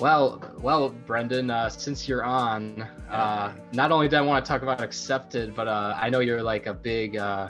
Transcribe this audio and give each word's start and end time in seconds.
Well, 0.00 0.40
well, 0.60 0.90
Brendon, 0.90 1.50
uh, 1.50 1.68
since 1.68 2.06
you're 2.08 2.22
on, 2.22 2.86
uh, 3.10 3.52
not 3.72 3.90
only 3.90 4.08
did 4.08 4.16
I 4.16 4.20
want 4.20 4.44
to 4.44 4.48
talk 4.48 4.62
about 4.62 4.80
Accepted, 4.80 5.56
but 5.56 5.66
uh, 5.66 5.94
I 6.00 6.08
know 6.08 6.20
you're 6.20 6.42
like 6.42 6.66
a 6.66 6.74
big, 6.74 7.16
uh, 7.16 7.48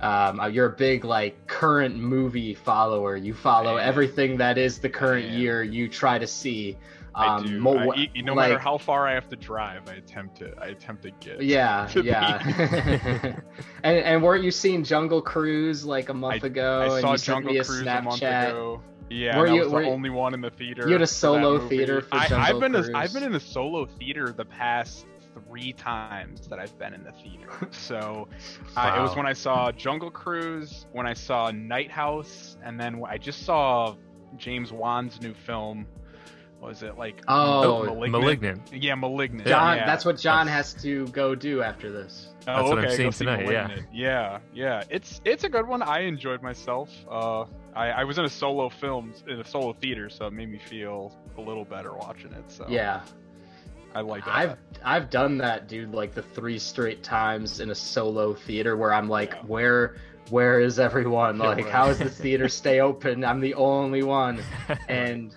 um, 0.00 0.40
uh, 0.40 0.46
you're 0.48 0.66
a 0.66 0.76
big 0.76 1.04
like 1.04 1.46
current 1.46 1.96
movie 1.96 2.52
follower. 2.52 3.16
You 3.16 3.32
follow 3.32 3.76
everything 3.76 4.36
that 4.38 4.58
is 4.58 4.78
the 4.80 4.88
current 4.88 5.28
year. 5.30 5.62
You 5.62 5.88
try 5.88 6.18
to 6.18 6.26
see. 6.26 6.76
I 7.14 7.36
Um, 7.36 7.46
do. 7.46 7.60
mo- 7.60 7.92
I- 7.92 8.10
no 8.16 8.34
matter 8.34 8.54
like- 8.54 8.62
how 8.62 8.76
far 8.76 9.06
I 9.06 9.14
have 9.14 9.28
to 9.30 9.36
drive, 9.36 9.88
I 9.88 9.94
attempt 9.94 10.36
to. 10.38 10.52
I 10.60 10.66
attempt 10.66 11.02
to 11.04 11.12
get. 11.12 11.40
Yeah, 11.42 11.86
to 11.92 12.02
yeah. 12.02 13.36
and 13.84 13.98
and 13.98 14.22
weren't 14.22 14.44
you 14.44 14.50
seeing 14.50 14.82
Jungle 14.84 15.22
Cruise 15.22 15.84
like 15.86 16.08
a 16.10 16.14
month 16.14 16.42
ago? 16.44 16.80
I 16.82 16.98
and 16.98 17.00
saw 17.02 17.16
Jungle 17.16 17.52
me 17.54 17.58
a 17.60 17.64
Cruise 17.64 17.82
Snapchat. 17.86 17.98
a 18.00 18.02
month 18.02 18.22
ago. 18.22 18.82
Yeah, 19.08 19.38
Were 19.38 19.44
and 19.46 19.52
I 19.52 19.56
you- 19.56 19.62
was 19.62 19.72
the 19.72 19.78
you- 19.78 19.86
only 19.86 20.10
one 20.10 20.34
in 20.34 20.40
the 20.40 20.50
theater. 20.50 20.86
you 20.86 20.92
had 20.92 21.02
a 21.02 21.06
solo 21.06 21.58
movie. 21.58 21.76
theater 21.76 22.00
for 22.00 22.16
I, 22.16 22.28
Jungle 22.28 22.46
I've 22.56 22.60
been 22.60 22.72
Cruise? 22.72 22.88
A, 22.88 22.96
I've 22.96 23.12
been 23.12 23.22
in 23.22 23.34
a 23.34 23.40
solo 23.40 23.86
theater 23.86 24.32
the 24.36 24.44
past 24.44 25.06
three 25.48 25.72
times 25.74 26.48
that 26.48 26.58
I've 26.58 26.76
been 26.78 26.94
in 26.94 27.04
the 27.04 27.12
theater. 27.12 27.68
So 27.72 28.26
uh, 28.76 28.94
it 28.98 29.00
was 29.00 29.14
when 29.16 29.26
I 29.26 29.32
saw 29.32 29.70
Jungle 29.70 30.10
Cruise, 30.10 30.86
when 30.92 31.06
I 31.06 31.12
saw 31.14 31.50
Night 31.50 31.90
House, 31.90 32.56
and 32.64 32.80
then 32.80 33.02
I 33.08 33.18
just 33.18 33.44
saw 33.44 33.94
James 34.36 34.72
Wan's 34.72 35.20
new 35.20 35.34
film. 35.34 35.86
What 36.58 36.68
was 36.70 36.82
it 36.82 36.96
like? 36.96 37.22
Oh, 37.28 37.94
Malignant. 38.08 38.72
Yeah, 38.72 38.94
Malignant. 38.94 39.46
John, 39.46 39.76
yeah. 39.76 39.86
that's 39.86 40.04
what 40.06 40.18
John 40.18 40.46
has 40.46 40.72
to 40.82 41.06
go 41.08 41.34
do 41.34 41.62
after 41.62 41.92
this. 41.92 42.28
Oh, 42.48 42.56
That's 42.56 42.68
what 42.70 42.78
I'm 42.78 42.84
okay, 42.86 42.96
seeing 42.96 43.06
go 43.08 43.10
see 43.10 43.24
tonight, 43.26 43.50
yeah. 43.52 43.76
Yeah, 43.92 44.38
yeah. 44.54 44.82
It's 44.88 45.20
it's 45.24 45.44
a 45.44 45.48
good 45.50 45.68
one. 45.68 45.82
I 45.82 46.00
enjoyed 46.00 46.42
myself. 46.42 46.90
Uh, 47.10 47.44
I, 47.76 47.88
I 47.90 48.04
was 48.04 48.18
in 48.18 48.24
a 48.24 48.28
solo 48.30 48.68
film 48.68 49.12
in 49.28 49.38
a 49.40 49.44
solo 49.44 49.72
theater, 49.74 50.08
so 50.10 50.26
it 50.26 50.32
made 50.32 50.50
me 50.50 50.58
feel 50.58 51.14
a 51.36 51.40
little 51.40 51.64
better 51.64 51.92
watching 51.92 52.32
it. 52.32 52.44
So 52.50 52.66
Yeah, 52.68 53.02
I 53.94 54.00
like 54.00 54.24
that. 54.24 54.34
I've 54.34 54.56
I've 54.84 55.10
done 55.10 55.38
that, 55.38 55.68
dude. 55.68 55.92
Like 55.92 56.14
the 56.14 56.22
three 56.22 56.58
straight 56.58 57.02
times 57.02 57.60
in 57.60 57.70
a 57.70 57.74
solo 57.74 58.34
theater 58.34 58.76
where 58.76 58.92
I'm 58.92 59.08
like, 59.08 59.32
Yeah. 59.32 59.42
where 59.46 59.96
where 60.30 60.60
is 60.60 60.78
everyone? 60.80 61.36
Yeah, 61.38 61.48
Like, 61.48 61.64
right. 61.66 61.72
how 61.72 61.86
does 61.86 61.98
the 61.98 62.10
theater 62.10 62.48
stay 62.48 62.80
open? 62.88 63.24
I'm 63.24 63.40
the 63.40 63.54
only 63.54 64.02
one. 64.02 64.40
and 64.88 65.34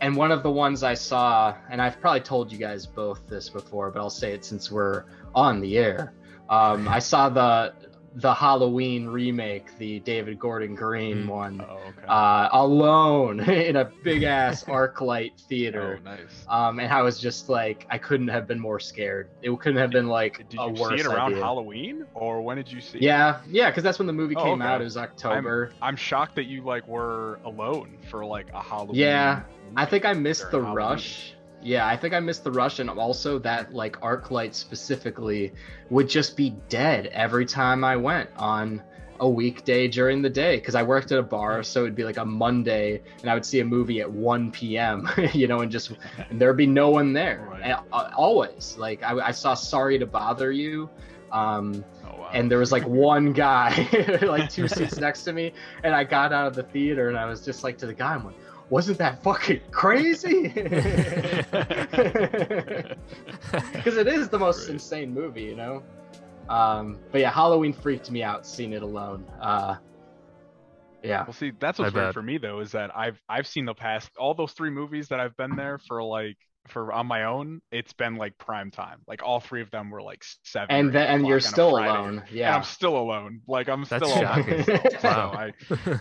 and 0.00 0.14
one 0.16 0.30
of 0.30 0.44
the 0.44 0.50
ones 0.50 0.84
I 0.84 0.94
saw, 0.94 1.56
and 1.70 1.82
I've 1.82 2.00
probably 2.00 2.20
told 2.20 2.52
you 2.52 2.58
guys 2.58 2.86
both 2.86 3.26
this 3.26 3.48
before, 3.48 3.90
but 3.90 3.98
I'll 4.00 4.10
say 4.10 4.32
it 4.32 4.44
since 4.44 4.70
we're 4.70 5.04
on 5.34 5.60
the 5.60 5.76
air. 5.78 6.12
Um, 6.48 6.86
I 6.86 7.00
saw 7.00 7.28
the 7.28 7.74
the 8.20 8.34
Halloween 8.34 9.06
remake, 9.06 9.76
the 9.78 10.00
David 10.00 10.38
Gordon 10.40 10.74
Green 10.74 11.24
Mm. 11.24 11.28
one, 11.28 11.64
oh, 11.68 11.74
okay. 11.88 12.06
uh, 12.08 12.48
alone 12.52 13.40
in 13.48 13.76
a 13.76 13.84
big 14.02 14.24
ass 14.24 14.64
ArcLight 14.68 15.38
theater. 15.48 16.00
oh, 16.00 16.04
nice. 16.04 16.44
Um, 16.48 16.80
and 16.80 16.92
I 16.92 17.02
was 17.02 17.20
just 17.20 17.48
like, 17.48 17.86
I 17.90 17.98
couldn't 17.98 18.28
have 18.28 18.46
been 18.48 18.58
more 18.58 18.80
scared. 18.80 19.28
It 19.42 19.56
couldn't 19.60 19.78
have 19.78 19.90
been 19.90 20.08
like 20.08 20.48
Did 20.48 20.58
a 20.58 20.64
you 20.66 20.72
worse 20.82 20.94
see 21.00 21.00
it 21.00 21.06
around 21.06 21.32
idea. 21.34 21.44
Halloween, 21.44 22.06
or 22.14 22.42
when 22.42 22.56
did 22.56 22.72
you 22.72 22.80
see? 22.80 22.98
it? 22.98 23.02
Yeah, 23.02 23.40
yeah, 23.48 23.70
because 23.70 23.84
that's 23.84 23.98
when 24.00 24.06
the 24.06 24.12
movie 24.12 24.34
Oh, 24.36 24.42
came 24.42 24.62
okay. 24.62 24.68
out. 24.70 24.80
It 24.80 24.84
was 24.84 24.96
October. 24.96 25.70
I'm 25.80 25.94
shocked 25.96 26.34
that 26.36 26.44
you 26.46 26.62
like 26.62 26.88
were 26.88 27.38
alone 27.44 27.98
for 28.10 28.24
like 28.24 28.46
a 28.52 28.60
Halloween. 28.60 28.96
Yeah, 28.96 29.42
I 29.76 29.84
think 29.86 30.04
I 30.04 30.12
missed 30.14 30.50
the 30.50 30.58
Halloween. 30.58 30.74
rush. 30.74 31.34
Yeah, 31.62 31.86
I 31.86 31.96
think 31.96 32.14
I 32.14 32.20
missed 32.20 32.44
the 32.44 32.52
rush, 32.52 32.78
and 32.78 32.88
also 32.88 33.38
that 33.40 33.74
like 33.74 34.00
ArcLight 34.00 34.54
specifically 34.54 35.52
would 35.90 36.08
just 36.08 36.36
be 36.36 36.50
dead 36.68 37.06
every 37.08 37.46
time 37.46 37.84
I 37.84 37.96
went 37.96 38.30
on 38.36 38.82
a 39.20 39.28
weekday 39.28 39.88
during 39.88 40.22
the 40.22 40.30
day 40.30 40.56
because 40.56 40.76
I 40.76 40.84
worked 40.84 41.10
at 41.10 41.18
a 41.18 41.22
bar, 41.22 41.64
so 41.64 41.82
it'd 41.82 41.96
be 41.96 42.04
like 42.04 42.18
a 42.18 42.24
Monday, 42.24 43.02
and 43.20 43.30
I 43.30 43.34
would 43.34 43.44
see 43.44 43.58
a 43.58 43.64
movie 43.64 44.00
at 44.00 44.08
1 44.10 44.52
p.m. 44.52 45.08
you 45.32 45.48
know, 45.48 45.60
and 45.60 45.72
just 45.72 45.90
and 46.30 46.40
there'd 46.40 46.56
be 46.56 46.66
no 46.68 46.90
one 46.90 47.12
there, 47.12 47.44
Right. 47.50 47.62
and, 47.62 47.72
uh, 47.92 48.10
always. 48.16 48.76
Like 48.78 49.02
I, 49.02 49.14
I 49.18 49.30
saw 49.32 49.54
Sorry 49.54 49.98
to 49.98 50.06
Bother 50.06 50.52
You. 50.52 50.88
Um, 51.32 51.84
Oh 52.06 52.20
wow. 52.20 52.30
and 52.32 52.50
there 52.50 52.58
was 52.58 52.72
like 52.72 52.86
one 52.86 53.32
guy 53.34 53.86
like 54.22 54.48
two 54.48 54.66
seats 54.76 54.96
next 54.98 55.24
to 55.24 55.32
me 55.34 55.52
and 55.84 55.94
i 55.94 56.02
got 56.02 56.32
out 56.32 56.46
of 56.46 56.54
the 56.54 56.62
theater 56.62 57.08
and 57.10 57.18
i 57.18 57.26
was 57.26 57.44
just 57.44 57.62
like 57.62 57.76
to 57.78 57.86
the 57.86 57.92
guy 57.92 58.14
i'm 58.14 58.24
like 58.24 58.34
wasn't 58.70 58.98
that 58.98 59.22
fucking 59.22 59.60
crazy 59.70 60.48
because 63.72 63.96
it 63.96 64.06
is 64.08 64.28
the 64.28 64.38
most 64.38 64.66
Great. 64.66 64.74
insane 64.74 65.12
movie 65.14 65.42
you 65.42 65.56
know 65.56 65.82
um 66.48 66.98
but 67.12 67.20
yeah 67.20 67.30
halloween 67.30 67.72
freaked 67.72 68.10
me 68.10 68.22
out 68.22 68.46
seeing 68.46 68.72
it 68.72 68.82
alone 68.82 69.24
uh 69.40 69.76
yeah 71.02 71.24
Well, 71.24 71.32
see, 71.32 71.52
that's 71.58 71.78
I 71.80 71.84
what's 71.84 71.94
weird 71.94 72.08
bet. 72.08 72.14
for 72.14 72.22
me 72.22 72.38
though 72.38 72.60
is 72.60 72.72
that 72.72 72.90
I've 72.96 73.20
I've 73.28 73.46
seen 73.46 73.64
the 73.64 73.74
past 73.74 74.10
all 74.18 74.34
those 74.34 74.52
three 74.52 74.70
movies 74.70 75.08
that 75.08 75.20
I've 75.20 75.36
been 75.36 75.54
there 75.56 75.78
for 75.78 76.02
like 76.02 76.36
for 76.68 76.92
on 76.92 77.06
my 77.06 77.24
own. 77.24 77.60
It's 77.72 77.92
been 77.92 78.16
like 78.16 78.38
prime 78.38 78.70
time. 78.70 78.98
Like 79.06 79.22
all 79.22 79.40
three 79.40 79.60
of 79.62 79.70
them 79.70 79.90
were 79.90 80.02
like 80.02 80.24
seven. 80.44 80.68
and 80.74 80.92
then 80.92 81.08
eight 81.08 81.14
and 81.14 81.26
you're 81.26 81.38
o'clock 81.38 81.46
on 81.46 81.52
a 81.52 81.52
still 81.52 81.70
Friday. 81.72 81.90
alone 81.90 82.18
And 82.28 82.30
yeah 82.30 82.56
I'm 82.56 82.62
still 82.62 82.96
alone. 82.96 83.40
Like 83.48 83.68
I'm 83.68 83.84
That's 83.84 84.04
still 84.08 84.22
alone. 84.22 84.64
shocking. 84.64 84.64
So 85.00 85.08
Wow. 85.08 85.50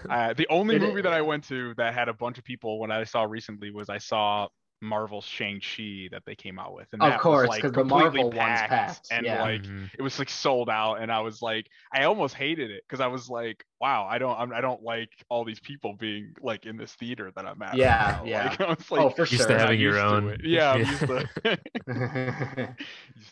I, 0.09 0.29
uh, 0.29 0.33
the 0.33 0.47
only 0.49 0.75
It 0.75 0.81
movie 0.81 0.99
is- 0.99 1.03
that 1.03 1.13
I 1.13 1.21
went 1.21 1.45
to 1.45 1.73
that 1.77 1.93
had 1.93 2.09
a 2.09 2.13
bunch 2.13 2.37
of 2.37 2.43
people 2.43 2.79
when 2.79 2.91
I 2.91 3.03
saw 3.03 3.23
recently 3.23 3.71
was 3.71 3.89
I 3.89 3.97
saw 3.99 4.47
Marvel's 4.81 5.25
Shang-Chi 5.25 6.09
that 6.11 6.23
they 6.25 6.35
came 6.35 6.59
out 6.59 6.73
with. 6.73 6.87
And 6.93 7.01
Of 7.01 7.09
that 7.09 7.15
was, 7.17 7.21
course, 7.23 7.49
like, 7.49 7.61
'cause 7.61 7.71
the 7.71 7.79
completely 7.81 8.23
Marvel 8.23 8.31
one's 8.31 8.37
packed, 8.37 8.69
packed, 8.69 9.07
And 9.11 9.25
yeah. 9.25 9.41
like 9.41 9.61
Mhm. 9.63 9.89
it 9.97 10.01
was 10.01 10.19
like 10.19 10.29
sold 10.29 10.69
out 10.69 10.95
and 11.01 11.11
I 11.11 11.19
was 11.21 11.41
like 11.41 11.67
I 11.91 12.03
almost 12.03 12.35
hated 12.35 12.69
it 12.71 12.83
because 12.87 12.99
I 13.01 13.07
was 13.07 13.29
like 13.29 13.65
wow 13.81 14.05
I 14.09 14.17
don't 14.19 14.37
I'm, 14.39 14.53
I 14.53 14.61
don't 14.61 14.83
like 14.83 15.09
all 15.29 15.43
these 15.45 15.59
people 15.59 15.93
being 15.93 16.33
like 16.41 16.65
in 16.65 16.77
this 16.77 16.93
theater 16.95 17.31
that 17.35 17.45
I'm 17.45 17.61
at 17.61 17.69
right 17.69 17.77
Yeah, 17.77 18.19
now. 18.19 18.25
yeah. 18.25 18.49
like, 18.49 18.61
I 18.61 18.69
was 18.69 18.91
like 18.91 19.01
oh 19.01 19.09
for 19.09 19.21
Used 19.21 19.31
to 19.31 19.37
sure 19.37 19.49
not 19.49 19.59
having 19.61 19.79
your 19.79 19.93
used 19.93 20.05
own. 20.05 20.29
it. 20.29 20.41
yeah 20.43 20.75
Yeah. 20.75 20.97
to, 20.97 21.27
to- 21.87 22.75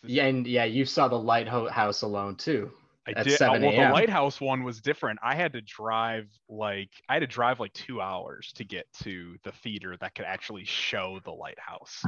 yeah 0.03 0.25
and 0.25 0.47
yeah 0.47 0.63
you 0.65 0.85
saw 0.85 1.07
the 1.07 1.19
lighthouse 1.19 2.01
alone 2.01 2.35
too 2.35 2.71
I 3.07 3.13
did 3.13 3.27
uh, 3.27 3.37
7 3.37 3.61
well 3.61 3.71
the 3.71 3.93
lighthouse 3.93 4.41
one 4.41 4.63
was 4.63 4.81
different 4.81 5.19
I 5.23 5.35
had 5.35 5.53
to 5.53 5.61
drive 5.61 6.27
like 6.49 6.89
I 7.07 7.13
had 7.13 7.19
to 7.19 7.27
drive 7.27 7.59
like 7.59 7.73
two 7.73 8.01
hours 8.01 8.51
to 8.55 8.63
get 8.63 8.85
to 9.03 9.37
the 9.43 9.51
theater 9.51 9.95
that 9.99 10.15
could 10.15 10.25
actually 10.25 10.65
show 10.65 11.19
the 11.23 11.31
lighthouse 11.31 12.03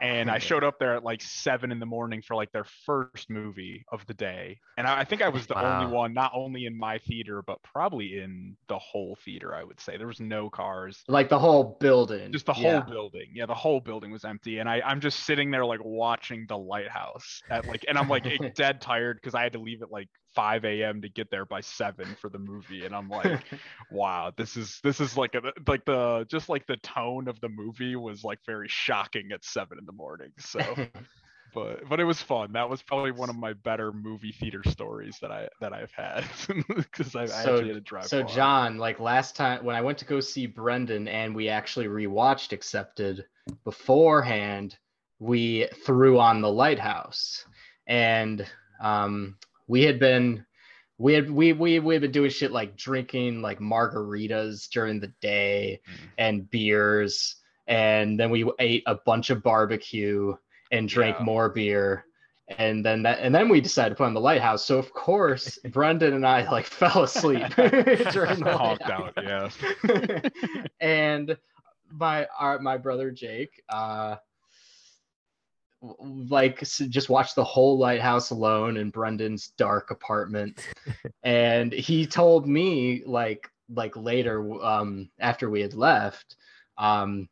and 0.00 0.30
I 0.30 0.38
showed 0.38 0.64
up 0.64 0.78
there 0.78 0.96
at 0.96 1.04
like 1.04 1.20
seven 1.20 1.70
in 1.70 1.78
the 1.78 1.86
morning 1.86 2.22
for 2.22 2.34
like 2.34 2.50
their 2.52 2.64
first 2.86 3.28
movie 3.28 3.84
of 3.92 4.06
the 4.06 4.14
day. 4.14 4.58
And 4.78 4.86
I, 4.86 5.00
I 5.00 5.04
think 5.04 5.20
I 5.20 5.28
was 5.28 5.46
the 5.46 5.54
Wow. 5.54 5.80
only 5.80 5.94
one, 5.94 6.14
not 6.14 6.32
only 6.34 6.64
in 6.64 6.76
my 6.78 6.98
theater, 6.98 7.42
but 7.42 7.62
probably 7.62 8.18
in 8.18 8.56
the 8.68 8.78
whole 8.78 9.16
theater. 9.24 9.54
I 9.54 9.62
would 9.62 9.78
say 9.78 9.98
there 9.98 10.06
was 10.06 10.20
no 10.20 10.48
cars, 10.48 11.02
like 11.06 11.28
the 11.28 11.38
whole 11.38 11.76
building 11.80 12.32
just 12.32 12.46
the 12.46 12.54
whole 12.54 12.64
yeah. 12.64 12.80
building. 12.80 13.26
Yeah, 13.34 13.46
the 13.46 13.54
whole 13.54 13.80
building 13.80 14.10
was 14.10 14.24
empty, 14.24 14.58
and 14.58 14.68
I 14.68 14.80
I'm 14.80 15.00
just 15.00 15.20
sitting 15.20 15.50
there 15.50 15.66
like 15.66 15.80
watching 15.84 16.46
the 16.48 16.56
lighthouse 16.56 17.42
at 17.50 17.66
like, 17.66 17.84
and 17.86 17.98
I'm 17.98 18.08
like 18.08 18.24
dead 18.54 18.80
tired 18.80 19.18
because 19.20 19.34
I 19.34 19.42
had 19.42 19.52
to 19.52 19.58
leave 19.60 19.82
at 19.82 19.90
like 19.90 20.08
5 20.34 20.64
a.m. 20.64 21.02
to 21.02 21.08
get 21.08 21.30
there 21.30 21.44
by 21.44 21.60
seven 21.60 22.06
for 22.20 22.28
the 22.28 22.38
movie, 22.38 22.84
and 22.84 22.94
I'm 22.94 23.08
like 23.08 23.42
wow 23.90 24.32
this 24.36 24.56
is 24.56 24.78
this 24.84 25.00
is 25.00 25.16
like 25.16 25.34
a 25.34 25.42
like 25.66 25.84
the 25.84 26.24
just 26.30 26.48
like 26.48 26.66
the 26.66 26.76
tone 26.78 27.26
of 27.28 27.40
the 27.40 27.48
movie 27.48 27.96
was 27.96 28.22
like 28.22 28.38
very 28.46 28.68
shocking 28.68 29.30
at 29.32 29.44
seven 29.44 29.78
in 29.78 29.86
the 29.86 29.92
morning 29.92 30.30
so 30.38 30.60
but 31.54 31.88
but 31.88 31.98
it 31.98 32.04
was 32.04 32.22
fun 32.22 32.52
that 32.52 32.70
was 32.70 32.80
probably 32.82 33.10
one 33.10 33.28
of 33.28 33.34
my 33.36 33.52
better 33.52 33.92
movie 33.92 34.30
theater 34.30 34.62
stories 34.68 35.18
that 35.20 35.32
i 35.32 35.48
that 35.60 35.72
i've 35.72 35.90
had 35.90 36.22
because 36.76 37.16
I, 37.16 37.22
I 37.22 37.26
So- 37.26 37.54
actually 37.56 37.66
had 37.68 37.74
to 37.74 37.80
drive 37.80 38.06
So 38.06 38.22
far. 38.24 38.34
John, 38.36 38.78
like 38.78 39.00
last 39.00 39.34
time 39.34 39.64
when 39.64 39.74
I 39.74 39.80
went 39.80 39.98
to 39.98 40.04
go 40.04 40.20
see 40.20 40.46
Brendon 40.46 41.08
and 41.08 41.34
we 41.34 41.48
actually 41.48 41.86
rewatched 41.86 42.52
Accepted 42.52 43.24
beforehand, 43.64 44.76
we 45.18 45.66
threw 45.84 46.18
on 46.20 46.40
the 46.40 46.50
Lighthouse, 46.52 47.44
and 47.88 48.46
um, 48.80 49.36
we 49.70 49.82
had 49.84 49.98
been 50.00 50.44
we 50.98 51.14
had 51.14 51.30
we 51.30 51.52
we 51.52 51.78
we 51.78 51.94
had 51.94 52.02
been 52.02 52.10
doing 52.12 52.28
shit 52.30 52.50
like 52.50 52.76
drinking 52.76 53.40
like 53.40 53.60
margaritas 53.60 54.68
during 54.68 54.98
the 55.00 55.12
day 55.20 55.80
Mm. 55.88 56.08
and 56.18 56.50
beers, 56.50 57.36
and 57.66 58.18
then 58.18 58.30
we 58.30 58.50
ate 58.58 58.82
a 58.86 58.96
bunch 58.96 59.30
of 59.30 59.42
barbecue 59.42 60.34
and 60.72 60.88
drank 60.88 61.16
Yeah. 61.18 61.24
more 61.24 61.48
beer. 61.48 62.04
And 62.58 62.84
then 62.84 63.04
that, 63.04 63.20
and 63.20 63.32
then 63.32 63.48
we 63.48 63.60
decided 63.60 63.90
to 63.90 63.94
put 63.94 64.06
on 64.06 64.14
the 64.14 64.20
lighthouse. 64.20 64.64
So 64.64 64.76
of 64.76 64.92
course, 64.92 65.56
Brendon 65.72 66.14
and 66.14 66.26
I 66.26 66.50
like 66.50 66.66
fell 66.66 67.04
asleep 67.04 67.46
during 67.56 68.40
the 68.40 68.56
honked 68.58 68.90
out 68.90 69.14
yeah 69.22 69.48
and 70.80 71.36
my 71.92 72.26
our, 72.38 72.58
my 72.58 72.76
brother 72.76 73.10
Jake, 73.12 73.62
uh, 73.68 74.16
like 75.82 76.60
just 76.60 77.08
watched 77.08 77.34
the 77.36 77.44
whole 77.44 77.78
lighthouse 77.78 78.30
alone 78.30 78.76
in 78.76 78.90
Brendon's 78.90 79.48
dark 79.56 79.90
apartment, 79.90 80.58
and 81.22 81.72
he 81.72 82.06
told 82.06 82.46
me 82.48 83.02
like 83.06 83.48
like 83.72 83.96
later 83.96 84.62
um 84.64 85.10
after 85.20 85.48
we 85.50 85.60
had 85.60 85.74
left, 85.74 86.36
um 86.78 87.28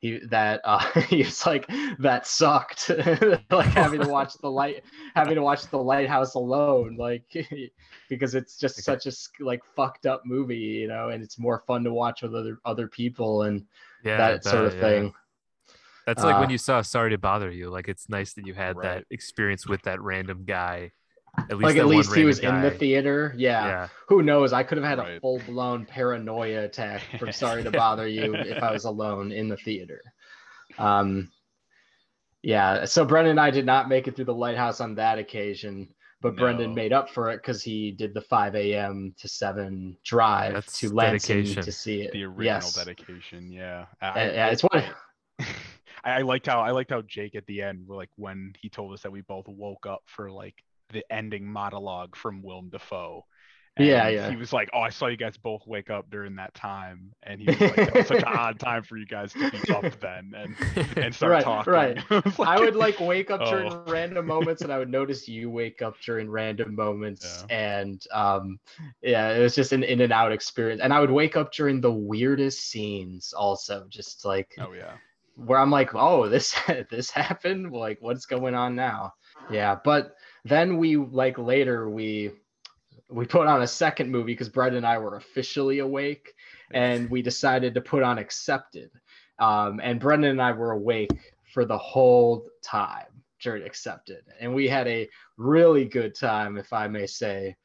he 0.00 0.18
that 0.30 0.60
uh 0.64 0.78
he 1.08 1.18
was 1.18 1.44
like 1.46 1.66
that 1.98 2.26
sucked 2.26 2.90
like 3.50 3.74
having 3.74 4.00
to 4.00 4.08
watch 4.08 4.34
the 4.38 4.50
light 4.50 4.82
having 5.14 5.36
to 5.36 5.42
watch 5.42 5.68
the 5.70 5.78
lighthouse 5.78 6.34
alone 6.34 6.96
like 6.96 7.24
because 8.08 8.34
it's 8.34 8.58
just 8.58 8.78
Okay. 8.78 8.82
such 8.84 9.06
a 9.06 9.12
like 9.40 9.62
fucked 9.76 10.06
up 10.06 10.22
movie 10.24 10.56
you 10.56 10.88
know 10.88 11.10
and 11.10 11.22
it's 11.22 11.38
more 11.38 11.62
fun 11.66 11.84
to 11.84 11.92
watch 11.92 12.22
with 12.22 12.34
other 12.34 12.58
other 12.64 12.88
people 12.88 13.42
and 13.42 13.64
Yeah, 14.02 14.34
that 14.34 14.44
sort 14.44 14.66
of 14.66 14.74
yeah. 14.74 14.78
thing 14.78 15.12
That's 16.14 16.24
like 16.24 16.40
when 16.40 16.48
Uh, 16.48 16.52
you 16.52 16.58
saw 16.58 16.82
Sorry 16.82 17.10
to 17.10 17.18
Bother 17.18 17.50
You. 17.50 17.70
Like 17.70 17.88
it's 17.88 18.08
nice 18.08 18.32
that 18.34 18.46
you 18.46 18.54
had 18.54 18.76
Right. 18.76 18.82
that 18.96 19.04
experience 19.10 19.66
with 19.66 19.82
that 19.82 20.00
random 20.00 20.44
guy. 20.44 20.90
At 21.38 21.50
least 21.58 21.62
like 21.62 21.76
at 21.76 21.86
least 21.86 22.08
he 22.08 22.24
random 22.24 22.26
was 22.26 22.38
in 22.40 22.60
the 22.62 22.70
theater 22.72 23.32
yeah. 23.36 23.64
Yeah. 23.66 23.88
who 24.08 24.20
knows 24.24 24.52
i 24.52 24.64
could 24.64 24.78
have 24.78 24.84
had 24.84 24.98
a 24.98 25.20
full-blown 25.20 25.86
paranoia 25.86 26.64
attack 26.64 27.02
from 27.20 27.30
sorry 27.44 27.62
to 27.62 27.70
bother 27.70 28.08
you 28.08 28.34
if 28.34 28.60
i 28.64 28.72
was 28.72 28.84
alone 28.84 29.30
in 29.30 29.48
the 29.48 29.56
theater 29.56 30.02
um 30.76 31.30
yeah 32.42 32.84
so 32.84 33.04
brendon 33.04 33.30
and 33.30 33.40
i 33.40 33.48
did 33.48 33.64
not 33.64 33.88
make 33.88 34.08
it 34.08 34.16
through 34.16 34.24
the 34.24 34.34
lighthouse 34.34 34.80
on 34.80 34.96
that 34.96 35.20
occasion 35.20 35.88
but 36.20 36.34
brendon 36.34 36.74
made 36.74 36.92
up 36.92 37.08
for 37.08 37.30
it 37.30 37.36
because 37.36 37.62
he 37.62 37.92
did 37.92 38.12
the 38.12 38.20
5 38.22 38.56
a.m 38.56 39.14
to 39.16 39.28
7 39.28 39.96
drive 40.04 40.54
That's 40.54 40.80
to 40.80 40.92
lansing 40.92 41.36
dedication. 41.44 41.62
to 41.62 41.70
see 41.70 42.02
it 42.02 42.10
The 42.12 42.24
original 42.24 42.44
yes 42.44 42.74
dedication. 42.74 43.52
Yeah. 43.52 43.86
Uh, 44.02 44.12
I, 44.16 44.24
yeah, 44.32 44.46
it's 44.48 44.62
what 44.62 44.84
I, 46.04 46.10
I 46.18 46.22
liked 46.22 46.46
how 46.46 46.60
I 46.60 46.70
liked 46.72 46.90
how 46.90 47.02
Jake 47.02 47.34
at 47.34 47.46
the 47.46 47.62
end, 47.62 47.88
like 47.88 48.10
when 48.16 48.54
he 48.60 48.68
told 48.68 48.92
us 48.94 49.02
that 49.02 49.12
we 49.12 49.22
both 49.22 49.48
woke 49.48 49.86
up 49.86 50.02
for 50.06 50.30
like 50.30 50.62
the 50.90 51.04
ending 51.12 51.46
monologue 51.46 52.16
from 52.16 52.42
Willem 52.42 52.70
Dafoe. 52.70 53.24
Yeah, 53.78 54.08
And 54.08 54.08
yeah. 54.08 54.30
He 54.30 54.36
was 54.36 54.52
like, 54.52 54.68
"Oh, 54.74 54.80
I 54.80 54.90
saw 54.90 55.06
you 55.06 55.16
guys 55.16 55.36
both 55.38 55.66
wake 55.66 55.90
up 55.90 56.10
during 56.10 56.36
that 56.36 56.54
time," 56.54 57.12
and 57.22 57.40
he 57.40 57.50
was 57.50 57.66
like, 57.66 57.84
"That 57.84 57.96
was 57.96 58.06
such 58.06 58.22
an 58.22 58.28
odd 58.28 58.58
time 58.60 58.82
for 58.82 58.96
you 58.96 59.06
guys 59.06 59.34
to 59.36 59.46
be 59.46 59.64
up 59.70 59.86
then 60.00 60.32
and 60.36 60.58
and 61.00 61.14
start 61.14 61.32
Right, 61.32 61.40
talking." 61.40 61.72
right. 61.72 61.98
I 62.10 62.22
was 62.26 62.40
I 62.42 62.58
would 62.58 62.76
like 62.76 63.00
wake 63.00 63.30
up 63.30 63.44
during 63.44 63.70
Oh. 63.70 63.84
random 63.86 64.26
moments 64.26 64.64
and 64.64 64.72
I 64.72 64.78
would 64.78 64.90
notice 64.90 65.28
you 65.28 65.50
wake 65.50 65.82
up 65.82 66.00
during 66.00 66.28
random 66.30 66.74
moments 66.74 67.44
and 67.48 68.02
um 68.12 68.58
yeah 69.02 69.30
it 69.32 69.40
was 69.40 69.54
just 69.54 69.72
an 69.72 69.82
in 69.82 70.00
and 70.00 70.12
out 70.12 70.32
experience 70.32 70.80
and 70.82 70.92
I 70.92 71.00
would 71.00 71.10
wake 71.10 71.36
up 71.36 71.52
during 71.52 71.80
the 71.80 71.92
weirdest 71.92 72.60
scenes 72.70 73.32
also 73.32 73.86
just 73.88 74.24
like 74.24 74.56
Oh 74.58 74.72
yeah. 74.72 74.98
Where 75.44 75.58
I'm 75.58 75.70
like 75.70 75.94
oh 75.94 76.28
this 76.28 76.54
this 76.90 77.10
happened 77.10 77.72
like 77.72 77.98
what's 78.00 78.26
going 78.26 78.54
on 78.54 78.74
now 78.74 79.14
yeah 79.50 79.76
but 79.82 80.16
then 80.44 80.76
we 80.76 80.96
like 80.96 81.38
later 81.38 81.88
we 81.88 82.32
we 83.10 83.26
put 83.26 83.46
on 83.46 83.62
a 83.62 83.66
second 83.66 84.10
movie 84.10 84.32
because 84.32 84.48
Brett 84.48 84.74
and 84.74 84.86
I 84.86 84.98
were 84.98 85.16
officially 85.16 85.80
awake 85.80 86.32
and 86.70 87.10
we 87.10 87.22
decided 87.22 87.74
to 87.74 87.80
put 87.80 88.02
on 88.02 88.18
Accepted. 88.18 88.90
Um, 89.38 89.80
and 89.82 89.98
Brendon 89.98 90.30
and 90.30 90.42
I 90.42 90.52
were 90.52 90.72
awake 90.72 91.34
for 91.52 91.64
the 91.64 91.78
whole 91.78 92.46
time 92.62 93.06
during 93.42 93.64
Accepted. 93.64 94.22
And 94.40 94.54
we 94.54 94.68
had 94.68 94.86
a 94.86 95.08
really 95.36 95.84
good 95.84 96.14
time, 96.14 96.56
if 96.56 96.72
I 96.72 96.86
may 96.86 97.06
say. 97.06 97.56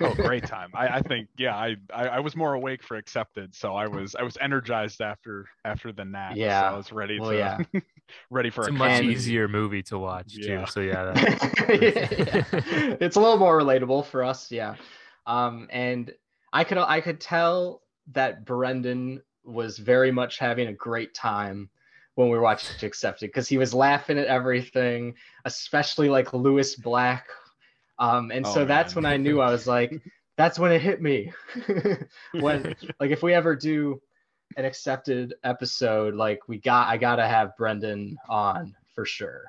Oh, 0.00 0.14
great 0.16 0.46
time. 0.46 0.70
I, 0.74 0.88
I 0.98 1.00
think 1.02 1.28
yeah. 1.36 1.54
I, 1.56 1.76
I 1.92 2.08
I 2.08 2.20
was 2.20 2.34
more 2.36 2.54
awake 2.54 2.82
for 2.82 2.96
accepted, 2.96 3.54
so 3.54 3.74
I 3.74 3.86
was 3.86 4.14
I 4.14 4.22
was 4.22 4.36
energized 4.40 5.00
after 5.00 5.46
after 5.64 5.92
the 5.92 6.04
nap. 6.04 6.32
so 6.32 6.38
Yeah. 6.38 6.70
I 6.70 6.76
was 6.76 6.92
ready 6.92 7.20
Well, 7.20 7.30
to 7.30 7.36
yeah. 7.36 7.58
ready 8.30 8.50
for 8.50 8.62
It's 8.62 8.68
a 8.68 8.72
a 8.72 8.74
much 8.74 9.02
easier 9.02 9.48
movie 9.48 9.82
to 9.84 9.98
watch 9.98 10.32
Yeah. 10.34 10.64
too. 10.64 10.70
So 10.70 10.80
yeah, 10.80 11.04
that, 11.12 11.68
Yeah. 11.68 12.96
It's 13.00 13.16
a 13.16 13.20
little 13.20 13.38
more 13.38 13.58
relatable 13.60 14.06
for 14.06 14.24
us, 14.24 14.50
yeah. 14.50 14.74
Um, 15.26 15.66
and 15.70 16.12
I 16.52 16.64
could 16.64 16.78
I 16.78 17.00
could 17.00 17.20
tell 17.20 17.82
that 18.12 18.44
Brendon 18.44 19.22
was 19.44 19.78
very 19.78 20.10
much 20.12 20.38
having 20.38 20.68
a 20.68 20.72
great 20.72 21.14
time 21.14 21.68
when 22.14 22.30
we 22.30 22.38
watched 22.38 22.82
Accepted 22.82 23.28
because 23.28 23.48
he 23.48 23.58
was 23.58 23.74
laughing 23.74 24.18
at 24.18 24.26
everything, 24.26 25.14
especially 25.44 26.08
like 26.08 26.32
Lewis 26.32 26.74
Black. 26.76 27.26
Um, 27.98 28.30
and 28.30 28.46
so 28.46 28.62
Oh, 28.62 28.64
that's 28.64 28.94
man. 28.94 29.04
when 29.04 29.12
I 29.12 29.16
knew 29.16 29.40
I 29.40 29.50
was 29.50 29.66
like, 29.66 29.92
that's 30.36 30.58
when 30.58 30.72
it 30.72 30.80
hit 30.82 31.00
me. 31.00 31.32
when 32.32 32.74
like 33.00 33.10
if 33.10 33.22
we 33.22 33.32
ever 33.32 33.56
do 33.56 34.00
an 34.56 34.64
accepted 34.64 35.34
episode, 35.44 36.14
like 36.14 36.40
we 36.48 36.58
got 36.58 36.88
I 36.88 36.96
gotta 36.98 37.26
have 37.26 37.56
Brendon 37.56 38.16
on 38.28 38.74
for 38.94 39.04
sure. 39.04 39.44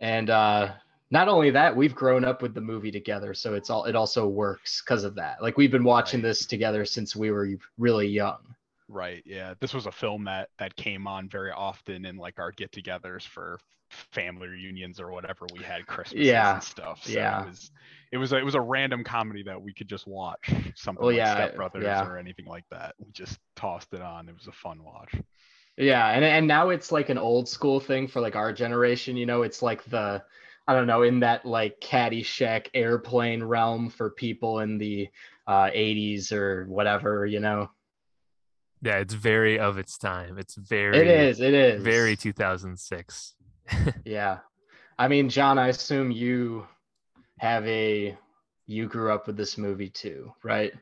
And 0.00 0.30
uh 0.30 0.72
not 1.12 1.26
only 1.26 1.50
that, 1.50 1.74
we've 1.74 1.94
grown 1.94 2.24
up 2.24 2.40
with 2.40 2.54
the 2.54 2.60
movie 2.60 2.92
together, 2.92 3.34
so 3.34 3.54
it's 3.54 3.68
all 3.68 3.84
it 3.84 3.96
also 3.96 4.28
works 4.28 4.80
because 4.80 5.02
of 5.02 5.16
that. 5.16 5.42
Like 5.42 5.56
we've 5.56 5.72
been 5.72 5.82
watching 5.84 6.20
Right. 6.20 6.28
this 6.28 6.46
together 6.46 6.84
since 6.84 7.16
we 7.16 7.32
were 7.32 7.48
really 7.78 8.06
young. 8.06 8.38
Right. 8.88 9.22
Yeah. 9.26 9.54
This 9.60 9.74
was 9.74 9.86
a 9.86 9.92
film 9.92 10.24
that 10.24 10.50
that 10.58 10.76
came 10.76 11.06
on 11.08 11.28
very 11.28 11.50
often 11.50 12.04
in 12.06 12.16
like 12.16 12.38
our 12.38 12.52
get-togethers 12.52 13.26
for 13.26 13.58
family 13.90 14.48
reunions 14.48 15.00
or 15.00 15.10
whatever 15.10 15.46
we 15.56 15.62
had 15.62 15.86
Christmas 15.86 16.24
Yeah, 16.24 16.54
and 16.54 16.62
stuff. 16.62 17.04
So 17.04 17.12
yeah. 17.12 17.42
it 17.42 17.48
was 17.48 17.70
it 18.12 18.16
was 18.16 18.32
a, 18.32 18.38
it 18.38 18.44
was 18.44 18.54
a 18.54 18.60
random 18.60 19.04
comedy 19.04 19.42
that 19.44 19.60
we 19.60 19.72
could 19.72 19.88
just 19.88 20.06
watch 20.06 20.52
something 20.74 21.04
Well, 21.04 21.12
like 21.12 21.16
yeah, 21.16 21.34
Step 21.34 21.56
Brothers 21.56 21.84
yeah. 21.84 22.06
or 22.06 22.18
anything 22.18 22.46
like 22.46 22.64
that. 22.70 22.94
We 22.98 23.12
just 23.12 23.38
tossed 23.56 23.92
it 23.92 24.00
on. 24.00 24.28
It 24.28 24.34
was 24.34 24.46
a 24.48 24.52
fun 24.52 24.82
watch. 24.82 25.14
Yeah, 25.76 26.08
and 26.08 26.24
and 26.24 26.46
now 26.46 26.70
it's 26.70 26.92
like 26.92 27.08
an 27.08 27.18
old 27.18 27.48
school 27.48 27.80
thing 27.80 28.08
for 28.08 28.20
like 28.20 28.36
our 28.36 28.52
generation. 28.52 29.16
You 29.16 29.26
know, 29.26 29.42
it's 29.42 29.62
like 29.62 29.84
the 29.84 30.22
I 30.66 30.74
don't 30.74 30.86
know 30.86 31.02
in 31.02 31.20
that 31.20 31.46
like 31.46 31.80
Caddyshack 31.80 32.68
airplane 32.74 33.42
realm 33.42 33.90
for 33.90 34.10
people 34.10 34.60
in 34.60 34.78
the 34.78 35.08
uh, 35.46 35.70
80s 35.70 36.32
or 36.32 36.66
whatever. 36.66 37.26
You 37.26 37.40
know, 37.40 37.70
yeah, 38.82 38.96
it's 38.96 39.14
very 39.14 39.58
of 39.58 39.78
its 39.78 39.98
time. 39.98 40.38
It's 40.38 40.54
very 40.54 40.98
it 40.98 41.06
is. 41.06 41.40
It 41.40 41.54
is 41.54 41.82
very 41.82 42.16
2006. 42.16 43.34
Yeah, 44.04 44.38
I 44.98 45.08
mean, 45.08 45.28
John, 45.28 45.58
I 45.58 45.68
assume 45.68 46.10
you 46.10 46.66
have 47.38 47.66
a 47.66 48.16
you 48.66 48.86
grew 48.86 49.12
up 49.12 49.26
with 49.26 49.36
this 49.36 49.58
movie 49.58 49.90
too, 49.90 50.32
right? 50.42 50.72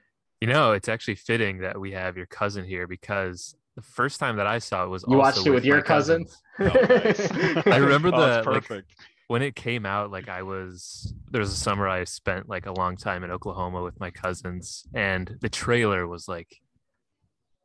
You 0.41 0.49
know, 0.49 0.73
it's 0.73 0.89
actually 0.89 1.17
fitting 1.17 1.59
that 1.59 1.81
we 1.81 1.93
have 1.93 2.17
your 2.17 2.27
cousin 2.27 2.65
here 2.65 2.87
because 2.87 3.57
the 3.77 3.83
first 3.83 4.21
time 4.21 4.37
that 4.37 4.47
I 4.47 4.59
saw 4.59 4.85
it 4.85 4.89
was 4.89 5.05
You 5.09 5.17
also 5.19 5.39
watched 5.39 5.47
it 5.47 5.51
with 5.51 5.63
my 5.65 5.69
your 5.69 5.83
cousin? 5.83 6.25
cousins. 6.25 6.43
Oh, 6.61 6.75
nice. 7.05 7.31
I 7.67 7.77
remember 7.77 8.11
Oh, 8.13 8.21
that's 8.21 8.45
the, 8.45 8.51
like, 8.53 8.63
perfect. 8.69 8.95
when 9.29 9.43
it 9.43 9.55
came 9.55 9.87
out 9.87 10.11
like 10.11 10.29
i 10.29 10.43
was 10.43 11.15
there 11.31 11.41
was 11.41 11.53
a 11.53 11.57
summer 11.57 11.87
i 11.87 12.03
spent 12.03 12.49
like 12.49 12.67
a 12.67 12.73
long 12.73 12.97
time 12.97 13.23
in 13.23 13.31
oklahoma 13.31 13.83
with 13.83 14.01
my 14.01 14.11
cousins 14.11 14.85
and 14.95 15.37
the 15.41 15.49
trailer 15.49 16.09
was 16.09 16.27
like 16.27 16.61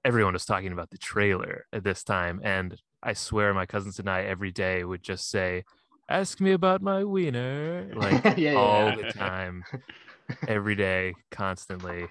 everyone 0.06 0.34
was 0.34 0.46
talking 0.46 0.72
about 0.74 0.90
the 0.92 0.98
trailer 0.98 1.66
at 1.74 1.84
this 1.84 2.04
time 2.04 2.40
and 2.44 2.78
i 3.04 3.14
swear 3.14 3.54
my 3.54 3.66
cousins 3.66 4.00
and 4.00 4.10
i 4.10 4.22
every 4.24 4.52
day 4.52 4.84
would 4.84 5.04
just 5.04 5.30
say 5.30 5.64
ask 6.10 6.40
me 6.42 6.52
about 6.52 6.82
my 6.82 7.04
wiener 7.04 7.92
like 7.96 8.24
yeah, 8.38 8.52
yeah, 8.52 8.58
all 8.58 8.90
yeah. 8.90 8.96
the 8.96 9.12
time 9.14 9.64
every 10.48 10.76
day 10.76 11.14
constantly 11.32 12.08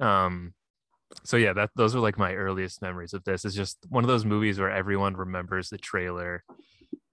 um 0.00 0.52
so 1.24 1.36
yeah 1.36 1.52
that 1.52 1.70
those 1.76 1.94
are 1.94 2.00
like 2.00 2.18
my 2.18 2.34
earliest 2.34 2.82
memories 2.82 3.14
of 3.14 3.24
this 3.24 3.44
it's 3.44 3.54
just 3.54 3.78
one 3.88 4.04
of 4.04 4.08
those 4.08 4.24
movies 4.24 4.58
where 4.58 4.70
everyone 4.70 5.14
remembers 5.16 5.68
the 5.70 5.78
trailer 5.78 6.42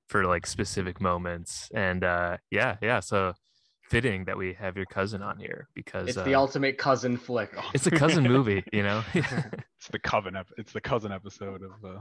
for 0.09 0.25
like 0.25 0.45
specific 0.45 0.99
moments 0.99 1.69
and 1.73 2.03
uh 2.03 2.37
yeah 2.51 2.75
yeah 2.81 2.99
so 2.99 3.33
fitting 3.89 4.25
that 4.25 4.37
we 4.37 4.53
have 4.53 4.75
your 4.75 4.85
cousin 4.87 5.21
on 5.21 5.37
here 5.37 5.67
because 5.75 6.09
It's 6.09 6.17
uh, 6.17 6.23
the 6.23 6.35
ultimate 6.35 6.77
cousin 6.77 7.15
flick. 7.17 7.51
it's 7.73 7.87
a 7.87 7.91
cousin 7.91 8.23
movie 8.23 8.63
you 8.73 8.83
know 8.83 9.03
It's 9.83 9.91
the 9.91 9.99
coven. 9.99 10.37
Ep- 10.37 10.47
it's 10.57 10.71
the 10.71 10.79
cousin 10.79 11.11
episode 11.11 11.61
of 11.61 11.71
uh, 11.83 11.99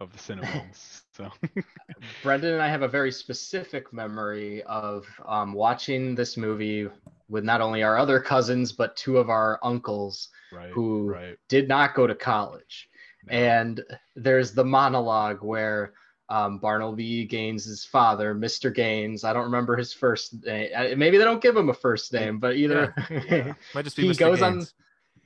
of 0.00 0.12
the 0.12 0.18
CineBums. 0.18 1.02
So 1.18 1.32
Brendon 2.22 2.52
and 2.52 2.62
I 2.62 2.68
have 2.68 2.82
a 2.82 2.88
very 2.88 3.10
specific 3.10 3.92
memory 3.92 4.62
of 4.62 5.04
um, 5.26 5.52
watching 5.52 6.14
this 6.14 6.36
movie 6.36 6.86
with 7.28 7.42
not 7.42 7.60
only 7.60 7.82
our 7.82 7.98
other 7.98 8.20
cousins 8.20 8.70
but 8.70 8.94
two 8.94 9.18
of 9.18 9.28
our 9.28 9.58
uncles 9.64 10.28
right. 10.52 10.70
who 10.70 11.10
right. 11.10 11.36
did 11.48 11.66
not 11.66 11.96
go 11.96 12.06
to 12.06 12.14
college. 12.14 12.88
And 13.28 13.82
there's 14.14 14.52
the 14.52 14.64
monologue 14.64 15.42
where 15.42 15.94
um, 16.28 16.58
Barnaby 16.58 17.24
Gaines' 17.24 17.84
father, 17.84 18.32
Mr. 18.32 18.72
Gaines, 18.72 19.24
I 19.24 19.32
don't 19.32 19.44
remember 19.44 19.76
his 19.76 19.92
first 19.92 20.44
name. 20.44 20.70
Maybe 20.96 21.18
they 21.18 21.24
don't 21.24 21.42
give 21.42 21.56
him 21.56 21.68
a 21.68 21.74
first 21.74 22.12
name, 22.12 22.38
but 22.38 22.54
either 22.54 22.94
yeah. 23.10 23.54
might 23.74 23.84
just 23.84 23.96
be 23.96 24.02
he 24.02 24.10
Mr. 24.10 24.18
goes 24.18 24.42
on 24.42 24.64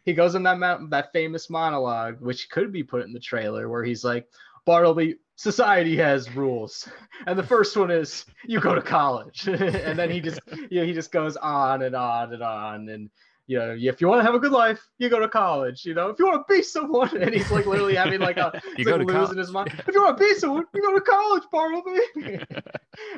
he 0.04 0.14
goes 0.14 0.34
on 0.34 0.42
that 0.42 0.78
that 0.90 1.12
famous 1.12 1.48
monologue, 1.48 2.20
which 2.20 2.50
could 2.50 2.72
be 2.72 2.82
put 2.82 3.04
in 3.04 3.12
the 3.12 3.20
trailer, 3.20 3.68
where 3.68 3.84
he's 3.84 4.04
like, 4.04 4.28
Bartleby, 4.64 5.16
society 5.36 5.96
has 5.96 6.34
rules, 6.36 6.88
and 7.26 7.38
the 7.38 7.42
first 7.42 7.76
one 7.76 7.90
is 7.90 8.24
you 8.46 8.60
go 8.60 8.74
to 8.74 8.82
college, 8.82 9.46
and 9.48 9.98
then 9.98 10.10
he 10.10 10.20
just 10.20 10.40
you 10.70 10.80
know, 10.80 10.86
he 10.86 10.92
just 10.92 11.12
goes 11.12 11.36
on 11.36 11.82
and 11.82 11.94
on 11.96 12.32
and 12.32 12.42
on, 12.42 12.88
and 12.88 13.10
you 13.48 13.58
know 13.58 13.76
if 13.78 14.00
you 14.00 14.06
want 14.08 14.20
to 14.20 14.24
have 14.24 14.34
a 14.34 14.38
good 14.38 14.52
life, 14.52 14.80
you 14.98 15.08
go 15.08 15.18
to 15.18 15.28
college. 15.28 15.84
You 15.84 15.94
know 15.94 16.08
if 16.10 16.18
you 16.18 16.26
want 16.26 16.46
to 16.46 16.54
be 16.54 16.62
someone, 16.62 17.16
and 17.22 17.34
he's 17.34 17.50
like 17.50 17.66
literally 17.66 17.96
having 17.96 18.20
like 18.20 18.36
a 18.36 18.60
You 18.76 18.84
he's 18.84 18.86
go 18.86 18.96
like 18.96 19.00
to 19.00 19.06
losing 19.06 19.36
college. 19.36 19.38
his 19.38 19.50
mind. 19.50 19.72
If 19.86 19.94
you 19.94 20.02
want 20.02 20.16
to 20.18 20.24
be 20.24 20.34
someone, 20.34 20.64
you 20.74 20.82
go 20.82 20.94
to 20.94 21.00
college, 21.00 21.42
Bartleby. 21.50 22.40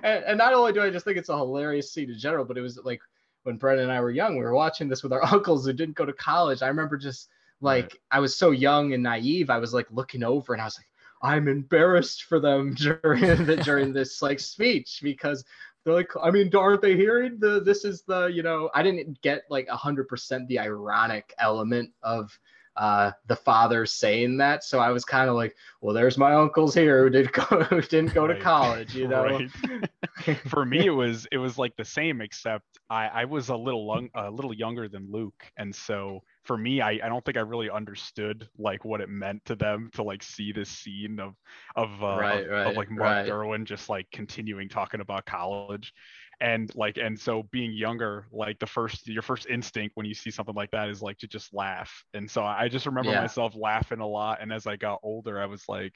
and, 0.02 0.24
and 0.24 0.38
not 0.38 0.54
only 0.54 0.72
do 0.72 0.82
I 0.82 0.90
just 0.90 1.04
think 1.04 1.18
it's 1.18 1.28
a 1.28 1.36
hilarious 1.36 1.92
scene 1.92 2.10
in 2.10 2.18
general, 2.18 2.44
but 2.44 2.56
it 2.58 2.62
was 2.62 2.78
like 2.84 3.00
when 3.42 3.56
Brendon 3.56 3.84
and 3.84 3.92
I 3.92 4.00
were 4.00 4.10
young, 4.10 4.36
we 4.36 4.42
were 4.44 4.54
watching 4.54 4.88
this 4.88 5.02
with 5.02 5.12
our 5.12 5.24
uncles 5.24 5.66
who 5.66 5.72
didn't 5.72 5.96
go 5.96 6.06
to 6.06 6.12
college. 6.14 6.62
I 6.62 6.68
remember 6.68 6.96
just 6.96 7.28
like 7.60 7.84
Right. 7.84 7.94
I 8.10 8.20
was 8.20 8.36
so 8.36 8.50
young 8.50 8.92
and 8.94 9.02
naive. 9.02 9.50
I 9.50 9.58
was 9.58 9.72
like 9.74 9.86
looking 9.90 10.22
over 10.24 10.52
and 10.54 10.60
I 10.62 10.64
was 10.64 10.78
like, 10.78 10.86
I'm 11.24 11.48
embarrassed 11.48 12.24
for 12.24 12.38
them 12.38 12.74
during 13.02 13.46
the, 13.46 13.56
during 13.56 13.92
this 13.92 14.20
like 14.22 14.38
speech 14.38 15.00
because 15.02 15.44
they're 15.84 15.94
like, 15.94 16.10
I 16.22 16.30
mean, 16.30 16.54
aren't 16.54 16.82
they 16.82 16.96
hearing 16.96 17.38
the 17.40 17.60
this 17.60 17.84
is 17.84 18.02
the 18.02 18.26
you 18.26 18.42
know 18.42 18.70
I 18.74 18.82
didn't 18.82 19.20
get 19.22 19.42
like 19.50 19.68
hundred 19.68 20.06
percent 20.08 20.46
the 20.48 20.58
ironic 20.58 21.34
element 21.38 21.90
of 22.02 22.38
uh 22.76 23.12
the 23.28 23.36
father 23.36 23.86
saying 23.86 24.36
that. 24.38 24.64
So 24.64 24.80
i 24.80 24.90
was 24.90 25.04
kind 25.04 25.30
of 25.30 25.36
like 25.36 25.54
well 25.80 25.94
there's 25.94 26.18
my 26.18 26.34
uncles 26.34 26.74
here 26.74 27.04
who 27.04 27.10
did 27.10 27.32
go 27.32 27.62
who 27.62 27.80
didn't 27.80 28.14
go 28.14 28.26
to 28.26 28.38
college 28.40 28.94
you 28.96 29.06
know? 29.06 29.24
Right. 29.24 30.38
for 30.48 30.64
me 30.64 30.86
it 30.86 30.90
was 30.90 31.26
it 31.30 31.38
was 31.38 31.56
like 31.56 31.76
the 31.76 31.84
same 31.84 32.20
except 32.20 32.64
i 32.90 33.06
i 33.06 33.24
was 33.26 33.48
a 33.48 33.56
little 33.56 33.86
lung, 33.86 34.10
a 34.14 34.30
little 34.30 34.52
younger 34.52 34.88
than 34.88 35.10
luke. 35.10 35.44
And 35.56 35.72
so 35.74 36.22
for 36.44 36.56
me 36.56 36.80
I, 36.80 36.92
I 37.02 37.08
don't 37.08 37.24
think 37.24 37.36
i 37.36 37.40
really 37.40 37.70
understood 37.70 38.48
like 38.58 38.84
what 38.84 39.00
it 39.00 39.08
meant 39.08 39.44
to 39.46 39.54
them 39.56 39.90
to 39.94 40.02
like 40.02 40.22
see 40.22 40.52
this 40.52 40.68
scene 40.68 41.18
of 41.20 41.34
of 41.76 42.02
uh 42.02 42.06
Right, 42.18 42.44
of, 42.44 42.50
right, 42.50 42.66
of 42.68 42.76
like 42.76 42.90
mark 42.90 43.10
right. 43.10 43.26
derwin 43.26 43.64
just 43.64 43.88
like 43.88 44.06
continuing 44.12 44.68
talking 44.68 45.00
about 45.00 45.24
college 45.26 45.92
and 46.40 46.74
like 46.74 46.96
and 46.98 47.18
so 47.18 47.44
being 47.52 47.72
younger 47.72 48.26
like 48.32 48.58
the 48.58 48.66
first 48.66 49.06
your 49.06 49.22
first 49.22 49.46
instinct 49.46 49.96
when 49.96 50.06
you 50.06 50.14
see 50.14 50.30
something 50.30 50.54
like 50.54 50.70
that 50.72 50.88
is 50.88 51.00
like 51.00 51.16
to 51.18 51.28
just 51.28 51.54
laugh 51.54 52.04
and 52.12 52.30
so 52.30 52.42
i 52.42 52.68
just 52.68 52.86
remember 52.86 53.12
Yeah. 53.12 53.20
myself 53.22 53.54
laughing 53.56 54.00
a 54.00 54.06
lot 54.06 54.38
and 54.42 54.52
as 54.52 54.66
i 54.66 54.76
got 54.76 54.98
older 55.02 55.40
i 55.40 55.46
was 55.46 55.64
like 55.68 55.94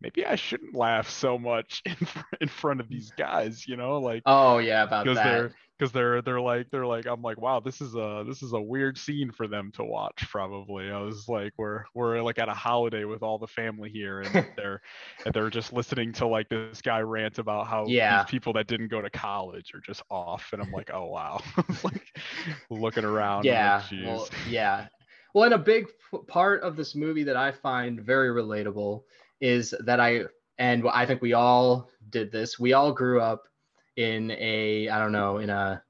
maybe 0.00 0.24
i 0.24 0.36
shouldn't 0.36 0.74
laugh 0.74 1.08
so 1.10 1.38
much 1.38 1.82
in, 1.86 1.96
in 2.40 2.48
front 2.48 2.80
of 2.80 2.88
these 2.88 3.10
guys 3.12 3.66
you 3.66 3.76
know 3.76 3.98
like 3.98 4.22
oh 4.26 4.58
yeah 4.58 4.82
about 4.84 5.04
that 5.06 5.24
they're 5.24 5.50
because 5.78 5.92
they're 5.92 6.22
they're 6.22 6.40
like 6.40 6.70
they're 6.70 6.86
like 6.86 7.06
i'm 7.06 7.20
like 7.22 7.38
wow 7.40 7.60
this 7.60 7.80
is 7.80 7.94
a 7.94 8.24
this 8.26 8.42
is 8.42 8.52
a 8.52 8.60
weird 8.60 8.96
scene 8.96 9.30
for 9.30 9.46
them 9.46 9.70
to 9.74 9.84
watch 9.84 10.26
probably. 10.30 10.90
I 10.90 10.98
was 11.00 11.28
like 11.28 11.52
we're 11.58 11.84
we're 11.94 12.22
like 12.22 12.38
at 12.38 12.48
a 12.48 12.54
holiday 12.54 13.04
with 13.04 13.22
all 13.22 13.38
the 13.38 13.46
family 13.46 13.90
here 13.90 14.20
and 14.20 14.46
they're 14.56 14.80
and 15.24 15.34
they're 15.34 15.50
just 15.50 15.72
listening 15.72 16.12
to 16.14 16.26
like 16.26 16.48
this 16.48 16.80
guy 16.80 17.00
rant 17.00 17.38
about 17.38 17.66
how 17.66 17.84
Yeah. 17.86 18.22
these 18.22 18.30
people 18.30 18.52
that 18.54 18.66
didn't 18.66 18.88
go 18.88 19.02
to 19.02 19.10
college 19.10 19.72
are 19.74 19.80
just 19.80 20.02
off 20.10 20.48
and 20.52 20.62
i'm 20.62 20.72
like 20.72 20.90
oh 20.92 21.06
wow. 21.06 21.40
Like 21.84 22.16
looking 22.70 23.04
around 23.04 23.46
I'm 23.46 23.80
like, 23.80 23.90
yeah 23.92 24.06
well, 24.06 24.28
yeah. 24.48 24.86
Well 25.34 25.44
and 25.44 25.54
a 25.54 25.58
big 25.58 25.86
p- 26.10 26.18
part 26.26 26.62
of 26.62 26.76
this 26.76 26.94
movie 26.94 27.24
that 27.24 27.36
i 27.36 27.52
find 27.52 28.00
very 28.00 28.30
relatable 28.30 29.02
is 29.42 29.74
that 29.84 30.00
i 30.00 30.22
and 30.58 30.84
i 30.90 31.04
think 31.04 31.20
we 31.20 31.34
all 31.34 31.90
did 32.08 32.32
this 32.32 32.58
we 32.58 32.72
all 32.72 32.92
grew 32.92 33.20
up 33.20 33.42
in 33.96 34.30
a 34.32 34.88
i 34.88 34.98
don't 34.98 35.12
know 35.12 35.38
in 35.38 35.50
a 35.50 35.82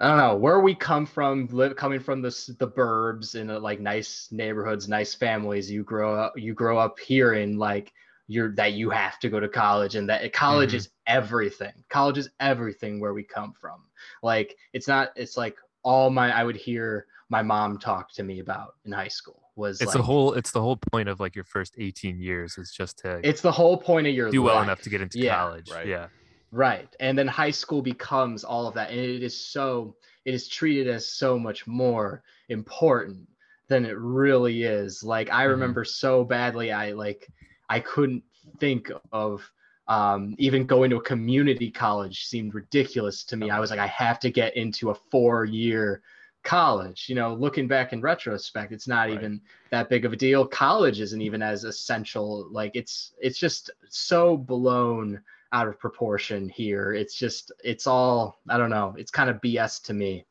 I 0.00 0.08
don't 0.08 0.16
know 0.16 0.36
where 0.36 0.60
we 0.60 0.74
come 0.74 1.04
from, 1.04 1.46
live, 1.48 1.76
coming 1.76 2.00
from 2.00 2.22
the 2.22 2.30
the 2.58 2.68
burbs 2.68 3.34
in 3.34 3.50
a, 3.50 3.58
like 3.58 3.80
nice 3.80 4.28
neighborhoods, 4.32 4.88
nice 4.88 5.14
families. 5.14 5.70
You 5.70 5.84
grow 5.84 6.14
up, 6.14 6.32
you 6.38 6.54
grow 6.54 6.78
up 6.78 6.98
hearing 6.98 7.58
like 7.58 7.92
you're 8.26 8.54
that 8.54 8.72
you 8.72 8.88
have 8.90 9.18
to 9.20 9.28
go 9.28 9.40
to 9.40 9.48
college 9.48 9.96
and 9.96 10.08
that 10.08 10.32
college 10.32 10.72
Mhm. 10.72 10.76
is 10.76 10.88
everything. 11.06 11.84
College 11.90 12.16
is 12.16 12.30
everything 12.40 12.98
where 12.98 13.12
we 13.12 13.24
come 13.24 13.52
from. 13.52 13.82
Like 14.22 14.56
it's 14.72 14.88
not. 14.88 15.10
It's 15.16 15.36
like 15.36 15.56
all 15.82 16.08
my 16.08 16.32
I 16.34 16.44
would 16.44 16.56
hear 16.56 17.06
my 17.28 17.42
mom 17.42 17.78
talk 17.78 18.10
to 18.12 18.22
me 18.22 18.40
about 18.40 18.76
in 18.84 18.92
high 18.92 19.08
school 19.08 19.39
was 19.60 19.80
It's 19.80 19.90
like, 19.94 19.98
the 19.98 20.02
whole 20.02 20.32
it's 20.34 20.50
the 20.50 20.60
whole 20.60 20.78
point 20.90 21.08
of 21.08 21.20
like 21.20 21.36
your 21.36 21.44
first 21.44 21.74
18 21.78 22.18
years 22.20 22.58
is 22.58 22.72
just 22.72 22.98
to 23.00 23.20
It's 23.22 23.42
the 23.42 23.52
whole 23.52 23.76
point 23.76 24.06
of 24.08 24.14
your 24.14 24.32
do 24.32 24.42
well 24.42 24.56
life. 24.56 24.64
enough 24.64 24.82
to 24.82 24.90
get 24.90 25.00
into 25.00 25.18
Yeah, 25.18 25.36
college. 25.36 25.70
right. 25.70 25.86
Yeah. 25.86 26.08
Right. 26.50 26.88
And 26.98 27.16
then 27.16 27.28
high 27.28 27.52
school 27.52 27.80
becomes 27.82 28.42
all 28.42 28.66
of 28.66 28.74
that. 28.74 28.90
And 28.90 28.98
it 28.98 29.22
is 29.22 29.36
so, 29.38 29.94
it 30.24 30.34
is 30.34 30.48
treated 30.48 30.88
as 30.88 31.06
so 31.06 31.38
much 31.38 31.66
more 31.68 32.24
important 32.48 33.28
than 33.68 33.86
it 33.86 33.96
really 33.96 34.64
is. 34.64 35.04
Like, 35.04 35.30
I 35.30 35.44
Mhm. 35.44 35.50
remember 35.50 35.84
so 35.84 36.24
badly, 36.24 36.72
I 36.72 36.90
like, 36.92 37.30
I 37.68 37.78
couldn't 37.78 38.24
think 38.58 38.90
of 39.12 39.48
um, 39.86 40.34
even 40.38 40.66
going 40.66 40.90
to 40.90 40.96
a 40.96 41.02
community 41.02 41.70
college 41.70 42.24
seemed 42.24 42.54
ridiculous 42.54 43.24
to 43.24 43.36
me. 43.36 43.50
I 43.50 43.58
was 43.60 43.70
like, 43.70 43.80
I 43.80 43.88
have 43.88 44.18
to 44.20 44.30
get 44.30 44.56
into 44.56 44.90
a 44.90 44.94
four 44.94 45.44
year 45.44 46.02
college. 46.42 47.06
You 47.08 47.14
know, 47.14 47.34
looking 47.34 47.68
back 47.68 47.92
in 47.92 48.00
retrospect, 48.00 48.72
it's 48.72 48.88
not 48.88 49.08
Right. 49.08 49.14
even 49.14 49.40
that 49.70 49.88
big 49.88 50.04
of 50.04 50.12
a 50.12 50.16
deal. 50.16 50.46
College 50.46 51.00
isn't 51.00 51.20
even 51.20 51.42
as 51.42 51.64
essential. 51.64 52.48
Like, 52.50 52.72
it's, 52.74 53.12
it's 53.20 53.38
just 53.38 53.70
so 53.88 54.36
blown 54.36 55.20
out 55.52 55.66
of 55.68 55.78
proportion 55.78 56.48
here. 56.48 56.92
It's 56.92 57.14
just 57.16 57.50
it's 57.64 57.86
all 57.88 58.38
I 58.48 58.56
don't 58.56 58.70
know. 58.70 58.94
It's 58.96 59.10
kind 59.10 59.28
of 59.28 59.40
BS 59.40 59.82
to 59.86 59.94
me. 59.94 60.24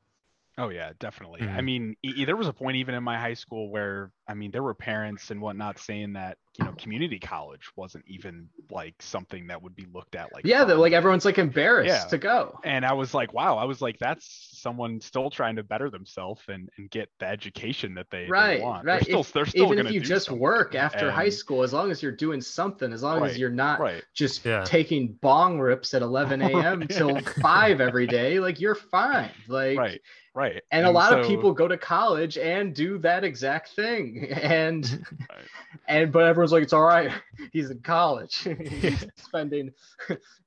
Oh 0.58 0.70
yeah, 0.70 0.94
definitely. 1.00 1.42
I 1.42 1.60
Mhm. 1.60 1.64
mean, 1.66 1.96
e- 2.04 2.24
there 2.26 2.38
was 2.38 2.48
a 2.48 2.54
point 2.54 2.78
even 2.78 2.96
in 2.96 3.04
my 3.04 3.18
high 3.18 3.34
school 3.34 3.70
where 3.70 4.12
I 4.28 4.34
mean, 4.34 4.52
there 4.52 4.64
were 4.64 4.74
parents 4.74 5.30
and 5.30 5.42
whatnot 5.42 5.78
saying 5.78 6.14
that 6.14 6.38
you 6.60 6.66
know 6.66 6.74
community 6.78 7.20
college 7.20 7.70
wasn't 7.78 8.04
even 8.08 8.50
like 8.70 8.94
something 9.00 9.48
that 9.48 9.62
would 9.64 9.76
be 9.76 9.86
looked 9.94 10.16
at 10.16 10.34
like 10.34 10.46
Yeah, 10.46 10.66
that 10.66 10.78
like 10.78 10.92
everyone's 10.94 11.24
like 11.24 11.38
embarrassed 11.38 11.88
Yeah. 12.06 12.10
to 12.10 12.18
go. 12.18 12.60
And 12.66 12.86
I 12.86 12.94
was 12.94 13.14
like, 13.14 13.34
wow, 13.34 13.58
I 13.58 13.64
was 13.64 13.82
like, 13.82 13.98
that's 13.98 14.50
someone 14.62 15.00
still 15.00 15.30
trying 15.30 15.56
to 15.56 15.64
better 15.64 15.90
themselves 15.90 16.42
and, 16.50 16.70
and 16.78 16.90
get 16.90 17.10
the 17.20 17.28
education 17.28 17.94
that 17.96 18.08
they, 18.12 18.26
they 18.26 18.30
Right, 18.30 18.62
want. 18.62 18.86
right. 18.86 18.96
They're 19.00 19.04
still, 19.04 19.20
If- 19.22 19.32
they're 19.32 19.46
still 19.46 19.72
Even 19.74 19.88
if 19.88 19.94
you 19.94 20.02
just 20.02 20.26
something. 20.26 20.42
work 20.42 20.76
after 20.76 21.10
high 21.10 21.30
school, 21.30 21.64
as 21.64 21.72
long 21.72 21.92
as 21.92 22.04
you're 22.04 22.12
doing 22.12 22.42
something, 22.42 22.92
as 22.92 23.02
long 23.04 23.22
Right, 23.22 23.32
as 23.32 23.38
you're 23.38 23.50
not 23.50 23.80
Right. 23.80 24.04
just 24.14 24.44
Yeah. 24.46 24.64
taking 24.66 25.14
bong 25.22 25.60
rips 25.60 25.94
at 25.94 26.02
11 26.02 26.42
a.m. 26.42 26.88
till 26.90 27.20
five 27.42 27.80
every 27.80 28.06
day, 28.08 28.40
like 28.42 28.60
you're 28.60 28.76
fine. 28.76 29.32
Like 29.48 29.78
Right. 29.78 30.02
Right. 30.36 30.62
and 30.72 30.86
a 30.86 30.92
lot 30.92 31.18
of 31.18 31.26
people 31.26 31.54
go 31.54 31.68
to 31.68 31.76
college 31.78 32.38
and 32.38 32.74
do 32.74 32.98
that 33.00 33.24
exact 33.24 33.70
thing 33.76 34.28
and 34.42 34.86
Right. 35.30 35.48
and 35.88 36.12
but 36.12 36.26
everyone's 36.26 36.49
like 36.52 36.64
it's 36.64 36.74
all 36.74 36.84
right 36.84 37.12
he's 37.54 37.70
in 37.70 37.80
college 37.80 38.48
he's 38.70 39.06
spending 39.18 39.72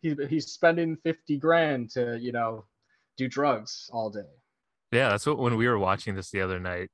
he, 0.01 0.17
he's 0.29 0.47
spending 0.53 0.97
50 1.05 1.37
grand 1.39 1.91
to 1.91 2.19
you 2.21 2.33
know 2.33 2.65
do 3.17 3.29
drugs 3.29 3.91
all 3.93 4.11
day 4.11 4.21
Yeah, 4.93 5.11
that's 5.11 5.27
what 5.27 5.39
when 5.39 5.57
we 5.57 5.67
were 5.69 5.79
watching 5.79 6.15
this 6.15 6.31
the 6.31 6.41
other 6.41 6.59
night. 6.61 6.91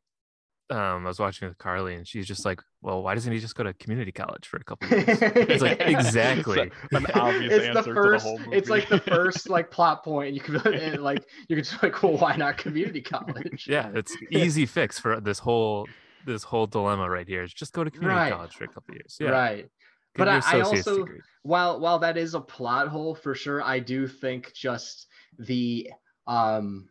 Um, 0.71 1.07
I 1.07 1.09
was 1.09 1.19
watching 1.19 1.49
with 1.49 1.57
Carly, 1.57 1.95
and 1.95 2.07
she's 2.07 2.27
just 2.27 2.45
like, 2.45 2.61
"Well, 2.83 3.03
why 3.03 3.15
doesn't 3.15 3.33
he 3.33 3.39
just 3.39 3.55
go 3.55 3.65
to 3.65 3.73
community 3.73 4.13
college 4.13 4.47
for 4.47 4.59
a 4.59 4.65
couple 4.65 4.87
years?" 4.91 5.07
It's 5.09 5.63
like 5.63 5.79
Yeah. 5.79 5.99
exactly. 5.99 6.71
an 6.93 7.07
obvious 7.15 7.53
it's 7.55 7.67
answer 7.69 7.95
the 7.95 7.95
first 7.95 8.27
to 8.27 8.33
the 8.33 8.39
whole 8.39 8.53
it's 8.53 8.69
like 8.69 8.87
the 8.89 9.01
first 9.01 9.49
like 9.49 9.71
plot 9.71 10.05
point 10.05 10.35
you 10.35 10.41
could 10.41 10.67
and, 10.67 11.03
like 11.03 11.25
you 11.49 11.57
could 11.57 11.65
just 11.65 11.83
like 11.83 12.03
well 12.03 12.19
why 12.19 12.37
not 12.37 12.59
community 12.59 13.01
college 13.01 13.67
yeah, 13.67 13.91
it's 13.95 14.15
easy 14.31 14.67
fix 14.67 14.99
for 14.99 15.19
this 15.21 15.39
whole 15.39 15.89
this 16.33 16.45
whole 16.45 16.67
dilemma 16.67 17.09
right 17.09 17.27
here. 17.27 17.43
Is 17.43 17.53
just 17.53 17.73
go 17.73 17.83
to 17.85 17.91
community 17.91 18.17
Right. 18.21 18.33
college 18.33 18.55
for 18.55 18.65
a 18.65 18.69
couple 18.69 18.95
years. 18.95 19.17
Yeah, 19.21 19.31
right 19.31 19.57
get 19.65 19.71
But 20.17 20.29
I- 20.29 20.59
I 20.59 20.61
also- 20.61 20.99
degree. 20.99 21.21
while 21.43 21.81
while 21.81 21.99
that 22.01 22.17
is 22.17 22.35
a 22.35 22.41
plot 22.41 22.89
hole 22.89 23.15
for 23.15 23.35
sure 23.35 23.63
i 23.63 23.79
do 23.79 24.07
think 24.09 24.53
just 24.55 25.07
the 25.39 25.91
um 26.27 26.89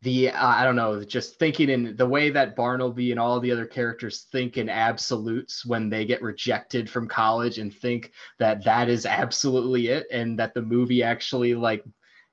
the 0.00 0.30
uh, 0.30 0.46
i 0.46 0.64
don't 0.64 0.74
know 0.76 1.04
just 1.04 1.38
thinking 1.38 1.68
in 1.68 1.94
the 1.96 2.06
way 2.06 2.30
that 2.30 2.56
barnaby 2.56 3.10
and 3.12 3.20
all 3.20 3.38
the 3.38 3.52
other 3.52 3.66
characters 3.66 4.26
think 4.32 4.56
in 4.56 4.68
absolutes 4.68 5.64
when 5.64 5.88
they 5.88 6.04
get 6.04 6.20
rejected 6.22 6.90
from 6.90 7.06
college 7.06 7.58
and 7.58 7.72
think 7.72 8.12
that 8.38 8.64
that 8.64 8.88
is 8.88 9.06
absolutely 9.06 9.88
it 9.88 10.06
and 10.10 10.38
that 10.38 10.54
the 10.54 10.62
movie 10.62 11.02
actually 11.02 11.54
like 11.54 11.84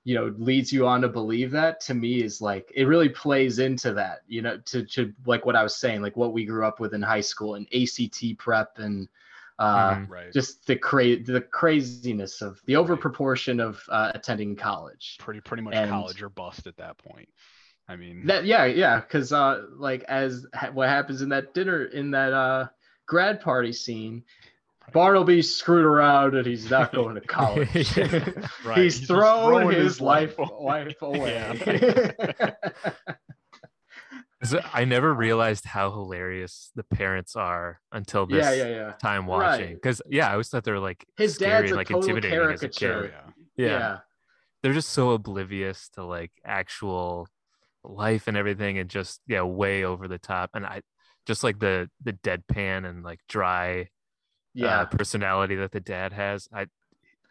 you 0.09 0.15
know 0.15 0.27
leads 0.49 0.69
you 0.73 0.87
on 0.87 1.01
to 1.01 1.07
believe 1.07 1.51
that 1.51 1.79
to 1.87 1.93
me 1.93 2.13
is 2.27 2.41
like 2.41 2.65
it 2.75 2.85
really 2.85 3.09
plays 3.09 3.59
into 3.59 3.89
that 3.93 4.17
you 4.27 4.41
know 4.41 4.57
to 4.71 4.77
to 4.95 5.01
like 5.31 5.45
what 5.45 5.55
i 5.55 5.63
was 5.63 5.75
saying 5.83 6.01
like 6.01 6.17
what 6.17 6.33
we 6.33 6.45
grew 6.51 6.65
up 6.69 6.79
with 6.79 6.93
in 6.97 7.01
high 7.13 7.25
school 7.31 7.51
and 7.57 7.67
ACT 7.79 8.19
prep 8.37 8.69
and 8.79 9.07
uh 9.59 9.91
Mhm. 9.95 10.09
right. 10.09 10.33
just 10.33 10.65
the 10.67 10.75
cra- 10.87 11.21
the 11.33 11.41
craziness 11.41 12.41
of 12.41 12.59
the 12.65 12.73
overproportion 12.81 13.61
of 13.61 13.83
uh, 13.89 14.11
attending 14.15 14.55
college. 14.55 15.17
pretty 15.19 15.41
pretty 15.41 15.63
much 15.63 15.75
and- 15.75 15.89
college 15.91 16.21
or 16.23 16.29
bust 16.29 16.65
at 16.65 16.77
that 16.77 16.97
point. 16.97 17.29
I 17.91 17.95
mean, 17.95 18.25
That 18.27 18.45
yeah 18.45 18.65
yeah 18.65 18.99
because 19.01 19.33
uh 19.33 19.55
like 19.87 20.03
as 20.03 20.45
ha- 20.53 20.71
what 20.77 20.87
happens 20.89 21.21
in 21.21 21.29
that 21.29 21.53
dinner 21.53 21.79
in 21.99 22.11
that 22.11 22.31
uh 22.33 22.67
grad 23.05 23.41
party 23.41 23.73
scene, 23.73 24.23
Bartleby 24.93 25.41
screwed 25.41 25.85
around 25.85 26.35
and 26.35 26.45
he's 26.45 26.69
not 26.69 26.91
going 26.91 27.15
to 27.15 27.21
college. 27.21 27.69
Yeah. 27.97 28.29
Right, 28.65 28.77
He's, 28.79 28.97
he's 28.99 29.07
thrown 29.07 29.47
throwing 29.49 29.71
his, 29.75 29.83
his 29.83 30.01
life 30.01 30.37
life 30.39 30.49
life 30.59 30.95
away. 31.01 31.33
Yeah. 31.67 32.51
So 34.41 34.61
I 34.73 34.85
never 34.85 35.13
realized 35.13 35.65
how 35.65 35.91
hilarious 35.91 36.71
the 36.73 36.83
parents 36.83 37.35
are 37.35 37.81
until 37.91 38.25
this 38.25 38.43
yeah 38.45 38.53
yeah 38.53 38.67
yeah. 38.67 38.91
time 38.93 39.25
watching. 39.25 39.73
Because 39.73 40.01
yeah, 40.09 40.29
I 40.29 40.31
always 40.31 40.47
thought 40.47 40.63
they 40.63 40.71
were 40.71 40.79
like 40.79 41.05
His 41.17 41.35
scary 41.35 41.63
dad's 41.63 41.71
a 41.73 41.75
like 41.75 41.87
total 41.89 42.09
intimidating 42.09 42.39
as 42.53 42.63
a 42.63 42.69
kid. 42.69 42.79
caricature. 42.79 43.13
yeah. 43.57 43.67
Yeah. 43.67 43.97
they're 44.63 44.73
just 44.73 44.89
so 44.91 45.11
oblivious 45.11 45.89
to 45.95 46.05
like 46.05 46.31
actual 46.45 47.27
life 47.83 48.27
and 48.27 48.37
everything, 48.37 48.77
and 48.77 48.89
just 48.89 49.19
yeah, 49.27 49.41
way 49.41 49.83
over 49.83 50.07
the 50.07 50.19
top. 50.19 50.51
And 50.53 50.65
I 50.65 50.83
just 51.25 51.43
like 51.43 51.59
the 51.59 51.89
the 52.03 52.13
deadpan 52.13 52.87
and 52.89 53.03
like 53.03 53.19
dry 53.27 53.89
yeah. 54.59 54.81
uh, 54.81 54.85
personality 54.85 55.55
that 55.55 55.71
the 55.71 55.79
dad 55.79 56.13
has. 56.13 56.47
I 56.53 56.67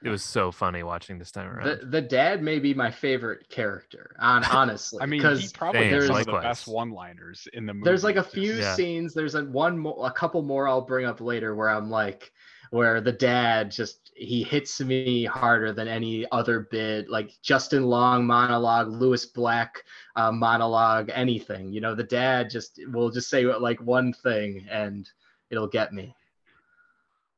it 0.05 0.11
was 0.11 0.23
so 0.23 0.53
funny 0.53 0.85
watching 0.85 1.19
this 1.19 1.33
time 1.33 1.49
around. 1.49 1.67
The 1.81 1.87
the 1.87 2.01
dad 2.01 2.41
may 2.43 2.61
be 2.61 2.73
my 2.73 2.91
favorite 2.91 3.49
character. 3.49 4.15
On 4.21 4.45
honestly, 4.53 5.01
I 5.03 5.07
mean, 5.07 5.21
he 5.21 5.49
probably 5.53 5.81
Same, 5.81 5.93
has 5.95 6.07
some 6.07 6.17
of 6.17 6.27
likewise. 6.27 6.43
the 6.43 6.49
best 6.49 6.69
one-liners 6.69 7.49
in 7.53 7.67
the 7.67 7.75
movie. 7.75 7.85
there's 7.85 8.05
like 8.05 8.17
a 8.17 8.23
few 8.23 8.55
Yeah. 8.55 8.75
scenes. 8.75 9.13
There's 9.13 9.35
a 9.35 9.45
one 9.45 9.79
more, 9.79 10.07
a 10.07 10.13
couple 10.13 10.43
more 10.43 10.69
I'll 10.69 10.83
bring 10.83 11.05
up 11.05 11.21
later 11.21 11.57
where 11.57 11.69
I'm 11.69 11.91
like, 11.91 12.31
where 12.71 13.01
the 13.01 13.13
dad 13.13 13.71
just 13.73 14.13
he 14.15 14.43
hits 14.45 14.81
me 14.81 15.25
harder 15.25 15.73
than 15.73 15.89
any 15.89 16.27
other 16.31 16.69
bit. 16.71 17.09
Like 17.11 17.33
Justin 17.43 17.85
Long 17.85 18.25
monologue, 18.25 18.89
Lewis 18.89 19.27
Black 19.27 19.83
uh, 20.15 20.31
monologue, 20.31 21.11
anything. 21.13 21.73
You 21.73 21.81
know, 21.81 21.95
the 21.97 22.05
dad 22.05 22.51
just 22.51 22.81
will 22.93 23.11
just 23.11 23.31
say 23.31 23.45
like 23.47 23.81
one 23.81 24.13
thing 24.13 24.65
and 24.71 25.09
it'll 25.51 25.67
get 25.69 25.93
me. 25.93 26.15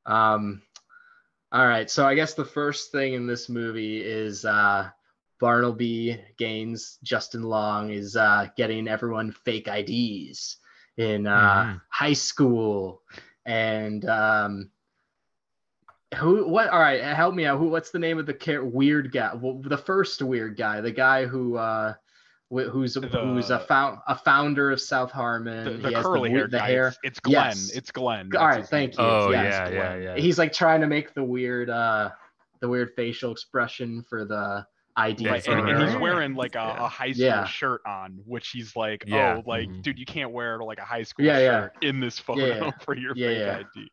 Um, 0.07 0.63
all 1.53 1.67
right, 1.67 1.91
so 1.91 2.07
I 2.07 2.15
guess 2.15 2.35
the 2.35 2.45
first 2.45 2.93
thing 2.93 3.15
in 3.15 3.27
this 3.27 3.49
movie 3.49 4.01
is 4.01 4.45
uh, 4.45 4.89
Bartleby 5.41 6.21
Gaines, 6.39 6.99
Justin 7.03 7.43
Long 7.43 7.91
is 7.91 8.17
uh, 8.17 8.47
getting 8.57 8.87
everyone 8.89 9.33
fake 9.33 9.67
IDs 9.69 10.59
in 10.97 11.27
uh, 11.27 11.65
Mhm. 11.65 11.81
high 11.89 12.13
school, 12.13 13.03
and 13.47 14.05
um, 14.09 14.71
who? 16.17 16.47
What? 16.49 16.69
All 16.69 16.79
right, 16.81 17.03
help 17.03 17.35
me 17.35 17.47
out. 17.47 17.59
Who? 17.59 17.69
What's 17.69 17.91
the 17.91 17.99
name 17.99 18.19
of 18.19 18.27
the 18.27 18.35
char- 18.35 18.65
weird 18.65 19.11
guy? 19.13 19.35
Well, 19.35 19.61
the 19.63 19.79
first 19.79 20.23
weird 20.23 20.57
guy, 20.57 20.81
the 20.81 20.93
guy 20.93 21.27
who. 21.27 21.57
Uh, 21.57 21.95
Who's 22.51 22.97
a, 22.97 23.01
who's 23.01 23.51
a 23.51 23.61
found 23.61 23.99
a 24.09 24.17
founder 24.17 24.73
of 24.73 24.81
South 24.81 25.13
Harmon? 25.13 25.65
the, 25.65 25.71
He 25.71 25.77
the 25.79 25.95
has 25.97 26.05
curly 26.05 26.31
the, 26.31 26.35
hair 26.37 26.49
the 26.49 26.59
guy. 26.59 26.67
hair. 26.71 26.89
It's, 26.89 26.99
it's 27.05 27.21
Glenn. 27.21 27.45
Yes. 27.47 27.71
It's 27.71 27.91
Glenn. 27.93 28.27
All 28.27 28.31
That's 28.33 28.43
right, 28.43 28.61
his 28.61 28.69
thank 28.69 28.99
name. 28.99 29.07
you. 29.07 29.13
oh 29.13 29.31
yeah, 29.31 29.43
yeah, 29.43 29.69
yeah, 29.71 29.97
yeah. 29.97 30.17
He's 30.17 30.37
like 30.37 30.53
trying 30.53 30.81
to 30.81 30.89
make 30.89 31.15
the 31.15 31.23
weird 31.23 31.71
uh 31.71 32.11
the 32.61 32.69
weird 32.69 32.91
facial 32.97 33.31
expression 33.31 34.05
for 34.09 34.25
the 34.25 34.67
ID. 34.97 35.25
Yeah, 35.25 35.31
Right, 35.31 35.47
and, 35.49 35.69
and 35.71 35.83
he's 35.89 35.97
wearing 36.01 36.35
like 36.35 36.57
a, 36.57 36.59
Yeah. 36.59 36.85
a 36.85 36.89
high 36.89 37.13
school 37.13 37.25
Yeah. 37.25 37.45
shirt 37.47 37.81
on, 37.87 38.19
which 38.27 38.49
he's 38.51 38.75
like, 38.75 39.05
Yeah. 39.07 39.37
oh, 39.37 39.49
like, 39.49 39.69
Mhm. 39.69 39.83
dude, 39.83 39.99
you 40.01 40.05
can't 40.05 40.33
wear 40.33 40.59
like 40.59 40.79
a 40.81 40.85
high 40.85 41.05
school 41.05 41.25
Yeah, 41.25 41.39
yeah. 41.39 41.61
shirt 41.63 41.73
in 41.83 42.01
this 42.01 42.19
photo 42.19 42.47
yeah. 42.47 42.71
for 42.85 42.97
your 42.97 43.15
Yeah, 43.15 43.29
fake 43.29 43.39
yeah. 43.77 43.81
ID. 43.81 43.93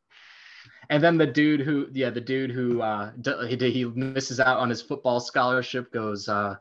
And 0.89 1.03
then 1.03 1.17
the 1.19 1.27
dude 1.27 1.61
who 1.61 1.87
yeah, 1.93 2.09
the 2.09 2.21
dude 2.21 2.49
who 2.49 2.81
uh 2.81 3.11
d- 3.21 3.55
he, 3.55 3.71
he 3.71 3.85
misses 3.85 4.39
out 4.39 4.57
on 4.57 4.67
his 4.69 4.81
football 4.81 5.19
scholarship 5.19 5.91
goes 5.91 6.27
uh 6.27 6.55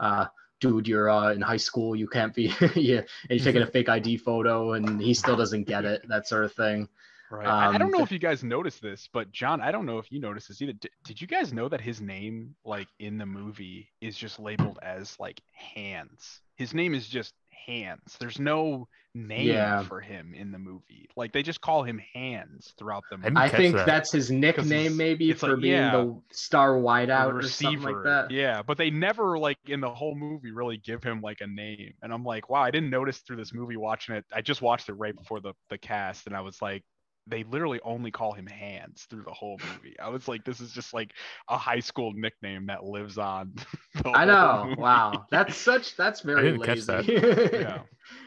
uh 0.00 0.26
dude 0.62 0.86
you're 0.88 1.10
uh 1.10 1.32
in 1.32 1.40
high 1.42 1.62
school 1.68 1.94
you 1.96 2.06
can't 2.08 2.34
be 2.34 2.44
yeah 2.74 3.02
and 3.28 3.30
you're 3.30 3.44
taking 3.48 3.62
a 3.62 3.66
fake 3.76 3.88
ID 3.88 4.16
photo 4.16 4.72
and 4.74 5.00
he 5.00 5.12
still 5.14 5.36
doesn't 5.36 5.64
get 5.64 5.84
it 5.84 6.06
that 6.08 6.26
sort 6.28 6.44
of 6.44 6.52
thing. 6.54 6.88
Right. 7.30 7.46
I, 7.46 7.72
I 7.72 7.74
Um, 7.74 7.78
don't 7.78 7.90
know 7.90 8.02
if 8.02 8.12
you 8.12 8.18
guys 8.18 8.44
noticed 8.44 8.82
this, 8.82 9.08
but 9.10 9.32
John, 9.32 9.60
I 9.62 9.72
don't 9.72 9.86
know 9.86 9.98
if 9.98 10.12
you 10.12 10.20
noticed 10.20 10.48
this 10.48 10.60
either. 10.60 10.74
Did, 10.74 10.90
did 11.02 11.20
you 11.20 11.26
guys 11.26 11.52
know 11.52 11.66
that 11.70 11.80
his 11.80 12.00
name, 12.02 12.54
like 12.64 12.88
in 12.98 13.16
the 13.16 13.24
movie, 13.24 13.88
is 14.02 14.18
just 14.18 14.38
labeled 14.38 14.78
as 14.82 15.18
like 15.18 15.40
Hands? 15.52 16.40
His 16.56 16.74
name 16.74 16.94
is 16.94 17.08
just 17.08 17.32
Hands. 17.66 18.16
There's 18.18 18.38
no 18.38 18.88
name 19.14 19.48
Yeah. 19.48 19.82
for 19.82 20.00
him 20.00 20.32
in 20.34 20.52
the 20.52 20.58
movie. 20.58 21.08
Like 21.16 21.32
they 21.32 21.42
just 21.42 21.60
call 21.60 21.82
him 21.82 22.00
Hands 22.14 22.72
throughout 22.78 23.04
the 23.10 23.18
movie. 23.18 23.28
didn't 23.28 23.36
I 23.36 23.48
think 23.48 23.76
that. 23.76 23.86
that's 23.86 24.10
his 24.12 24.30
nickname 24.30 24.96
maybe 24.96 25.32
for 25.32 25.50
like, 25.50 25.60
being 25.60 25.74
yeah. 25.74 25.90
the 25.92 26.20
star 26.32 26.74
The 26.78 26.80
wideout 26.80 27.34
or 27.34 27.42
something 27.42 27.82
like 27.82 28.04
that. 28.04 28.30
Yeah, 28.30 28.62
but 28.62 28.78
they 28.78 28.90
never 28.90 29.38
like 29.38 29.58
in 29.66 29.80
the 29.80 29.90
whole 29.90 30.14
movie 30.14 30.50
really 30.50 30.78
give 30.78 31.02
him 31.02 31.20
like 31.20 31.40
a 31.40 31.46
name. 31.46 31.92
And 32.02 32.12
I'm 32.12 32.24
like, 32.24 32.48
wow, 32.48 32.62
I 32.62 32.70
didn't 32.70 32.90
notice 32.90 33.18
through 33.18 33.36
this 33.36 33.52
movie 33.52 33.76
watching 33.76 34.14
it. 34.14 34.24
I 34.32 34.40
just 34.40 34.62
watched 34.62 34.88
it 34.88 34.94
right 34.94 35.14
before 35.14 35.40
the 35.40 35.52
the 35.68 35.78
cast, 35.78 36.26
and 36.26 36.34
I 36.36 36.40
was 36.40 36.62
like, 36.62 36.82
they 37.26 37.44
literally 37.44 37.78
only 37.84 38.10
call 38.10 38.32
him 38.32 38.46
Hands 38.46 39.00
through 39.08 39.22
the 39.22 39.30
whole 39.32 39.58
movie. 39.74 39.98
I 40.00 40.08
was 40.08 40.26
like, 40.26 40.44
this 40.44 40.60
is 40.60 40.72
just 40.72 40.92
like 40.92 41.12
a 41.48 41.56
high 41.56 41.78
school 41.80 42.12
nickname 42.12 42.66
that 42.66 42.84
lives 42.84 43.16
on. 43.18 43.54
the 44.02 44.10
I 44.10 44.24
know. 44.24 44.64
movie. 44.66 44.80
Wow. 44.80 45.26
That's 45.30 45.56
such 45.56 45.96
that's 45.96 46.20
very 46.20 46.40
I 46.40 46.42
didn't 46.52 46.62
catch 46.64 46.88
lazy. 46.88 47.18
that. 47.20 47.50
Yeah. 47.60 47.78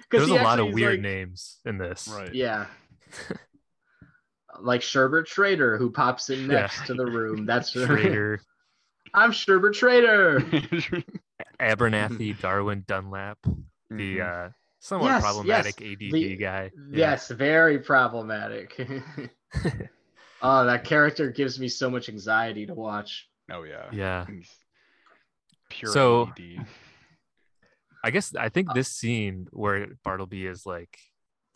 'Cause 0.10 0.28
There's 0.28 0.40
a 0.40 0.44
lot 0.44 0.60
of 0.60 0.72
weird 0.74 0.94
like- 0.96 1.02
names 1.02 1.60
in 1.66 1.78
this. 1.78 2.08
Right. 2.08 2.34
Yeah. 2.34 2.68
like 4.62 4.82
Sherbert 4.82 5.28
Schrader, 5.28 5.78
who 5.78 5.92
pops 5.92 6.30
in 6.30 6.42
Yeah. 6.50 6.62
next 6.62 6.86
to 6.88 6.94
the 6.94 7.06
room. 7.06 7.46
That's 7.46 7.72
Schrader, 7.72 8.40
I'm 9.14 9.32
Sherbert 9.32 9.76
Schrader. 9.76 10.40
Abernathy, 11.60 12.40
Darwin 12.40 12.84
Dunlap, 12.88 13.40
the 13.90 14.18
Mhm. 14.18 14.48
uh, 14.48 14.50
somewhat 14.86 15.08
Yes, 15.08 15.24
problematic 15.24 15.80
yes, 15.82 15.92
ADD 15.94 16.12
the- 16.12 16.36
guy. 16.36 16.72
Yeah. 16.92 16.98
Yes, 17.12 17.30
very 17.32 17.80
problematic. 17.80 18.76
oh, 20.42 20.66
that 20.66 20.84
character 20.84 21.32
gives 21.32 21.60
me 21.60 21.68
so 21.68 21.90
much 21.90 22.08
anxiety 22.10 22.66
to 22.68 22.74
watch. 22.76 23.28
oh 23.52 23.64
yeah. 23.64 23.88
Yeah. 23.92 24.26
He's 24.28 24.50
Pure 25.70 25.92
So- 25.92 26.28
ADD. 26.38 26.66
I 28.04 28.12
guess 28.12 28.36
I 28.36 28.46
Uh 28.46 28.50
think 28.50 28.74
this 28.76 28.90
scene 28.90 29.48
where 29.52 29.88
Bartleby 30.04 30.46
is 30.46 30.68
like 30.68 31.00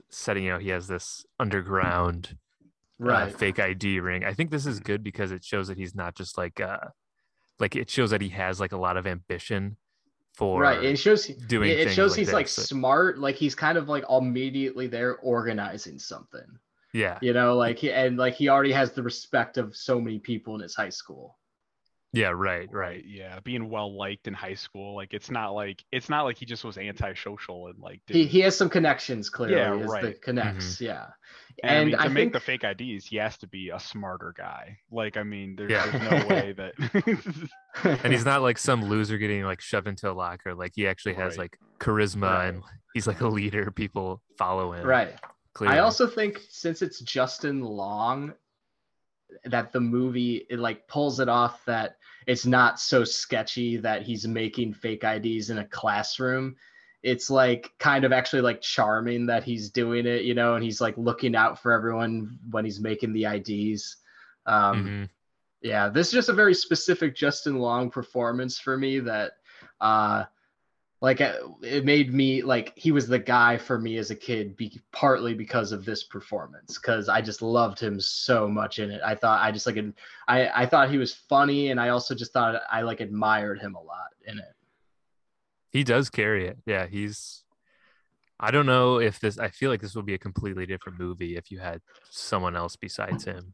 setting 0.10 0.50
out, 0.50 0.62
he 0.64 0.70
has 0.70 0.88
this 0.88 1.24
underground 1.40 2.36
uh, 3.00 3.06
Right. 3.06 3.34
fake 3.38 3.60
ID 3.60 4.00
ring. 4.00 4.26
I 4.26 4.34
think 4.34 4.50
this 4.50 4.66
is 4.66 4.80
good 4.80 5.04
because 5.04 5.32
it 5.32 5.44
shows 5.46 5.68
that 5.68 5.78
he's 5.78 5.94
not 5.94 6.16
just 6.16 6.36
like 6.38 6.60
uh 6.60 6.80
like 7.60 7.76
it 7.76 7.90
shows 7.92 8.10
that 8.10 8.22
he 8.22 8.30
has 8.30 8.60
like 8.60 8.72
a 8.72 8.78
lot 8.78 8.98
of 8.98 9.06
ambition 9.06 9.78
for 10.40 10.62
right. 10.62 10.82
It 10.82 10.96
shows 10.96 11.28
doing 11.28 11.70
it 11.70 11.92
shows 11.92 12.12
like 12.12 12.20
he's 12.20 12.34
like 12.34 12.46
this. 12.46 12.70
smart, 12.70 13.20
like 13.20 13.36
he's 13.36 13.56
kind 13.56 13.78
of 13.78 13.90
like 13.90 14.06
immediately 14.10 14.88
there 14.88 15.18
organizing 15.18 16.00
something. 16.00 16.48
yeah 16.94 17.20
You 17.22 17.34
know, 17.34 17.58
like 17.58 17.80
he 17.80 17.92
and 17.92 18.16
like 18.16 18.36
he 18.36 18.48
already 18.48 18.72
has 18.72 18.94
the 18.94 19.04
respect 19.04 19.58
of 19.58 19.76
so 19.76 20.00
many 20.00 20.18
people 20.18 20.56
in 20.56 20.62
his 20.62 20.76
high 20.76 20.90
school. 20.90 21.38
Yeah 22.12 22.32
right 22.34 22.68
right 22.72 23.04
Yeah, 23.06 23.40
being 23.44 23.70
well 23.70 23.96
liked 23.98 24.28
in 24.28 24.34
high 24.34 24.56
school, 24.56 24.96
like 24.96 25.14
it's 25.14 25.30
not 25.30 25.52
like 25.54 25.84
it's 25.92 26.10
not 26.10 26.24
like 26.24 26.38
he 26.38 26.46
just 26.46 26.64
was 26.64 26.78
antisocial 26.78 27.68
and 27.68 27.78
like 27.80 28.02
He 28.08 28.14
didn't- 28.14 28.30
he 28.32 28.40
has 28.42 28.56
some 28.58 28.70
connections 28.70 29.30
clearly. 29.30 29.56
Yeah, 29.58 29.76
is 29.76 29.82
the 29.82 29.88
right. 29.88 30.04
Mm-hmm. 30.06 30.22
connects, 30.22 30.82
yeah. 30.82 31.08
And, 31.64 31.80
I 31.80 31.84
mean, 31.84 31.92
to 31.96 32.02
I 32.02 32.08
make 32.08 32.16
think 32.22 32.34
the 32.34 32.40
fake 32.40 32.64
IDs, 32.64 33.06
he 33.06 33.18
has 33.18 33.38
to 33.40 33.48
be 33.48 33.70
a 33.70 33.80
smarter 33.80 34.34
guy. 34.38 34.78
Like, 34.92 35.18
I 35.18 35.24
mean, 35.24 35.56
there's, 35.58 35.70
Yeah. 35.72 35.86
there's 35.88 36.12
no 36.22 36.28
way 36.36 36.54
that. 36.58 36.74
and 38.04 38.14
he's 38.14 38.26
not 38.26 38.42
like 38.42 38.58
some 38.58 38.86
loser 38.86 39.18
getting 39.18 39.44
like 39.44 39.62
shoved 39.62 39.88
into 39.88 40.10
a 40.10 40.14
locker 40.14 40.56
like 40.56 40.72
he 40.76 40.88
actually 40.88 41.14
has 41.16 41.32
Right. 41.38 41.40
like 41.52 41.60
charisma 41.80 42.22
Right. 42.32 42.48
and 42.48 42.64
he's 42.94 43.08
like 43.08 43.22
a 43.22 43.28
leader 43.28 43.70
people 43.72 44.22
follow 44.38 44.74
him 44.74 44.86
right. 44.86 45.16
clearly. 45.54 45.76
I 45.78 45.80
also 45.80 46.08
think 46.08 46.40
since 46.50 46.82
it's 46.82 47.00
Justin 47.02 47.62
Long, 47.62 48.34
that 49.46 49.72
the 49.72 49.80
movie 49.80 50.46
it 50.50 50.60
like 50.60 50.88
pulls 50.88 51.20
it 51.20 51.30
off 51.30 51.64
that 51.66 51.98
it's 52.28 52.46
not 52.46 52.80
so 52.80 53.04
sketchy 53.04 53.78
that 53.78 54.02
he's 54.02 54.28
making 54.28 54.74
fake 54.74 55.04
IDs 55.04 55.50
in 55.50 55.60
a 55.60 55.68
classroom. 55.68 56.56
It's 57.02 57.30
like 57.30 57.72
kind 57.80 58.04
of 58.04 58.12
actually 58.12 58.42
like 58.42 58.62
charming 58.62 59.26
that 59.28 59.44
he's 59.44 59.70
doing 59.70 60.06
it, 60.06 60.24
you 60.24 60.34
know, 60.34 60.56
and 60.56 60.64
he's 60.64 60.82
like 60.82 60.98
looking 60.98 61.36
out 61.36 61.62
for 61.62 61.72
everyone 61.72 62.38
when 62.52 62.66
he's 62.66 62.80
making 62.80 63.14
the 63.14 63.26
IDs. 63.26 63.98
Um, 64.46 64.86
Mhm. 64.86 65.10
yeah 65.62 65.90
this 65.90 66.08
is 66.08 66.14
just 66.14 66.30
a 66.30 66.34
very 66.34 66.54
specific 66.54 67.14
justin 67.16 67.60
long 67.60 67.90
performance 67.90 68.58
for 68.58 68.78
me 68.78 69.00
that 69.00 69.34
uh 69.82 70.24
like 71.02 71.22
uh, 71.22 71.34
it 71.62 71.86
made 71.86 72.14
me 72.14 72.42
like 72.42 72.74
he 72.76 72.92
was 72.92 73.08
the 73.08 73.20
guy 73.20 73.58
for 73.58 73.80
me 73.80 73.98
as 73.98 74.12
a 74.12 74.16
kid 74.16 74.56
be, 74.58 74.80
partly 74.92 75.34
because 75.34 75.72
of 75.72 75.86
this 75.86 76.04
performance 76.04 76.78
because 76.78 77.08
i 77.08 77.22
just 77.22 77.42
loved 77.42 77.80
him 77.80 78.00
so 78.00 78.48
much 78.48 78.80
in 78.80 78.92
it. 78.92 79.02
I 79.06 79.16
thought 79.16 79.42
i 79.42 79.52
just 79.52 79.66
like 79.66 79.78
i 80.28 80.50
i 80.50 80.66
thought 80.66 80.90
he 80.90 80.98
was 80.98 81.14
funny 81.14 81.72
and 81.72 81.80
i 81.80 81.90
also 81.90 82.16
just 82.16 82.34
thought 82.34 82.62
i 82.72 82.82
like 82.82 83.00
admired 83.00 83.60
him 83.60 83.76
a 83.76 83.82
lot 83.82 84.10
in 84.26 84.40
it. 84.40 84.54
He 85.72 85.84
does 85.84 86.10
carry 86.10 86.48
it. 86.48 86.58
Yeah 86.66 86.88
he's 86.88 87.44
i 88.40 88.52
don't 88.52 88.66
know 88.66 89.00
if 89.00 89.20
this 89.20 89.38
i 89.38 89.50
feel 89.50 89.70
like 89.70 89.82
this 89.82 89.96
would 89.96 90.06
be 90.06 90.14
a 90.14 90.20
completely 90.20 90.66
different 90.66 91.00
movie 91.00 91.36
if 91.38 91.52
you 91.52 91.60
had 91.60 91.82
someone 92.10 92.56
else 92.56 92.76
besides 92.76 93.24
him. 93.24 93.54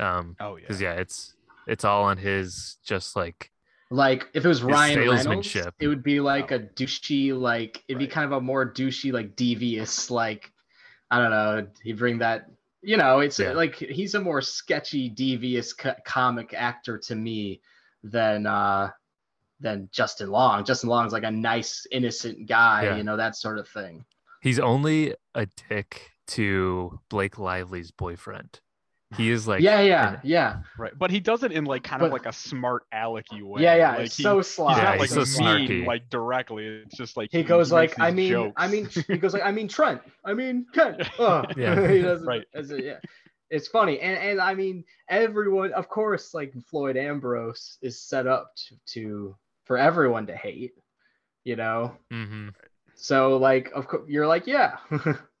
Um 0.00 0.36
oh 0.40 0.56
yeah. 0.56 0.62
because 0.62 0.80
yeah 0.80 0.94
it's 0.94 1.34
it's 1.68 1.84
all 1.84 2.02
on 2.04 2.16
his 2.16 2.78
just 2.84 3.14
like 3.14 3.52
like 3.92 4.26
if 4.32 4.44
it 4.44 4.48
was 4.48 4.62
ryan 4.62 4.98
reynolds 4.98 5.54
it 5.80 5.86
would 5.86 6.02
be 6.02 6.18
like 6.18 6.50
a 6.50 6.58
douchey 6.58 7.38
like 7.38 7.82
it'd 7.88 7.98
be 7.98 8.06
kind 8.06 8.24
of 8.24 8.32
a 8.32 8.40
more 8.40 8.64
douchey 8.70 9.12
like 9.12 9.36
devious 9.36 10.10
like 10.10 10.50
i 11.10 11.18
don't 11.18 11.30
know 11.30 11.66
he'd 11.82 11.98
bring 11.98 12.18
that 12.18 12.46
you 12.80 12.96
know 12.96 13.20
it's 13.20 13.38
Yeah. 13.38 13.52
like 13.52 13.74
he's 13.76 14.14
a 14.14 14.20
more 14.20 14.40
sketchy 14.40 15.08
devious 15.10 15.72
co- 15.74 15.94
comic 16.06 16.54
actor 16.54 16.96
to 16.98 17.14
me 17.14 17.60
than 18.02 18.46
uh 18.46 18.90
than 19.60 19.88
justin 19.92 20.28
long. 20.30 20.64
Justin 20.64 20.88
long's 20.88 21.12
like 21.12 21.22
a 21.22 21.30
nice 21.30 21.86
innocent 21.92 22.48
guy 22.48 22.84
Yeah. 22.84 22.96
you 22.96 23.04
know 23.04 23.16
that 23.16 23.36
sort 23.36 23.58
of 23.58 23.68
thing. 23.68 24.04
He's 24.40 24.58
only 24.58 25.14
a 25.36 25.46
dick 25.68 26.10
to 26.28 26.98
blake 27.10 27.38
lively's 27.38 27.92
boyfriend 27.92 28.58
he 29.16 29.30
is 29.30 29.46
like 29.48 29.60
yeah 29.60 29.80
yeah 29.80 30.12
an- 30.14 30.20
yeah 30.22 30.56
Right. 30.78 30.92
But 30.98 31.10
he 31.10 31.20
does 31.20 31.42
it 31.42 31.52
in 31.52 31.64
like 31.64 31.82
kind 31.84 32.02
of 32.02 32.12
like 32.12 32.26
a 32.26 32.32
smart 32.32 32.84
alecky 32.92 33.42
way. 33.42 33.62
yeah 33.62 33.74
yeah 33.76 33.90
Like 33.92 34.06
it's 34.06 34.16
he, 34.16 34.22
so 34.22 34.36
he's 34.38 34.46
sly 34.48 34.76
Yeah, 34.82 34.90
like 34.90 35.00
he's 35.00 35.10
so 35.10 35.20
mean, 35.20 35.26
snarky. 35.26 35.86
like 35.86 36.08
directly. 36.10 36.66
It's 36.66 36.96
just 36.96 37.16
like 37.16 37.30
he 37.30 37.42
goes 37.42 37.70
like 37.72 37.98
i 38.00 38.10
these 38.10 38.30
mean 38.30 38.52
i 38.56 38.68
mean 38.68 38.88
he 39.08 39.16
goes 39.18 39.32
like 39.32 39.42
i 39.44 39.50
mean 39.50 39.68
trent 39.68 40.00
i 40.24 40.34
mean 40.34 40.66
kent 40.72 41.00
uh. 41.20 41.46
Yeah. 41.56 41.88
he 41.88 42.00
does 42.02 42.22
Right. 42.22 42.44
as 42.54 42.70
a, 42.70 42.80
yeah 42.82 42.98
it's 43.50 43.68
funny, 43.68 44.00
and 44.00 44.16
and 44.16 44.40
I 44.40 44.54
mean 44.54 44.82
everyone, 45.10 45.74
of 45.74 45.86
course, 45.90 46.32
like 46.32 46.54
Floyd 46.70 46.96
Ambrose 46.96 47.76
is 47.82 48.00
set 48.00 48.26
up 48.26 48.50
to, 48.56 48.76
to 48.94 49.36
for 49.64 49.76
everyone 49.76 50.26
to 50.28 50.34
hate, 50.34 50.72
you 51.44 51.56
know. 51.56 51.94
hmm 52.10 52.48
So 52.94 53.36
like, 53.36 53.70
of 53.74 53.88
course, 53.88 54.08
you're 54.08 54.26
like, 54.26 54.46
yeah, 54.46 54.78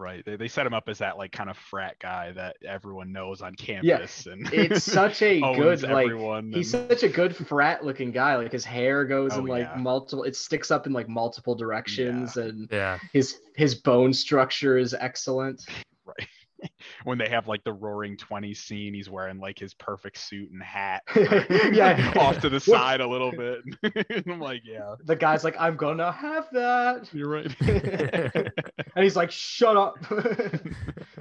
Right. 0.00 0.24
They, 0.24 0.36
they 0.36 0.48
set 0.48 0.66
him 0.66 0.72
up 0.72 0.88
as 0.88 0.98
that 0.98 1.18
like 1.18 1.30
kind 1.30 1.50
of 1.50 1.56
frat 1.58 1.96
guy 2.00 2.32
that 2.32 2.56
everyone 2.66 3.12
knows 3.12 3.42
on 3.42 3.54
campus 3.54 4.26
and 4.26 4.50
it's 4.52 4.82
such 4.84 5.20
a 5.20 5.38
good 5.56 5.82
like. 5.82 6.06
everyone 6.06 6.52
He's 6.52 6.72
and- 6.72 6.88
such 6.88 7.02
a 7.02 7.08
good 7.08 7.36
frat 7.36 7.84
looking 7.84 8.10
guy. 8.10 8.36
Like 8.36 8.50
his 8.52 8.64
hair 8.64 9.04
goes 9.04 9.32
Oh, 9.34 9.40
in 9.40 9.44
like 9.46 9.68
yeah. 9.72 9.76
multiple. 9.80 10.24
It 10.24 10.34
sticks 10.36 10.70
up 10.70 10.86
in 10.86 10.92
like 10.94 11.08
multiple 11.08 11.54
directions, 11.54 12.36
and 12.38 12.66
Yeah. 12.72 12.98
his 13.12 13.40
his 13.56 13.74
bone 13.74 14.14
structure 14.14 14.78
is 14.78 14.94
excellent. 14.94 15.66
Right. 16.62 16.70
when 17.04 17.18
they 17.18 17.28
have 17.28 17.48
like 17.48 17.62
the 17.64 17.72
roaring 17.72 18.16
20 18.16 18.54
scene, 18.54 18.94
he's 18.94 19.08
wearing 19.10 19.38
like 19.38 19.58
his 19.58 19.74
perfect 19.74 20.18
suit 20.18 20.50
and 20.50 20.62
hat. 20.62 21.02
Yeah. 21.72 22.12
off 22.18 22.40
to 22.40 22.48
the 22.48 22.60
side 22.60 23.00
a 23.00 23.06
little 23.06 23.30
bit. 23.32 23.60
and 23.82 24.24
I'm 24.26 24.40
like, 24.40 24.62
yeah, 24.64 24.94
The 25.04 25.16
guy's 25.16 25.44
like, 25.44 25.56
I'm 25.58 25.76
gonna 25.76 26.12
have 26.12 26.48
that. 26.52 27.08
you're 27.12 27.28
right. 27.28 27.54
and 28.94 29.04
he's 29.04 29.16
like, 29.16 29.30
shut 29.30 29.76
up. 29.76 29.96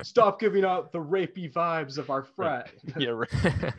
Stop 0.01 0.39
giving 0.39 0.65
out 0.65 0.91
the 0.91 0.99
rapey 0.99 1.51
vibes 1.51 1.97
of 1.97 2.09
our 2.09 2.23
frat. 2.23 2.71
yeah, 2.97 3.09
right. 3.09 3.73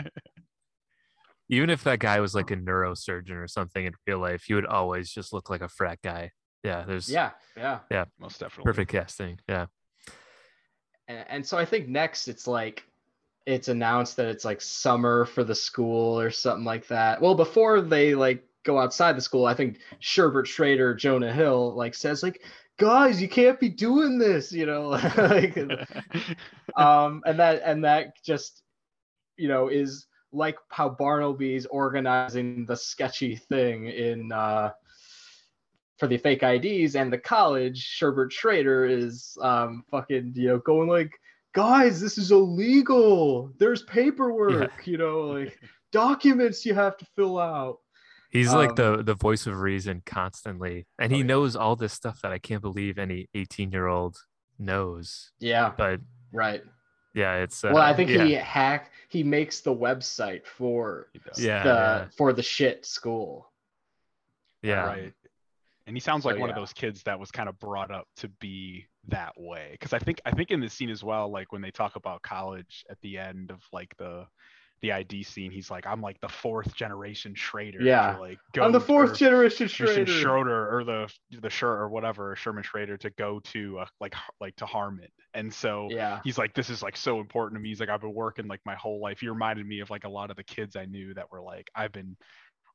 Even 1.48 1.68
if 1.70 1.82
that 1.84 1.98
guy 1.98 2.20
was 2.20 2.34
like 2.34 2.50
a 2.52 2.56
neurosurgeon 2.56 3.32
or 3.42 3.48
something 3.48 3.84
in 3.84 3.92
real 4.06 4.18
life, 4.20 4.44
he 4.46 4.54
would 4.54 4.66
always 4.66 5.10
just 5.10 5.32
look 5.32 5.50
like 5.50 5.62
a 5.62 5.68
frat 5.68 5.98
guy. 6.02 6.30
Yeah, 6.62 6.84
there's 6.86 7.08
Yeah, 7.10 7.30
yeah. 7.56 7.80
Yeah. 7.90 8.04
Most 8.20 8.38
definitely. 8.38 8.64
perfect 8.70 8.92
casting. 8.92 9.40
Yeah. 9.48 9.66
And, 11.28 11.46
so 11.46 11.58
I 11.58 11.64
think 11.64 11.88
next 11.88 12.28
it's 12.28 12.46
like 12.46 12.84
it's 13.46 13.68
announced 13.68 14.16
that 14.16 14.26
it's 14.26 14.44
like 14.44 14.60
summer 14.60 15.24
for 15.24 15.44
the 15.44 15.54
school 15.54 16.20
or 16.20 16.30
something 16.30 16.64
like 16.64 16.86
that. 16.88 17.20
Well, 17.20 17.34
before 17.34 17.80
they 17.80 18.14
like 18.14 18.44
go 18.64 18.78
outside 18.78 19.16
the 19.16 19.22
school, 19.22 19.46
I 19.46 19.54
think 19.54 19.78
Sherbert 20.00 20.46
Schrader, 20.46 20.94
Jonah 20.94 21.32
Hill, 21.32 21.74
like 21.74 21.94
says 21.94 22.22
like, 22.22 22.42
guys, 22.78 23.20
you 23.20 23.28
can't 23.28 23.58
be 23.58 23.68
doing 23.68 24.18
this, 24.18 24.52
you 24.52 24.66
know, 24.66 24.88
like 25.16 25.56
um 26.76 27.22
and 27.26 27.38
that 27.38 27.62
and 27.64 27.84
that 27.84 28.22
just 28.24 28.62
you 29.36 29.48
know 29.48 29.68
is 29.68 30.06
like 30.32 30.56
how 30.68 30.88
barnaby's 30.88 31.66
organizing 31.66 32.64
the 32.66 32.76
sketchy 32.76 33.34
thing 33.34 33.86
in 33.86 34.30
uh 34.30 34.70
for 36.00 36.06
the 36.06 36.16
fake 36.16 36.42
ids 36.42 36.96
and 36.96 37.12
the 37.12 37.18
college 37.18 37.96
sherbert 38.00 38.32
schrader 38.32 38.86
is 38.86 39.36
um 39.42 39.84
fucking 39.90 40.32
you 40.34 40.48
know 40.48 40.58
going 40.58 40.88
like 40.88 41.12
guys 41.52 42.00
this 42.00 42.16
is 42.16 42.32
illegal 42.32 43.52
there's 43.58 43.82
paperwork 43.82 44.86
you 44.86 44.96
know 44.96 45.20
like 45.20 45.58
documents 45.92 46.64
you 46.64 46.74
have 46.74 46.96
to 46.96 47.04
fill 47.14 47.38
out 47.38 47.78
He's 48.30 48.54
like 48.54 48.70
Um, 48.70 48.76
the 48.76 49.02
the 49.02 49.14
voice 49.16 49.48
of 49.48 49.60
reason 49.60 50.02
constantly. 50.06 50.86
And 51.00 51.12
Oh, 51.12 51.16
he 51.16 51.20
yeah. 51.22 51.26
knows 51.26 51.56
all 51.56 51.74
this 51.74 51.92
stuff 51.92 52.20
that 52.22 52.30
I 52.30 52.38
can't 52.38 52.62
believe 52.62 52.96
any 52.96 53.28
18 53.34 53.72
year 53.72 53.88
old 53.88 54.18
knows. 54.56 55.32
yeah 55.40 55.72
But 55.76 56.00
right 56.32 56.62
yeah, 57.12 57.38
it's 57.42 57.64
uh, 57.64 57.72
well 57.74 57.82
i 57.82 57.92
think 57.92 58.08
yeah, 58.08 58.24
he 58.24 58.34
hack 58.34 58.92
he 59.08 59.24
makes 59.24 59.60
the 59.62 59.74
website 59.74 60.46
for 60.46 61.08
yeah, 61.36 61.64
the 61.64 61.68
yeah, 61.68 62.06
for 62.16 62.32
the 62.32 62.42
shit 62.42 62.86
school 62.86 63.50
yeah. 64.62 64.84
Right. 64.84 65.14
And 65.90 65.96
he 65.96 66.00
sounds 66.00 66.24
like 66.24 66.36
So, 66.36 66.40
one 66.40 66.50
of 66.50 66.54
those 66.54 66.72
kids 66.72 67.02
that 67.02 67.18
was 67.18 67.32
kind 67.32 67.48
of 67.48 67.58
brought 67.58 67.90
up 67.90 68.06
to 68.18 68.28
be 68.40 68.86
that 69.08 69.32
way. 69.36 69.70
Because 69.72 69.92
I 69.92 69.98
think 69.98 70.20
I 70.24 70.30
think 70.30 70.52
in 70.52 70.60
this 70.60 70.72
scene 70.72 70.88
as 70.88 71.02
well, 71.02 71.32
like 71.32 71.50
when 71.50 71.62
they 71.62 71.72
talk 71.72 71.96
about 71.96 72.22
college 72.22 72.84
at 72.88 72.96
the 73.02 73.18
end 73.18 73.50
of 73.50 73.60
like 73.72 73.92
the 73.98 74.24
the 74.82 74.92
ID 74.92 75.24
scene, 75.24 75.50
he's 75.50 75.68
like, 75.68 75.88
I'm 75.88 76.00
like 76.00 76.20
the 76.20 76.28
fourth 76.28 76.76
generation 76.76 77.34
Schrader. 77.34 77.80
Yeah. 77.82 78.16
Like 78.18 78.38
i'm 78.60 78.70
the 78.70 78.80
fourth 78.80 79.18
generation 79.18 79.66
Schrader. 79.66 80.06
Schroeder 80.06 80.76
or 80.78 80.84
the 80.84 81.12
the 81.30 81.48
Schur 81.48 81.64
or 81.64 81.88
whatever 81.88 82.36
Sherman 82.36 82.62
Schrader 82.62 82.96
to 82.98 83.10
go 83.10 83.40
to 83.40 83.80
uh, 83.80 83.86
like 84.00 84.14
like 84.40 84.54
to 84.56 84.66
Harmon. 84.66 85.08
And 85.34 85.52
so 85.52 85.88
Yeah. 85.90 86.20
he's 86.22 86.38
like, 86.38 86.54
this 86.54 86.70
is 86.70 86.82
like 86.82 86.96
so 86.96 87.18
important 87.20 87.58
to 87.58 87.62
me. 87.62 87.68
He's 87.70 87.80
like, 87.80 87.88
I've 87.88 88.00
been 88.00 88.14
working 88.14 88.46
like 88.46 88.60
my 88.64 88.76
whole 88.76 89.00
life. 89.00 89.20
He 89.20 89.28
reminded 89.28 89.66
me 89.66 89.80
of 89.80 89.90
like 89.90 90.04
a 90.04 90.08
lot 90.08 90.30
of 90.30 90.36
the 90.36 90.44
kids 90.44 90.76
I 90.76 90.86
knew 90.86 91.14
that 91.14 91.30
were 91.32 91.42
like, 91.42 91.68
I've 91.74 91.92
been 91.92 92.16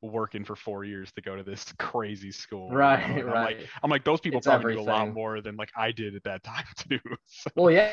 working 0.02 0.44
for 0.44 0.56
four 0.56 0.84
years 0.84 1.12
to 1.12 1.20
go 1.22 1.36
to 1.36 1.42
this 1.42 1.72
crazy 1.78 2.32
school. 2.32 2.86
you 2.98 3.14
know? 3.14 3.14
Right, 3.14 3.24
I'm 3.26 3.26
right. 3.26 3.58
like, 3.58 3.68
I'm 3.82 3.90
like, 3.90 4.04
those 4.04 4.20
people 4.20 4.38
It's 4.38 4.46
probably 4.46 4.74
do 4.74 4.80
a 4.80 4.82
lot 4.82 5.12
more 5.12 5.40
than 5.40 5.56
like 5.56 5.70
I 5.76 5.92
did 5.92 6.14
at 6.14 6.24
that 6.24 6.42
time 6.44 6.64
too. 6.88 7.00
So, 7.26 7.50
well, 7.54 7.70
yeah, 7.70 7.90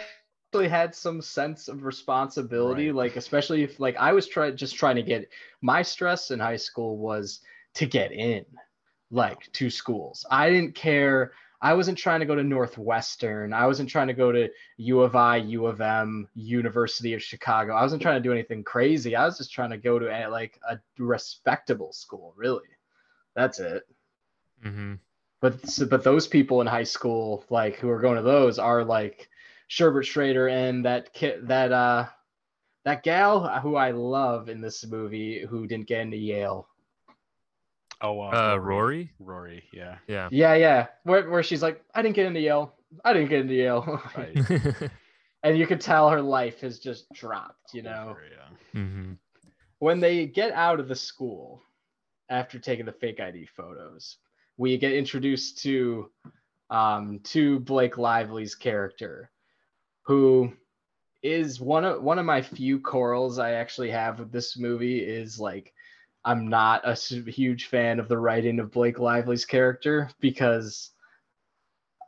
actually 0.53 0.67
had 0.69 0.95
some 0.95 1.21
sense 1.21 1.67
of 1.67 1.83
responsibility, 1.83 2.91
Right. 2.91 2.95
like 2.95 3.15
especially 3.15 3.63
if 3.63 3.79
like 3.79 3.95
I 3.97 4.13
was 4.13 4.27
trying 4.27 4.55
just 4.57 4.75
trying 4.75 4.95
to 4.97 5.03
get 5.03 5.27
my 5.61 5.81
stress 5.81 6.31
in 6.31 6.39
high 6.39 6.57
school 6.57 6.97
was 6.97 7.41
to 7.75 7.85
get 7.85 8.11
in, 8.11 8.45
like 9.11 9.51
to 9.53 9.69
schools. 9.69 10.25
I 10.29 10.49
didn't 10.49 10.75
care. 10.75 11.33
I 11.63 11.73
wasn't 11.73 11.97
trying 11.97 12.19
to 12.19 12.25
go 12.25 12.35
to 12.35 12.43
Northwestern. 12.43 13.53
I 13.53 13.65
wasn't 13.67 13.89
trying 13.89 14.07
to 14.07 14.13
go 14.13 14.33
to 14.33 14.49
U 14.77 14.99
of 14.99 15.15
I, 15.15 15.37
U 15.37 15.65
of 15.65 15.79
M, 15.79 16.27
University 16.35 17.13
of 17.13 17.23
Chicago. 17.23 17.73
I 17.73 17.81
wasn't 17.83 18.01
trying 18.01 18.21
to 18.21 18.27
do 18.27 18.33
anything 18.33 18.65
crazy. 18.65 19.15
I 19.15 19.23
was 19.25 19.37
just 19.37 19.53
trying 19.53 19.69
to 19.69 19.77
go 19.77 19.97
to 19.97 20.07
a, 20.07 20.27
like 20.27 20.59
a 20.69 20.77
respectable 20.99 21.93
school, 21.93 22.33
really. 22.35 22.67
That's 23.33 23.59
it. 23.61 23.83
Mm-hmm. 24.65 24.95
But 25.39 25.65
so- 25.69 25.85
but 25.85 26.03
those 26.03 26.27
people 26.27 26.59
in 26.59 26.67
high 26.67 26.83
school, 26.83 27.45
like 27.49 27.77
who 27.77 27.89
are 27.89 28.01
going 28.01 28.17
to 28.17 28.23
those, 28.23 28.59
are 28.59 28.83
like 28.83 29.29
Sherbert 29.69 30.03
Schrader 30.05 30.49
and 30.49 30.83
that 30.83 31.13
kid 31.13 31.47
that 31.47 31.71
uh 31.71 32.07
that 32.83 33.03
gal 33.03 33.47
who 33.61 33.77
I 33.77 33.91
love 33.91 34.49
in 34.49 34.59
this 34.59 34.85
movie 34.85 35.45
who 35.49 35.65
didn't 35.65 35.87
get 35.87 36.01
into 36.01 36.17
Yale. 36.17 36.67
Oh, 38.03 38.21
Uh, 38.21 38.57
Rory? 38.57 39.11
Rory, 39.19 39.63
yeah. 39.73 39.97
Yeah. 40.07 40.29
Yeah, 40.31 40.53
yeah. 40.55 40.87
Where 41.03 41.29
where 41.29 41.43
she's 41.43 41.63
like, 41.63 41.83
I 41.95 42.01
didn't 42.01 42.15
get 42.15 42.27
into 42.27 42.39
Yale. 42.41 42.73
I 43.03 43.13
didn't 43.13 43.29
get 43.29 43.41
into 43.41 43.55
Yale. 43.55 44.01
Right. 44.17 44.37
and 45.43 45.57
you 45.57 45.65
could 45.65 45.81
tell 45.81 46.09
her 46.09 46.21
life 46.21 46.61
has 46.61 46.79
just 46.79 47.11
dropped, 47.13 47.73
you 47.73 47.81
know. 47.81 48.09
Over, 48.11 48.21
yeah. 48.29 48.79
hmm 48.81 49.13
when 49.83 49.99
they 49.99 50.25
get 50.25 50.53
out 50.53 50.79
of 50.79 50.87
the 50.87 50.95
school 50.95 51.61
after 52.29 52.57
taking 52.57 52.85
the 52.85 52.93
fake 52.93 53.19
ID 53.19 53.45
photos, 53.47 54.15
we 54.55 54.77
get 54.77 54.93
introduced 54.93 55.61
to 55.63 56.09
um, 56.69 57.19
to 57.25 57.59
Blake 57.59 57.97
Lively's 57.97 58.55
character, 58.55 59.29
who 60.03 60.53
is 61.21 61.59
one 61.59 61.83
of 61.83 62.01
one 62.01 62.17
of 62.17 62.25
my 62.25 62.41
few 62.41 62.79
corals 62.79 63.39
I 63.39 63.51
actually 63.51 63.91
have 63.91 64.19
with 64.19 64.31
this 64.31 64.57
movie. 64.57 64.99
Is 64.99 65.37
like 65.37 65.73
I'm 66.25 66.47
not 66.47 66.81
a 66.85 66.95
huge 66.95 67.65
fan 67.65 67.99
of 67.99 68.07
the 68.07 68.17
writing 68.17 68.59
of 68.59 68.71
Blake 68.71 68.99
Lively's 68.99 69.45
character 69.45 70.09
because. 70.19 70.91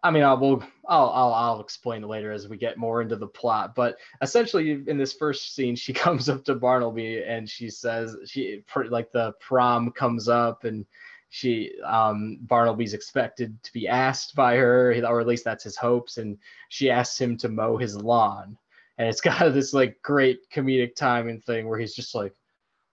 I 0.04 0.12
mean, 0.12 0.22
I'll, 0.22 0.62
I'll, 0.88 1.10
I'll, 1.10 1.34
I'll 1.34 1.62
explain 1.62 2.04
later 2.04 2.32
as 2.32 2.48
we 2.48 2.58
get 2.58 2.78
more 2.78 3.02
into 3.02 3.16
the 3.16 3.26
plot. 3.26 3.74
But 3.74 3.98
essentially 4.22 4.84
in 4.86 5.00
this 5.00 5.14
first 5.14 5.56
scene 5.56 5.76
she 5.76 5.94
comes 6.06 6.30
up 6.30 6.46
to 6.46 6.54
barnaby 6.54 7.24
and 7.24 7.50
she 7.50 7.72
says 7.72 8.16
she 8.26 8.64
like 8.90 9.12
the 9.12 9.34
prom 9.42 9.90
comes 9.92 10.30
up 10.30 10.64
and 10.64 10.86
she 11.30 11.72
um 11.84 12.38
barnaby's 12.44 12.94
expected 12.94 13.62
to 13.64 13.74
be 13.74 13.88
asked 13.88 14.36
by 14.36 14.56
her 14.56 14.92
or 15.06 15.20
at 15.20 15.28
least 15.28 15.44
that's 15.44 15.64
his 15.64 15.76
hopes 15.76 16.18
and 16.18 16.38
she 16.70 16.90
asks 16.90 17.20
him 17.20 17.36
to 17.36 17.50
mow 17.50 17.76
his 17.76 17.98
lawn 17.98 18.58
and 18.98 19.10
it's 19.10 19.22
got 19.22 19.54
this 19.54 19.74
like 19.74 20.02
great 20.02 20.40
comedic 20.50 20.96
timing 20.96 21.42
thing 21.42 21.68
where 21.68 21.80
he's 21.80 21.96
just 21.96 22.16
like 22.16 22.34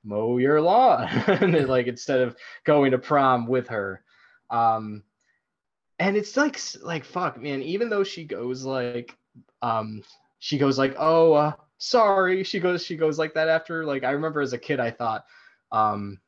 mow 0.05 0.39
your 0.39 0.61
lawn. 0.61 1.09
Like 1.67 1.87
instead 1.87 2.21
of 2.21 2.37
going 2.65 2.93
to 2.93 2.99
prom 2.99 3.47
with 3.47 3.69
her. 3.69 4.03
Um 4.51 5.03
and 5.99 6.17
it's 6.17 6.37
like 6.37 6.59
like 6.83 7.05
fuck 7.05 7.41
man 7.41 7.63
even 7.63 7.89
though 7.89 8.03
she 8.03 8.25
goes 8.25 8.65
like 8.65 9.17
um 9.63 10.03
she 10.41 10.59
goes 10.59 10.77
like 10.77 10.97
oh 10.99 11.33
uh, 11.33 11.53
sorry 11.79 12.43
she 12.43 12.59
goes 12.59 12.85
she 12.85 12.97
goes 12.97 13.19
like 13.19 13.35
that 13.35 13.49
after 13.49 13.85
like 13.85 14.03
i 14.03 14.11
remember 14.11 14.41
as 14.41 14.53
a 14.53 14.59
kid 14.59 14.81
i 14.81 14.91
thought 14.91 15.25
um 15.71 16.19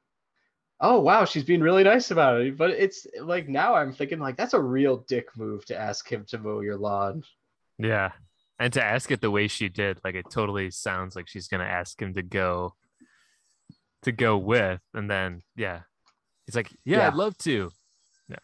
oh 0.80 1.00
wow 1.00 1.24
she's 1.24 1.44
being 1.44 1.60
really 1.60 1.82
nice 1.82 2.10
about 2.10 2.40
it. 2.40 2.56
But 2.56 2.70
it's 2.70 3.06
like 3.20 3.48
now 3.48 3.74
i'm 3.74 3.92
thinking 3.92 4.18
like 4.18 4.36
that's 4.36 4.54
a 4.54 4.60
real 4.60 4.98
dick 5.08 5.28
move 5.36 5.64
to 5.66 5.78
ask 5.78 6.10
him 6.10 6.24
to 6.28 6.38
mow 6.38 6.60
your 6.60 6.76
lawn. 6.76 7.24
Yeah. 7.78 8.12
And 8.60 8.72
to 8.74 8.84
ask 8.84 9.10
it 9.10 9.20
the 9.20 9.32
way 9.32 9.48
she 9.48 9.68
did, 9.68 9.98
like 10.04 10.14
it 10.14 10.26
totally 10.30 10.70
sounds 10.70 11.16
like 11.16 11.28
she's 11.28 11.48
gonna 11.48 11.64
ask 11.64 12.00
him 12.00 12.14
to 12.14 12.22
go 12.22 12.74
to 14.04 14.12
go 14.12 14.36
with, 14.38 14.80
and 14.94 15.10
then 15.10 15.42
yeah. 15.56 15.80
He's 16.46 16.54
like, 16.56 16.70
Yeah, 16.84 16.98
Yeah. 16.98 17.08
I'd 17.08 17.14
love 17.14 17.36
to. 17.38 17.70
Yeah. 18.28 18.36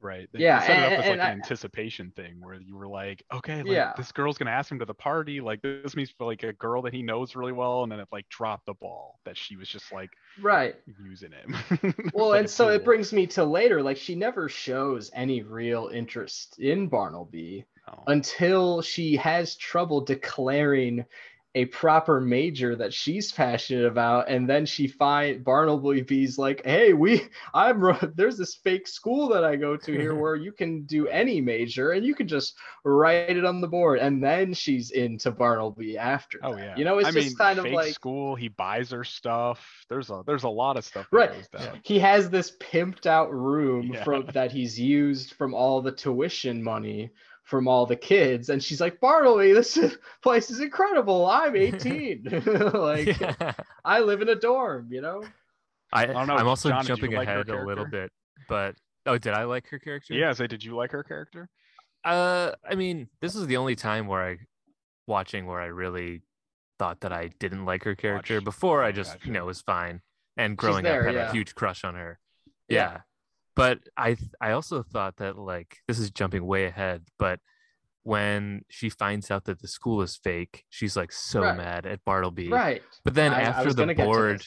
Right. 0.00 0.28
They, 0.32 0.40
Yeah, 0.40 0.60
they 0.60 0.66
set 0.66 0.78
it 0.78 0.84
up 0.84 0.92
as 0.92 0.98
like 0.98 1.06
and 1.06 1.20
an 1.20 1.26
I- 1.26 1.30
anticipation 1.32 2.12
thing 2.14 2.36
where 2.40 2.54
you 2.54 2.76
were 2.76 2.86
like, 2.86 3.24
okay, 3.34 3.58
like 3.62 3.66
Yeah. 3.72 3.94
this 3.96 4.12
girl's 4.12 4.38
gonna 4.38 4.52
ask 4.52 4.70
him 4.70 4.78
to 4.78 4.84
the 4.84 4.94
party. 4.94 5.40
Like 5.40 5.60
this 5.62 5.96
means 5.96 6.10
for 6.10 6.24
like 6.26 6.44
a 6.44 6.52
girl 6.52 6.82
that 6.82 6.94
he 6.94 7.02
knows 7.02 7.34
really 7.34 7.52
well, 7.52 7.82
and 7.82 7.90
then 7.90 7.98
it 7.98 8.08
like 8.12 8.28
dropped 8.28 8.66
the 8.66 8.74
ball 8.74 9.18
that 9.24 9.36
she 9.36 9.56
was 9.56 9.68
just 9.68 9.90
like 9.92 10.10
right 10.40 10.76
using 11.02 11.32
him. 11.32 11.56
well 12.14 12.34
and 12.34 12.46
a 12.46 12.48
so 12.48 12.68
it 12.68 12.84
brings 12.84 13.12
me 13.12 13.26
to 13.28 13.44
later 13.44 13.82
like 13.82 13.96
she 13.96 14.14
never 14.14 14.48
shows 14.48 15.10
any 15.14 15.42
real 15.42 15.88
interest 15.92 16.58
in 16.60 16.86
barnaby 16.88 17.64
Oh. 17.90 18.02
until 18.08 18.82
she 18.82 19.16
has 19.16 19.56
trouble 19.56 20.02
declaring 20.02 21.06
a 21.54 21.64
proper 21.66 22.20
major 22.20 22.76
that 22.76 22.92
she's 22.92 23.32
passionate 23.32 23.86
about 23.86 24.28
and 24.28 24.48
then 24.48 24.66
she 24.66 24.86
find 24.86 25.42
barnaby 25.42 26.02
Bartleby's 26.02 26.36
like 26.38 26.60
hey 26.64 26.92
we 26.92 27.22
I'm 27.54 27.82
there's 28.16 28.36
this 28.36 28.54
fake 28.56 28.86
school 28.86 29.28
that 29.30 29.44
I 29.44 29.56
go 29.56 29.76
to 29.76 29.92
here 29.92 30.14
where 30.20 30.36
you 30.36 30.52
can 30.52 30.82
do 30.82 31.08
any 31.08 31.40
major 31.40 31.92
and 31.92 32.04
you 32.04 32.14
can 32.14 32.28
just 32.28 32.54
write 32.84 33.36
it 33.36 33.44
on 33.46 33.60
the 33.62 33.66
board 33.66 33.98
and 33.98 34.22
then 34.22 34.52
she's 34.52 34.90
into 34.90 35.30
Bartleby 35.30 35.96
after 35.96 36.38
Oh 36.42 36.54
that. 36.54 36.60
yeah. 36.62 36.76
you 36.76 36.84
know 36.84 36.98
it's 36.98 37.08
I 37.08 37.12
just 37.12 37.28
mean, 37.28 37.36
kind 37.36 37.58
of 37.58 37.64
fake 37.64 37.74
like 37.74 37.94
school. 37.94 38.34
He 38.34 38.48
buys 38.48 38.90
her 38.90 39.02
stuff. 39.04 39.66
There's 39.88 40.10
a 40.10 40.22
there's 40.26 40.44
a 40.44 40.48
lot 40.50 40.76
of 40.76 40.84
stuff 40.84 41.06
Right. 41.10 41.32
goes 41.32 41.48
down. 41.48 41.80
he 41.82 41.98
has 41.98 42.28
this 42.28 42.56
pimped 42.58 43.06
out 43.06 43.32
room 43.32 43.92
Yeah. 43.94 44.04
from 44.04 44.26
that 44.34 44.52
he's 44.52 44.78
used 44.78 45.32
from 45.32 45.54
all 45.54 45.80
the 45.80 45.92
tuition 45.92 46.62
money 46.62 47.10
from 47.48 47.66
all 47.66 47.86
the 47.86 47.96
kids 47.96 48.50
and 48.50 48.62
she's 48.62 48.80
like 48.80 49.00
bartleby 49.00 49.52
this 49.52 49.76
is- 49.76 49.96
place 50.22 50.50
is 50.50 50.60
incredible 50.60 51.26
i'm 51.26 51.56
18 51.56 52.42
like 52.74 53.18
Yeah. 53.20 53.52
i 53.84 54.00
live 54.00 54.20
in 54.20 54.28
a 54.28 54.34
dorm 54.34 54.88
you 54.90 55.00
know 55.00 55.22
I, 55.92 56.06
don't 56.06 56.26
know, 56.26 56.36
I'm 56.36 56.48
also 56.48 56.68
John, 56.68 56.84
jumping 56.84 57.12
like 57.12 57.28
ahead 57.28 57.48
a 57.48 57.64
little 57.64 57.86
bit, 57.86 58.12
but 58.48 58.74
oh, 59.06 59.18
did 59.18 59.32
I 59.32 59.44
like 59.44 59.68
her 59.68 59.78
character? 59.78 60.14
Yeah. 60.14 60.32
Say, 60.32 60.46
did 60.46 60.62
you 60.62 60.76
like 60.76 60.92
her 60.92 61.02
character? 61.02 61.48
Uh, 62.04 62.52
I 62.68 62.74
mean, 62.74 63.08
this 63.20 63.34
is 63.34 63.46
the 63.46 63.56
only 63.56 63.74
time 63.74 64.06
where 64.06 64.22
I 64.22 64.36
watching 65.06 65.46
where 65.46 65.60
I 65.60 65.66
really 65.66 66.22
thought 66.78 67.00
that 67.00 67.12
I 67.12 67.30
didn't 67.40 67.64
like 67.64 67.84
her 67.84 67.94
character. 67.94 68.36
Watch. 68.36 68.44
Before 68.44 68.84
I 68.84 68.92
just, 68.92 69.14
gotcha. 69.14 69.26
you 69.26 69.32
know, 69.32 69.46
was 69.46 69.62
fine. 69.62 70.00
And 70.36 70.56
growing 70.56 70.84
there, 70.84 71.00
up 71.00 71.06
had 71.06 71.14
yeah. 71.14 71.30
a 71.30 71.32
huge 71.32 71.54
crush 71.54 71.84
on 71.84 71.94
her. 71.94 72.18
Yeah. 72.68 72.76
Yeah. 72.76 73.00
But 73.58 73.80
I 73.96 74.16
I 74.40 74.52
also 74.52 74.82
thought 74.84 75.18
that 75.18 75.38
like 75.38 75.78
this 75.88 76.00
is 76.00 76.12
jumping 76.12 76.46
way 76.46 76.66
ahead, 76.66 77.04
but 77.18 77.40
when 78.04 78.64
she 78.70 78.88
finds 78.90 79.30
out 79.30 79.44
that 79.46 79.60
the 79.60 79.68
school 79.68 80.02
is 80.02 80.16
fake, 80.16 80.64
she's 80.70 80.96
like 80.96 81.12
so 81.12 81.42
Right. 81.42 81.58
mad 81.58 81.86
at 81.86 82.04
Bartleby. 82.04 82.50
right 82.52 82.82
But 83.04 83.14
then 83.14 83.32
I- 83.32 83.40
I 83.40 83.62
after 83.62 83.64
was 83.64 83.74
the 83.74 83.84
gonna 83.84 83.94
get 83.94 84.12
to 84.14 84.22
board 84.22 84.42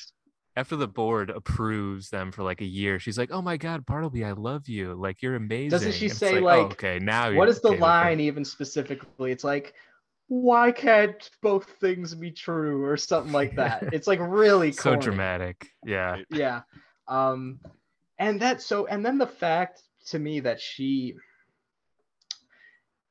after 0.58 0.76
the 0.78 0.88
board 0.88 1.30
approves 1.32 2.10
them 2.10 2.32
for 2.32 2.44
like 2.44 2.62
a 2.62 2.66
year, 2.66 3.00
she's 3.00 3.18
like, 3.18 3.32
"Oh 3.32 3.42
my 3.42 3.58
God, 3.58 3.86
Bartleby, 3.86 4.26
I 4.26 4.34
love 4.34 4.70
you. 4.70 4.96
Like 4.96 5.22
you're 5.22 5.36
amazing." 5.36 5.70
Doesn't 5.70 5.94
she 5.94 6.10
And 6.10 6.18
say, 6.18 6.40
"Oh, 6.50 6.68
like, 6.68 6.72
okay, 6.72 7.00
now 7.00 7.30
what 7.32 7.50
is 7.50 7.62
the 7.62 7.72
okay 7.72 7.82
with 7.82 7.96
her." 8.00 8.12
line 8.12 8.20
even 8.20 8.44
specifically 8.46 9.32
it's 9.32 9.44
like 9.44 9.74
why 10.28 10.72
can't 10.72 11.30
both 11.42 11.66
things 11.82 12.16
be 12.16 12.32
true 12.32 12.84
or 12.86 12.98
something 12.98 13.34
like 13.34 13.56
that 13.56 13.88
it's 13.92 14.08
like 14.08 14.20
really 14.22 14.72
So 14.72 14.96
corny. 14.96 14.96
dramatic. 14.96 15.70
Yeah. 15.84 16.20
Yeah 16.30 16.62
um 17.08 17.60
and 18.22 18.40
that 18.40 18.62
so 18.62 18.86
and 18.86 19.04
then 19.04 19.18
the 19.18 19.28
fact 19.28 19.82
to 20.06 20.20
me 20.20 20.40
that 20.40 20.62
she 20.62 21.16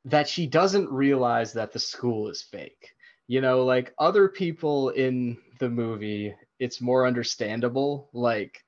that 0.04 0.26
she 0.28 0.46
doesn't 0.46 0.88
realize 0.90 1.52
that 1.52 1.72
the 1.72 1.78
school 1.78 2.28
is 2.30 2.42
fake 2.42 2.88
you 3.26 3.40
know 3.40 3.64
like 3.64 3.92
other 3.98 4.28
people 4.28 4.90
in 4.90 5.36
the 5.58 5.68
movie 5.68 6.34
it's 6.60 6.80
more 6.80 7.06
understandable 7.06 8.08
like 8.14 8.62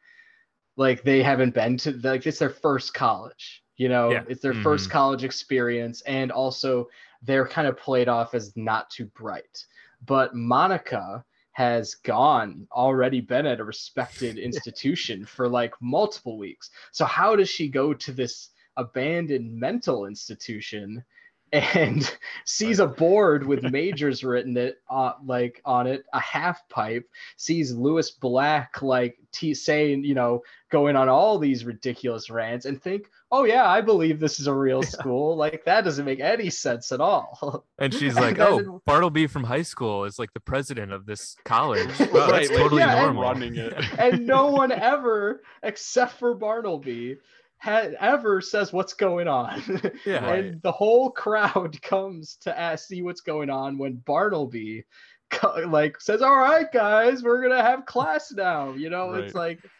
like 0.76 1.02
they 1.04 1.22
haven't 1.22 1.54
been 1.54 1.76
to 1.76 1.92
like 2.02 2.26
it's 2.26 2.40
their 2.40 2.50
first 2.50 2.92
college 2.92 3.62
you 3.76 3.88
know 3.88 4.10
Yeah. 4.10 4.24
it's 4.28 4.42
their 4.42 4.54
first 4.54 4.88
Mhm. 4.88 4.92
college 4.92 5.24
experience 5.24 6.02
and 6.02 6.32
also 6.32 6.88
they're 7.22 7.46
kind 7.46 7.68
of 7.68 7.78
played 7.78 8.08
off 8.08 8.34
as 8.34 8.52
not 8.56 8.90
too 8.90 9.06
bright 9.06 9.64
but 10.04 10.34
monica 10.34 11.24
has 11.52 11.94
gone 11.96 12.66
already 12.72 13.20
been 13.20 13.46
at 13.46 13.60
a 13.60 13.64
respected 13.64 14.38
institution 14.50 15.24
for 15.24 15.48
like 15.48 15.74
multiple 15.80 16.38
weeks. 16.38 16.70
So 16.92 17.04
how 17.04 17.36
does 17.36 17.48
she 17.48 17.68
go 17.68 17.94
to 17.94 18.12
this 18.12 18.50
abandoned 18.76 19.54
mental 19.54 20.06
institution 20.06 21.04
and 21.52 22.16
sees 22.44 22.78
a 22.78 22.86
board 22.86 23.46
with 23.46 23.62
majors 23.64 24.24
written 24.24 24.56
it 24.56 24.78
uh, 24.90 25.12
like 25.24 25.60
on 25.64 25.86
it 25.86 26.04
a 26.12 26.20
half 26.20 26.66
pipe 26.68 27.08
sees 27.36 27.72
lewis 27.74 28.10
black 28.10 28.80
like 28.82 29.18
t- 29.32 29.52
saying 29.54 30.02
you 30.04 30.14
know 30.14 30.42
going 30.70 30.96
on 30.96 31.08
all 31.08 31.38
these 31.38 31.64
ridiculous 31.64 32.30
rants 32.30 32.64
and 32.64 32.80
think 32.82 33.06
oh 33.30 33.44
yeah 33.44 33.66
i 33.68 33.80
believe 33.80 34.18
this 34.18 34.40
is 34.40 34.46
a 34.46 34.54
real 34.54 34.82
school 34.82 35.36
like 35.36 35.62
that 35.64 35.84
doesn't 35.84 36.06
make 36.06 36.20
any 36.20 36.48
sense 36.48 36.90
at 36.92 37.00
all 37.00 37.64
And 37.78 37.92
she's 37.98 38.16
And 38.16 38.24
like, 38.26 38.36
then- 38.38 38.46
"Oh, 38.48 38.82
Bartleby 38.86 39.26
from 39.26 39.44
high 39.44 39.62
school 39.62 40.04
is 40.04 40.18
like 40.18 40.32
the 40.32 40.40
president 40.40 40.92
of 40.92 41.04
this 41.06 41.36
college. 41.44 41.88
Wow, 42.12 42.28
Right, 42.30 42.48
that's 42.48 42.50
totally 42.50 42.80
yeah, 42.80 42.94
and 43.04 43.14
normal." 43.14 43.22
running 43.22 43.56
it. 43.56 43.74
and 43.98 44.26
no 44.26 44.46
one 44.50 44.72
ever 44.72 45.42
except 45.62 46.18
for 46.18 46.34
bartleby 46.34 47.18
had 47.62 47.94
ever 48.00 48.40
says 48.40 48.72
what's 48.72 48.94
going 48.94 49.28
on 49.28 49.62
Yeah. 50.04 50.24
Right. 50.24 50.44
and 50.46 50.62
the 50.62 50.72
whole 50.72 51.10
crowd 51.12 51.80
comes 51.82 52.36
to 52.40 52.58
ask, 52.58 52.88
see 52.88 53.02
what's 53.02 53.20
going 53.20 53.50
on 53.50 53.78
when 53.78 54.02
Bartleby 54.04 54.84
co- 55.30 55.64
like 55.68 56.00
says, 56.00 56.22
"All 56.22 56.36
right, 56.36 56.66
guys, 56.72 57.22
we're 57.22 57.40
gonna 57.40 57.62
have 57.62 57.86
class 57.86 58.32
now." 58.32 58.72
You 58.72 58.90
know, 58.90 59.14
it's 59.14 59.34
like 59.36 59.60
It's 59.62 59.72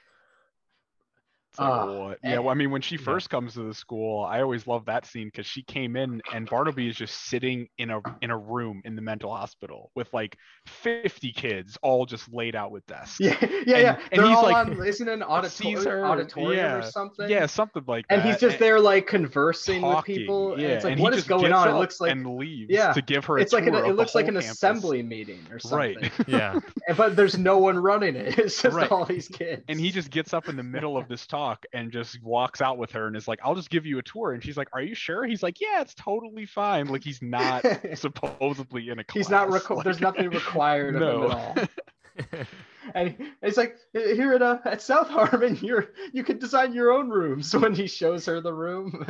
like, 1.58 1.68
Ah, 1.68 1.86
what? 2.06 2.18
eh, 2.24 2.32
Yeah, 2.32 2.38
well, 2.38 2.50
I 2.50 2.54
mean, 2.54 2.70
when 2.70 2.82
she 2.82 2.96
yeah. 2.96 3.02
first 3.02 3.30
comes 3.30 3.54
to 3.54 3.66
the 3.66 3.74
school, 3.74 4.24
I 4.24 4.40
always 4.42 4.66
love 4.66 4.84
that 4.86 5.06
scene 5.06 5.28
because 5.28 5.46
she 5.46 5.62
came 5.62 5.96
in 5.96 6.20
and 6.32 6.48
Bartleby 6.48 6.88
is 6.88 6.96
just 6.96 7.26
sitting 7.26 7.68
in 7.78 7.90
a 7.90 8.00
in 8.20 8.30
a 8.30 8.38
room 8.38 8.80
in 8.84 8.96
the 8.96 9.02
mental 9.02 9.34
hospital 9.34 9.90
with 9.94 10.12
like 10.12 10.36
50 10.66 11.32
kids 11.32 11.78
all 11.82 12.06
just 12.06 12.32
laid 12.32 12.54
out 12.56 12.70
with 12.70 12.86
desks. 12.86 13.20
yeah, 13.20 13.36
yeah, 13.40 13.78
yeah. 13.78 13.98
and 14.10 14.20
They're 14.20 14.28
he's 14.28 14.36
all 14.36 14.42
like- 14.44 14.66
on, 14.68 14.86
isn't 14.86 15.08
it 15.08 15.12
an 15.12 15.22
auditorium, 15.22 15.78
sees 15.80 15.84
her, 15.86 16.04
auditorium 16.06 16.56
yeah, 16.56 16.74
or 16.76 16.82
something? 16.82 17.28
Yeah, 17.28 17.46
something 17.46 17.82
like 17.86 18.06
that. 18.08 18.18
And 18.20 18.22
he's 18.28 18.38
just 18.40 18.58
there 18.58 18.80
like 18.80 19.06
conversing 19.06 19.82
with 19.82 20.04
people. 20.04 20.56
Yeah, 20.58 20.64
and 20.64 20.72
it's 20.74 20.84
like, 20.84 20.92
and 20.94 21.00
what 21.02 21.12
he 21.12 21.18
just 21.18 21.28
going 21.28 21.42
gets 21.42 21.54
on? 21.54 21.68
It 21.68 21.72
up 21.72 21.78
looks 21.78 22.00
like 22.00 22.12
and 22.12 22.36
leaves 22.36 22.70
yeah, 22.70 22.92
to 22.92 23.02
give 23.02 23.24
her. 23.26 23.38
A 23.38 23.42
it's 23.42 23.52
like 23.52 23.66
an, 23.66 23.72
tour 23.74 23.84
it 23.86 23.94
looks 23.94 24.14
like 24.14 24.28
an 24.28 24.34
campus. 24.34 24.50
assembly 24.52 25.02
meeting 25.02 25.40
or 25.50 25.58
something. 25.58 25.96
Right. 26.02 26.12
Yeah. 26.28 26.60
But 26.96 27.16
there's 27.16 27.36
no 27.36 27.58
one 27.58 27.76
running 27.78 28.16
it. 28.16 28.38
It's 28.38 28.60
just 28.62 28.74
Right. 28.76 28.90
all 28.90 29.04
these 29.04 29.28
kids. 29.28 29.62
and 29.68 29.78
he 29.78 29.90
just 29.90 30.10
gets 30.10 30.32
up 30.32 30.48
in 30.48 30.56
the 30.56 30.62
middle 30.62 30.96
of 30.96 31.08
this 31.08 31.26
talk 31.26 31.41
and 31.72 31.90
just 31.92 32.22
walks 32.22 32.61
out 32.61 32.78
with 32.78 32.92
her 32.92 33.07
and 33.07 33.16
is 33.16 33.26
like, 33.28 33.38
"I'll 33.44 33.55
just 33.55 33.70
give 33.70 33.85
you 33.87 33.98
a 33.98 34.02
tour." 34.02 34.33
And 34.33 34.42
she's 34.42 34.57
like, 34.57 34.68
"Are 34.72 34.83
you 34.83 34.94
sure?" 34.94 35.24
He's 35.24 35.42
like, 35.42 35.61
"Yeah, 35.61 35.81
it's 35.81 35.94
totally 35.94 36.46
fine." 36.46 36.88
Like 36.88 37.02
he's 37.05 37.20
not 37.22 37.64
supposedly 37.94 38.88
in 38.88 38.98
a 38.98 39.05
class. 39.05 39.14
He's 39.26 39.31
not. 39.31 39.48
Reco- 39.48 39.76
like- 39.76 39.85
there's 39.85 40.00
nothing 40.00 40.31
required 40.31 40.96
of 40.96 41.02
him 41.02 41.31
at 41.31 41.37
all. 41.37 41.57
And 42.94 43.14
it's 43.42 43.57
like 43.57 43.76
here 43.92 44.35
at 44.35 44.42
uh, 44.42 44.59
at 44.64 44.83
South 44.83 45.09
Harmon, 45.09 45.57
you're 45.62 45.90
you 46.12 46.24
can 46.24 46.38
design 46.38 46.74
your 46.74 46.90
own 46.90 47.09
rooms. 47.09 47.55
When 47.62 47.74
he 47.74 47.87
shows 47.87 48.26
her 48.26 48.40
the 48.40 48.52
room, 48.52 49.07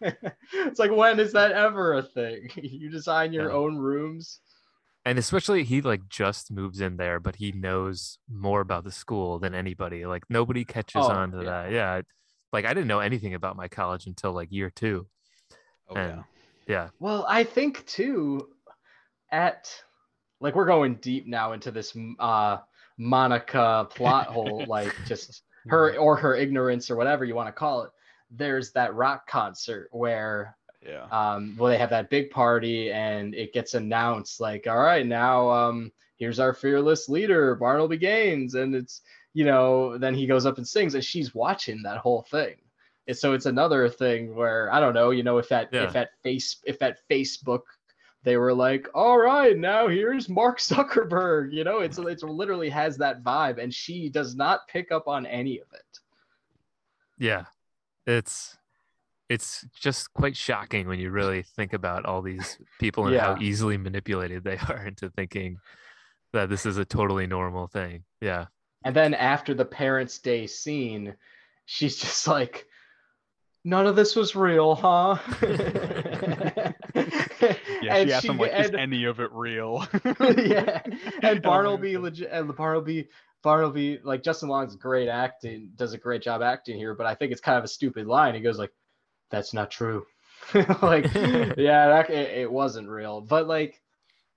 it's 0.00 0.78
like 0.78 0.90
when 0.90 1.20
is 1.20 1.32
that 1.32 1.52
ever 1.52 1.94
a 1.94 2.02
thing? 2.02 2.50
You 2.56 2.90
design 2.90 3.32
your 3.32 3.50
Yeah. 3.50 3.56
own 3.56 3.76
rooms. 3.76 4.40
And 5.04 5.18
especially 5.18 5.64
he 5.64 5.80
like 5.80 6.08
just 6.08 6.50
moves 6.50 6.80
in 6.80 6.96
there, 6.96 7.18
but 7.20 7.36
he 7.36 7.52
knows 7.52 8.18
more 8.30 8.60
about 8.60 8.84
the 8.84 8.92
school 8.92 9.38
than 9.38 9.54
anybody. 9.54 10.06
Like 10.06 10.24
nobody 10.28 10.64
catches 10.64 11.04
Oh, 11.04 11.10
on 11.10 11.32
to 11.32 11.38
yeah. 11.38 11.44
that. 11.44 11.72
Yeah. 11.72 12.00
Like 12.52 12.64
I 12.64 12.74
didn't 12.74 12.86
know 12.88 13.00
anything 13.00 13.34
about 13.34 13.56
my 13.56 13.68
college 13.68 14.06
until 14.06 14.32
like 14.32 14.52
year 14.52 14.70
two. 14.70 15.06
Oh, 15.88 15.94
and 15.96 16.16
yeah. 16.16 16.22
yeah. 16.68 16.88
Well, 17.00 17.24
I 17.28 17.44
think 17.44 17.84
too, 17.86 18.48
at 19.30 19.74
like 20.40 20.54
we're 20.54 20.66
going 20.66 20.96
deep 20.96 21.26
now 21.26 21.52
into 21.52 21.70
this 21.70 21.96
uh 22.18 22.58
Monica 22.98 23.88
plot 23.94 24.26
hole, 24.28 24.64
like 24.68 24.92
just 25.06 25.42
her 25.66 25.96
or 25.96 26.16
her 26.16 26.34
ignorance 26.36 26.90
or 26.90 26.96
whatever 26.96 27.24
you 27.24 27.34
want 27.34 27.48
to 27.48 27.52
call 27.52 27.82
it. 27.84 27.90
There's 28.30 28.72
that 28.72 28.94
rock 28.94 29.26
concert 29.28 29.88
where 29.90 30.56
Yeah. 30.86 31.04
um 31.10 31.54
well 31.58 31.70
they 31.70 31.78
have 31.78 31.90
that 31.90 32.10
big 32.10 32.30
party 32.30 32.90
and 32.90 33.34
it 33.34 33.52
gets 33.52 33.74
announced 33.74 34.40
like 34.40 34.66
all 34.66 34.78
right 34.78 35.06
now 35.06 35.48
um 35.48 35.92
here's 36.16 36.40
our 36.40 36.52
fearless 36.52 37.08
leader 37.08 37.54
Barnaby 37.54 37.98
gaines 37.98 38.54
and 38.54 38.74
it's 38.74 39.02
you 39.32 39.44
know 39.44 39.96
then 39.98 40.14
he 40.14 40.26
goes 40.26 40.44
up 40.44 40.58
and 40.58 40.66
sings 40.66 40.94
and 40.94 41.04
she's 41.04 41.34
watching 41.34 41.82
that 41.82 41.98
whole 41.98 42.22
thing 42.30 42.56
and 43.06 43.16
so 43.16 43.32
it's 43.32 43.46
another 43.46 43.88
thing 43.88 44.34
where 44.34 44.72
i 44.72 44.78
don't 44.80 44.94
know 44.94 45.10
you 45.10 45.22
know 45.22 45.38
if 45.38 45.48
that 45.48 45.68
Yeah. 45.72 45.84
if 45.84 45.92
that 45.92 46.10
face 46.22 46.56
if 46.64 46.78
that 46.80 46.98
facebook 47.10 47.62
they 48.24 48.36
were 48.36 48.52
like 48.54 48.88
all 48.94 49.18
right 49.18 49.56
now 49.56 49.88
here's 49.88 50.28
mark 50.28 50.58
zuckerberg 50.58 51.52
you 51.52 51.64
know 51.64 51.78
it's 51.78 51.98
it's 51.98 52.22
literally 52.22 52.68
has 52.70 52.96
that 52.98 53.22
vibe 53.22 53.58
and 53.62 53.72
she 53.72 54.08
does 54.08 54.34
not 54.36 54.66
pick 54.68 54.92
up 54.92 55.06
on 55.08 55.26
any 55.26 55.58
of 55.60 55.66
it 55.72 55.98
Yeah. 57.18 57.44
It's 58.06 58.56
it's 59.32 59.66
just 59.74 60.12
quite 60.12 60.36
shocking 60.36 60.86
when 60.86 61.00
you 61.00 61.10
really 61.10 61.42
think 61.42 61.72
about 61.72 62.04
all 62.04 62.20
these 62.20 62.58
people 62.78 63.06
and 63.06 63.16
how 63.16 63.38
easily 63.40 63.78
manipulated 63.78 64.44
they 64.44 64.58
are 64.68 64.84
into 64.86 65.08
thinking 65.08 65.56
that 66.34 66.50
this 66.50 66.66
is 66.66 66.76
a 66.76 66.84
totally 66.84 67.26
normal 67.26 67.66
thing. 67.66 68.04
Yeah. 68.20 68.46
And 68.84 68.94
then 68.94 69.14
after 69.14 69.54
the 69.54 69.64
Parents' 69.64 70.18
Day 70.18 70.46
scene, 70.46 71.14
she's 71.64 71.96
just 71.96 72.28
like, 72.28 72.66
none 73.64 73.86
of 73.86 73.96
this 73.96 74.14
was 74.14 74.36
real, 74.36 74.74
huh? 74.74 75.16
Yeah. 77.82 77.96
And 77.96 78.08
she 78.08 78.14
asked 78.14 78.24
him 78.26 78.38
like, 78.38 78.52
"Is 78.52 78.70
any 78.78 79.04
of 79.06 79.18
it 79.18 79.32
real?" 79.32 79.84
yeah. 80.36 80.82
And 81.20 81.42
Bartleby 81.42 81.94
man. 81.94 82.02
legit 82.02 82.30
and 82.30 82.54
Bartleby 82.54 83.08
Bartleby 83.42 83.98
like 84.04 84.22
Justin 84.22 84.48
Long's 84.48 84.76
great 84.76 85.08
acting, 85.08 85.70
does 85.74 85.92
a 85.92 85.98
great 85.98 86.22
job 86.22 86.42
acting 86.42 86.76
here, 86.76 86.94
but 86.94 87.06
I 87.06 87.16
think 87.16 87.32
it's 87.32 87.40
kind 87.40 87.58
of 87.58 87.64
a 87.64 87.68
stupid 87.68 88.06
line. 88.06 88.36
He 88.36 88.40
goes 88.40 88.56
like, 88.56 88.70
That's 89.32 89.52
not 89.52 89.72
true. 89.72 90.06
like 90.82 91.04
yeah 91.14 91.88
that, 91.88 92.10
it, 92.10 92.38
it 92.38 92.50
wasn't 92.50 92.88
real 92.88 93.20
but 93.20 93.46
like 93.46 93.80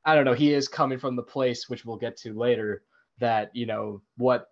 i 0.06 0.14
don't 0.14 0.26
know 0.26 0.34
he 0.34 0.54
is 0.54 0.68
coming 0.68 1.00
from 1.00 1.16
the 1.16 1.24
place 1.24 1.68
which 1.68 1.86
we'll 1.86 1.98
get 1.98 2.16
to 2.18 2.34
later 2.34 2.84
that 3.20 3.50
you 3.56 3.66
know 3.66 4.02
what 4.18 4.48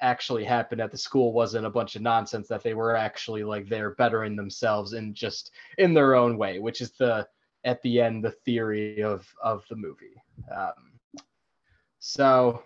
actually 0.00 0.44
happened 0.44 0.80
at 0.80 0.92
the 0.92 0.98
school 0.98 1.32
wasn't 1.32 1.64
a 1.64 1.70
bunch 1.70 1.96
of 1.96 2.02
nonsense 2.02 2.46
that 2.46 2.62
they 2.62 2.74
were 2.74 2.94
actually 2.94 3.42
like 3.42 3.68
they're 3.68 3.94
bettering 3.94 4.36
themselves 4.36 4.92
and 4.92 5.14
just 5.14 5.50
in 5.78 5.92
their 5.94 6.14
own 6.14 6.36
way 6.36 6.58
which 6.58 6.80
is 6.80 6.92
the 6.92 7.26
at 7.64 7.82
the 7.82 8.00
end 8.00 8.22
the 8.22 8.30
theory 8.30 9.02
of 9.02 9.26
of 9.42 9.64
the 9.70 9.76
movie 9.76 10.14
um 10.54 10.72
so 11.98 12.62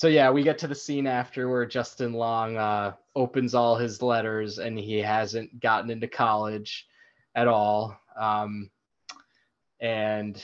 so 0.00 0.08
yeah 0.08 0.30
we 0.30 0.42
get 0.42 0.56
to 0.56 0.66
the 0.66 0.74
scene 0.74 1.06
after 1.06 1.50
where 1.50 1.66
justin 1.66 2.14
long 2.14 2.56
uh 2.56 2.90
opens 3.14 3.54
all 3.54 3.76
his 3.76 4.00
letters 4.00 4.58
and 4.58 4.78
he 4.78 4.96
hasn't 4.96 5.60
gotten 5.60 5.90
into 5.90 6.08
college 6.08 6.86
at 7.34 7.46
all 7.46 7.94
um 8.18 8.70
and 9.78 10.42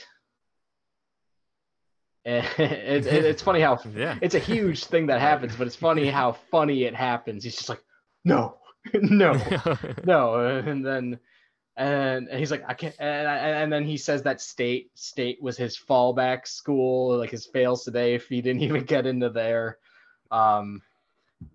and 2.27 2.45
it, 2.59 3.07
it, 3.07 3.25
it's 3.25 3.41
funny 3.41 3.61
how 3.61 3.79
Yeah. 3.95 4.19
it's 4.21 4.35
a 4.35 4.39
huge 4.39 4.83
thing 4.83 5.07
that 5.07 5.21
happens, 5.21 5.55
but 5.55 5.65
it's 5.65 5.77
funny 5.77 6.07
how 6.07 6.33
funny 6.51 6.83
it 6.83 6.93
happens. 6.93 7.41
He's 7.45 7.55
just 7.55 7.69
like, 7.69 7.81
no, 8.25 8.57
no, 8.93 9.39
no, 10.03 10.35
and 10.59 10.85
then 10.85 11.19
and, 11.77 12.27
and 12.27 12.39
he's 12.39 12.49
like, 12.49 12.63
I 12.67 12.73
can't, 12.73 12.95
and, 12.99 13.27
and 13.27 13.71
then 13.71 13.85
he 13.85 13.97
says 13.97 14.23
that 14.23 14.41
state 14.41 14.89
state 14.95 15.41
was 15.41 15.55
his 15.55 15.77
fallback 15.77 16.47
school, 16.47 17.15
like 17.17 17.29
his 17.29 17.45
fails 17.45 17.83
today 17.83 18.15
if 18.15 18.27
he 18.27 18.41
didn't 18.41 18.61
even 18.63 18.83
get 18.83 19.05
into 19.05 19.29
there. 19.29 19.77
Um, 20.31 20.81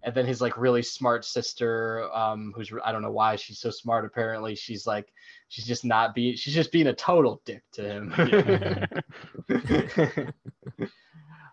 and 0.04 0.14
then 0.14 0.24
his 0.24 0.40
like 0.40 0.56
really 0.56 0.82
smart 0.82 1.24
sister, 1.24 2.08
um, 2.14 2.52
who's 2.54 2.72
I 2.84 2.92
don't 2.92 3.02
know 3.02 3.10
why 3.10 3.34
she's 3.34 3.58
so 3.58 3.70
smart. 3.70 4.04
Apparently, 4.04 4.54
she's 4.54 4.86
like 4.86 5.12
she's 5.48 5.66
just 5.66 5.84
not 5.84 6.14
being 6.14 6.36
she's 6.36 6.54
just 6.54 6.70
being 6.70 6.86
a 6.86 6.94
total 6.94 7.42
dick 7.44 7.64
to 7.72 7.82
him. 7.82 8.14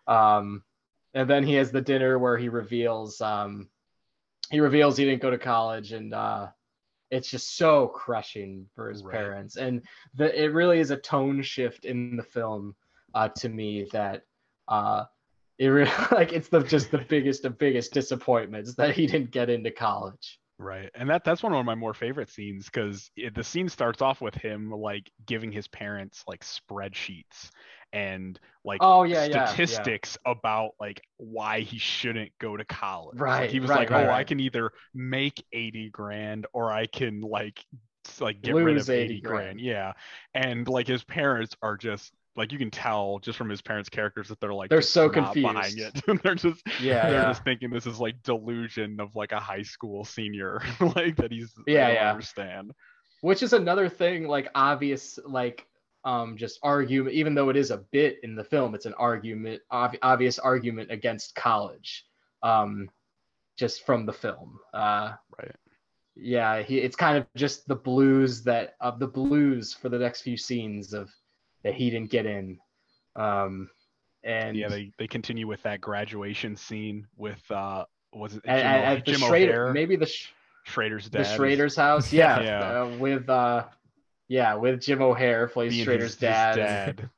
um, 0.08 0.64
and 1.16 1.28
then 1.28 1.44
he 1.44 1.56
has 1.56 1.72
the 1.72 1.82
dinner 1.82 2.20
where 2.20 2.38
he 2.38 2.50
reveals 2.50 3.20
um, 3.20 3.68
he 4.52 4.60
reveals 4.60 4.96
he 4.96 5.06
didn't 5.06 5.24
go 5.24 5.32
to 5.32 5.40
college, 5.40 5.92
and 5.92 6.14
uh, 6.14 6.50
it's 7.12 7.30
just 7.30 7.58
so 7.58 7.88
crushing 7.88 8.68
for 8.76 8.90
his 8.90 9.04
Right. 9.04 9.14
parents. 9.14 9.56
And 9.58 9.82
the 10.16 10.44
it 10.44 10.54
really 10.54 10.80
is 10.80 10.92
a 10.92 10.98
tone 10.98 11.42
shift 11.42 11.86
in 11.86 12.16
the 12.18 12.24
film 12.24 12.76
uh, 13.14 13.30
to 13.30 13.50
me 13.50 13.88
that 13.92 14.24
uh, 14.68 15.06
it 15.58 15.68
really 15.68 15.92
like 16.12 16.34
it's 16.34 16.50
the 16.50 16.62
just 16.62 16.92
the 16.92 17.00
biggest 17.00 17.46
of 17.46 17.58
biggest 17.58 17.94
disappointments 17.94 18.76
that 18.76 18.96
he 18.96 19.08
didn't 19.08 19.32
get 19.32 19.50
into 19.50 19.72
college. 19.72 20.40
Right. 20.58 20.90
And 20.94 21.10
that 21.10 21.24
that's 21.24 21.42
one 21.42 21.54
of 21.54 21.66
my 21.66 21.76
more 21.76 21.94
favorite 21.94 22.30
scenes 22.30 22.66
because 22.66 23.10
the 23.34 23.44
scene 23.44 23.70
starts 23.70 24.02
off 24.02 24.20
with 24.20 24.36
him 24.36 24.70
like 24.70 25.10
giving 25.26 25.54
his 25.54 25.70
parents 25.70 26.24
like 26.28 26.44
spreadsheets 26.44 27.50
and 27.94 28.40
like 28.64 28.82
Oh 28.82 29.04
yeah, 29.04 29.26
yeah, 29.26 29.58
yeah. 29.66 29.90
statistics 29.90 30.18
about 30.26 30.72
like 30.80 31.02
why 31.18 31.62
he 31.62 31.78
shouldn't 31.80 32.32
go 32.40 32.56
to 32.58 32.66
college. 32.66 33.34
Like, 33.36 33.50
Right, 33.50 33.50
he 33.50 33.60
was 33.60 33.74
right, 33.74 33.76
like, 33.76 33.90
right, 33.90 34.10
"Oh, 34.10 34.10
I 34.10 34.24
can 34.24 34.40
either 34.40 34.72
make 34.94 35.44
80 35.54 35.90
grand 35.90 36.48
or 36.54 36.72
I 36.72 36.88
can 36.88 37.22
like 37.22 37.64
like 38.20 38.42
get 38.42 38.58
rid 38.60 38.78
of 38.78 38.90
80, 38.90 39.16
80 39.16 39.22
grand. 39.22 39.22
grand. 39.22 39.60
Yeah. 39.60 39.94
And 40.34 40.68
like 40.68 40.88
his 40.88 41.04
parents 41.04 41.56
are 41.62 41.78
just 41.78 42.14
like 42.36 42.52
you 42.52 42.58
can 42.58 42.72
tell 42.72 43.20
just 43.20 43.38
from 43.38 43.50
his 43.50 43.62
parents' 43.62 43.90
characters 43.90 44.30
that 44.30 44.40
they're 44.40 44.54
like 44.54 44.72
They're 44.72 44.82
so 44.82 45.10
not 45.12 45.42
buying 45.42 45.78
confused. 45.78 45.80
it. 45.80 46.02
they're 46.24 46.36
just 46.36 46.64
Yeah, 46.78 47.10
they're 47.10 47.24
yeah. 47.24 47.24
just 47.24 47.44
thinking 47.44 47.70
this 47.70 47.86
is 47.86 48.00
like 48.00 48.22
delusion 48.24 49.00
of 49.00 49.16
like 49.16 49.32
a 49.32 49.40
high 49.40 49.64
school 49.64 50.06
senior 50.06 50.62
like 50.96 51.18
that 51.18 51.32
he's 51.32 51.54
Yeah, 51.66 51.90
yeah. 51.90 52.10
understand 52.10 52.72
which 53.22 53.44
is 53.44 53.54
another 53.54 53.90
thing 53.90 54.28
like 54.28 54.50
obvious 54.56 55.20
like 55.26 55.66
um 56.06 56.38
just 56.38 56.60
argument 56.64 57.14
even 57.14 57.36
though 57.36 57.50
it 57.50 57.58
is 57.58 57.72
a 57.72 57.78
bit 57.92 58.20
in 58.24 58.36
the 58.36 58.44
film 58.44 58.74
it's 58.74 58.86
an 58.86 58.94
argument 58.94 59.62
ob- 59.72 59.98
obvious 60.02 60.40
argument 60.40 60.90
against 60.92 61.36
college 61.36 62.06
um 62.44 62.90
just 63.58 63.86
from 63.86 64.06
the 64.06 64.14
film 64.14 64.60
uh 64.74 65.12
Right. 65.38 65.56
yeah 66.16 66.62
he 66.62 66.80
it's 66.80 66.96
kind 66.96 67.18
of 67.18 67.26
just 67.36 67.68
the 67.68 67.76
blues 67.76 68.44
that 68.44 68.76
of 68.80 69.00
the 69.00 69.08
blues 69.08 69.74
for 69.74 69.90
the 69.90 70.00
next 70.00 70.22
few 70.22 70.38
scenes 70.38 70.94
of 70.94 71.10
that 71.64 71.74
he 71.74 71.90
didn't 71.90 72.12
get 72.12 72.26
in 72.26 72.58
um 73.16 73.70
and 74.24 74.56
yeah 74.56 74.70
they 74.70 74.92
they 74.98 75.08
continue 75.08 75.48
with 75.48 75.62
that 75.64 75.82
graduation 75.82 76.56
scene 76.56 77.08
with 77.18 77.40
uh 77.52 77.84
was 78.14 78.36
it 78.36 78.44
Jim, 78.46 78.56
at, 78.56 78.66
at 78.66 79.06
the 79.06 79.12
Jim 79.12 79.22
Schrader, 79.22 79.64
O'Heir, 79.64 79.74
maybe 79.74 79.96
the 79.96 80.06
Sch- 80.06 80.34
Schrader's 80.66 81.10
dad 81.10 81.22
is 81.22 81.28
Schrader's 81.34 81.76
house 81.76 82.12
yeah, 82.12 82.42
Yeah. 82.44 82.82
Uh, 82.84 82.98
with 82.98 83.30
uh 83.30 83.66
yeah 84.30 84.54
with 84.56 84.80
Jim 84.82 85.02
O'Heir 85.02 85.48
plays 85.50 85.74
being 85.74 85.84
Schrader's 85.84 86.04
his, 86.04 86.14
his 86.14 86.20
dad, 86.22 86.56
dad. 86.56 87.10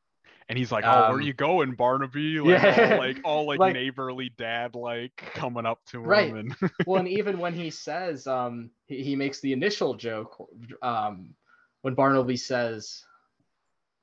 And 0.50 0.58
he's 0.58 0.70
like, 0.72 0.84
"Oh, 0.86 1.12
where 1.12 1.20
Um, 1.20 1.22
you 1.22 1.32
going, 1.32 1.76
Barnaby?" 1.76 2.40
Like, 2.42 2.62
yeah. 2.62 2.90
all, 2.92 2.98
like 2.98 3.18
all 3.24 3.46
like, 3.46 3.60
Like- 3.60 3.74
neighborly 3.74 4.34
dad, 4.38 4.76
like 4.76 5.16
coming 5.36 5.66
up 5.66 5.80
to 5.92 6.00
him. 6.00 6.08
Right. 6.08 6.34
And 6.34 6.54
well, 6.86 7.00
and 7.00 7.08
even 7.08 7.38
when 7.40 7.54
he 7.54 7.70
says, 7.70 8.28
um, 8.28 8.72
he, 8.88 9.02
he 9.02 9.16
makes 9.16 9.40
the 9.40 9.54
initial 9.54 9.94
joke, 9.94 10.36
um, 10.82 11.36
when 11.84 11.94
Barnaby 11.94 12.36
says, 12.36 13.06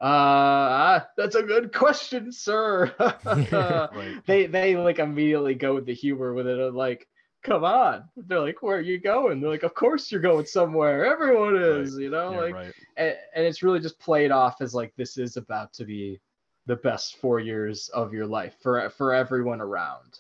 uh, 0.01 0.07
ah, 0.07 1.07
that's 1.19 1.35
a 1.35 1.43
good 1.43 1.75
question, 1.75 2.33
sir. 2.33 2.95
right. 3.27 4.23
they 4.27 4.47
they 4.47 4.77
like 4.77 5.01
immediately 5.01 5.55
go 5.55 5.75
with 5.75 5.85
the 5.85 5.95
humor 5.95 6.33
with 6.33 6.47
it, 6.47 6.73
like, 6.73 7.07
come 7.43 7.65
on. 7.65 8.09
They're 8.17 8.41
like, 8.41 8.63
where 8.63 8.79
are 8.79 8.81
you 8.81 8.99
going? 8.99 9.41
They're 9.41 9.51
like, 9.51 9.63
of 9.63 9.75
course 9.75 10.11
you're 10.11 10.21
going 10.21 10.47
somewhere. 10.47 11.05
Everyone 11.07 11.57
is, 11.57 11.97
you 11.97 12.11
know, 12.11 12.33
Yeah, 12.33 12.39
like, 12.41 12.55
right. 12.55 12.75
and, 12.97 13.17
and 13.35 13.45
it's 13.47 13.63
really 13.63 13.81
just 13.81 13.99
played 13.99 14.31
off 14.31 14.61
as 14.61 14.75
like 14.75 14.95
this 14.97 15.17
is 15.19 15.37
about 15.37 15.73
to 15.75 15.85
be 15.85 16.21
the 16.67 16.77
best 16.77 17.17
four 17.17 17.41
years 17.41 17.89
of 17.95 18.13
your 18.13 18.27
life 18.27 18.55
for 18.61 18.91
for 18.91 19.15
everyone 19.15 19.61
around. 19.61 20.19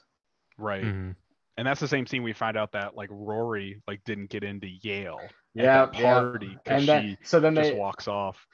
Right. 0.56 0.84
Mhm. 0.84 1.14
And 1.56 1.66
that's 1.66 1.80
the 1.80 1.88
same 1.88 2.06
scene 2.06 2.22
we 2.22 2.32
find 2.32 2.56
out 2.56 2.72
that 2.72 2.94
like 2.96 3.10
Rory 3.12 3.82
like 3.88 4.02
didn't 4.04 4.30
get 4.30 4.44
into 4.44 4.68
Yale 4.68 5.18
Yeah, 5.54 5.82
at 5.84 5.92
that 5.92 5.98
yeah. 6.00 6.14
party 6.20 6.48
because 6.64 6.80
And 6.80 6.88
then 6.88 7.18
so 7.24 7.40
then 7.40 7.54
just 7.54 7.72
they 7.72 7.76
walks 7.76 8.08
off. 8.08 8.46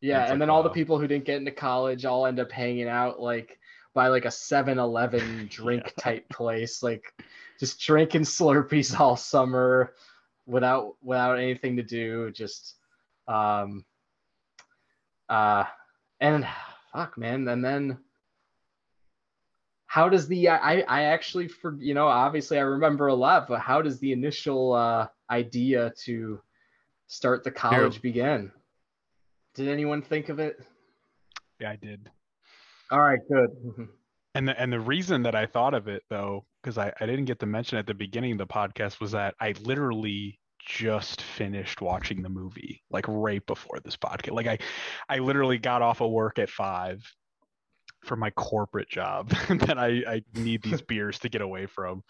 Yeah, 0.00 0.22
It's 0.22 0.30
and 0.32 0.40
like, 0.40 0.46
then 0.46 0.50
all 0.50 0.62
the 0.62 0.70
people 0.70 0.98
who 0.98 1.06
didn't 1.06 1.26
get 1.26 1.36
into 1.36 1.50
college 1.52 2.04
all 2.04 2.26
end 2.26 2.40
up 2.40 2.50
hanging 2.50 2.88
out 2.88 3.20
like 3.20 3.58
by 3.94 4.08
like 4.08 4.24
a 4.24 4.28
7-Eleven 4.28 5.46
drink 5.50 5.84
Yeah. 5.96 6.02
type 6.02 6.28
place, 6.28 6.82
like 6.82 7.04
just 7.60 7.78
drinking 7.78 8.22
Slurpees 8.22 8.98
all 9.00 9.16
summer 9.16 9.92
without 10.46 10.96
without 11.02 11.38
anything 11.38 11.76
to 11.76 11.82
do, 11.82 12.32
just 12.32 12.74
um 13.28 13.84
uh 15.28 15.64
and 16.18 16.46
fuck 16.92 17.16
man, 17.16 17.46
and 17.46 17.64
then 17.64 17.98
how 19.86 20.08
does 20.08 20.26
the 20.26 20.48
I 20.48 20.80
I 20.80 21.02
actually 21.02 21.46
for 21.46 21.76
you 21.78 21.94
know 21.94 22.08
obviously 22.08 22.58
I 22.58 22.62
remember 22.62 23.08
a 23.08 23.14
lot, 23.14 23.46
but 23.46 23.60
how 23.60 23.82
does 23.82 24.00
the 24.00 24.12
initial 24.12 24.72
uh 24.72 25.06
idea 25.30 25.92
to 26.04 26.40
start 27.06 27.44
the 27.44 27.50
college 27.50 28.00
begin? 28.02 28.50
Did 29.54 29.68
anyone 29.68 30.00
think 30.00 30.28
of 30.28 30.38
it? 30.38 30.60
Yeah, 31.60 31.70
I 31.70 31.76
did. 31.76 32.08
All 32.90 33.00
right, 33.00 33.20
good. 33.30 33.50
And 34.36 34.46
the 34.46 34.60
and 34.60 34.72
the 34.72 34.78
reason 34.78 35.24
that 35.24 35.34
I 35.34 35.46
thought 35.46 35.74
of 35.74 35.88
it 35.88 36.04
though, 36.08 36.44
because 36.62 36.78
I, 36.78 36.92
I 37.00 37.06
didn't 37.06 37.24
get 37.26 37.40
to 37.40 37.46
mention 37.46 37.78
at 37.78 37.86
the 37.86 37.94
beginning 37.94 38.32
of 38.32 38.38
the 38.38 38.46
podcast, 38.46 39.00
was 39.00 39.12
that 39.12 39.34
I 39.40 39.54
literally 39.62 40.38
just 40.58 41.22
finished 41.22 41.80
watching 41.80 42.20
the 42.22 42.28
movie 42.28 42.82
like 42.90 43.06
right 43.08 43.44
before 43.46 43.78
this 43.82 43.96
podcast. 43.96 44.32
Like 44.32 44.46
I 44.46 44.58
I 45.08 45.18
literally 45.18 45.58
got 45.58 45.82
off 45.82 46.00
of 46.02 46.10
work 46.10 46.38
at 46.38 46.50
five 46.50 47.02
for 48.04 48.16
my 48.16 48.30
corporate 48.30 48.88
job 48.88 49.28
that 49.48 49.78
I, 49.78 50.02
I 50.06 50.22
need 50.34 50.62
these 50.62 50.82
beers 50.82 51.18
to 51.20 51.28
get 51.28 51.40
away 51.42 51.66
from. 51.66 52.02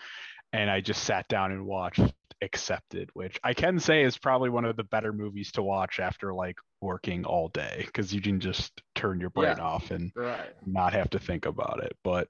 And 0.53 0.69
I 0.69 0.81
just 0.81 1.05
sat 1.05 1.29
down 1.29 1.53
and 1.53 1.65
watched 1.67 2.01
Accepted, 2.43 3.11
which 3.13 3.39
I 3.45 3.53
can 3.53 3.79
say 3.79 4.03
is 4.03 4.17
probably 4.17 4.49
one 4.49 4.65
of 4.65 4.75
the 4.75 4.83
better 4.85 5.13
movies 5.13 5.53
to 5.53 5.63
watch 5.63 6.01
after 6.01 6.33
like 6.33 6.57
working 6.81 7.27
all 7.27 7.49
day 7.49 7.83
because 7.85 8.15
you 8.15 8.23
can 8.23 8.41
just 8.41 8.81
turn 8.95 9.21
your 9.21 9.29
brain 9.29 9.57
Yeah. 9.59 9.63
off 9.63 9.91
and 9.91 10.11
right. 10.17 10.49
not 10.65 10.95
have 10.95 11.11
to 11.11 11.19
think 11.19 11.45
about 11.45 11.85
it. 11.85 11.93
But 12.03 12.29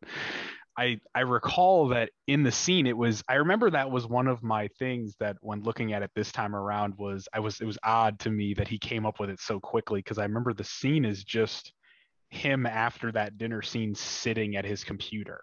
I 0.79 1.01
I 1.15 1.21
recall 1.21 1.89
that 1.89 2.11
in 2.27 2.43
the 2.43 2.53
scene 2.53 2.87
it 2.87 2.97
was 2.97 3.23
I 3.29 3.35
remember 3.35 3.71
that 3.71 3.91
was 3.91 4.07
one 4.07 4.27
of 4.27 4.43
my 4.43 4.69
things 4.79 5.15
that 5.21 5.37
when 5.41 5.63
looking 5.63 5.93
at 5.93 6.03
it 6.03 6.11
this 6.15 6.33
time 6.33 6.55
around 6.55 6.95
was 6.97 7.29
I 7.33 7.41
was 7.41 7.61
it 7.61 7.67
was 7.67 7.79
odd 7.85 8.19
to 8.21 8.31
me 8.31 8.55
that 8.55 8.69
he 8.69 8.79
came 8.79 9.05
up 9.05 9.21
with 9.21 9.31
it 9.31 9.41
so 9.41 9.61
quickly 9.61 10.01
because 10.01 10.19
I 10.19 10.25
remember 10.25 10.53
the 10.53 10.65
scene 10.65 11.05
is 11.05 11.25
just 11.25 11.73
him 12.31 12.67
after 12.67 13.11
that 13.13 13.37
dinner 13.37 13.63
scene 13.63 13.95
sitting 13.95 14.57
at 14.57 14.65
his 14.65 14.85
computer 14.85 15.41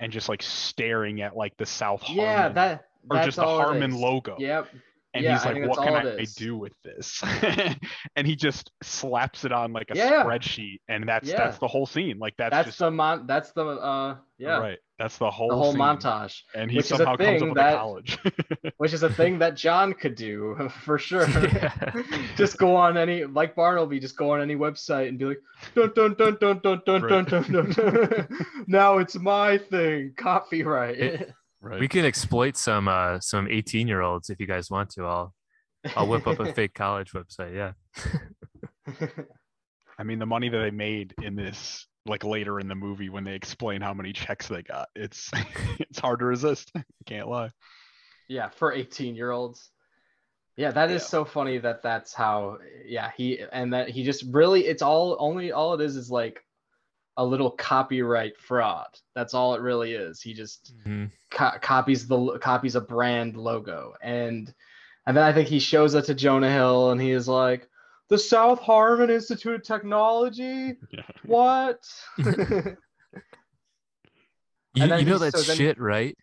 and 0.00 0.12
just 0.12 0.28
like 0.28 0.42
staring 0.42 1.20
at 1.22 1.36
like 1.36 1.56
the 1.58 1.66
South 1.66 2.02
Harmon 2.02 2.24
Yeah, 2.24 2.48
that 2.50 2.84
or 3.10 3.16
that's 3.16 3.26
just 3.26 3.36
the 3.36 3.46
Harmon 3.46 3.92
logo. 3.92 4.36
Yep. 4.38 4.68
And 5.14 5.24
Yeah, 5.24 5.32
he's 5.38 5.44
like, 5.44 5.66
"What 5.68 5.78
can 5.78 5.94
I 5.94 6.24
do 6.36 6.56
with 6.56 6.74
this?" 6.84 7.22
and 8.16 8.26
he 8.26 8.36
just 8.36 8.70
slaps 8.82 9.44
it 9.44 9.52
on 9.52 9.72
like 9.72 9.90
a 9.90 9.96
Yeah. 9.96 10.22
spreadsheet, 10.24 10.80
and 10.88 11.08
that's 11.08 11.28
Yeah. 11.28 11.36
that's 11.38 11.58
the 11.58 11.68
whole 11.68 11.86
scene. 11.86 12.18
Like 12.18 12.34
that's, 12.36 12.50
That's 12.52 12.66
just 12.68 12.78
the 12.78 12.90
mon. 12.90 13.26
That's 13.26 13.52
the 13.52 13.64
uh 13.66 14.16
yeah 14.38 14.58
right. 14.58 14.78
That's 14.98 15.16
the 15.16 15.30
whole 15.30 15.48
the 15.48 15.56
whole 15.56 15.74
montage, 15.74 16.40
and 16.56 16.70
he 16.70 16.76
which 16.78 16.86
is 16.86 16.92
a 16.92 16.96
somehow 16.98 17.16
comes 17.16 17.40
up 17.42 17.48
with 17.48 17.56
that- 17.56 17.76
college. 17.78 18.18
which 18.78 18.92
is 18.92 19.02
a 19.04 19.08
thing 19.10 19.38
that 19.38 19.54
John 19.56 19.92
could 19.94 20.14
do 20.16 20.68
for 20.84 20.98
sure. 20.98 21.26
Just 22.36 22.58
go 22.58 22.74
on 22.76 22.96
any 22.98 23.24
like 23.24 23.54
Bartleby, 23.54 24.00
just 24.00 24.16
go 24.16 24.32
on 24.32 24.40
any 24.42 24.56
website 24.56 25.08
and 25.08 25.18
be 25.18 25.24
like, 25.26 25.40
dun 25.74 25.92
dun 25.94 26.14
dun 26.14 26.36
dun 26.40 26.60
dun 26.62 26.82
dun 26.84 27.02
Right. 27.02 27.28
dun 27.28 27.42
dun. 27.52 27.70
dun. 27.70 28.28
now 28.66 28.98
it's 28.98 29.14
my 29.16 29.56
thing, 29.58 30.12
copyright. 30.16 30.98
It- 30.98 31.32
right. 31.60 31.80
We 31.80 31.88
can 31.88 32.04
exploit 32.04 32.56
some 32.56 32.88
uh 32.88 33.20
some 33.20 33.48
18 33.50 33.88
year 33.88 34.00
olds 34.02 34.30
if 34.30 34.40
you 34.40 34.46
guys 34.46 34.70
want 34.70 34.90
to. 34.90 35.06
I'll 35.06 35.34
I'll 35.96 36.06
whip 36.08 36.26
up 36.26 36.40
a 36.40 36.52
fake 36.54 36.74
college 36.74 37.12
website. 37.12 37.54
Yeah. 37.54 37.72
I 39.98 40.04
mean, 40.04 40.18
the 40.18 40.26
money 40.26 40.48
that 40.48 40.58
they 40.58 40.70
made 40.70 41.14
in 41.22 41.34
this, 41.34 41.86
like 42.06 42.22
later 42.24 42.60
in 42.60 42.68
the 42.68 42.74
movie 42.74 43.08
when 43.08 43.24
they 43.24 43.34
explain 43.34 43.80
how 43.80 43.92
many 43.92 44.12
checks 44.12 44.46
they 44.48 44.62
got, 44.62 44.88
it's 44.94 45.30
it's 45.80 45.98
hard 45.98 46.20
to 46.20 46.24
resist. 46.26 46.70
Can't 47.06 47.28
lie. 47.28 47.50
yeah, 48.28 48.48
for 48.50 48.72
18 48.72 49.14
year 49.16 49.30
olds. 49.30 49.70
Yeah, 50.56 50.70
that 50.72 50.90
is 50.90 51.02
Yeah. 51.02 51.08
so 51.08 51.24
funny 51.24 51.58
that 51.58 51.82
that's 51.82 52.12
how. 52.14 52.58
Yeah, 52.84 53.10
he 53.16 53.40
and 53.52 53.72
that 53.72 53.88
he 53.90 54.04
just 54.04 54.24
really. 54.32 54.66
It's 54.66 54.82
all 54.82 55.16
only 55.20 55.52
all 55.52 55.74
it 55.74 55.80
is 55.80 55.96
is 55.96 56.10
like 56.10 56.40
a 57.18 57.24
little 57.24 57.50
copyright 57.50 58.38
fraud. 58.38 58.86
That's 59.14 59.34
all 59.34 59.54
it 59.54 59.60
really 59.60 59.92
is. 59.92 60.22
He 60.22 60.32
just 60.32 60.72
Mhm. 60.86 61.10
co- 61.30 61.58
copies 61.60 62.06
the 62.08 62.38
copies 62.38 62.74
a 62.76 62.80
brand 62.80 63.36
logo 63.36 63.94
and 64.02 64.54
and 65.06 65.16
then 65.16 65.24
I 65.24 65.32
think 65.32 65.48
he 65.48 65.58
shows 65.58 65.94
it 65.94 66.04
to 66.06 66.14
Jonah 66.14 66.50
Hill 66.52 66.90
and 66.92 67.00
he 67.00 67.10
is 67.10 67.26
like 67.28 67.68
the 68.08 68.18
South 68.18 68.60
Harmon 68.60 69.10
Institute 69.10 69.54
of 69.56 69.62
Technology 69.62 70.76
Yeah. 70.90 71.02
what 71.24 71.80
You, 74.74 74.84
And 74.84 75.00
you 75.00 75.06
know 75.06 75.18
that's 75.18 75.44
so 75.46 75.54
shit, 75.54 75.78
right? 75.80 76.16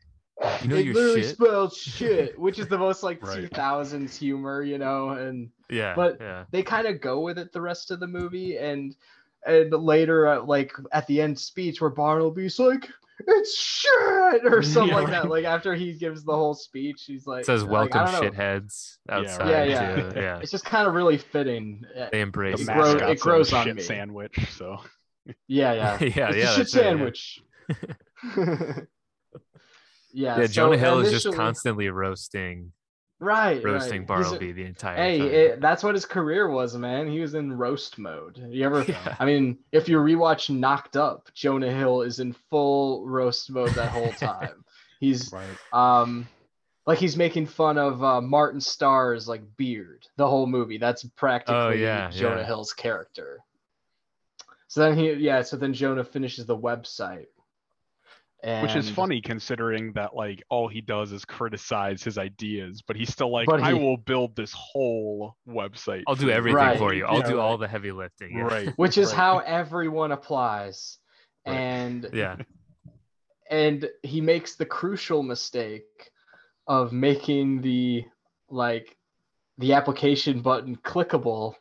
You 0.62 0.68
know 0.70 0.76
it 0.76 0.86
your 0.86 0.94
literally 0.94 1.22
shit. 1.24 1.36
spells 1.36 1.78
shit 1.78 2.38
which 2.40 2.60
is 2.60 2.68
the 2.68 2.78
most 2.78 3.04
like 3.04 3.22
Right. 3.26 3.50
2000s 3.52 4.18
humor 4.18 4.62
you 4.62 4.78
know 4.78 5.10
and 5.10 5.50
Yeah. 5.70 5.94
but- 5.96 6.18
yeah. 6.22 6.46
they 6.52 6.62
kind 6.64 6.88
of 6.88 7.02
go 7.02 7.22
with 7.22 7.38
it 7.38 7.52
the 7.54 7.62
rest 7.62 7.92
of 7.92 8.00
the 8.00 8.08
movie 8.08 8.58
and 8.58 8.96
and 9.46 9.72
later 9.72 10.28
uh, 10.28 10.42
like 10.44 10.72
at 10.92 11.06
the 11.08 11.22
end 11.22 11.38
speech 11.40 11.82
where 11.82 11.90
Bartleby's 11.92 12.58
like 12.60 12.90
it's 13.28 13.58
shit 13.58 14.46
or 14.46 14.62
something 14.64 14.90
Yeah, 14.90 14.96
like 15.02 15.10
that 15.10 15.30
like 15.30 15.46
after 15.46 15.74
he 15.74 15.94
gives 15.94 16.24
the 16.24 16.34
whole 16.36 16.54
speech 16.54 17.04
he's 17.08 17.26
like 17.26 17.42
It 17.42 17.46
says 17.46 17.64
welcome 17.64 18.06
don't 18.06 18.34
shitheads 18.34 18.98
outside. 19.10 19.50
Yeah, 19.50 19.64
yeah, 19.64 19.96
yeah. 19.98 20.12
yeah. 20.16 20.40
it's 20.42 20.52
just 20.52 20.66
kind 20.66 20.88
of 20.88 20.94
really 20.94 21.18
fitting 21.18 21.86
They 22.12 22.22
embrace 22.22 22.60
It 22.60 22.70
it. 22.70 22.74
grows- 22.74 23.02
it 23.02 23.20
grows 23.22 23.54
on 23.54 23.66
shit 23.66 23.76
me. 23.78 23.82
sandwich. 23.82 24.38
So 24.52 24.78
yeah 25.48 25.74
yeah 25.74 25.98
yeah, 26.02 26.30
it's 26.30 26.38
yeah. 26.38 26.52
a 26.52 26.56
shit 26.56 26.58
that's 26.58 26.76
right, 26.76 26.84
yeah. 26.84 26.90
sandwich 26.90 27.44
yeah, 28.38 28.76
Yeah, 30.14 30.36
so 30.38 30.48
Jonah 30.48 30.78
Hill 30.78 31.00
is 31.00 31.12
just 31.24 31.36
constantly 31.36 31.90
roasting 31.90 32.72
right 33.26 33.64
roasting 33.64 34.06
right. 34.06 34.18
He's 34.18 34.28
a- 34.28 34.30
Bartleby 34.30 34.52
the 34.52 34.64
entire 34.66 34.96
hey 34.96 35.18
time. 35.20 35.28
it, 35.30 35.62
that's 35.62 35.84
what 35.84 35.96
his 35.96 36.06
career 36.06 36.48
was 36.50 36.76
man 36.78 37.08
he 37.10 37.20
was 37.20 37.34
in 37.34 37.52
roast 37.58 37.98
mode 37.98 38.38
you 38.50 38.64
ever 38.66 38.84
Yeah. 38.88 39.16
I 39.20 39.26
mean, 39.26 39.58
if 39.72 39.90
you 39.90 39.98
rewatch 39.98 40.50
Knocked 40.50 40.96
Up, 40.96 41.30
Jonah 41.34 41.72
Hill 41.72 42.04
is 42.04 42.20
in 42.20 42.34
full 42.50 43.06
roast 43.08 43.50
mode 43.50 43.72
that 43.72 43.90
whole 43.92 44.12
time. 44.20 44.64
He's 45.00 45.32
right. 45.34 45.46
um 45.74 46.28
like 46.86 47.00
he's 47.00 47.18
making 47.18 47.48
fun 47.48 47.80
of 47.80 48.04
uh, 48.04 48.22
Martin 48.22 48.62
Starr's 48.62 49.28
like 49.28 49.42
beard 49.58 50.06
the 50.18 50.28
whole 50.28 50.46
movie. 50.46 50.78
That's 50.78 51.04
practically 51.16 51.56
Oh, 51.56 51.70
yeah, 51.72 52.12
Jonah 52.12 52.42
yeah. 52.42 52.46
Hill's 52.46 52.74
character. 52.74 53.40
So 54.68 54.82
then 54.82 54.98
he 54.98 55.14
yeah, 55.14 55.42
so 55.42 55.58
then 55.58 55.74
Jonah 55.74 56.04
finishes 56.04 56.46
the 56.46 56.58
website. 56.58 57.26
And, 58.46 58.62
Which 58.62 58.76
is 58.76 58.92
funny 58.92 59.22
considering 59.22 59.92
that 59.94 60.16
like 60.16 60.44
all 60.50 60.68
he 60.68 60.80
does 60.80 61.12
is 61.12 61.26
criticize 61.26 62.04
his 62.04 62.20
ideas, 62.20 62.84
but 62.86 62.96
he's 62.96 63.12
still 63.12 63.32
like, 63.32 63.48
But 63.48 63.62
I 63.62 63.74
will 63.74 63.98
build 63.98 64.36
this 64.36 64.54
whole 64.54 65.36
website. 65.50 66.04
I'll 66.06 66.14
do 66.14 66.30
everything 66.30 66.56
Right. 66.56 66.78
for 66.78 66.94
you. 66.94 67.06
I'll 67.08 67.22
Yeah, 67.22 67.28
do 67.32 67.40
all 67.40 67.58
the 67.58 67.68
heavy 67.68 67.92
lifting. 67.92 68.38
Yeah. 68.38 68.44
Right. 68.44 68.70
Which 68.78 69.00
is 69.00 69.08
right. 69.08 69.18
how 69.18 69.38
everyone 69.40 70.12
applies. 70.12 71.00
Right. 71.48 71.56
And 71.56 72.08
Yeah. 72.14 72.36
and 73.50 73.90
he 74.04 74.22
makes 74.22 74.56
the 74.56 74.66
crucial 74.66 75.24
mistake 75.24 76.12
of 76.68 76.94
making 76.94 77.62
the 77.62 78.06
like 78.50 78.96
the 79.58 79.74
application 79.74 80.42
button 80.42 80.76
clickable 80.78 81.56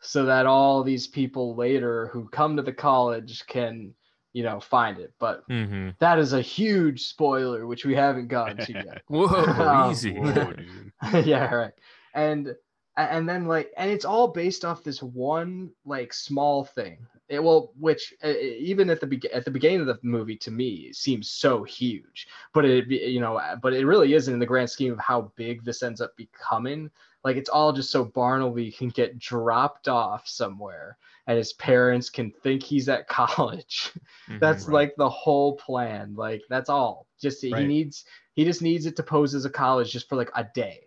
so 0.00 0.24
that 0.24 0.46
all 0.46 0.82
these 0.82 1.06
people 1.08 1.56
later 1.56 2.06
who 2.06 2.26
come 2.30 2.56
to 2.56 2.62
the 2.62 2.72
college 2.72 3.44
can 3.46 3.94
you 4.32 4.42
know 4.42 4.60
find 4.60 4.98
it. 4.98 5.12
But 5.18 5.44
hmm 5.48 5.90
that 5.98 6.18
is 6.18 6.32
a 6.32 6.40
huge 6.40 7.02
spoiler 7.02 7.66
which 7.66 7.84
we 7.84 7.94
haven't 7.94 8.28
gotten 8.28 8.58
to 8.60 8.72
yet. 8.74 9.02
Whoa, 9.08 9.26
Um, 9.58 9.90
easy. 9.90 10.12
Whoa, 10.12 10.52
yeah 11.24 11.52
right. 11.54 11.72
And 12.14 12.54
and 12.96 13.28
then 13.28 13.46
like 13.46 13.72
and 13.76 13.90
it's 13.90 14.04
all 14.04 14.28
based 14.28 14.64
off 14.64 14.84
this 14.84 15.02
one 15.02 15.70
like 15.84 16.12
small 16.12 16.64
thing. 16.64 17.06
It 17.28 17.42
will 17.42 17.72
which 17.78 18.12
uh, 18.22 18.28
even 18.28 18.90
at 18.90 19.00
the 19.00 19.06
be- 19.06 19.32
at 19.32 19.44
the 19.44 19.50
beginning 19.50 19.80
of 19.80 19.86
the 19.86 19.98
movie 20.02 20.36
to 20.38 20.50
me 20.50 20.86
it 20.90 20.96
seems 20.96 21.30
so 21.30 21.62
huge. 21.64 22.28
But 22.52 22.64
it 22.66 22.88
you 22.88 23.20
know 23.20 23.40
but 23.62 23.72
it 23.72 23.86
really 23.86 24.12
isn't 24.14 24.32
in 24.32 24.40
the 24.40 24.46
grand 24.46 24.70
scheme 24.70 24.92
of 24.92 24.98
how 24.98 25.32
big 25.36 25.64
this 25.64 25.82
ends 25.82 26.00
up 26.00 26.16
becoming. 26.16 26.90
Like 27.24 27.36
it's 27.36 27.48
all 27.48 27.72
just 27.72 27.90
so 27.90 28.04
barnaby 28.04 28.70
can 28.70 28.88
get 28.88 29.18
dropped 29.18 29.88
off 29.88 30.26
somewhere 30.28 30.98
and 31.26 31.38
his 31.38 31.52
parents 31.54 32.10
can 32.10 32.32
think 32.42 32.62
he's 32.62 32.88
at 32.88 33.06
college 33.20 33.92
Mhm. 34.28 34.40
that's 34.40 34.66
Right. 34.66 34.74
like 34.74 34.94
the 34.96 35.08
whole 35.10 35.56
plan 35.56 36.14
like 36.16 36.42
that's 36.48 36.68
all 36.68 37.06
just 37.20 37.42
he 37.42 37.52
needs 37.52 38.04
he 38.34 38.44
just 38.44 38.62
needs 38.62 38.86
it 38.86 38.96
to 38.96 39.02
pose 39.02 39.34
as 39.34 39.44
a 39.44 39.50
college 39.50 39.92
just 39.92 40.08
for 40.08 40.16
like 40.16 40.30
a 40.34 40.44
day 40.54 40.80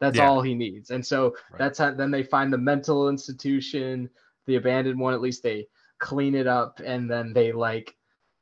that's 0.00 0.16
Yeah. 0.18 0.28
all 0.28 0.40
he 0.42 0.54
needs 0.54 0.90
and 0.90 1.04
so 1.04 1.36
Right. 1.50 1.58
that's 1.58 1.78
how 1.78 1.92
then 1.92 2.10
they 2.10 2.22
find 2.22 2.52
the 2.52 2.58
mental 2.58 3.08
institution 3.08 4.08
the 4.46 4.56
abandoned 4.56 4.98
one 4.98 5.14
at 5.14 5.20
least 5.20 5.42
they 5.42 5.68
clean 5.98 6.34
it 6.34 6.46
up 6.46 6.80
and 6.84 7.10
then 7.10 7.32
they 7.32 7.52
like 7.52 7.94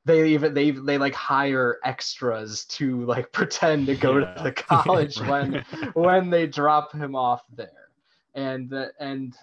they 0.04 0.28
even 0.28 0.54
they 0.54 0.70
they 0.70 0.98
like 0.98 1.14
hire 1.14 1.78
extras 1.84 2.64
to 2.66 3.04
like 3.06 3.32
pretend 3.38 3.86
to 3.86 3.94
go 3.96 4.18
Yeah. 4.18 4.34
to 4.34 4.42
the 4.44 4.52
college 4.52 5.16
when 5.32 5.64
when 5.94 6.30
they 6.30 6.46
drop 6.46 6.92
him 6.92 7.14
off 7.16 7.42
there 7.54 7.88
and 8.34 8.70
the, 8.70 8.92
and 9.00 9.34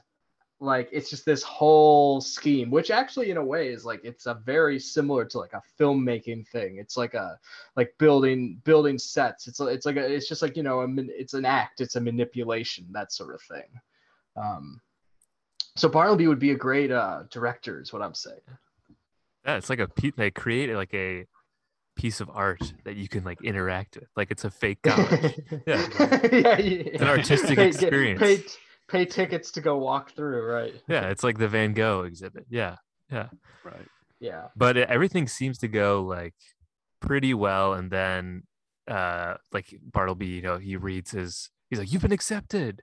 like 0.59 0.87
it's 0.91 1.09
just 1.09 1.25
this 1.25 1.43
whole 1.43 2.21
scheme 2.21 2.69
which 2.69 2.89
actually 2.91 3.31
in 3.31 3.37
a 3.37 3.43
way 3.43 3.67
is 3.67 3.83
like 3.83 3.99
it's 4.03 4.27
a 4.27 4.35
very 4.45 4.79
similar 4.79 5.25
to 5.25 5.37
like 5.37 5.53
a 5.53 5.61
filmmaking 5.79 6.47
thing 6.47 6.77
it's 6.77 6.95
like 6.95 7.13
a 7.15 7.37
like 7.75 7.93
building 7.97 8.61
building 8.63 8.97
sets 8.97 9.47
it's 9.47 9.59
it's 9.59 9.85
like 9.85 9.97
a, 9.97 10.13
it's 10.13 10.27
just 10.27 10.41
like 10.41 10.55
you 10.55 10.63
know 10.63 10.81
a, 10.81 10.87
it's 11.09 11.33
an 11.33 11.43
act 11.43 11.81
it's 11.81 11.95
a 11.95 12.01
manipulation 12.01 12.85
that 12.91 13.11
sort 13.11 13.33
of 13.33 13.41
thing 13.41 13.65
um 14.37 14.79
so 15.75 15.89
bartleby 15.89 16.27
would 16.27 16.39
be 16.39 16.51
a 16.51 16.55
great 16.55 16.91
uh 16.91 17.23
director 17.29 17.81
is 17.81 17.91
what 17.91 18.01
i'm 18.01 18.13
saying 18.13 18.39
Yeah, 19.45 19.57
it's 19.57 19.69
like 19.69 19.79
a 19.79 19.87
pe- 19.87 20.11
they 20.15 20.31
create 20.31 20.73
like 20.73 20.93
a 20.93 21.25
piece 21.95 22.21
of 22.21 22.29
art 22.33 22.73
that 22.85 22.95
you 22.95 23.07
can 23.07 23.23
like 23.23 23.37
interact 23.43 23.95
with. 23.97 24.09
Like 24.15 24.31
it's 24.31 24.45
a 24.45 24.49
fake 24.51 24.81
college. 24.83 25.39
Yeah. 25.67 25.87
yeah, 25.97 26.55
It's 26.57 27.01
an 27.01 27.07
artistic 27.07 27.57
experience. 27.59 28.57
Pay 28.87 29.05
tickets 29.05 29.51
to 29.51 29.61
go 29.61 29.77
walk 29.77 30.11
through, 30.11 30.45
right? 30.45 30.73
yeah, 30.87 31.09
it's 31.09 31.23
like 31.23 31.37
the 31.37 31.47
Van 31.47 31.73
Gogh 31.73 32.03
exhibit. 32.03 32.45
Yeah. 32.49 32.75
Yeah, 33.11 33.27
right. 33.63 33.87
Yeah. 34.19 34.47
But 34.55 34.77
it, 34.77 34.89
everything 34.89 35.27
seems 35.27 35.59
to 35.59 35.67
go 35.67 36.01
like 36.01 36.33
pretty 36.99 37.33
well 37.33 37.73
and 37.73 37.91
then 37.91 38.43
uh 38.87 39.35
like 39.51 39.67
Bartleby, 39.81 40.27
you 40.27 40.41
know, 40.41 40.57
he 40.57 40.77
reads 40.77 41.11
his 41.11 41.49
he's 41.69 41.79
like 41.79 41.91
you've 41.91 42.01
been 42.01 42.11
accepted. 42.11 42.81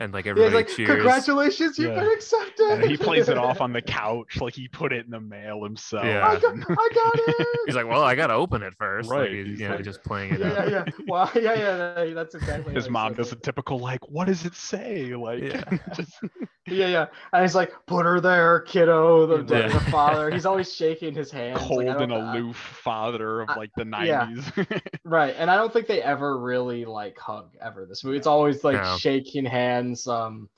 And 0.00 0.12
like 0.12 0.26
everybody 0.26 0.50
he's 0.50 0.54
like, 0.54 0.76
cheers. 0.76 0.88
congratulations, 0.88 1.78
you've 1.78 1.92
Yeah. 1.92 2.00
been 2.00 2.10
accepted. 2.12 2.66
And 2.82 2.90
he 2.90 2.96
plays 2.96 3.28
it 3.28 3.38
off 3.38 3.60
on 3.60 3.72
the 3.72 3.80
couch 4.00 4.40
like 4.40 4.52
he 4.52 4.66
put 4.66 4.92
it 4.92 5.04
in 5.04 5.10
the 5.12 5.20
mail 5.20 5.62
himself. 5.62 6.04
Yeah. 6.04 6.26
I 6.26 6.34
got, 6.40 6.52
I 6.52 6.88
got 6.92 7.12
it. 7.28 7.46
He's 7.66 7.76
like, 7.76 7.86
well, 7.86 8.02
I 8.02 8.16
gotta 8.16 8.34
open 8.34 8.64
it 8.64 8.74
first. 8.76 9.08
Like, 9.08 9.18
Right, 9.20 9.30
he's, 9.32 9.46
he's 9.46 9.60
you 9.60 9.68
know, 9.68 9.78
just 9.80 10.02
playing 10.02 10.34
it 10.34 10.40
yeah, 10.40 10.46
up. 10.48 10.68
yeah, 10.70 10.84
yeah. 10.98 11.04
Well, 11.06 11.30
yeah, 11.36 12.02
yeah. 12.04 12.12
That's 12.12 12.34
exactly. 12.34 12.74
His 12.74 12.90
mom 12.90 13.14
does 13.14 13.30
a 13.30 13.36
typical 13.36 13.78
like, 13.78 14.00
what 14.10 14.26
does 14.26 14.44
it 14.44 14.54
say? 14.56 15.14
Like, 15.14 15.42
Yeah. 15.44 15.62
just, 15.94 16.14
Yeah, 16.66 16.88
yeah. 16.88 17.06
And 17.32 17.42
he's 17.42 17.54
like, 17.54 17.72
put 17.86 18.04
her 18.04 18.20
there, 18.20 18.60
kiddo. 18.62 19.26
The, 19.26 19.42
the, 19.44 19.58
Yeah. 19.60 19.68
the 19.68 19.80
father. 19.92 20.28
He's 20.30 20.44
always 20.46 20.74
shaking 20.74 21.14
his 21.14 21.30
hand. 21.30 21.54
like, 21.54 21.68
cold 21.68 21.84
I 21.84 21.90
and 22.02 22.10
don't- 22.10 22.12
I- 22.12 22.36
aloof 22.36 22.56
father 22.56 23.42
of 23.42 23.56
like 23.56 23.70
the 23.76 23.84
yeah. 24.02 24.26
nineties. 24.26 24.50
Right, 25.04 25.36
and 25.38 25.50
I 25.52 25.56
don't 25.56 25.72
think 25.72 25.86
they 25.86 26.02
ever 26.02 26.36
really 26.40 26.84
like 26.84 27.16
hug 27.16 27.50
ever 27.60 27.86
this 27.86 28.02
movie. 28.02 28.16
It's 28.16 28.26
always 28.26 28.64
like 28.64 28.82
No. 28.82 28.96
shaking 28.96 29.44
hands. 29.44 29.83
Um, 30.06 30.48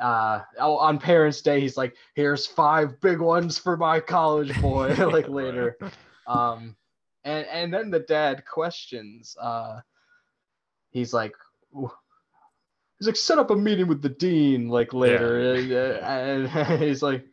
uh, 0.00 0.40
oh, 0.58 0.76
on 0.78 0.98
Parents' 0.98 1.42
Day, 1.42 1.60
he's 1.60 1.76
like, 1.76 1.96
"Here's 2.14 2.46
five 2.46 3.00
big 3.00 3.20
ones 3.20 3.58
for 3.58 3.76
my 3.76 4.00
college 4.00 4.60
boy." 4.60 4.94
like 5.10 5.28
later, 5.40 5.76
um, 6.26 6.76
and 7.24 7.46
and 7.46 7.72
then 7.72 7.90
the 7.90 8.00
dad 8.00 8.44
questions. 8.44 9.36
Uh, 9.40 9.80
he's 10.90 11.12
like, 11.12 11.34
he's 11.72 13.06
like 13.06 13.16
set 13.16 13.38
up 13.38 13.50
a 13.50 13.56
meeting 13.56 13.86
with 13.86 14.02
the 14.02 14.08
dean 14.08 14.68
like 14.68 14.92
later, 14.92 15.52
and, 15.54 15.72
uh, 15.72 16.58
and 16.58 16.82
he's 16.82 17.02
like. 17.02 17.24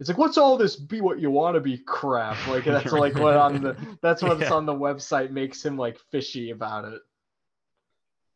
It's 0.00 0.08
like, 0.08 0.18
what's 0.18 0.36
all 0.36 0.56
this 0.56 0.74
be 0.74 1.00
what 1.00 1.20
you 1.20 1.30
want 1.30 1.54
to 1.54 1.60
be 1.60 1.78
crap? 1.78 2.36
Like 2.48 2.64
that's 2.64 2.90
like 2.90 3.14
what 3.14 3.36
on 3.36 3.62
the 3.62 3.76
that's 4.02 4.20
what's 4.20 4.40
Yeah. 4.40 4.52
on 4.52 4.66
the 4.66 4.74
website 4.74 5.30
makes 5.30 5.64
him 5.64 5.76
like 5.76 5.96
fishy 6.10 6.50
about 6.50 6.86
it. 6.86 7.02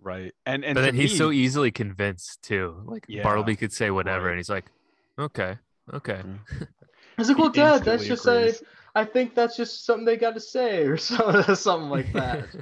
Right. 0.07 0.33
And 0.47 0.65
and 0.65 0.75
But 0.75 0.81
to 0.83 0.87
then 0.87 0.95
he's 0.95 1.17
so 1.19 1.31
easily 1.33 1.71
convinced 1.71 2.43
too. 2.43 2.81
Like 2.87 3.05
Yeah. 3.09 3.23
Bartleby 3.23 3.57
could 3.57 3.73
say 3.73 3.91
whatever, 3.91 4.27
Right. 4.27 4.31
and 4.33 4.39
he's 4.39 4.49
like, 4.49 4.67
"Okay, 5.19 5.59
okay." 5.93 6.23
Mm. 6.25 6.39
He's 7.17 7.29
like, 7.29 7.37
he 7.39 7.43
well, 7.43 7.51
Dad, 7.51 7.83
that's 7.83 8.03
instantly 8.03 8.09
just 8.09 8.27
a, 8.27 8.31
agrees. 8.39 8.63
I 8.95 9.05
think 9.07 9.35
that's 9.35 9.57
just 9.57 9.87
something 9.87 10.05
they 10.05 10.19
got 10.19 10.35
to 10.35 10.41
say 10.41 10.85
or 10.85 10.97
something, 11.11 11.55
something 11.55 11.89
like 11.91 12.13
that. 12.13 12.47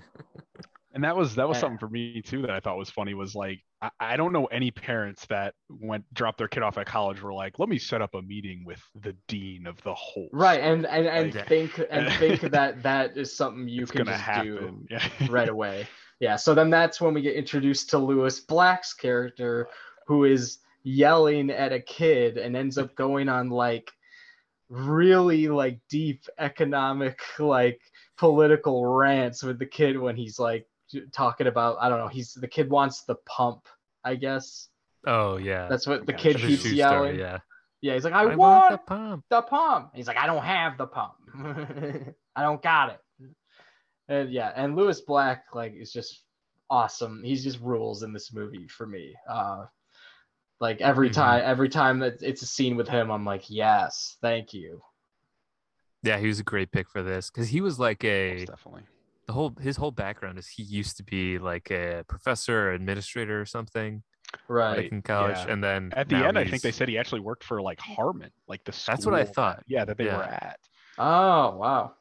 And 0.95 1.03
that 1.03 1.17
was 1.17 1.35
that 1.35 1.49
was 1.49 1.57
Yeah. 1.57 1.63
something 1.63 1.79
for 1.79 1.89
me 1.89 2.23
too 2.23 2.43
that 2.43 2.51
I 2.53 2.61
thought 2.61 2.79
was 2.79 2.89
funny 2.89 3.15
was 3.15 3.35
like 3.35 3.59
I, 3.83 3.91
I 3.99 4.17
don't 4.17 4.33
know 4.33 4.45
any 4.47 4.71
parents 4.71 5.27
that 5.27 5.55
went 5.69 6.05
dropped 6.15 6.39
their 6.39 6.47
kid 6.47 6.63
off 6.63 6.79
at 6.79 6.87
college 6.87 7.21
were 7.21 7.35
like 7.35 7.59
let 7.59 7.69
me 7.69 7.79
set 7.79 8.01
up 8.01 8.15
a 8.15 8.23
meeting 8.23 8.63
with 8.65 8.81
the 9.03 9.17
dean 9.27 9.67
of 9.67 9.83
the 9.83 9.93
whole 9.93 10.29
right, 10.33 10.61
and 10.61 10.87
and 10.87 11.09
and 11.09 11.35
Like- 11.35 11.49
think 11.49 11.81
and 11.91 12.13
think 12.21 12.43
that 12.43 12.85
that 12.85 13.17
is 13.17 13.37
something 13.37 13.67
you 13.67 13.87
can 13.87 14.07
just 14.07 14.21
happen 14.21 14.87
yeah 14.89 15.05
do 15.19 15.33
right 15.33 15.49
away. 15.49 15.89
Yeah. 16.21 16.37
So 16.37 16.55
then 16.55 16.71
that's 16.71 17.01
when 17.01 17.15
we 17.15 17.23
get 17.23 17.35
introduced 17.35 17.91
to 17.91 17.99
Lewis 17.99 18.41
Black's 18.41 18.95
character, 18.95 19.69
who 20.07 20.25
is 20.25 20.59
yelling 20.83 21.51
at 21.51 21.73
a 21.73 21.81
kid 21.81 22.37
and 22.37 22.57
ends 22.57 22.79
up 22.79 22.95
going 22.95 23.29
on 23.29 23.49
like 23.51 23.91
really 24.69 25.49
like 25.49 25.79
deep 25.89 26.25
economic 26.39 27.21
like 27.39 27.81
political 28.19 28.87
rants 28.87 29.43
with 29.43 29.59
the 29.59 29.67
kid 29.67 29.99
when 29.99 30.17
he's 30.17 30.39
like 30.39 30.67
talking 31.13 31.47
about 31.47 31.79
I 31.81 31.89
don't 31.89 31.99
know 31.99 32.09
he's 32.09 32.35
the 32.35 32.49
kid 32.49 32.69
wants 32.71 33.03
the 33.05 33.15
pump 33.27 33.67
I 34.05 34.15
guess 34.17 34.69
oh 35.07 35.39
yeah. 35.39 35.69
that's 35.69 35.87
what 35.87 36.07
the 36.07 36.13
Gotcha. 36.13 36.23
kid 36.23 36.37
keeps 36.37 36.63
shoe 36.63 36.69
store, 36.69 36.77
yelling. 36.77 37.19
yeah. 37.19 37.39
Yeah, 37.81 37.93
he's 37.93 38.05
like, 38.05 38.15
I, 38.15 38.23
I 38.23 38.25
want, 38.25 38.39
want 38.39 38.71
the 38.71 38.79
pump. 38.79 39.25
the 39.29 39.43
pump. 39.43 39.91
He's 39.95 40.07
like, 40.07 40.17
I 40.17 40.25
don't 40.25 40.43
have 40.43 40.79
the 40.79 40.87
pump. 40.87 41.13
I 42.35 42.43
don't 42.43 42.63
got 42.63 42.89
it. 42.89 42.99
And 44.09 44.31
yeah, 44.31 44.53
and 44.57 44.77
Lewis 44.77 45.01
Black 45.01 45.45
like 45.55 45.75
is 45.75 45.93
just 45.93 46.25
awesome. 46.71 47.23
He's 47.25 47.43
just 47.45 47.61
rules 47.61 48.03
in 48.03 48.13
this 48.13 48.33
movie 48.33 48.69
for 48.69 48.87
me. 48.87 49.15
Uh 49.29 49.65
like 50.61 50.81
every 50.81 51.11
Mhm. 51.11 51.15
time 51.15 51.43
every 51.45 51.69
time 51.69 51.99
that 52.01 52.23
it's 52.23 52.43
a 52.43 52.47
scene 52.47 52.77
with 52.77 52.89
him, 52.89 53.11
I'm 53.11 53.25
like, 53.25 53.45
yes, 53.51 54.17
thank 54.23 54.53
you. 54.55 54.81
Yeah, 56.03 56.19
he 56.19 56.27
was 56.27 56.39
a 56.41 56.45
great 56.45 56.71
pick 56.71 56.89
for 56.91 57.03
this 57.03 57.31
because 57.31 57.49
he 57.49 57.61
was 57.61 57.79
like 57.79 58.05
a 58.05 58.37
Most 58.37 58.47
definitely 58.49 58.83
the 59.27 59.33
whole 59.33 59.55
his 59.61 59.77
whole 59.79 59.91
background 59.91 60.39
is 60.39 60.47
he 60.49 60.63
used 60.63 60.99
to 60.99 61.03
be 61.03 61.39
like 61.39 61.71
a 61.71 62.05
professor 62.09 62.69
or 62.69 62.73
administrator 62.73 63.41
or 63.41 63.47
something 63.47 64.03
Right. 64.49 64.77
like 64.79 64.93
in 64.93 65.01
college, 65.01 65.37
yeah. 65.37 65.53
and 65.53 65.63
then 65.65 65.93
at 65.97 66.09
the 66.09 66.17
now 66.17 66.29
end 66.29 66.39
I 66.39 66.45
think 66.45 66.61
they 66.63 66.73
said 66.73 66.89
he 66.89 66.99
actually 66.99 67.21
worked 67.21 67.43
for 67.45 67.63
like 67.63 67.79
Harmon 67.81 68.31
like 68.49 68.65
the 68.65 68.73
school 68.73 68.93
That's 68.95 69.07
what 69.07 69.15
I 69.15 69.23
that- 69.25 69.35
thought. 69.35 69.63
yeah 69.67 69.85
that 69.87 69.97
they 69.97 70.07
Yeah. 70.07 70.17
were 70.19 70.25
at 70.25 70.59
Oh 70.99 71.57
wow. 71.57 71.95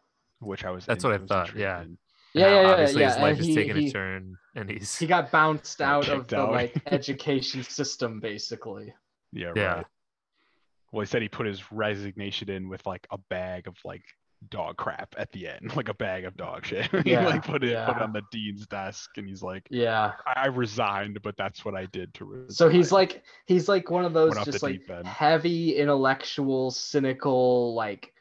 Which 0.43 0.65
I 0.65 0.71
was 0.71 0.85
That's 0.85 1.03
what 1.03 1.13
I 1.13 1.17
thought, 1.25 1.55
yeah. 1.55 1.81
in. 1.81 1.97
Yeah, 2.35 2.47
yeah, 2.49 2.61
yeah, 2.61 2.71
obviously 2.71 3.01
yeah. 3.01 3.13
his 3.13 3.21
life 3.21 3.39
and 3.39 3.49
is 3.49 3.55
taking 3.55 3.75
he, 3.75 3.87
a 3.87 3.91
turn, 3.91 4.37
and 4.55 4.69
he's 4.69 4.97
he 4.97 5.05
got 5.05 5.31
bounced 5.31 5.81
out 5.81 6.07
of 6.09 6.27
the 6.27 6.39
out. 6.39 6.51
like 6.51 6.81
education 6.87 7.63
system 7.63 8.19
basically. 8.19 8.93
yeah 9.31 9.51
Yeah. 9.55 9.83
well 10.91 11.01
he 11.01 11.05
said 11.07 11.21
he 11.21 11.29
put 11.29 11.45
his 11.45 11.71
resignation 11.71 12.49
in 12.49 12.69
with 12.69 12.85
like 12.87 13.05
a 13.11 13.17
bag 13.29 13.67
of 13.67 13.75
like 13.85 14.03
dog 14.49 14.75
crap 14.77 15.13
at 15.17 15.31
the 15.31 15.47
end 15.47 15.73
like 15.75 15.87
a 15.89 15.93
bag 15.93 16.25
of 16.25 16.35
dog 16.35 16.65
shit 16.65 16.89
he 17.05 17.11
Yeah, 17.11 17.25
like 17.27 17.45
put 17.45 17.63
it 17.63 17.77
put 17.85 17.97
it 17.97 18.01
on 18.01 18.11
the 18.13 18.23
dean's 18.31 18.65
desk 18.67 19.11
and 19.17 19.27
he's 19.27 19.41
like 19.43 19.67
Yeah. 19.69 20.13
I 20.25 20.43
I 20.43 20.47
resigned, 20.47 21.19
but 21.21 21.37
that's 21.37 21.63
what 21.63 21.75
I 21.75 21.85
did 21.85 22.13
to 22.15 22.25
resign. 22.25 22.49
So 22.49 22.67
he's 22.67 22.91
like 22.91 23.23
he's 23.45 23.69
like 23.69 23.89
one 23.91 24.05
of 24.05 24.13
those 24.13 24.33
Went 24.35 24.45
just 24.45 24.63
like 24.63 24.81
heavy 25.05 25.77
intellectual, 25.77 26.71
cynical, 26.71 27.73
like 27.75 28.11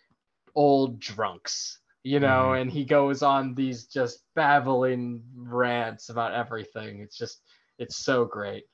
old 0.54 1.00
drunks, 1.00 1.78
you 2.04 2.20
know, 2.20 2.50
Mm-hmm. 2.50 2.62
and 2.62 2.70
he 2.70 2.84
goes 2.84 3.22
on 3.22 3.54
these 3.54 3.84
just 3.86 4.24
babbling 4.34 5.22
rants 5.36 6.08
about 6.08 6.34
everything. 6.34 7.00
It's 7.00 7.16
just 7.16 7.40
it's 7.78 7.96
so 7.96 8.24
great. 8.24 8.64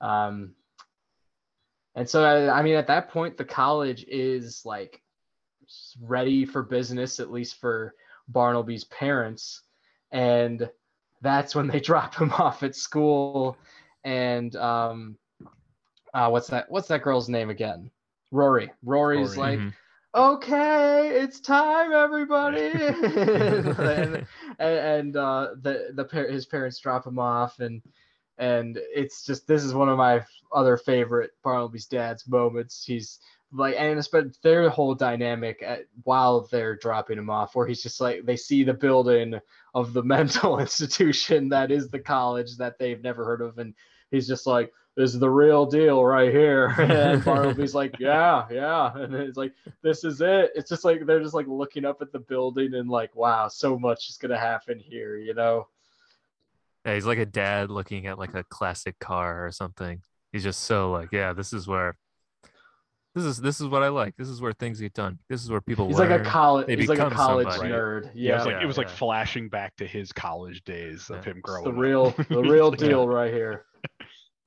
Um 0.00 0.54
and 1.94 2.08
so 2.08 2.24
I, 2.24 2.58
I 2.58 2.62
mean 2.62 2.74
at 2.76 2.86
that 2.88 3.08
point 3.10 3.36
the 3.36 3.44
college 3.44 4.04
is 4.08 4.62
like 4.64 5.02
ready 6.00 6.44
for 6.44 6.62
business 6.62 7.20
at 7.20 7.30
least 7.32 7.56
for 7.60 7.94
Barnaby's 8.28 8.84
parents 8.84 9.62
and 10.12 10.68
that's 11.22 11.54
when 11.54 11.66
they 11.66 11.80
drop 11.90 12.14
him 12.14 12.32
off 12.32 12.62
at 12.62 12.76
school 12.76 13.56
and 14.04 14.54
um 14.56 15.16
uh 16.14 16.28
what's 16.28 16.48
that 16.48 16.70
what's 16.70 16.88
that 16.88 17.02
girl's 17.02 17.28
name 17.28 17.50
again 17.50 17.90
rory 18.30 18.70
rory's 18.84 19.36
Rory. 19.36 19.56
like 19.56 19.58
Mhm. 19.60 19.72
Okay 20.14 21.10
it's 21.14 21.40
time 21.40 21.92
everybody. 21.92 22.70
And, 23.78 24.26
and, 24.58 24.78
and 24.78 25.16
uh 25.16 25.48
the 25.60 25.88
the 25.94 26.04
par- 26.04 26.28
his 26.28 26.46
parents 26.46 26.78
drop 26.78 27.06
him 27.06 27.18
off 27.18 27.60
and 27.60 27.82
and 28.38 28.78
it's 28.94 29.24
just 29.24 29.46
this 29.46 29.64
is 29.64 29.74
one 29.74 29.88
of 29.88 29.98
my 29.98 30.24
other 30.52 30.76
favorite 30.76 31.32
barnaby's 31.42 31.86
dad's 31.86 32.26
moments. 32.26 32.84
He's 32.84 33.18
like 33.52 33.74
and 33.78 33.98
it's 33.98 34.08
but 34.08 34.26
their 34.42 34.68
whole 34.68 34.94
dynamic 34.94 35.62
at, 35.62 35.86
while 36.04 36.48
they're 36.50 36.76
dropping 36.76 37.18
him 37.18 37.30
off 37.30 37.54
where 37.54 37.66
he's 37.66 37.82
just 37.82 38.00
like 38.00 38.24
they 38.24 38.36
see 38.36 38.62
the 38.62 38.74
building 38.74 39.38
of 39.74 39.92
the 39.92 40.02
mental 40.16 40.58
institution 40.58 41.48
that 41.48 41.70
is 41.70 41.88
the 41.88 41.98
college 41.98 42.56
that 42.56 42.78
they've 42.78 43.02
never 43.02 43.24
heard 43.24 43.40
of 43.40 43.58
and 43.58 43.74
he's 44.10 44.28
just 44.28 44.46
like 44.46 44.72
is 44.98 45.18
the 45.18 45.28
real 45.30 45.64
deal 45.66 46.04
right 46.04 46.32
here 46.32 46.66
and 46.78 47.24
barnaby's 47.24 47.74
like 47.74 47.98
yeah 47.98 48.46
yeah 48.50 48.96
and 48.96 49.14
it's 49.14 49.36
like 49.36 49.52
this 49.82 50.04
is 50.04 50.20
it 50.20 50.50
it's 50.54 50.68
just 50.68 50.84
like 50.84 51.06
they're 51.06 51.22
just 51.22 51.34
like 51.34 51.46
looking 51.46 51.84
up 51.84 52.02
at 52.02 52.12
the 52.12 52.18
building 52.18 52.74
and 52.74 52.88
like 52.90 53.14
wow 53.16 53.48
so 53.48 53.78
much 53.78 54.08
is 54.08 54.16
gonna 54.16 54.38
happen 54.38 54.78
here 54.78 55.16
you 55.16 55.34
know 55.34 55.66
Yeah, 56.84 56.94
he's 56.94 57.06
like 57.06 57.18
a 57.18 57.26
dad 57.26 57.70
looking 57.70 58.06
at 58.06 58.18
like 58.18 58.34
a 58.34 58.44
classic 58.44 58.98
car 58.98 59.46
or 59.46 59.52
something. 59.52 60.00
He's 60.32 60.44
just 60.44 60.60
so 60.60 60.90
like, 60.92 61.10
yeah, 61.12 61.32
this 61.34 61.52
is 61.52 61.66
where 61.66 61.96
this 63.14 63.24
is 63.24 63.38
this 63.40 63.60
is 63.60 63.66
what 63.66 63.82
I 63.82 63.88
like. 63.88 64.14
This 64.16 64.28
is 64.28 64.40
where 64.40 64.52
things 64.52 64.78
get 64.80 64.94
done. 64.94 65.18
This 65.28 65.42
is 65.42 65.50
where 65.50 65.60
people 65.60 65.86
he's 65.88 65.98
learn. 65.98 66.10
like 66.10 66.20
a 66.20 66.24
college 66.24 66.66
he's 66.78 66.88
like 66.88 66.98
a 67.00 67.10
college 67.10 67.48
somebody. 67.50 67.72
nerd 67.72 68.10
Yeah, 68.14 68.32
it 68.32 68.36
was 68.36 68.46
yeah, 68.46 68.52
like 68.54 68.62
it 68.62 68.66
was 68.66 68.78
like 68.78 68.88
flashing 68.88 69.48
back 69.48 69.74
to 69.76 69.86
his 69.86 70.12
college 70.12 70.62
days 70.64 71.10
of 71.10 71.24
Yeah. 71.26 71.32
him 71.32 71.38
it's 71.38 71.42
growing 71.42 71.64
the 71.64 71.70
up. 71.70 71.76
real 71.76 72.10
the 72.30 72.42
real 72.42 72.70
Like, 72.78 72.78
deal 72.78 73.08
right 73.08 73.32
here 73.32 73.64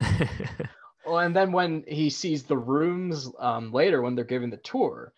Well, 1.04 1.18
and 1.18 1.34
then 1.34 1.52
when 1.52 1.84
he 1.86 2.10
sees 2.10 2.44
the 2.44 2.56
rooms 2.56 3.28
um, 3.38 3.72
later 3.72 4.02
when 4.02 4.14
they're 4.14 4.24
giving 4.24 4.50
the 4.50 4.56
tour, 4.58 5.12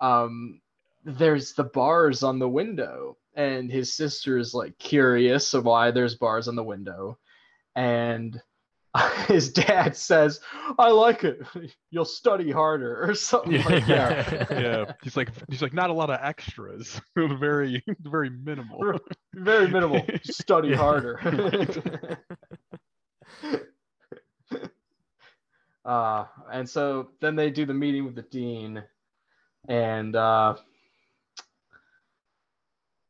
um, 0.00 0.60
there's 1.04 1.54
the 1.54 1.64
bars 1.64 2.22
on 2.22 2.38
the 2.38 2.48
window, 2.48 3.16
and 3.34 3.70
his 3.70 3.94
sister 3.94 4.36
is 4.36 4.52
like 4.52 4.78
curious 4.78 5.54
of 5.54 5.64
why 5.64 5.92
there's 5.92 6.14
bars 6.14 6.46
on 6.46 6.56
the 6.56 6.62
window, 6.62 7.18
and 7.74 8.40
his 9.28 9.52
dad 9.52 9.96
says, 9.96 10.40
"I 10.78 10.90
like 10.90 11.24
it. 11.24 11.40
You'll 11.90 12.04
study 12.04 12.50
harder," 12.50 13.02
or 13.08 13.14
something 13.14 13.62
like 13.64 13.86
that. 13.86 14.50
yeah, 14.50 14.92
he's 15.02 15.16
like 15.16 15.30
he's 15.48 15.62
like 15.62 15.72
not 15.72 15.88
a 15.88 15.94
lot 15.94 16.10
of 16.10 16.18
extras, 16.22 17.00
very 17.16 17.82
very 18.00 18.28
minimal. 18.28 18.98
Very 19.32 19.68
minimal. 19.68 20.04
Study 20.22 20.74
harder. 20.74 22.18
Uh, 25.90 26.26
and 26.52 26.68
so 26.68 27.08
then 27.20 27.34
they 27.34 27.50
do 27.50 27.66
the 27.66 27.74
meeting 27.74 28.04
with 28.04 28.14
the 28.14 28.22
dean, 28.22 28.82
and 29.66 30.14
uh, 30.14 30.54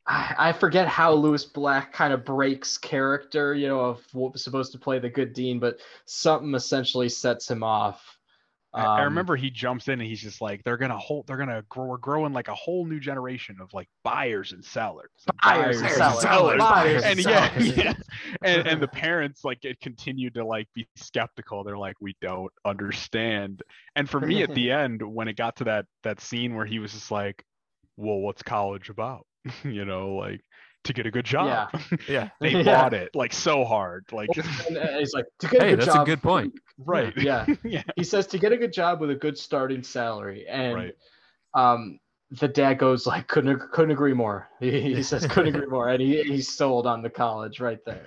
I, 0.07 0.35
I 0.39 0.53
forget 0.53 0.89
how 0.89 1.13
Lewis 1.13 1.45
Black 1.45 1.93
kind 1.93 2.15
of 2.15 2.25
breaks 2.25 2.79
character, 2.79 3.55
you 3.55 3.69
know, 3.69 3.81
of 3.81 4.03
what 4.13 4.33
was 4.33 4.43
supposed 4.43 4.73
to 4.73 4.79
play 4.79 4.99
the 4.99 5.11
good 5.11 5.35
dean, 5.35 5.59
but 5.59 5.79
something 6.07 6.55
essentially 6.55 7.11
sets 7.11 7.51
him 7.51 7.63
off. 7.63 8.19
I, 8.73 8.85
I 8.85 9.05
Um, 9.05 9.05
remember 9.05 9.37
he 9.37 9.51
jumps 9.51 9.89
in 9.89 9.95
and 9.95 10.03
he's 10.03 10.21
just 10.21 10.41
like, 10.41 10.63
they're 10.65 10.77
gonna 10.77 10.99
hold, 10.99 11.27
they're 11.27 11.37
gonna 11.37 11.63
grow, 11.69 11.87
we're 11.87 11.99
growing 11.99 12.33
like 12.33 12.49
a 12.49 12.55
whole 12.55 12.87
new 12.87 13.01
generation 13.01 13.57
of 13.61 13.73
like 13.73 13.89
buyers 14.05 14.53
and 14.53 14.65
sellers, 14.65 15.11
and 15.27 15.37
Buyers 15.43 15.81
and 15.81 15.91
sellers, 15.91 16.25
buyers 16.59 17.05
and 17.05 17.19
and 17.19 17.19
yeah, 17.19 17.51
sellers. 17.51 17.77
yeah. 17.77 17.95
And, 18.43 18.67
and 18.67 18.83
the 18.83 18.89
parents 18.89 19.45
like 19.45 19.65
it 19.65 19.81
continued 19.81 20.35
to 20.35 20.45
like 20.45 20.69
be 20.75 20.87
skeptical. 20.97 21.65
They're 21.65 21.79
like, 21.79 21.97
we 22.01 22.17
don't 22.21 22.53
understand. 22.65 23.63
And 23.97 24.09
for 24.09 24.21
me, 24.21 24.43
at 24.43 24.55
the 24.55 24.71
end, 24.73 25.03
when 25.03 25.29
it 25.29 25.37
got 25.37 25.57
to 25.57 25.65
that 25.65 25.87
that 26.05 26.21
scene 26.21 26.55
where 26.55 26.67
he 26.67 26.79
was 26.79 26.93
just 26.93 27.11
like, 27.11 27.45
well, 27.97 28.19
what's 28.19 28.43
college 28.43 28.89
about? 28.91 29.27
you 29.65 29.85
know, 29.85 30.15
like 30.17 30.43
to 30.85 30.93
get 30.93 31.07
a 31.07 31.11
good 31.11 31.25
job. 31.27 31.71
yeah. 32.09 32.31
they 32.41 32.51
Yeah. 32.51 32.63
bought 32.63 32.95
it 32.95 33.15
like 33.15 33.33
so 33.33 33.65
hard, 33.65 34.05
like 34.13 34.31
and 34.69 34.77
uh, 34.79 34.99
he's 34.99 35.13
like, 35.13 35.27
to 35.41 35.49
get 35.49 35.61
a 35.61 35.65
Hey, 35.65 35.71
good 35.71 35.81
that's 35.81 35.93
job, 35.93 36.03
a 36.03 36.11
good 36.11 36.23
point. 36.23 36.55
right, 36.79 37.13
Yeah. 37.17 37.47
yeah, 37.65 37.83
he 37.97 38.05
says 38.05 38.27
to 38.29 38.39
get 38.39 38.53
a 38.53 38.57
good 38.57 38.73
job 38.73 39.01
with 39.01 39.11
a 39.11 39.15
good 39.15 39.37
starting 39.37 39.83
salary 39.83 40.47
and 40.49 40.75
right. 40.75 40.95
um 41.55 41.99
the 42.31 42.47
dad 42.49 42.75
goes 42.79 43.07
like 43.07 43.27
couldn't 43.27 43.59
couldn't 43.73 43.91
agree 43.91 44.15
more 44.15 44.49
he, 44.61 44.81
he 44.95 45.03
says 45.03 45.27
couldn't 45.27 45.55
agree 45.55 45.67
more 45.67 45.89
and 45.89 46.01
he, 46.01 46.23
he's 46.23 46.49
sold 46.55 46.87
on 46.87 47.03
the 47.03 47.11
college 47.11 47.59
right 47.61 47.81
there 47.85 48.07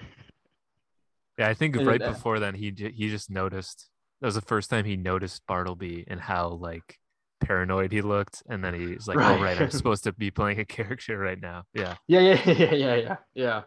Yeah, 1.38 1.50
I 1.50 1.54
think 1.54 1.76
And 1.76 1.86
right 1.86 2.02
it- 2.02 2.08
before 2.08 2.40
then 2.40 2.56
he 2.56 2.74
he 2.96 3.10
just 3.10 3.30
noticed 3.30 3.90
that 4.22 4.28
was 4.28 4.36
the 4.36 4.42
first 4.42 4.70
time 4.70 4.86
he 4.86 4.96
noticed 4.96 5.42
Bartleby 5.48 6.06
and 6.08 6.20
how 6.22 6.48
like 6.50 7.00
paranoid 7.46 7.92
he 7.92 8.02
looked, 8.02 8.44
and 8.48 8.64
then 8.64 8.74
he's 8.74 9.08
like, 9.08 9.18
Right. 9.18 9.38
"Oh 9.40 9.44
right, 9.44 9.60
I'm 9.62 9.72
supposed 9.72 10.04
to 10.06 10.14
be 10.14 10.32
playing 10.32 10.60
a 10.60 10.66
character 10.66 11.18
right 11.18 11.40
now." 11.42 11.64
Yeah, 11.74 11.96
Yeah, 12.08 12.20
yeah, 12.20 12.42
yeah, 12.52 12.74
yeah, 12.74 12.96
yeah, 12.96 13.16
yeah. 13.34 13.62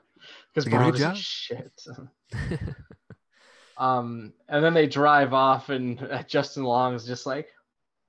Because 0.55 0.71
Like, 0.73 0.95
good 0.95 1.01
like, 1.03 1.17
shit. 1.17 1.73
Um, 3.79 4.33
and 4.49 4.65
then 4.65 4.73
they 4.73 4.87
drive 4.87 5.35
off, 5.35 5.69
and 5.69 6.03
uh, 6.03 6.23
Justin 6.23 6.65
Long 6.65 6.95
is 6.95 7.05
just 7.05 7.27
like, 7.27 7.49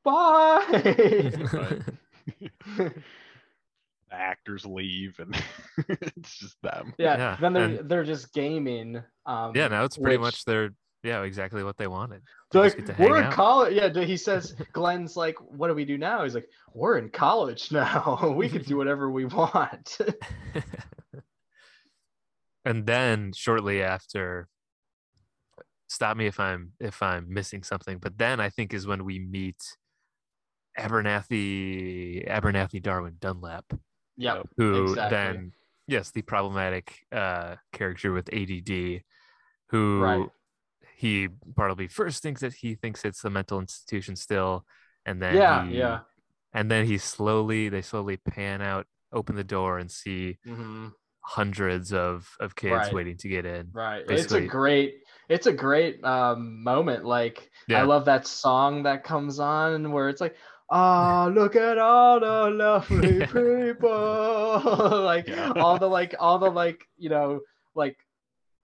"Bye." 0.03 0.63
the 0.70 2.53
actors 4.11 4.65
leave 4.65 5.20
and 5.20 5.36
it's 5.89 6.38
just 6.39 6.61
them. 6.61 6.93
yeah, 6.97 7.18
Yeah, 7.18 7.38
Then 7.41 7.51
they're 7.53 7.63
and- 7.65 7.89
they're 7.89 8.03
just 8.05 8.34
gaming. 8.34 9.03
Um, 9.26 9.51
yeah. 9.55 9.68
Now 9.68 9.84
it's 9.84 9.97
pretty 9.97 10.18
which- 10.18 10.26
much 10.26 10.45
their 10.45 10.70
yeah 11.08 11.24
exactly 11.24 11.64
what 11.64 11.78
they 11.78 11.88
wanted. 11.88 12.22
They're 12.51 12.64
They 12.64 12.70
just 12.76 12.88
like, 12.88 12.97
to 12.97 13.03
we're 13.03 13.18
in 13.18 13.24
out. 13.26 13.34
college. 13.34 13.74
Yeah, 13.74 14.03
he 14.03 14.18
says, 14.28 14.55
Glenn's 14.74 15.16
like, 15.16 15.36
what 15.39 15.70
do 15.70 15.74
we 15.74 15.86
do 15.86 15.97
now? 15.97 16.24
He's 16.24 16.36
like, 16.36 16.49
we're 16.74 16.97
in 16.97 17.10
college 17.10 17.72
now. 17.82 18.34
we 18.36 18.49
can 18.49 18.64
do 18.64 18.78
whatever 18.78 19.10
we 19.10 19.26
want. 19.26 19.97
and 22.66 22.86
then 22.86 23.32
shortly 23.34 23.82
after 23.82 24.47
stop 25.89 26.18
me 26.18 26.26
if 26.28 26.38
i'm 26.38 26.74
if 26.82 27.01
i'm 27.01 27.32
missing 27.34 27.64
something 27.64 27.97
but 27.97 28.18
then 28.18 28.41
i 28.41 28.49
think 28.49 28.74
is 28.74 28.86
when 28.86 29.05
we 29.05 29.20
meet 29.20 29.55
abernathy 30.78 32.28
abernathy 32.30 32.82
darwin 32.82 33.16
dunlap 33.22 33.64
yep. 34.18 34.45
who 34.58 34.89
Exactly. 34.91 35.18
then 35.18 35.51
yes 35.88 36.12
the 36.12 36.22
problematic 36.24 36.93
uh 37.14 37.55
character 37.72 38.12
with 38.12 38.28
add 38.34 38.99
who 39.70 40.01
Right. 40.01 40.30
He 40.98 41.30
probably 41.56 41.88
first 41.88 42.24
thinks 42.24 42.41
that 42.41 42.54
he 42.54 42.74
thinks 42.76 43.06
it's 43.06 43.24
a 43.24 43.30
mental 43.30 43.60
institution 43.60 44.16
still 44.16 44.66
and 45.06 45.22
then 45.22 45.36
Yeah, 45.36 45.66
he- 45.66 45.78
yeah. 45.78 46.00
and 46.54 46.70
then 46.72 46.86
he 46.86 46.98
slowly 46.98 47.70
they 47.70 47.84
slowly 47.84 48.18
pan 48.18 48.62
out 48.62 48.86
open 49.14 49.36
the 49.36 49.43
door 49.43 49.78
and 49.80 49.89
see 49.89 50.38
hmm 50.43 50.88
hundreds 51.22 51.91
of 51.91 52.26
of 52.39 52.56
kids 52.56 52.72
Right. 52.88 52.93
waiting 52.93 53.18
to 53.18 53.28
get 53.28 53.45
in 53.45 53.70
Right. 53.74 54.04
It's 54.10 54.32
a 54.32 54.39
great, 54.41 55.04
it's 55.28 55.45
a 55.48 55.52
great 55.52 56.02
um, 56.04 56.64
moment. 56.64 57.04
Like, 57.04 57.52
Yeah. 57.68 57.82
I 57.82 57.84
love 57.84 58.06
that 58.06 58.26
song 58.26 58.84
that 58.84 59.04
comes 59.04 59.38
on 59.39 59.91
where 59.91 60.08
it's 60.08 60.22
like, 60.22 60.36
oh, 60.72 61.30
look 61.36 61.58
at 61.58 61.78
all 61.78 62.20
the 62.22 62.50
lovely 62.64 63.26
people. 63.28 65.04
like, 65.04 65.28
Yeah. 65.28 65.52
all 65.58 65.78
the, 65.78 65.89
like, 65.89 66.16
all 66.18 66.39
the, 66.39 66.50
like, 66.50 66.80
you 66.98 67.10
know, 67.10 67.41
like, 67.76 67.98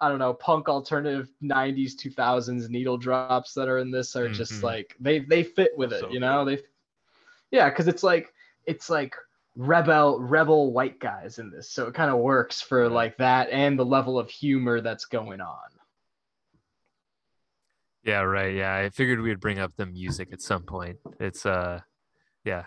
I 0.04 0.10
don't 0.10 0.20
know, 0.20 0.34
punk 0.34 0.68
alternative 0.68 1.30
90s, 1.42 1.96
2000s 1.96 2.70
needle 2.70 2.98
drops 2.98 3.54
that 3.54 3.70
are 3.70 3.78
in 3.80 3.90
this 3.90 4.16
are 4.16 4.30
just 4.30 4.62
Mhm. 4.62 4.64
like, 4.64 4.96
they, 5.00 5.20
they 5.20 5.44
fit 5.44 5.72
with 5.78 5.94
it, 5.94 6.02
So 6.02 6.12
you 6.12 6.20
know? 6.20 6.44
They, 6.44 6.60
yeah, 7.52 7.70
because 7.70 7.88
it's 7.88 8.04
like, 8.04 8.34
it's 8.66 8.90
like, 8.90 9.16
rebel 9.56 10.20
rebel 10.20 10.74
white 10.74 11.00
guys 11.00 11.38
in 11.38 11.52
this 11.52 11.70
so 11.70 11.86
it 11.86 11.94
kind 11.94 12.10
of 12.10 12.18
works 12.18 12.60
for 12.60 12.90
like 12.90 13.16
that 13.18 13.48
and 13.52 13.78
the 13.78 13.86
level 13.86 14.18
of 14.18 14.28
humor 14.28 14.82
that's 14.82 15.06
going 15.06 15.40
on 15.40 15.70
Yeah, 18.04 18.22
right. 18.22 18.54
Yeah, 18.56 18.76
I 18.76 18.90
figured 18.90 19.22
we 19.22 19.30
would 19.30 19.40
bring 19.40 19.60
up 19.60 19.72
the 19.78 19.86
music 19.86 20.30
at 20.34 20.42
some 20.42 20.64
point. 20.64 20.98
It's 21.20 21.46
uh, 21.46 21.80
yeah, 22.44 22.66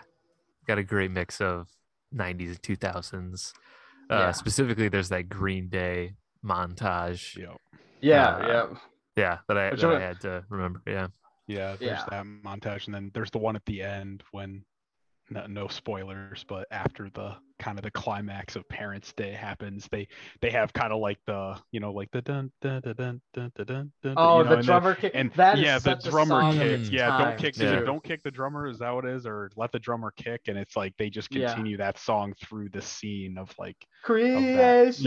got 0.65 0.77
a 0.79 0.83
great 0.83 1.11
mix 1.11 1.41
of 1.41 1.67
'90s 2.11 2.49
and 2.49 2.63
2000s. 2.63 3.53
Uh, 4.09 4.17
Yeah. 4.17 4.31
Specifically, 4.31 4.89
there's 4.89 5.09
that 5.09 5.29
Green 5.29 5.69
Day 5.69 6.13
montage. 6.43 7.35
Yeah. 7.37 7.55
yeah 8.01 8.27
Uh, 8.35 8.47
yeah 8.47 8.77
Yeah, 9.15 9.37
that 9.47 9.57
I, 9.57 9.69
that 9.71 9.85
I 9.85 9.99
had 9.99 10.21
to 10.21 10.43
remember. 10.49 10.81
Yeah, 10.85 11.07
Yeah, 11.47 11.75
there's 11.79 11.99
Yeah. 11.99 12.05
that 12.09 12.25
montage, 12.25 12.85
and 12.85 12.93
then 12.95 13.11
there's 13.13 13.31
the 13.31 13.39
one 13.39 13.55
at 13.55 13.65
the 13.65 13.81
end 13.81 14.23
when 14.31 14.63
no, 15.29 15.45
no 15.47 15.67
spoilers, 15.67 16.45
but 16.47 16.67
after 16.71 17.09
the 17.13 17.35
kind 17.59 17.79
of 17.79 17.83
the 17.83 17.89
climax 17.91 18.55
of 18.55 18.67
Parents' 18.69 19.11
Day 19.13 19.31
happens, 19.33 19.87
they 19.91 20.07
they 20.41 20.51
have 20.51 20.71
kind 20.73 20.93
of 20.93 20.99
like 20.99 21.17
the 21.25 21.57
you 21.71 21.79
know 21.79 21.91
like 21.91 22.09
the 22.11 22.21
dun 22.21 22.51
dun 22.61 22.81
dun 22.81 22.93
dun 22.95 23.21
dun 23.33 23.51
dun 23.55 23.65
dun. 23.65 23.91
dun, 24.03 24.13
oh 24.15 24.37
you 24.39 24.43
know, 24.43 24.49
the 24.49 24.55
and 24.55 24.59
then- 24.59 24.65
drummer 24.65 24.95
kick 24.95 25.11
and 25.15 25.31
that 25.33 25.57
is 25.57 25.63
yeah, 25.65 25.79
the 25.79 25.95
drummer 25.95 26.29
song 26.41 26.55
of 26.55 26.61
kick. 26.61 26.91
Yeah, 26.91 27.07
time, 27.09 27.21
don't 27.29 27.37
kick 27.39 27.55
the 27.55 27.63
Yeah. 27.65 27.79
don't 27.81 28.03
kick 28.03 28.23
the 28.23 28.31
drummer. 28.31 28.67
Is 28.67 28.79
that 28.79 28.91
what 28.91 29.05
it 29.05 29.15
is? 29.15 29.25
Or 29.25 29.49
let 29.55 29.71
the 29.71 29.79
drummer 29.79 30.11
kick, 30.15 30.41
and 30.47 30.57
it's 30.57 30.75
like 30.75 30.93
they 30.97 31.09
just 31.09 31.33
Yeah. 31.33 31.47
continue 31.47 31.77
that 31.77 31.97
song 31.97 32.33
through 32.41 32.69
the 32.69 32.81
scene 32.81 33.37
of 33.37 33.53
like 33.59 33.87
creation 34.03 35.05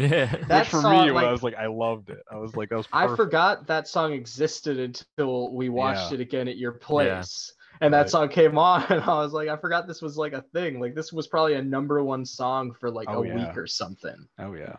yeah. 0.00 0.26
That 0.46 0.48
which 0.60 0.68
for 0.68 0.80
song, 0.82 1.06
me 1.06 1.12
like- 1.12 1.26
I 1.26 1.32
was 1.32 1.42
like 1.42 1.54
I 1.56 1.66
loved 1.66 2.10
it. 2.10 2.22
I 2.30 2.36
was 2.36 2.54
like 2.56 2.68
that 2.68 2.76
was 2.76 2.86
i 2.92 3.06
forgot 3.16 3.66
that 3.66 3.88
song 3.88 4.12
existed 4.12 4.78
until 4.78 5.52
we 5.54 5.68
watched 5.68 6.10
Yeah. 6.10 6.14
it 6.16 6.20
again 6.20 6.48
at 6.48 6.56
your 6.56 6.72
place 6.72 7.52
and 7.82 7.92
that 7.94 8.02
Right. 8.02 8.10
song 8.10 8.28
came 8.28 8.56
on 8.58 8.84
and 8.90 9.02
i 9.02 9.14
was 9.14 9.32
like 9.32 9.48
i 9.48 9.56
forgot 9.56 9.86
this 9.86 10.00
was 10.02 10.16
like 10.16 10.32
a 10.32 10.42
thing 10.54 10.80
like 10.80 10.94
this 10.94 11.12
was 11.12 11.26
probably 11.28 11.54
a 11.54 11.62
number 11.62 12.02
one 12.02 12.24
song 12.24 12.72
for 12.80 12.90
like 12.90 13.08
Oh, 13.08 13.22
a 13.22 13.22
yeah. 13.22 13.34
week 13.34 13.56
or 13.58 13.66
something 13.66 14.26
Oh 14.38 14.54
yeah. 14.54 14.76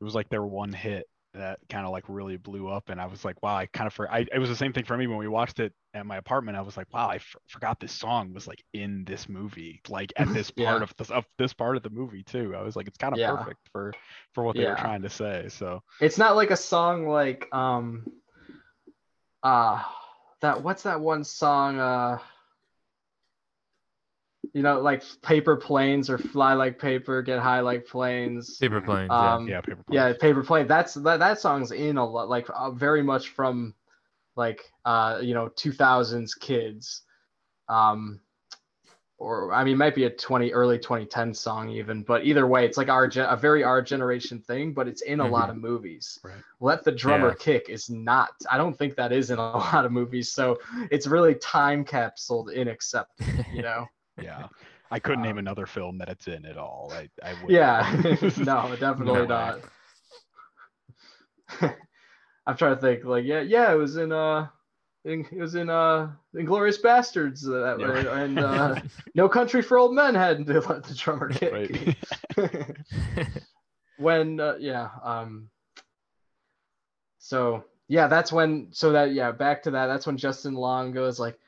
It 0.00 0.04
was 0.04 0.14
like 0.14 0.28
their 0.28 0.42
one 0.44 0.72
hit 0.72 1.06
that 1.34 1.58
kind 1.70 1.86
of 1.86 1.92
like 1.92 2.04
really 2.08 2.36
blew 2.36 2.68
up, 2.68 2.90
and 2.90 3.00
I 3.00 3.06
was 3.06 3.24
like, 3.24 3.42
wow, 3.42 3.56
I 3.56 3.66
kind 3.66 3.86
of 3.86 3.94
for 3.94 4.10
I 4.10 4.26
it 4.32 4.38
was 4.38 4.50
the 4.50 4.56
same 4.56 4.72
thing 4.72 4.84
for 4.84 4.96
me 4.96 5.06
when 5.06 5.16
we 5.18 5.28
watched 5.28 5.60
it 5.60 5.72
at 5.94 6.04
my 6.06 6.16
apartment. 6.16 6.58
I 6.58 6.60
was 6.62 6.76
like, 6.76 6.92
wow, 6.92 7.08
I 7.08 7.16
f- 7.16 7.36
forgot 7.46 7.80
this 7.80 7.92
song 7.92 8.34
was 8.34 8.46
like 8.46 8.62
in 8.74 9.04
this 9.04 9.28
movie, 9.28 9.80
like 9.88 10.12
at 10.16 10.28
this 10.34 10.50
Yeah. 10.56 10.72
part 10.72 10.82
of 10.82 10.92
this 10.98 11.10
of 11.10 11.24
this 11.38 11.54
part 11.54 11.76
of 11.76 11.82
the 11.82 11.90
movie 11.90 12.22
too. 12.22 12.54
I 12.56 12.62
was 12.62 12.76
like, 12.76 12.86
it's 12.88 12.98
kind 12.98 13.14
of 13.14 13.20
Yeah. 13.20 13.38
perfect 13.38 13.60
for 13.72 13.92
for 14.34 14.44
what 14.44 14.56
they 14.56 14.64
were 14.66 14.74
trying 14.76 15.02
to 15.02 15.10
say. 15.10 15.46
So 15.48 15.82
It's 16.00 16.18
not 16.18 16.36
like 16.36 16.50
a 16.50 16.56
song 16.56 17.06
like 17.06 17.48
um 17.52 18.04
uh 19.42 19.82
that 20.42 20.62
what's 20.62 20.82
that 20.82 21.00
one 21.00 21.24
song 21.24 21.78
uh 21.78 22.18
you 24.52 24.62
know 24.62 24.80
like 24.80 25.02
paper 25.22 25.56
planes 25.56 26.10
or 26.10 26.18
fly 26.18 26.52
like 26.52 26.78
paper 26.78 27.22
get 27.22 27.38
high 27.38 27.60
like 27.60 27.86
planes 27.86 28.58
Paper 28.58 28.80
planes. 28.80 29.08
yeah. 29.10 29.34
um 29.34 29.48
yeah, 29.48 29.60
paper. 29.60 29.82
Planes. 29.84 29.86
Yeah 29.90 30.12
paper 30.20 30.42
plane 30.42 30.66
that's 30.66 30.94
that, 30.94 31.18
that 31.20 31.40
song's 31.40 31.72
in 31.72 31.96
a 31.96 32.04
lot 32.04 32.28
like 32.28 32.48
uh, 32.54 32.70
very 32.70 33.02
much 33.02 33.28
from 33.28 33.74
like 34.36 34.60
uh 34.84 35.20
you 35.22 35.32
know 35.34 35.48
2000s 35.56 36.34
kids 36.38 37.02
um 37.68 38.20
or 39.22 39.52
i 39.52 39.62
mean 39.64 39.74
it 39.74 39.78
might 39.78 39.94
be 39.94 40.04
a 40.04 40.10
20 40.10 40.52
early 40.52 40.78
2010 40.78 41.32
song 41.32 41.70
even 41.70 42.02
but 42.02 42.24
either 42.24 42.46
way 42.46 42.64
it's 42.66 42.76
like 42.76 42.88
our 42.88 43.06
gen- 43.06 43.28
a 43.30 43.36
very 43.36 43.62
our 43.62 43.80
generation 43.80 44.40
thing 44.40 44.72
but 44.74 44.88
it's 44.88 45.02
in 45.02 45.20
a 45.20 45.26
lot 45.26 45.48
of 45.50 45.56
movies 45.56 46.18
Right. 46.24 46.42
let 46.60 46.84
the 46.84 46.92
drummer 46.92 47.28
Yeah. 47.28 47.34
kick 47.38 47.68
is 47.68 47.88
not 47.88 48.30
i 48.50 48.56
don't 48.58 48.76
think 48.76 48.96
that 48.96 49.12
is 49.12 49.30
in 49.30 49.38
a 49.38 49.56
lot 49.66 49.84
of 49.86 49.92
movies 49.92 50.30
so 50.32 50.58
it's 50.90 51.06
really 51.06 51.34
time 51.36 51.84
capsuled 51.84 52.50
in 52.50 52.68
accepted 52.68 53.46
you 53.54 53.62
know 53.62 53.86
Yeah. 54.22 54.48
I 54.90 54.98
couldn't 54.98 55.22
name 55.22 55.38
Um, 55.38 55.38
another 55.38 55.64
film 55.64 55.96
that 55.98 56.10
it's 56.10 56.28
in 56.28 56.44
at 56.44 56.58
all. 56.58 56.92
I 56.92 57.08
I 57.26 57.32
would 57.42 57.50
yeah 57.50 57.90
no 58.36 58.76
definitely 58.76 59.26
No 59.26 59.26
not 59.26 59.60
i'm 62.46 62.56
trying 62.56 62.74
to 62.74 62.80
think 62.80 63.04
like 63.04 63.24
yeah 63.24 63.40
yeah 63.40 63.72
it 63.72 63.76
was 63.76 63.96
in 63.96 64.12
uh 64.12 64.46
in, 65.04 65.26
it 65.32 65.38
was 65.40 65.54
in 65.54 65.68
uh 65.68 66.10
inglorious 66.34 66.78
bastards 66.78 67.48
uh, 67.48 67.52
that 67.60 67.78
Yeah. 67.80 67.90
way, 67.92 68.22
and 68.24 68.38
uh 68.38 68.80
no 69.14 69.28
country 69.28 69.62
for 69.62 69.78
old 69.78 69.94
men 69.94 70.14
had 70.14 70.46
to 70.46 70.60
let 70.60 70.84
the 70.84 70.94
drummer 70.94 71.28
kick 71.28 71.52
Right. 71.52 71.96
when 73.96 74.40
uh, 74.40 74.56
yeah 74.58 74.88
um 75.02 75.48
so 77.18 77.64
yeah 77.88 78.06
that's 78.06 78.32
when 78.32 78.68
so 78.72 78.92
that 78.92 79.12
yeah 79.12 79.30
back 79.32 79.62
to 79.62 79.70
that 79.72 79.86
that's 79.86 80.06
when 80.06 80.16
justin 80.16 80.54
long 80.54 80.92
goes 80.92 81.20
like 81.20 81.38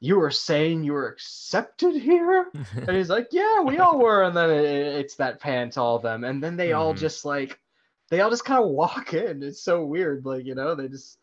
you 0.00 0.16
were 0.18 0.30
saying 0.30 0.84
you 0.84 0.92
were 0.92 1.08
accepted 1.08 1.94
here 1.94 2.46
and 2.76 2.96
he's 2.96 3.08
like 3.08 3.28
yeah 3.32 3.60
we 3.62 3.78
all 3.78 3.98
were 3.98 4.22
and 4.22 4.36
then 4.36 4.50
it, 4.50 4.64
it's 4.64 5.16
that 5.16 5.40
pan 5.40 5.70
to 5.70 5.80
all 5.80 5.96
of 5.96 6.02
them 6.02 6.24
and 6.24 6.42
then 6.42 6.56
they 6.56 6.72
all 6.72 6.94
Mhm. 6.94 6.98
just 6.98 7.24
like 7.24 7.58
they 8.10 8.20
all 8.20 8.30
just 8.30 8.44
kind 8.44 8.62
of 8.62 8.70
walk 8.70 9.12
in 9.14 9.42
it's 9.42 9.62
so 9.62 9.84
weird 9.84 10.24
like 10.24 10.44
you 10.44 10.54
know 10.54 10.74
they 10.74 10.88
just 10.88 11.18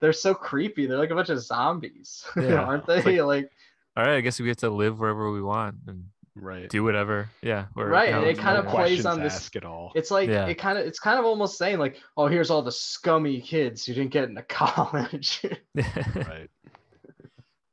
they're 0.00 0.12
so 0.12 0.34
creepy 0.34 0.86
they're 0.86 0.98
like 0.98 1.10
a 1.10 1.14
bunch 1.14 1.28
of 1.28 1.40
zombies 1.40 2.24
Yeah. 2.36 2.62
aren't 2.62 2.86
they 2.86 3.02
like- 3.02 3.22
like 3.44 3.50
All 3.96 4.04
right, 4.04 4.16
I 4.16 4.20
guess 4.20 4.38
we 4.38 4.46
get 4.46 4.58
to 4.58 4.70
live 4.70 5.00
wherever 5.00 5.30
we 5.32 5.42
want 5.42 5.76
and 5.88 6.04
right. 6.36 6.68
do 6.70 6.84
whatever. 6.84 7.28
Yeah. 7.42 7.66
Or, 7.74 7.88
Right, 7.88 8.12
how 8.12 8.20
and 8.20 8.28
it 8.28 8.38
kind 8.38 8.56
of 8.56 8.66
plays 8.68 9.04
on 9.04 9.18
this- 9.20 9.50
at 9.56 9.64
all. 9.64 9.90
It's 9.96 10.10
like 10.12 10.28
Yeah. 10.28 10.46
it 10.46 10.54
kind 10.54 10.78
of 10.78 10.86
it's 10.86 11.00
kind 11.00 11.18
of 11.18 11.24
almost 11.24 11.58
saying 11.58 11.78
like, 11.80 11.96
oh, 12.16 12.28
here's 12.28 12.48
all 12.50 12.62
the 12.62 12.70
scummy 12.70 13.40
kids 13.40 13.84
who 13.84 13.94
didn't 13.94 14.12
get 14.12 14.24
into 14.28 14.42
college. 14.48 15.44
right. 15.74 16.48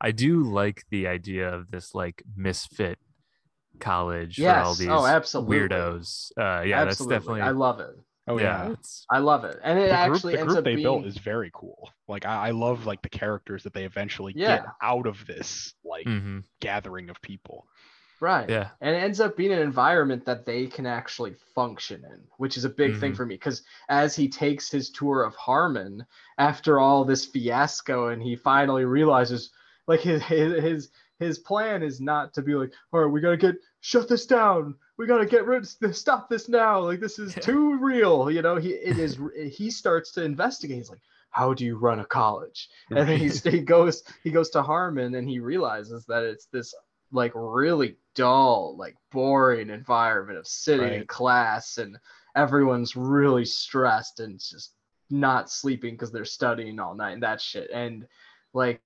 I 0.01 0.11
do 0.11 0.43
like 0.43 0.84
the 0.89 1.07
idea 1.07 1.47
of 1.53 1.69
this 1.71 1.93
like 1.95 2.23
misfit 2.36 2.99
college 3.80 4.38
for 4.38 4.49
all 4.49 4.73
these 4.76 4.88
Oh, 4.88 5.05
absolutely. 5.05 5.57
weirdos. 5.59 6.32
Uh, 6.38 6.61
yeah, 6.63 6.82
Absolutely. 6.82 6.86
that's 6.86 6.97
definitely. 7.26 7.41
I 7.41 7.51
love 7.51 7.80
it. 7.80 7.95
Oh 8.28 8.39
yeah, 8.39 8.65
yeah. 8.65 8.71
it's 8.71 9.05
I 9.11 9.19
love 9.19 9.45
it, 9.45 9.59
and 9.63 9.78
it 9.78 9.84
the 9.84 9.88
group, 10.05 10.15
actually 10.15 10.34
the 10.34 10.39
ends 10.39 10.53
group 10.53 10.57
up 10.59 10.63
they 10.65 10.76
being 10.76 10.84
built 10.86 11.05
is 11.05 11.17
very 11.17 11.51
cool. 11.53 11.89
Like 12.07 12.26
I, 12.26 12.47
I 12.47 12.51
love 12.51 12.86
like 12.86 13.01
the 13.03 13.09
characters 13.09 13.63
that 13.63 13.73
they 13.73 13.84
eventually 13.86 14.34
get 14.34 14.65
out 14.82 15.05
of 15.05 15.26
this 15.28 15.73
like 15.84 16.07
mhm. 16.07 16.43
gathering 16.59 17.09
of 17.09 17.21
people. 17.21 17.67
Right. 18.21 18.49
Yeah. 18.49 18.69
And 18.82 18.95
it 18.95 18.99
ends 18.99 19.19
up 19.19 19.36
being 19.36 19.51
an 19.51 19.59
environment 19.59 20.26
that 20.26 20.45
they 20.45 20.67
can 20.67 20.86
actually 20.86 21.36
function 21.53 22.03
in, 22.05 22.21
which 22.38 22.57
is 22.57 22.63
a 22.65 22.69
big 22.69 22.97
thing 22.97 23.11
Mhm. 23.11 23.17
for 23.17 23.26
me. 23.26 23.36
Because 23.36 23.61
as 23.89 24.15
he 24.15 24.30
takes 24.30 24.71
his 24.71 24.89
tour 24.89 25.23
of 25.23 25.36
Harmon 25.36 26.05
after 26.38 26.80
all 26.80 27.03
this 27.03 27.26
fiasco, 27.26 28.07
and 28.09 28.23
he 28.23 28.36
finally 28.36 28.86
realizes, 28.86 29.51
like 29.88 29.99
his 29.99 30.23
his 30.23 30.63
his, 30.63 30.89
his 31.19 31.39
plan 31.39 31.84
is 31.84 32.01
not 32.01 32.34
to 32.34 32.41
be 32.41 32.55
like, 32.55 32.71
all 32.91 33.01
right, 33.01 33.11
we 33.11 33.21
gotta 33.21 33.38
get 33.38 33.55
shut 33.86 34.09
this 34.09 34.25
down. 34.25 34.73
We 34.97 35.05
gotta 35.05 35.27
get 35.27 35.45
rid 35.45 35.61
of 35.61 35.69
this. 35.79 35.99
stop 35.99 36.27
this 36.27 36.49
now. 36.49 36.79
Like 36.79 36.99
this 36.99 37.19
is 37.19 37.36
too 37.36 37.77
real. 37.77 38.31
You 38.31 38.41
know, 38.41 38.55
he 38.55 38.69
it 38.69 38.97
is. 38.97 39.19
he 39.51 39.69
starts 39.69 40.11
to 40.13 40.23
investigate. 40.23 40.77
He's 40.77 40.89
like, 40.89 41.01
how 41.29 41.53
do 41.53 41.63
you 41.65 41.77
run 41.77 41.99
a 41.99 42.05
college? 42.05 42.67
and 42.89 43.07
then 43.07 43.19
he, 43.19 43.29
he 43.49 43.59
goes 43.59 44.03
he 44.23 44.31
goes 44.31 44.49
to 44.51 44.63
Harmon 44.63 45.13
and 45.13 45.29
he 45.29 45.39
realizes 45.39 46.03
that 46.05 46.23
it's 46.23 46.47
this 46.47 46.73
like 47.11 47.31
really 47.36 47.95
dull 48.15 48.75
like 48.75 48.95
boring 49.11 49.69
environment 49.69 50.39
of 50.39 50.47
sitting 50.47 50.91
in 50.91 51.05
class 51.05 51.77
and 51.77 51.95
everyone's 52.36 52.95
really 52.95 53.45
stressed 53.45 54.19
and 54.19 54.39
just 54.39 54.73
not 55.11 55.51
sleeping 55.51 55.93
because 55.93 56.11
they're 56.11 56.25
studying 56.25 56.79
all 56.79 56.95
night 56.95 57.11
and 57.11 57.23
that 57.23 57.39
shit 57.39 57.69
and 57.71 58.07
like 58.53 58.81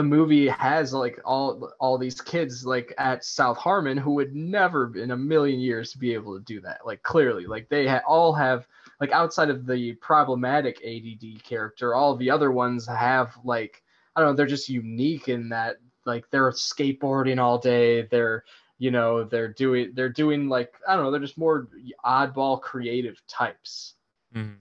the 0.00 0.04
movie 0.04 0.48
has 0.48 0.94
like 0.94 1.20
all 1.26 1.70
all 1.78 1.98
these 1.98 2.22
kids 2.22 2.64
like 2.64 2.94
at 2.96 3.22
South 3.22 3.58
Harmon 3.58 3.98
who 3.98 4.12
would 4.12 4.34
never 4.34 4.96
in 4.96 5.10
a 5.10 5.16
million 5.16 5.60
years 5.60 5.92
be 5.92 6.14
able 6.14 6.38
to 6.38 6.42
do 6.42 6.58
that 6.62 6.86
like 6.86 7.02
clearly 7.02 7.44
like 7.44 7.68
they 7.68 7.86
ha- 7.86 8.00
all 8.06 8.32
have 8.32 8.66
like 8.98 9.12
outside 9.12 9.50
of 9.50 9.66
the 9.66 9.92
problematic 9.96 10.80
ADD 10.82 11.42
character, 11.42 11.94
all 11.94 12.16
the 12.16 12.30
other 12.30 12.50
ones 12.50 12.86
have 12.86 13.36
like 13.44 13.82
I 14.16 14.22
don't 14.22 14.30
know, 14.30 14.36
they're 14.36 14.46
just 14.46 14.70
unique 14.70 15.28
in 15.28 15.50
that 15.50 15.76
like 16.06 16.24
they're 16.30 16.50
skateboarding 16.50 17.38
all 17.38 17.58
day. 17.58 18.02
They're 18.06 18.44
you 18.78 18.90
know 18.90 19.24
they're 19.24 19.52
doing 19.52 19.92
they're 19.92 20.08
doing 20.08 20.48
like 20.48 20.72
I 20.88 20.94
don't 20.94 21.04
know, 21.04 21.10
they're 21.10 21.20
just 21.20 21.36
more 21.36 21.68
oddball 22.06 22.58
creative 22.58 23.20
types. 23.28 23.96
Mhm. 24.34 24.60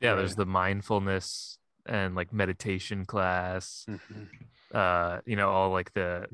Yeah, 0.00 0.14
there's 0.14 0.34
the 0.34 0.46
mindfulness 0.46 1.58
and 1.86 2.14
like 2.14 2.32
meditation 2.32 3.04
class. 3.04 3.84
Mhm. 3.88 4.28
Uh, 4.74 5.20
you 5.26 5.36
know, 5.36 5.50
all 5.50 5.70
like 5.70 5.92
the 5.92 6.26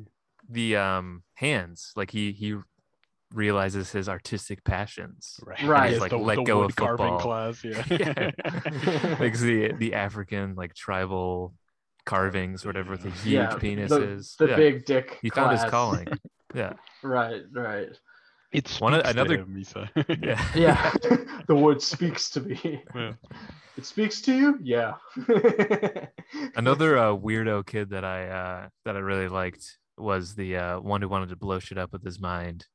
the 0.49 0.77
um 0.77 1.23
hands. 1.35 1.93
Like 1.97 2.11
he 2.11 2.33
he 2.33 2.57
realizes 3.35 3.93
his 3.93 4.09
artistic 4.09 4.65
passions. 4.65 5.39
Right. 5.45 5.63
Right. 5.63 5.91
Yes, 5.93 6.01
Like, 6.01 6.11
the, 6.11 6.17
let 6.17 6.37
the 6.37 6.45
go 6.45 6.61
wood 6.61 6.71
of 6.71 6.77
carving 6.77 7.19
football. 7.19 7.21
class. 7.21 7.65
Yeah. 7.65 7.85
Yeah. 7.91 9.17
like 9.21 9.39
the 9.39 9.73
the 9.77 9.95
African 9.95 10.55
like 10.55 10.75
tribal 10.75 11.55
carvings, 12.07 12.65
whatever 12.65 12.97
the 12.97 13.11
huge 13.11 13.27
Yeah, 13.35 13.55
the- 13.55 13.61
penises. 13.61 14.37
The 14.39 14.49
yeah. 14.49 14.57
big 14.57 14.87
dick. 14.87 15.19
he 15.21 15.29
found 15.31 15.53
his 15.59 15.69
calling. 15.71 16.07
Yeah. 16.55 16.73
right, 17.03 17.43
right. 17.53 17.91
It 18.51 18.69
One 18.81 18.95
of- 18.95 19.01
speaks 19.01 19.15
to 19.15 19.21
another- 19.21 19.39
him, 19.39 19.55
Misa. 19.55 20.25
Yeah. 20.25 20.45
Yeah. 20.55 20.93
the 21.49 21.55
wood 21.55 21.83
speaks 21.83 22.31
to 22.31 22.41
me. 22.41 22.83
Yeah. 22.95 23.13
It 23.77 23.85
speaks 23.87 24.21
to 24.23 24.35
you? 24.35 24.59
Yeah. 24.63 24.95
Another 26.57 26.99
uh, 26.99 27.15
weirdo 27.15 27.67
kid 27.67 27.91
that 27.91 28.05
I 28.05 28.27
uh, 28.29 28.69
that 28.85 28.97
I 28.97 29.01
really 29.01 29.29
liked 29.29 29.79
was 29.97 30.35
the 30.35 30.57
uh, 30.57 30.81
one 30.81 31.03
who 31.03 31.09
wanted 31.09 31.29
to 31.31 31.37
blow 31.37 31.59
shit 31.59 31.79
up 31.79 31.93
with 31.93 32.05
his 32.05 32.21
mind. 32.21 32.67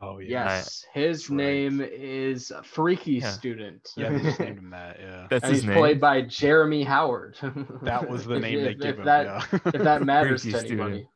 Oh 0.00 0.18
yeah. 0.18 0.44
Yes, 0.46 0.84
his 0.94 1.28
right. 1.28 1.36
name 1.36 1.80
is 1.80 2.52
Freaky 2.64 3.14
Yeah. 3.14 3.30
Student. 3.30 3.88
Yeah, 3.96 4.10
they 4.10 4.20
just 4.20 4.40
named 4.40 4.58
him 4.58 4.70
that. 4.70 4.96
Yeah. 5.00 5.26
That's 5.28 5.44
and 5.44 5.52
his 5.52 5.62
he's 5.62 5.68
name. 5.68 5.78
played 5.78 6.00
by 6.00 6.22
Jeremy 6.22 6.84
Howard. 6.84 7.36
That 7.82 8.08
was 8.08 8.24
the 8.24 8.36
If- 8.36 8.42
name 8.42 8.62
they 8.64 8.70
if- 8.70 8.78
give 8.78 8.90
if 8.90 8.98
him. 8.98 9.04
That, 9.04 9.26
yeah. 9.26 9.58
If 9.74 9.82
that 9.82 10.02
matters 10.04 10.42
to 10.42 10.50
Freaky 10.52 10.66
Student. 10.66 10.80
anybody. 10.88 11.08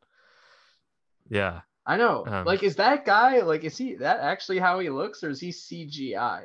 yeah. 1.31 1.61
I 1.85 1.97
know. 1.97 2.25
Um, 2.27 2.45
like, 2.45 2.63
is 2.63 2.77
that 2.77 3.05
guy 3.05 3.41
like? 3.41 3.65
Is 3.65 3.77
he 3.77 3.97
that 3.97 4.21
actually 4.21 4.61
how 4.61 4.79
he 4.79 4.89
looks, 4.89 5.25
or 5.25 5.31
is 5.31 5.41
he 5.41 5.51
CGI 5.51 6.43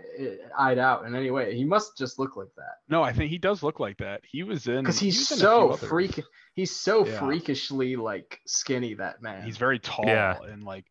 eyed 0.57 0.79
out 0.79 1.05
in 1.05 1.15
any 1.15 1.29
way? 1.29 1.55
He 1.55 1.63
must 1.63 1.97
just 1.97 2.17
look 2.17 2.35
like 2.35 2.53
that 2.57 2.77
no, 2.89 3.03
I 3.03 3.13
think 3.13 3.29
he 3.29 3.37
does 3.37 3.61
look 3.63 3.79
like 3.79 3.97
that. 3.97 4.21
He 4.25 4.43
was 4.43 4.67
in 4.67 4.79
because 4.81 4.99
he 4.99 5.07
he's 5.07 5.29
was 5.29 5.31
in 5.31 5.37
a 5.37 5.41
so 5.41 5.73
freak. 5.73 6.23
He's 6.55 6.75
so 6.75 7.05
Yeah. 7.05 7.19
freakishly 7.19 7.95
like 7.95 8.39
skinny. 8.47 8.95
That 8.95 9.21
man. 9.21 9.43
He's 9.43 9.57
very 9.57 9.79
tall 9.79 10.05
Yeah. 10.07 10.41
and 10.41 10.63
like 10.63 10.85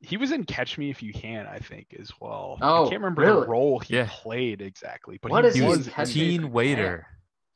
he 0.00 0.16
was 0.16 0.32
in 0.32 0.44
Catch 0.44 0.78
Me 0.78 0.90
If 0.90 1.02
You 1.02 1.12
Can, 1.12 1.46
I 1.46 1.58
think, 1.58 1.94
as 1.98 2.12
well. 2.20 2.58
Oh, 2.60 2.86
I 2.86 2.88
can't 2.88 3.00
remember 3.02 3.22
really? 3.22 3.40
the 3.42 3.46
role 3.46 3.78
he 3.78 3.94
Yeah. 3.96 4.08
played 4.10 4.60
exactly, 4.60 5.18
but 5.22 5.30
What 5.30 5.44
he 5.44 5.48
is 5.48 5.54
He 5.54 5.60
he 5.62 5.68
was. 5.68 5.78
was 5.78 5.86
in 5.88 5.92
Catch 5.92 6.06
Me 6.06 6.10
If 6.10 6.16
You 6.16 6.38
teen 6.40 6.52
waiter. 6.52 7.06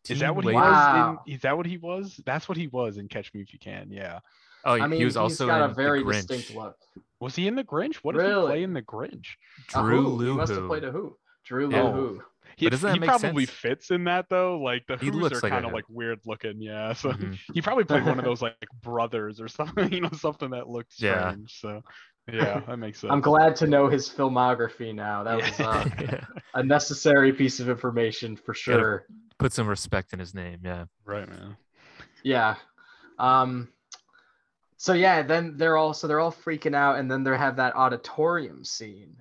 Is 0.09 0.21
that 0.21 0.35
what 0.37 0.45
he 0.45 0.49
waiter. 0.49 0.61
Wow. 0.61 1.13
was 1.13 1.27
in? 1.29 1.35
Is 1.35 1.41
that 1.43 1.57
what 1.57 1.67
he 1.67 1.77
was? 1.77 2.21
That's 2.25 2.49
what 2.49 2.57
he 2.57 2.69
was 2.69 2.97
in 2.99 3.09
Catch 3.09 3.35
Me 3.35 3.43
If 3.43 3.53
You 3.53 3.59
Can. 3.59 3.91
Yeah. 3.91 4.21
Oh, 4.67 4.75
I 4.75 4.87
mean, 4.87 4.99
he 4.99 5.05
was 5.05 5.15
he's 5.15 5.17
also 5.17 5.47
got 5.47 5.63
in 5.65 5.71
a 5.71 5.75
very 5.75 6.01
the 6.01 6.07
Grinch. 6.11 6.27
distinct 6.27 6.55
look. 6.55 6.77
Was 7.21 7.35
he 7.37 7.47
in 7.47 7.55
the 7.55 7.65
Grinch? 7.65 7.97
What 7.97 8.15
did 8.17 8.27
he 8.27 8.33
play 8.33 8.63
in 8.63 8.75
the 8.75 8.83
Grinch? 8.83 9.27
A 9.75 9.81
Drew 9.83 10.03
who? 10.17 10.25
He 10.25 10.37
must 10.37 10.53
have 10.53 10.67
played 10.67 10.85
a 10.85 10.91
who? 10.93 11.17
Drew 11.45 11.71
Yeah. 11.71 11.83
Lou 11.85 11.93
Who. 11.93 12.23
He, 12.57 12.67
But 12.67 12.71
doesn't 12.71 12.87
that 12.89 12.95
he 12.95 13.01
make 13.01 13.09
probably 13.11 13.45
sense? 13.47 13.59
fits 13.59 13.91
in 13.91 14.05
that 14.05 14.27
though. 14.29 14.59
Like 14.59 14.85
the 14.87 14.97
He 14.97 15.07
Who's 15.07 15.17
looks 15.17 15.39
are 15.39 15.41
like 15.43 15.53
kind 15.53 15.65
of 15.67 15.73
like 15.73 15.85
weird 15.89 16.21
looking. 16.27 16.61
Yeah. 16.61 16.93
So 16.95 17.13
Mhm. 17.13 17.39
he 17.55 17.63
probably 17.63 17.85
played 17.85 18.05
one 18.05 18.19
of 18.19 18.25
those 18.25 18.43
like 18.43 18.57
brothers 18.83 19.41
or 19.41 19.49
something. 19.59 19.93
You 19.93 20.01
know, 20.03 20.11
something 20.13 20.51
that 20.51 20.69
looks 20.69 21.01
Yeah. 21.01 21.31
strange. 21.31 21.61
So 21.61 21.83
yeah, 22.33 22.61
that 22.67 22.79
makes 22.79 23.01
sense. 23.01 23.13
I'm 23.13 23.21
glad 23.21 23.55
to 23.57 23.67
know 23.67 23.89
his 23.89 24.09
filmography 24.09 24.95
now. 24.95 25.23
That 25.23 25.37
was 25.37 25.61
uh, 25.61 25.89
Yeah. 26.01 26.25
a 26.55 26.63
necessary 26.63 27.33
piece 27.33 27.61
of 27.61 27.69
information 27.69 28.37
for 28.37 28.53
sure. 28.55 29.07
Put 29.39 29.53
some 29.53 29.69
respect 29.69 30.13
in 30.13 30.19
his 30.19 30.35
name. 30.35 30.61
Yeah. 30.65 30.87
Right, 31.05 31.29
man. 31.29 31.57
Yeah. 32.25 32.57
Um 33.19 33.69
so 34.77 34.93
yeah, 34.93 35.23
then 35.23 35.57
they're 35.57 35.77
all 35.77 35.95
so 35.95 36.07
they're 36.07 36.21
all 36.21 36.33
freaking 36.33 36.75
out 36.75 36.99
and 36.99 37.11
then 37.11 37.25
they 37.25 37.37
have 37.37 37.57
that 37.57 37.77
auditorium 37.77 38.65
scene 38.65 39.17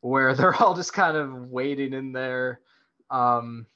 where 0.00 0.34
they're 0.36 0.54
all 0.54 0.74
just 0.74 0.92
kind 0.92 1.16
of 1.16 1.48
waiting 1.48 1.92
in 1.92 2.12
there 2.12 2.60
um 3.10 3.66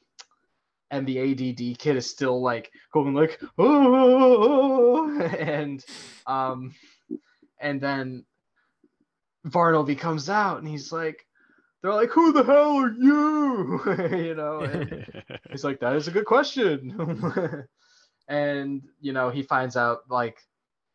and 0.90 1.06
the 1.06 1.18
ADD 1.18 1.78
kid 1.78 1.96
is 1.96 2.08
still 2.08 2.40
like 2.40 2.70
going 2.92 3.14
like 3.14 3.40
oh 3.58 5.20
and 5.38 5.84
um 6.26 6.72
and 7.58 7.80
then 7.80 8.24
Barnaby 9.44 9.96
comes 9.96 10.30
out 10.30 10.58
and 10.58 10.68
he's 10.68 10.92
like 10.92 11.26
they're 11.82 11.92
like 11.92 12.10
who 12.10 12.32
the 12.32 12.44
hell 12.44 12.76
are 12.76 12.92
you 12.92 14.16
you 14.26 14.34
know 14.34 14.60
and 14.60 15.04
He's 15.54 15.62
like, 15.62 15.78
that 15.78 15.94
is 15.94 16.08
a 16.08 16.10
good 16.10 16.24
question. 16.24 17.46
and, 18.28 18.82
you 19.00 19.12
know, 19.12 19.30
he 19.30 19.44
finds 19.44 19.76
out 19.76 20.00
like 20.10 20.38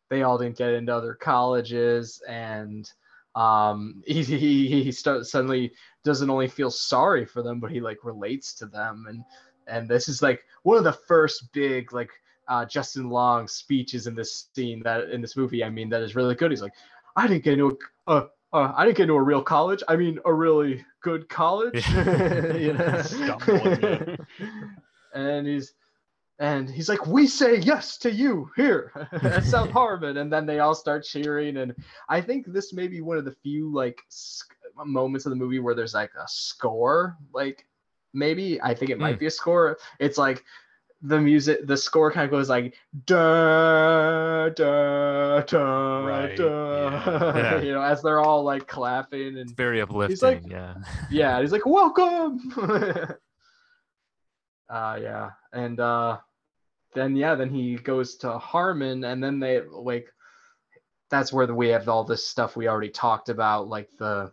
they 0.10 0.24
all 0.24 0.38
didn't 0.38 0.58
get 0.58 0.74
into 0.74 0.94
other 0.94 1.14
colleges 1.14 2.22
and 2.28 2.92
um 3.36 4.02
he 4.08 4.24
he, 4.24 4.84
he 4.84 4.92
suddenly 4.92 5.72
doesn't 6.04 6.30
only 6.30 6.48
feel 6.48 6.72
sorry 6.72 7.26
for 7.26 7.42
them 7.42 7.60
but 7.60 7.72
he 7.72 7.80
like 7.80 8.04
relates 8.04 8.54
to 8.54 8.66
them 8.66 9.06
and 9.10 9.24
and 9.68 9.88
this 9.88 10.10
is 10.10 10.22
like 10.22 10.42
one 10.64 10.78
of 10.78 10.84
the 10.84 10.94
first 10.94 11.52
big 11.54 11.94
like 11.94 12.10
uh 12.48 12.66
justin 12.66 13.10
long 13.10 13.48
speeches 13.48 14.08
in 14.08 14.16
this 14.16 14.48
scene 14.56 14.82
that 14.84 15.10
in 15.10 15.22
this 15.22 15.38
movie 15.38 15.64
i 15.64 15.70
mean 15.70 15.90
that 15.90 16.02
is 16.02 16.16
really 16.16 16.36
good 16.36 16.52
he's 16.52 16.62
like 16.62 16.74
i 17.16 17.28
didn't 17.28 17.44
get 17.44 17.54
into 17.54 17.78
a 18.08 18.12
uh, 18.12 18.28
uh, 18.52 18.72
I 18.76 18.86
didn't 18.86 18.98
get 18.98 19.04
into 19.04 19.14
a 19.14 19.22
real 19.22 19.44
college. 19.44 19.84
I 19.88 19.96
mean, 19.96 20.20
a 20.26 20.34
really 20.34 20.84
good 21.02 21.30
college. 21.30 21.88
you 21.96 22.74
know? 22.74 24.16
And 25.12 25.48
he's 25.48 25.74
and 26.40 26.70
he's 26.70 26.88
like, 26.90 27.06
"We 27.06 27.28
say 27.28 27.58
yes 27.58 27.98
to 28.00 28.12
you 28.12 28.50
here 28.56 28.92
at 29.24 29.44
South 29.56 29.70
Harmon," 29.72 30.18
and 30.18 30.32
then 30.32 30.46
they 30.46 30.60
all 30.60 30.74
start 30.76 31.04
cheering. 31.04 31.58
And 31.58 31.76
I 32.08 32.22
think 32.22 32.46
this 32.48 32.74
may 32.74 32.88
be 32.88 33.02
one 33.02 33.18
of 33.18 33.26
the 33.26 33.36
few 33.44 33.72
like 33.74 34.02
sc- 34.10 34.54
moments 34.86 35.26
of 35.26 35.32
the 35.32 35.36
movie 35.36 35.60
where 35.60 35.76
there's 35.76 35.94
like 35.94 36.12
a 36.16 36.26
score. 36.28 37.18
Like 37.34 37.66
maybe 38.14 38.60
I 38.62 38.74
think 38.74 38.90
it 38.92 39.00
might 39.00 39.16
Hmm. 39.16 39.20
be 39.20 39.26
a 39.28 39.32
score. 39.32 39.78
It's 40.00 40.18
like 40.18 40.44
the 41.02 41.20
music, 41.20 41.66
the 41.66 41.78
score 41.78 42.12
kind 42.12 42.26
of 42.26 42.32
goes 42.32 42.50
like 42.50 42.76
da 43.06 44.50
da 44.50 45.40
da 45.42 46.06
Right, 46.06 46.36
da. 46.36 47.34
yeah. 47.38 47.62
You 47.62 47.72
know, 47.74 47.82
as 47.82 48.02
they're 48.02 48.20
all 48.20 48.44
like 48.44 48.68
clapping 48.68 49.28
and 49.28 49.38
It's 49.38 49.52
very 49.54 49.80
uplifting. 49.82 50.12
He's 50.12 50.24
like- 50.24 50.44
yeah. 50.50 50.76
yeah, 51.10 51.40
he's 51.42 51.52
like, 51.54 51.66
"Welcome." 51.66 52.52
uh 54.70 55.00
yeah, 55.02 55.32
and 55.54 55.80
uh 55.80 56.18
then 56.94 57.16
yeah, 57.16 57.36
then 57.36 57.50
he 57.50 57.76
goes 57.76 58.16
to 58.18 58.38
Harmon, 58.38 59.04
and 59.04 59.24
then 59.24 59.40
they 59.40 59.62
like 59.62 60.08
that's 61.10 61.34
where 61.34 61.52
we 61.54 61.70
have 61.70 61.90
all 61.90 62.04
this 62.04 62.28
stuff 62.28 62.56
we 62.56 62.68
already 62.68 62.90
talked 62.90 63.30
about, 63.30 63.68
like 63.68 63.90
the 63.98 64.32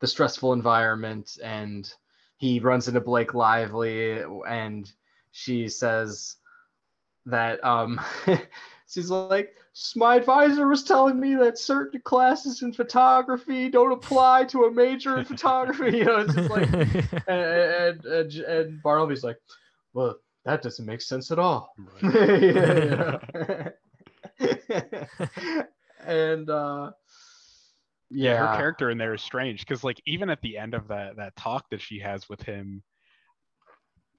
the 0.00 0.06
stressful 0.06 0.52
environment, 0.52 1.38
and 1.42 1.92
he 2.36 2.60
runs 2.60 2.88
into 2.88 3.00
Blake 3.00 3.34
Lively, 3.34 4.22
and 4.46 4.90
she 5.32 5.68
says 5.68 6.36
that 7.26 7.64
um 7.64 8.00
she's 8.88 9.10
like 9.10 9.54
my 9.96 10.16
advisor 10.16 10.68
was 10.68 10.84
telling 10.84 11.18
me 11.18 11.34
that 11.34 11.58
certain 11.58 12.00
classes 12.02 12.62
in 12.62 12.72
photography 12.72 13.68
don't 13.68 13.92
apply 13.92 14.44
to 14.44 14.64
a 14.64 14.70
major 14.70 15.18
in 15.18 15.24
photography. 15.24 15.98
You 15.98 16.04
know 16.04 16.18
it's 16.18 16.34
just 16.34 16.50
like 16.50 16.72
and 17.28 18.04
and, 18.04 18.04
and, 18.04 18.32
and 18.34 18.82
barnaby's 18.82 19.24
like 19.24 19.38
well 19.92 20.16
that 20.44 20.62
doesn't 20.62 20.86
make 20.86 21.00
sense 21.00 21.30
at 21.30 21.38
all 21.38 21.72
Right. 22.02 22.12
You 24.40 24.52
know? 24.56 25.64
and 26.06 26.50
uh 26.50 26.90
yeah 28.10 28.32
yeah, 28.32 28.36
her 28.52 28.56
character 28.56 28.90
in 28.90 28.98
there 28.98 29.14
is 29.14 29.22
strange 29.22 29.60
because 29.60 29.84
like 29.84 30.00
even 30.06 30.30
at 30.30 30.40
the 30.42 30.58
end 30.58 30.74
of 30.74 30.88
that 30.88 31.16
that 31.16 31.36
talk 31.36 31.64
that 31.70 31.80
she 31.80 31.98
has 32.00 32.28
with 32.28 32.42
him 32.42 32.82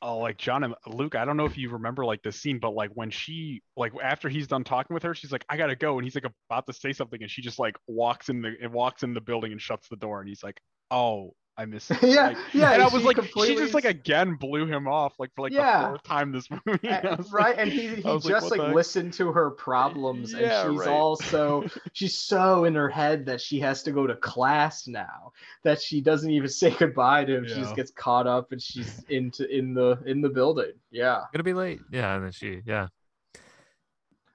oh 0.02 0.18
like 0.18 0.38
john 0.38 0.64
and 0.64 0.76
luke 0.88 1.16
i 1.16 1.26
don't 1.26 1.38
know 1.38 1.46
if 1.46 1.58
you 1.58 1.70
remember 1.70 2.04
like 2.06 2.22
the 2.24 2.32
scene 2.32 2.60
but 2.60 2.74
like 2.74 2.92
when 2.94 3.10
she 3.10 3.62
like 3.78 3.94
after 4.04 4.28
he's 4.30 4.48
done 4.48 4.64
talking 4.64 4.94
with 4.94 5.04
her 5.04 5.14
she's 5.16 5.32
like 5.32 5.46
i 5.50 5.58
gotta 5.58 5.76
go 5.76 5.98
and 5.98 6.06
he's 6.06 6.16
like 6.16 6.26
about 6.50 6.66
to 6.68 6.74
say 6.74 6.92
something 6.92 7.22
and 7.22 7.32
she 7.32 7.42
just 7.42 7.60
like 7.60 7.76
walks 7.88 8.30
in 8.30 8.42
the 8.42 8.54
walks 8.70 9.04
in 9.04 9.14
the 9.14 9.22
building 9.22 9.52
and 9.52 9.62
shuts 9.62 9.88
the 9.90 9.96
door 9.96 10.20
and 10.20 10.28
he's 10.30 10.44
like 10.44 10.60
oh 10.92 11.34
i 11.58 11.64
miss 11.66 11.90
it. 11.92 11.98
yeah, 12.04 12.28
Like, 12.28 12.38
yeah. 12.54 12.72
and 12.74 12.82
I 12.82 12.86
was 12.88 13.02
she 13.02 13.08
like, 13.08 13.24
she 13.48 13.56
just 13.56 13.74
like 13.74 13.86
again 13.86 14.36
blew 14.36 14.66
him 14.66 14.88
off, 14.88 15.14
like 15.20 15.34
for 15.36 15.42
like 15.44 15.54
Yeah. 15.54 15.82
the 15.84 15.88
fourth 15.88 16.04
time 16.04 16.32
this 16.34 16.50
movie. 16.66 16.90
I 16.90 17.00
Uh, 17.00 17.16
was 17.18 17.32
like- 17.32 17.44
right 17.46 17.56
and 17.58 17.72
he, 17.72 17.88
he 17.88 18.04
I 18.04 18.12
was 18.14 18.26
like, 18.26 18.34
just 18.34 18.52
like, 18.52 18.60
the 18.60 18.68
listened 18.68 19.14
to 19.14 19.32
her 19.32 19.52
problems 19.52 20.34
Yeah, 20.34 20.64
and 20.66 20.72
she's 20.74 20.80
right. 20.88 20.90
also 20.90 21.66
she's 21.94 22.18
so 22.18 22.66
in 22.66 22.76
her 22.76 22.90
head 22.90 23.26
that 23.28 23.40
she 23.40 23.60
has 23.62 23.84
to 23.84 23.92
go 23.92 24.06
to 24.06 24.16
class 24.16 24.88
now 24.88 25.32
that 25.64 25.82
she 25.82 26.02
doesn't 26.02 26.30
even 26.32 26.50
say 26.50 26.72
goodbye 26.72 27.24
to 27.26 27.36
him 27.38 27.48
she 27.48 27.56
just 27.56 27.76
gets 27.76 27.92
caught 27.92 28.28
up 28.28 28.52
and 28.52 28.62
she's 28.62 29.04
into 29.10 29.48
in 29.50 29.74
the 29.74 29.98
in 30.06 30.20
the 30.22 30.30
building 30.30 30.74
yeah 30.92 31.22
Gonna 31.34 31.44
be 31.44 31.54
late. 31.54 31.80
Yeah, 31.92 32.16
and 32.16 32.26
then 32.26 32.32
she, 32.34 32.62
yeah. 32.66 32.88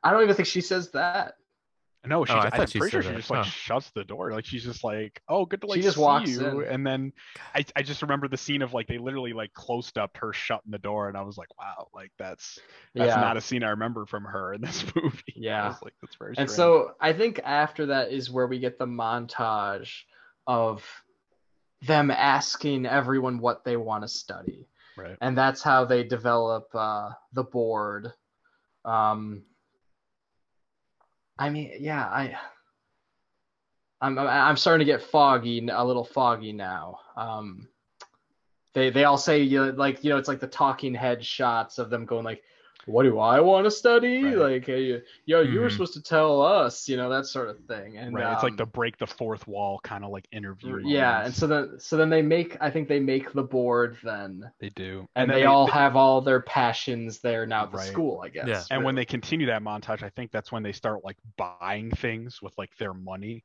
i 0.02 0.10
don't 0.10 0.22
even 0.22 0.34
think 0.34 0.48
she 0.48 0.60
says 0.62 0.90
that 0.92 1.34
No, 2.06 2.24
she. 2.24 2.32
Oh, 2.32 2.36
I 2.38 2.48
I'm 2.52 2.66
she 2.66 2.78
pretty 2.78 2.92
sure 2.92 3.02
she 3.02 3.08
that. 3.10 3.16
just 3.18 3.30
like 3.30 3.40
Oh. 3.44 3.48
shuts 3.48 3.90
the 3.90 4.04
door. 4.04 4.32
Like 4.32 4.46
she's 4.46 4.64
just 4.64 4.82
like, 4.82 5.20
oh, 5.28 5.44
good 5.44 5.60
to 5.60 5.66
like 5.66 5.76
She 5.76 5.82
just 5.82 5.96
see 5.96 6.02
walks 6.02 6.30
you. 6.30 6.60
in. 6.60 6.64
And 6.68 6.86
then 6.86 7.12
I, 7.54 7.64
I 7.76 7.82
just 7.82 8.00
remember 8.00 8.26
the 8.26 8.38
scene 8.38 8.62
of 8.62 8.72
like 8.72 8.86
they 8.86 8.96
literally 8.96 9.34
like 9.34 9.52
closed 9.52 9.98
up 9.98 10.16
her 10.16 10.32
shutting 10.32 10.70
the 10.70 10.78
door, 10.78 11.08
and 11.08 11.16
I 11.16 11.22
was 11.22 11.36
like, 11.36 11.48
wow, 11.58 11.88
like 11.94 12.10
that's 12.18 12.58
that's 12.94 13.08
yeah 13.14 13.20
not 13.20 13.36
a 13.36 13.40
scene 13.42 13.62
I 13.62 13.70
remember 13.70 14.06
from 14.06 14.24
her 14.24 14.54
in 14.54 14.62
this 14.62 14.82
movie. 14.96 15.22
I 15.28 15.32
Yeah. 15.36 15.68
was 15.68 15.82
like 15.82 15.92
that's 16.00 16.16
very. 16.16 16.34
and 16.38 16.48
strange. 16.48 16.56
so 16.56 16.94
i 17.00 17.12
think 17.12 17.40
after 17.44 17.86
that 17.86 18.12
is 18.12 18.30
where 18.30 18.46
we 18.46 18.58
get 18.60 18.78
the 18.78 18.86
montage 18.86 19.90
of 20.46 20.84
them 21.82 22.10
asking 22.10 22.86
everyone 22.86 23.38
what 23.40 23.64
they 23.64 23.76
want 23.76 24.04
to 24.04 24.08
study 24.08 24.66
right, 24.96 25.16
and 25.20 25.36
that's 25.36 25.62
how 25.62 25.84
they 25.84 26.02
develop 26.02 26.68
uh, 26.74 27.10
the 27.34 27.42
board. 27.44 28.12
Um, 28.84 29.42
I 31.40 31.48
mean, 31.48 31.72
yeah, 31.80 32.04
I, 32.04 32.36
I'm 34.02 34.18
I'm 34.18 34.58
starting 34.58 34.86
to 34.86 34.92
get 34.92 35.02
foggy, 35.02 35.66
a 35.72 35.84
little 35.84 36.04
foggy 36.04 36.52
now. 36.52 36.98
Um, 37.16 37.66
they 38.74 38.90
they 38.90 39.04
all 39.04 39.16
say 39.16 39.42
you 39.42 39.64
know, 39.64 39.70
like 39.70 40.04
you 40.04 40.10
know 40.10 40.18
it's 40.18 40.28
like 40.28 40.40
the 40.40 40.46
talking 40.46 40.94
head 40.94 41.24
shots 41.24 41.78
of 41.78 41.88
them 41.88 42.04
going 42.04 42.24
like, 42.24 42.42
"What 42.86 43.04
do 43.04 43.18
I 43.18 43.40
want 43.40 43.64
to 43.66 43.70
study?" 43.70 44.24
Right. 44.24 44.36
Like, 44.36 44.66
hey, 44.66 45.02
yo, 45.26 45.40
you 45.42 45.60
were 45.60 45.68
Mhm. 45.68 45.72
supposed 45.72 45.94
to 45.94 46.02
tell 46.02 46.42
us, 46.42 46.88
you 46.88 46.96
know 46.96 47.10
that 47.10 47.26
sort 47.26 47.48
of 47.48 47.58
thing. 47.66 47.96
And 47.98 48.14
right. 48.14 48.32
it's 48.32 48.42
like 48.42 48.52
um, 48.52 48.56
the 48.56 48.66
break 48.66 48.98
the 48.98 49.06
fourth 49.06 49.46
wall 49.46 49.80
kind 49.82 50.04
of 50.04 50.10
like 50.10 50.26
interview. 50.32 50.80
yeah, 50.84 51.24
and 51.24 51.34
so 51.34 51.46
then 51.46 51.78
so 51.78 51.96
then 51.96 52.10
they 52.10 52.22
make 52.22 52.56
I 52.60 52.70
think 52.70 52.88
they 52.88 53.00
make 53.00 53.32
the 53.32 53.42
board 53.42 53.96
then 54.02 54.50
they 54.60 54.70
do, 54.70 55.08
and, 55.14 55.30
then 55.30 55.40
they, 55.40 55.44
all 55.46 55.66
have 55.66 55.96
all 55.96 56.20
their 56.20 56.40
passions 56.40 57.20
there 57.20 57.46
now 57.46 57.64
at 57.64 57.70
the 57.72 57.78
Right. 57.78 57.86
school, 57.86 58.22
I 58.24 58.28
guess. 58.28 58.48
Yeah. 58.48 58.64
and 58.70 58.84
when 58.84 58.94
they 58.94 59.04
continue 59.04 59.46
that 59.46 59.62
montage, 59.62 60.02
I 60.02 60.08
think 60.10 60.30
that's 60.32 60.50
when 60.52 60.62
they 60.62 60.72
start 60.72 61.04
like 61.04 61.16
buying 61.36 61.90
things 61.90 62.40
with 62.42 62.56
like 62.58 62.76
their 62.76 62.94
money. 62.94 63.44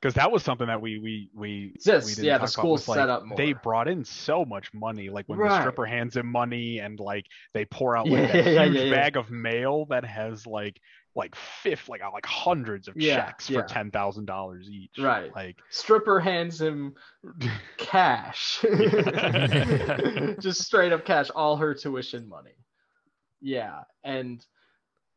Because 0.00 0.14
that 0.14 0.32
was 0.32 0.42
something 0.42 0.66
that 0.68 0.80
we 0.80 0.98
we 0.98 1.30
we 1.34 1.74
Just- 1.84 2.18
we 2.18 2.24
yeah, 2.26 2.34
the 2.38 2.44
about, 2.44 2.50
school's 2.50 2.88
was, 2.88 2.96
like, 2.96 3.08
up 3.08 3.24
more. 3.26 3.36
They 3.36 3.52
brought 3.52 3.86
in 3.86 4.04
so 4.04 4.44
much 4.46 4.72
money, 4.72 5.10
like 5.10 5.26
when 5.28 5.38
the 5.38 5.60
stripper 5.60 5.84
hands 5.84 6.16
him 6.16 6.26
money, 6.26 6.78
and 6.78 6.98
like 6.98 7.26
they 7.52 7.66
pour 7.66 7.96
out 7.96 8.06
Yeah, 8.06 8.20
like 8.20 8.32
that 8.32 8.46
yeah, 8.46 8.64
huge 8.64 8.76
yeah, 8.76 8.82
yeah. 8.84 8.94
bag 8.94 9.16
of 9.16 9.30
mail 9.30 9.84
that 9.86 10.04
has 10.04 10.46
like 10.46 10.80
like 11.14 11.34
fifth 11.34 11.88
like 11.88 12.00
like 12.14 12.24
hundreds 12.24 12.88
of 12.88 12.96
Yeah, 12.96 13.16
checks 13.16 13.50
yeah. 13.50 13.60
for 13.60 13.66
ten 13.68 13.90
thousand 13.90 14.24
dollars 14.26 14.70
each. 14.70 14.96
Right. 14.98 15.34
Like 15.34 15.58
stripper 15.68 16.18
hands 16.20 16.60
him 16.60 16.94
cash, 17.76 18.60
just 20.40 20.62
straight 20.62 20.92
up 20.92 21.04
cash, 21.04 21.30
all 21.34 21.56
her 21.56 21.74
tuition 21.74 22.28
money. 22.28 22.54
Yeah, 23.40 23.80
and 24.04 24.44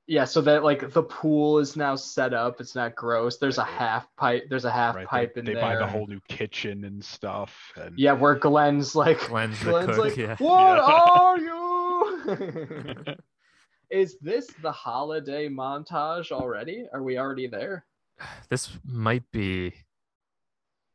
yeah, 0.08 0.26
so 0.26 0.42
that 0.42 0.64
like 0.64 0.92
the 0.92 1.04
pool 1.04 1.60
is 1.60 1.76
now 1.76 1.96
set 1.96 2.34
up. 2.34 2.60
It's 2.60 2.76
not 2.76 2.96
gross. 2.96 3.38
There's 3.38 3.58
a 3.58 3.64
half 3.64 4.08
pipe. 4.18 4.46
There's 4.50 4.66
a 4.66 4.72
half 4.72 4.96
right, 4.96 5.08
pipe 5.08 5.34
they, 5.36 5.40
in 5.40 5.46
they 5.46 5.54
there. 5.54 5.62
buy 5.62 5.76
the 5.78 5.88
whole 5.88 6.08
new 6.08 6.20
kitchen 6.28 6.84
and 6.84 7.04
stuff. 7.04 7.72
And 7.78 7.98
Yeah, 7.98 8.12
where 8.14 8.36
Glenn's 8.36 8.96
like, 8.96 9.20
Glenn's 9.28 9.60
the 9.60 9.70
Glenn's 9.72 9.96
cook, 9.96 9.98
like, 10.06 10.18
yeah. 10.18 10.36
what 10.40 10.78
Yeah. 10.78 11.00
are 11.16 11.38
you? 13.06 13.16
is 13.90 14.18
this 14.20 14.48
the 14.62 14.72
holiday 14.72 15.48
montage 15.48 16.32
already? 16.32 16.86
Are 16.94 17.04
we 17.04 17.18
already 17.18 17.48
there? 17.48 17.86
This 18.50 18.70
might 18.86 19.24
be. 19.32 19.74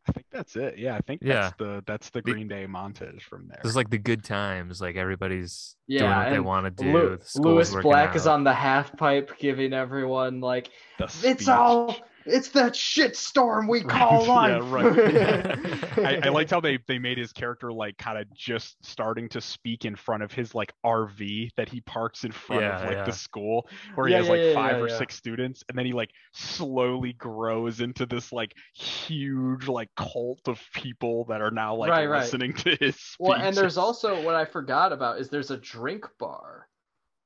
I 0.09 0.13
think 0.13 0.27
that's 0.33 0.57
it. 0.57 0.79
Yeah, 0.79 0.97
I 0.97 1.01
think 1.01 1.21
Yeah. 1.23 1.35
that's 1.43 1.57
the 1.59 1.85
that's 1.87 2.11
the 2.11 2.23
The- 2.23 2.33
Green 2.33 2.49
Day 2.49 2.67
montage 2.67 3.23
from 3.23 3.49
there. 3.49 3.61
It's 3.65 3.77
like 3.77 3.91
the 3.91 3.99
good 3.99 4.25
times. 4.25 4.81
Like 4.81 4.97
everybody's 4.97 5.77
doing 5.89 6.05
what 6.05 6.31
they 6.31 6.41
want 6.41 6.65
to 6.77 6.83
do. 6.85 6.93
Lew- 6.93 7.17
the 7.19 7.25
school's 7.25 7.45
Lewis 7.47 7.73
working 7.75 7.91
Black 7.91 8.17
is 8.17 8.27
on 8.27 8.45
the 8.45 8.53
half 8.55 8.97
pipe, 8.97 9.37
giving 9.39 9.73
everyone 9.73 10.41
like, 10.41 10.71
The 10.99 11.05
"It's 11.25 11.49
all, 11.49 11.95
it's 12.27 12.49
that 12.51 12.75
shit 12.77 13.17
storm 13.17 13.69
we 13.69 13.81
call 13.85 14.25
Yeah, 14.27 14.59
life." 14.59 14.63
right. 14.73 15.99
I, 15.99 16.27
I 16.27 16.29
liked 16.31 16.51
how 16.53 16.61
they 16.61 16.79
they 16.87 16.99
made 16.99 17.19
his 17.19 17.33
character 17.33 17.73
like 17.73 17.97
kind 17.99 18.19
of 18.19 18.33
just 18.35 18.77
starting 18.85 19.29
to 19.31 19.41
speak 19.41 19.85
in 19.85 19.97
front 19.97 20.23
of 20.23 20.33
his 20.33 20.55
like 20.55 20.73
RV 20.85 21.51
that 21.57 21.69
he 21.69 21.81
parks 21.83 22.25
in 22.25 22.33
front 22.33 22.65
of 22.65 22.83
like 22.83 22.93
yeah. 22.93 23.05
the 23.05 23.13
school 23.13 23.69
where 23.95 24.07
he 24.07 24.15
has 24.15 24.27
yeah, 24.27 24.33
like 24.33 24.41
yeah, 24.41 24.55
five 24.55 24.77
yeah, 24.77 24.83
or 24.83 24.89
yeah. 24.89 24.99
six 24.99 25.17
students 25.17 25.63
and 25.69 25.79
then 25.79 25.87
he 25.87 25.93
like 25.93 26.11
slowly 26.33 27.13
grows 27.15 27.81
into 27.81 28.07
this 28.07 28.33
like 28.33 28.55
huge 28.75 29.69
like 29.69 29.89
cult 29.97 30.47
of 30.47 30.61
people 30.75 31.25
that 31.25 31.41
are 31.41 31.51
now 31.51 31.75
like 31.75 31.91
Right, 31.91 32.07
right. 32.07 32.21
listening 32.23 32.53
to 32.55 32.77
his 32.81 32.97
speech. 32.97 33.17
Well, 33.19 33.39
and 33.39 33.57
there's 33.57 33.79
also 33.79 34.23
what 34.23 34.35
I 34.35 34.45
forgot 34.45 34.93
about 34.93 35.19
is 35.21 35.29
there's 35.31 35.51
a 35.51 35.57
drink 35.57 36.05
bar 36.19 36.69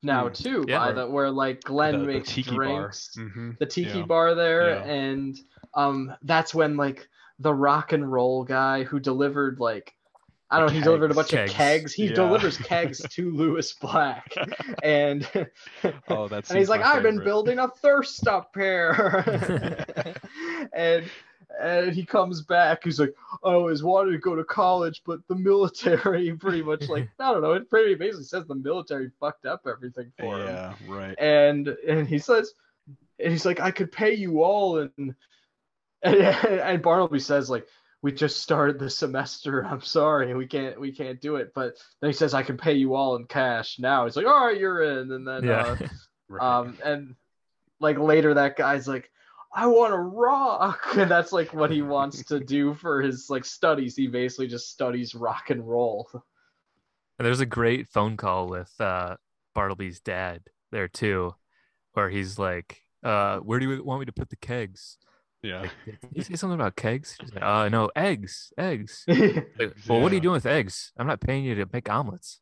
now 0.02 0.26
Hmm. 0.28 0.32
too, 0.32 0.64
Yeah. 0.68 0.78
by 0.78 0.92
the 0.92 1.06
where 1.08 1.30
like 1.30 1.62
Glenn 1.62 1.92
the, 1.92 1.98
the 1.98 2.06
makes 2.06 2.28
tiki 2.34 2.54
drinks. 2.54 3.14
bar. 3.16 3.24
hmm 3.28 3.50
the 3.58 3.66
tiki 3.66 3.98
Yeah. 3.98 4.04
bar 4.04 4.34
there 4.34 4.70
Yeah. 4.76 4.82
and 4.84 5.36
um 5.74 6.14
that's 6.22 6.54
when 6.54 6.76
like 6.76 7.08
the 7.38 7.52
rock 7.54 7.92
and 7.92 8.10
roll 8.10 8.44
guy 8.44 8.82
who 8.84 9.00
delivered 9.00 9.58
like 9.60 9.94
I 10.50 10.58
don't 10.58 10.66
know, 10.66 10.74
he 10.74 10.82
delivered 10.82 11.10
a 11.10 11.14
bunch 11.14 11.30
Kegs. 11.30 11.50
of 11.50 11.56
kegs. 11.56 11.94
He 11.94 12.08
Yeah. 12.08 12.14
delivers 12.14 12.58
kegs 12.70 12.98
to 13.08 13.30
Lewis 13.30 13.72
Black. 13.72 14.34
And 14.82 15.26
Oh, 16.08 16.28
that's 16.28 16.50
and 16.50 16.58
he's 16.58 16.68
like, 16.68 16.82
I've 16.82 17.02
been 17.02 17.18
building 17.24 17.58
a 17.58 17.68
thirst 17.68 18.26
up 18.28 18.50
here. 18.54 18.92
and 20.74 21.04
and 21.60 21.92
he 21.92 22.04
comes 22.04 22.42
back, 22.42 22.84
he's 22.84 23.00
like, 23.00 23.14
I 23.44 23.52
always 23.52 23.82
wanted 23.82 24.12
to 24.12 24.18
go 24.18 24.34
to 24.34 24.44
college, 24.44 25.02
but 25.04 25.20
the 25.28 25.34
military 25.34 26.32
pretty 26.40 26.62
much 26.62 26.88
like 26.88 27.08
I 27.18 27.32
don't 27.32 27.42
know, 27.42 27.52
it 27.52 27.68
pretty 27.68 27.94
basically 27.94 28.24
says 28.24 28.46
the 28.46 28.54
military 28.54 29.10
fucked 29.20 29.46
up 29.46 29.66
everything 29.66 30.12
for 30.18 30.38
him 30.38 30.46
Yeah, 30.46 30.74
right. 30.88 31.18
and 31.18 31.68
and 31.68 32.08
he 32.08 32.18
says 32.18 32.52
and 33.22 33.32
he's 33.32 33.46
like 33.46 33.60
i 33.60 33.70
could 33.70 33.92
pay 33.92 34.14
you 34.14 34.42
all 34.42 34.78
and 34.78 34.90
and, 36.02 36.16
and 36.16 36.82
barnaby 36.82 37.20
says 37.20 37.48
like 37.48 37.66
we 38.02 38.10
just 38.10 38.40
started 38.40 38.78
the 38.78 38.90
semester 38.90 39.64
i'm 39.70 39.80
sorry 39.80 40.34
we 40.34 40.46
can't 40.46 40.80
we 40.80 40.90
can't 40.92 41.20
do 41.20 41.36
it 41.36 41.52
but 41.54 41.74
then 42.00 42.10
he 42.10 42.14
says 42.14 42.34
i 42.34 42.42
can 42.42 42.56
pay 42.56 42.72
you 42.72 42.94
all 42.94 43.16
in 43.16 43.24
cash 43.24 43.78
now 43.78 44.04
he's 44.04 44.16
like 44.16 44.26
all 44.26 44.46
right 44.46 44.58
you're 44.58 44.82
in 44.82 45.12
and 45.12 45.26
then 45.26 45.44
yeah. 45.44 45.76
right. 46.28 46.42
uh, 46.42 46.60
um 46.60 46.78
and 46.84 47.14
like 47.78 47.98
later 47.98 48.34
that 48.34 48.56
guy's 48.56 48.88
like 48.88 49.10
i 49.54 49.66
want 49.66 49.92
to 49.92 49.98
rock 49.98 50.86
and 50.96 51.10
that's 51.10 51.32
like 51.32 51.52
what 51.52 51.70
he 51.70 51.82
wants 51.82 52.24
to 52.24 52.40
do 52.40 52.74
for 52.74 53.02
his 53.02 53.28
like 53.30 53.44
studies 53.44 53.96
he 53.96 54.06
basically 54.06 54.46
just 54.46 54.70
studies 54.70 55.14
rock 55.14 55.50
and 55.50 55.66
roll 55.68 56.08
And 57.18 57.26
there's 57.26 57.40
a 57.40 57.46
great 57.46 57.88
phone 57.88 58.16
call 58.16 58.48
with 58.48 58.72
uh, 58.80 59.16
Bartleby's 59.54 60.00
dad 60.00 60.42
there 60.70 60.88
too, 60.88 61.34
where 61.92 62.10
he's 62.10 62.38
like, 62.38 62.80
uh, 63.04 63.38
"Where 63.38 63.58
do 63.60 63.68
you 63.68 63.84
want 63.84 64.00
me 64.00 64.06
to 64.06 64.12
put 64.12 64.30
the 64.30 64.36
kegs?" 64.36 64.98
yeah. 65.42 65.60
Like, 65.62 65.72
did 65.84 65.98
you 66.14 66.22
say 66.22 66.34
something 66.36 66.58
about 66.58 66.76
kegs? 66.76 67.18
He's 67.20 67.32
like, 67.34 67.44
"Uh, 67.44 67.68
no, 67.68 67.90
eggs, 67.96 68.52
eggs." 68.58 69.04
Like, 69.58 69.76
well, 69.88 70.00
what 70.00 70.12
are 70.12 70.14
you 70.14 70.20
doing 70.20 70.34
with 70.34 70.46
eggs? 70.46 70.92
I'm 70.96 71.06
not 71.06 71.20
paying 71.20 71.44
you 71.44 71.54
to 71.56 71.66
make 71.72 71.90
omelets. 71.90 72.40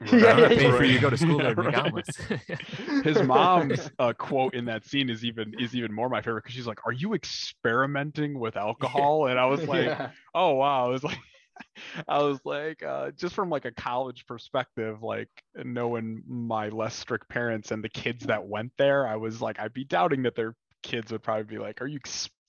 Yeah, 0.00 0.12
I'm 0.12 0.20
not 0.20 0.38
yeah, 0.38 0.48
paying 0.48 0.72
for 0.72 0.84
you 0.84 0.94
to 0.94 0.98
go 0.98 1.10
to 1.10 1.16
school 1.16 1.38
there 1.38 1.54
to 1.54 1.62
make 1.62 1.74
right. 1.74 1.86
omelets. 1.86 2.16
his 3.04 3.22
mom's 3.22 3.90
uh, 3.98 4.14
quote 4.14 4.54
in 4.54 4.64
that 4.64 4.86
scene 4.86 5.10
is 5.10 5.24
even 5.24 5.54
is 5.58 5.74
even 5.74 5.92
more 5.92 6.08
my 6.08 6.22
favorite 6.22 6.44
because 6.44 6.54
she's 6.54 6.66
like, 6.66 6.86
"Are 6.86 6.92
you 6.92 7.12
experimenting 7.12 8.38
with 8.38 8.56
alcohol?" 8.56 9.26
And 9.26 9.38
I 9.38 9.44
was 9.46 9.66
like, 9.68 9.86
Yeah. 9.86 10.10
"Oh 10.34 10.54
wow!" 10.54 10.86
I 10.86 10.88
was 10.88 11.04
like, 11.04 11.18
I 12.08 12.22
was 12.22 12.38
like, 12.44 12.82
uh, 12.82 13.10
just 13.10 13.34
from 13.34 13.50
like 13.50 13.66
a 13.66 13.72
college 13.72 14.26
perspective, 14.26 15.02
like 15.02 15.28
knowing 15.54 16.22
my 16.26 16.68
less 16.70 16.94
strict 16.94 17.28
parents 17.28 17.70
and 17.70 17.84
the 17.84 17.90
kids 17.90 18.26
that 18.26 18.46
went 18.46 18.72
there, 18.78 19.06
I 19.06 19.16
was 19.16 19.42
like, 19.42 19.60
I'd 19.60 19.74
be 19.74 19.84
doubting 19.84 20.22
that 20.22 20.34
their 20.34 20.54
kids 20.82 21.12
would 21.12 21.22
probably 21.22 21.44
be 21.44 21.58
like, 21.58 21.82
"Are 21.82 21.86
you 21.86 21.98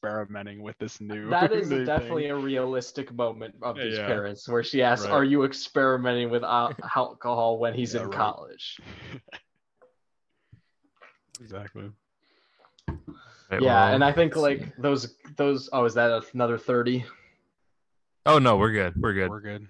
experimenting 0.01 0.61
with 0.61 0.77
this 0.79 0.99
new?" 0.99 1.29
That 1.29 1.51
is 1.51 1.69
new 1.69 1.85
definitely 1.85 2.23
thing?" 2.23 2.31
a 2.31 2.37
realistic 2.37 3.13
moment 3.13 3.55
of 3.61 3.77
these 3.77 3.97
Yeah. 3.97 4.05
parents 4.05 4.47
where 4.49 4.63
she 4.63 4.81
asks, 4.81 5.05
Right. 5.05 5.13
"Are 5.13 5.23
you 5.23 5.43
experimenting 5.43 6.29
with 6.29 6.43
alcohol 6.95 7.59
when 7.59 7.73
he's 7.73 7.93
Yeah, 7.93 8.01
in 8.01 8.09
right. 8.09 8.17
college?" 8.17 8.79
exactly. 11.39 11.91
Right, 13.49 13.61
yeah, 13.61 13.85
well, 13.85 13.93
and 13.93 14.03
I 14.03 14.11
think 14.11 14.35
let's 14.35 14.41
like 14.41 14.59
see. 14.59 14.71
those 14.77 15.15
those. 15.35 15.69
Oh, 15.73 15.85
is 15.85 15.93
that 15.95 16.23
another 16.33 16.57
thirty? 16.57 17.05
Oh 18.25 18.39
no, 18.39 18.57
we're 18.57 18.71
good. 18.71 18.93
We're 18.95 19.13
good. 19.13 19.29
We're 19.29 19.41
good. 19.41 19.67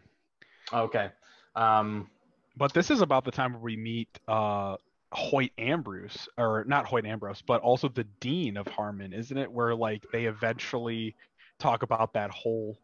Okay. 0.71 1.09
Um. 1.55 2.09
But 2.57 2.73
this 2.73 2.91
is 2.91 3.01
about 3.01 3.25
the 3.25 3.31
time 3.31 3.53
where 3.53 3.61
we 3.61 3.77
meet 3.77 4.19
uh 4.27 4.75
Hoyt 5.13 5.51
Ambrose, 5.57 6.29
or 6.37 6.63
not 6.67 6.85
Hoyt 6.85 7.05
Ambrose, 7.05 7.41
but 7.41 7.61
also 7.61 7.89
the 7.89 8.05
dean 8.19 8.57
of 8.57 8.67
Harmon, 8.67 9.13
isn't 9.13 9.37
it? 9.37 9.51
Where 9.51 9.75
like 9.75 10.05
they 10.11 10.25
eventually 10.25 11.15
talk 11.59 11.83
about 11.83 12.13
that 12.13 12.31
whole 12.31 12.77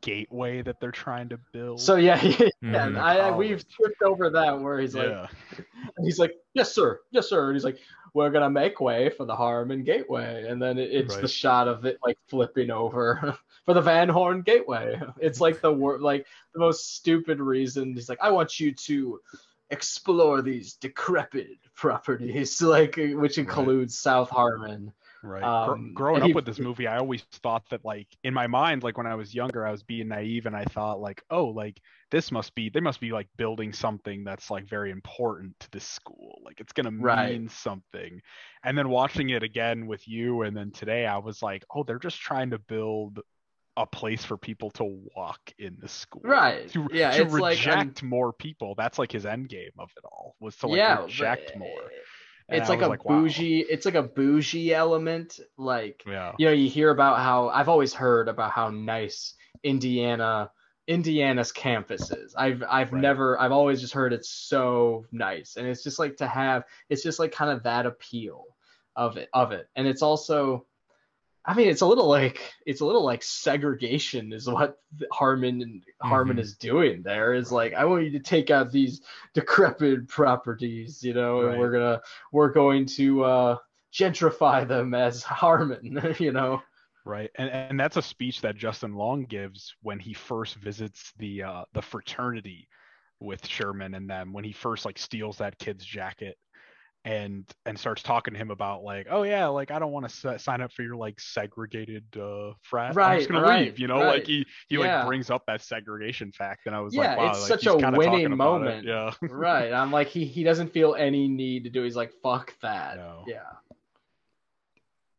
gateway 0.00 0.62
that 0.62 0.80
they're 0.80 0.90
trying 0.90 1.28
to 1.28 1.38
build. 1.52 1.80
So 1.80 1.96
yeah, 1.96 2.22
yeah. 2.22 2.48
Mhm. 2.62 2.98
I, 2.98 3.18
I 3.18 3.30
we've 3.30 3.50
College. 3.50 3.66
tripped 3.68 4.02
over 4.02 4.30
that 4.30 4.60
where 4.60 4.78
he's 4.80 4.94
like, 4.94 5.08
yeah, 5.08 5.26
And 5.96 6.04
he's 6.04 6.18
like, 6.18 6.34
"Yes, 6.54 6.72
sir. 6.72 7.00
Yes, 7.10 7.28
sir." 7.28 7.46
And 7.46 7.54
he's 7.54 7.64
like, 7.64 7.78
"We're 8.14 8.30
gonna 8.30 8.50
make 8.50 8.80
way 8.80 9.10
for 9.10 9.24
the 9.24 9.36
Harmon 9.36 9.84
Gateway," 9.84 10.46
and 10.48 10.60
then 10.60 10.78
it, 10.78 10.90
it's 10.90 11.16
the 11.16 11.28
shot 11.28 11.68
of 11.68 11.84
it 11.84 11.98
like 12.04 12.18
flipping 12.28 12.70
over 12.70 13.38
for 13.64 13.74
the 13.74 13.80
Van 13.80 14.08
Horn 14.08 14.42
Gateway. 14.42 15.00
It's 15.20 15.40
like 15.40 15.60
the 15.60 15.72
wor- 15.72 16.00
like 16.00 16.26
the 16.54 16.60
most 16.60 16.96
stupid 16.96 17.40
reason. 17.40 17.94
He's 17.94 18.08
like, 18.08 18.18
"I 18.20 18.30
want 18.30 18.58
you 18.58 18.72
to 18.72 19.20
explore 19.70 20.42
these 20.42 20.74
decrepit 20.74 21.48
properties, 21.74 22.60
like 22.62 22.96
which 22.96 23.38
includes 23.38 23.98
South 23.98 24.30
Harmon." 24.30 24.92
right. 25.22 25.42
Um, 25.44 25.92
growing 25.94 26.22
up 26.22 26.28
he- 26.28 26.32
with 26.32 26.46
this 26.46 26.58
movie, 26.58 26.86
I 26.86 26.98
always 26.98 27.22
thought 27.22 27.68
that 27.70 27.84
like 27.84 28.08
in 28.24 28.34
my 28.34 28.46
mind, 28.46 28.82
like 28.82 28.96
when 28.96 29.06
I 29.06 29.14
was 29.14 29.34
younger, 29.34 29.66
I 29.66 29.70
was 29.70 29.82
being 29.82 30.08
naive 30.08 30.46
and 30.46 30.56
I 30.56 30.64
thought 30.64 31.00
like, 31.00 31.22
oh, 31.30 31.46
like 31.46 31.80
this 32.10 32.32
must 32.32 32.54
be 32.54 32.68
they 32.70 32.80
must 32.80 33.00
be 33.00 33.12
like 33.12 33.28
building 33.36 33.72
something 33.72 34.24
that's 34.24 34.50
like 34.50 34.66
very 34.68 34.90
important 34.90 35.58
to 35.60 35.70
this 35.70 35.84
school. 35.84 36.40
Like 36.44 36.60
it's 36.60 36.72
gonna 36.72 36.90
Right. 36.98 37.30
mean 37.32 37.48
something. 37.48 38.20
And 38.64 38.76
then 38.76 38.88
watching 38.88 39.30
it 39.30 39.42
again 39.42 39.86
with 39.86 40.06
you 40.08 40.42
and 40.42 40.56
then 40.56 40.70
today 40.72 41.06
I 41.06 41.18
was 41.18 41.42
like, 41.42 41.64
oh, 41.74 41.82
they're 41.84 41.98
just 41.98 42.20
trying 42.20 42.50
to 42.50 42.58
build 42.58 43.20
a 43.78 43.86
place 43.86 44.24
for 44.24 44.36
people 44.36 44.70
to 44.72 44.84
walk 44.84 45.52
in 45.58 45.78
the 45.80 45.88
school. 45.88 46.22
Right. 46.24 46.70
To, 46.72 46.88
Yeah, 46.90 47.12
to 47.12 47.24
it's 47.24 47.38
like, 47.38 47.58
reject 47.58 48.02
more 48.02 48.32
people. 48.32 48.74
That's 48.76 48.98
like 48.98 49.12
his 49.12 49.26
end 49.26 49.48
game 49.48 49.72
of 49.78 49.90
it 49.96 50.04
all 50.04 50.36
was 50.40 50.56
to 50.58 50.68
like 50.68 50.82
yeah, 50.82 50.88
reject 50.88 51.54
but 51.54 51.56
more. 51.56 51.92
And 52.48 52.60
It's 52.60 52.68
I 52.68 52.68
like 52.68 52.82
a 52.82 52.90
wow. 53.04 53.22
bougie. 53.22 53.60
It's 53.60 53.86
like 53.86 53.94
a 53.94 54.02
bougie 54.02 54.74
element, 54.74 55.40
like 55.56 56.04
Yeah. 56.04 56.38
you 56.38 56.46
know 56.46 56.52
you 56.52 56.68
hear 56.70 56.90
about 56.90 57.18
how 57.18 57.48
i've 57.48 57.68
always 57.68 57.94
heard 57.94 58.28
about 58.28 58.52
how 58.52 58.70
nice 58.70 59.34
indiana 59.64 60.50
indiana's 60.86 61.52
campus 61.52 62.10
is 62.10 62.34
i've 62.36 62.62
i've 62.68 62.92
Right. 62.92 63.02
never 63.02 63.40
i've 63.40 63.52
always 63.52 63.80
just 63.80 63.92
heard 63.94 64.12
it's 64.12 64.30
so 64.30 65.06
nice 65.12 65.56
and 65.56 65.66
it's 65.66 65.82
just 65.82 65.98
like 65.98 66.16
to 66.18 66.28
have 66.28 66.64
it's 66.88 67.02
just 67.02 67.18
like 67.18 67.32
kind 67.32 67.50
of 67.50 67.64
that 67.64 67.86
appeal 67.86 68.44
of 68.96 69.16
it 69.16 69.28
of 69.34 69.52
it 69.52 69.68
and 69.76 69.88
it's 69.88 70.02
also 70.02 70.66
i 71.44 71.54
mean 71.54 71.68
it's 71.68 71.80
a 71.80 71.86
little 71.86 72.08
like 72.08 72.40
it's 72.66 72.80
a 72.80 72.84
little 72.86 73.04
like 73.04 73.22
segregation 73.22 74.32
is 74.32 74.48
what 74.48 74.78
harmon 75.12 75.62
and 75.62 75.82
harmon 76.02 76.36
Mhm. 76.36 76.40
is 76.40 76.56
doing 76.56 77.02
there 77.02 77.34
is 77.34 77.50
like 77.52 77.74
i 77.74 77.84
want 77.84 78.04
you 78.04 78.10
to 78.12 78.20
take 78.20 78.50
out 78.50 78.70
these 78.72 79.00
decrepit 79.34 80.08
properties 80.08 81.02
you 81.02 81.14
know 81.14 81.48
and 81.48 81.58
we're 81.58 81.72
gonna 81.72 82.00
we're 82.32 82.52
going 82.52 82.86
to 82.86 83.24
uh 83.24 83.56
gentrify 83.92 84.66
them 84.68 84.94
as 84.94 85.22
harmon 85.22 85.98
you 86.18 86.32
know? 86.32 86.62
Right, 87.04 87.30
and 87.36 87.48
and 87.48 87.80
that's 87.80 87.96
a 87.96 88.02
speech 88.02 88.42
that 88.42 88.54
Justin 88.56 88.94
Long 88.94 89.22
gives 89.24 89.74
when 89.80 89.98
he 89.98 90.12
first 90.12 90.56
visits 90.56 91.14
the 91.16 91.42
uh, 91.42 91.64
the 91.72 91.80
fraternity 91.80 92.68
with 93.18 93.46
Sherman 93.46 93.94
and 93.94 94.10
them 94.10 94.34
when 94.34 94.44
he 94.44 94.52
first 94.52 94.84
like 94.84 94.98
steals 94.98 95.38
that 95.38 95.58
kid's 95.58 95.86
jacket 95.86 96.36
and 97.04 97.44
and 97.64 97.78
starts 97.78 98.02
talking 98.02 98.34
to 98.34 98.38
him 98.38 98.50
about 98.50 98.82
like 98.82 99.06
oh 99.08 99.22
yeah 99.22 99.46
like 99.46 99.70
I 99.70 99.78
don't 99.78 99.92
want 99.92 100.08
to 100.08 100.38
sign 100.38 100.60
up 100.60 100.72
for 100.72 100.82
your 100.82 100.96
like 100.96 101.18
segregated 101.20 102.04
uh, 102.16 102.52
frat 102.62 102.94
right, 102.96 103.12
I'm 103.12 103.18
just 103.18 103.30
gonna 103.30 103.42
right, 103.42 103.64
leave 103.66 103.78
you 103.78 103.86
know 103.86 103.96
right. 104.00 104.06
like 104.16 104.26
he 104.26 104.44
he 104.68 104.76
Yeah. 104.76 104.98
like 104.98 105.06
brings 105.06 105.30
up 105.30 105.44
that 105.46 105.62
segregation 105.62 106.32
fact 106.32 106.66
and 106.66 106.74
I 106.74 106.80
was 106.80 106.94
Yeah, 106.94 107.02
like 107.14 107.18
wow 107.18 107.30
it's 107.30 107.40
like, 107.42 107.48
such 107.48 107.60
he's 107.62 107.68
a 107.72 107.90
winning 107.90 108.04
talking 108.10 108.32
about 108.32 108.56
it. 108.62 108.84
moment. 108.84 108.86
yeah 108.86 109.12
right 109.30 109.72
i'm 109.72 109.90
like 109.92 110.08
he 110.08 110.24
he 110.24 110.42
doesn't 110.42 110.72
feel 110.72 110.94
any 110.96 111.28
need 111.28 111.64
to 111.64 111.70
do 111.70 111.82
he's 111.84 111.96
like 111.96 112.12
fuck 112.22 112.52
that 112.62 112.96
No. 112.96 113.24
yeah 113.26 113.38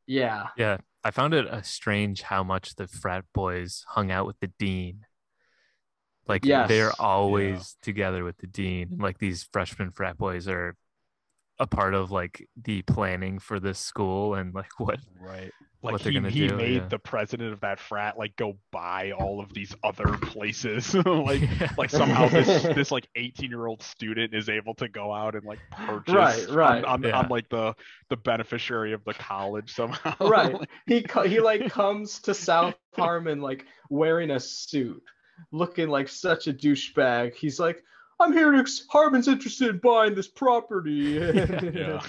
yeah 0.05 0.47
Yeah, 0.57 0.77
I 1.03 1.11
found 1.11 1.33
it 1.33 1.47
uh, 1.47 1.61
strange 1.61 2.23
how 2.23 2.43
much 2.43 2.75
the 2.75 2.87
frat 2.87 3.25
boys 3.33 3.85
hung 3.89 4.11
out 4.11 4.25
with 4.25 4.39
the 4.39 4.51
dean. 4.59 5.05
Like 6.27 6.45
Yes. 6.45 6.67
they're 6.67 6.99
always 6.99 7.77
together 7.81 8.23
with 8.23 8.37
the 8.37 8.47
dean. 8.47 8.97
Like 8.99 9.17
these 9.19 9.47
freshman 9.51 9.91
frat 9.91 10.17
boys 10.17 10.47
are 10.47 10.75
a 11.59 11.67
part 11.67 11.93
of 11.93 12.11
like 12.11 12.47
the 12.63 12.81
planning 12.83 13.39
for 13.39 13.59
this 13.59 13.79
school 13.79 14.35
and 14.35 14.53
like 14.53 14.79
what 14.79 14.99
Right. 15.19 15.53
what 15.81 15.93
Like 15.93 16.03
they're 16.03 16.11
he, 16.11 16.13
gonna 16.13 16.29
he 16.29 16.47
do, 16.47 16.55
made 16.55 16.83
yeah. 16.83 16.87
the 16.89 16.99
president 16.99 17.53
of 17.53 17.61
that 17.61 17.79
frat 17.79 18.17
like 18.17 18.35
go 18.35 18.57
buy 18.71 19.11
all 19.11 19.39
of 19.39 19.53
these 19.53 19.75
other 19.83 20.17
places. 20.17 20.93
like 21.05 21.41
like 21.77 21.89
somehow 21.89 22.27
this 22.29 22.63
this 22.75 22.91
like 22.91 23.07
18 23.15 23.49
year 23.49 23.65
old 23.67 23.81
student 23.81 24.33
is 24.33 24.49
able 24.49 24.73
to 24.75 24.87
go 24.89 25.13
out 25.13 25.35
and 25.35 25.45
like 25.45 25.59
purchase 25.71 26.47
Right, 26.49 26.49
right, 26.49 26.83
on, 26.83 27.03
on, 27.03 27.03
yeah. 27.03 27.19
on, 27.19 27.27
like 27.29 27.49
the 27.49 27.73
the 28.09 28.17
beneficiary 28.17 28.93
of 28.93 29.03
the 29.05 29.13
college 29.13 29.73
somehow. 29.73 30.15
right 30.19 30.55
he 30.87 31.01
co- 31.03 31.23
he 31.27 31.39
like 31.39 31.67
comes 31.67 32.19
to 32.21 32.33
south 32.33 32.75
harmon 32.95 33.41
like 33.41 33.65
wearing 33.89 34.31
a 34.31 34.39
suit 34.39 35.03
looking 35.51 35.87
like 35.89 36.07
such 36.09 36.47
a 36.47 36.53
douchebag 36.53 37.33
he's 37.35 37.59
like 37.59 37.83
i'm 38.19 38.33
here 38.33 38.51
to 38.51 38.65
harmon's 38.89 39.27
interested 39.27 39.69
in 39.69 39.77
buying 39.79 40.15
this 40.15 40.27
property 40.27 40.91
yeah. 41.73 42.01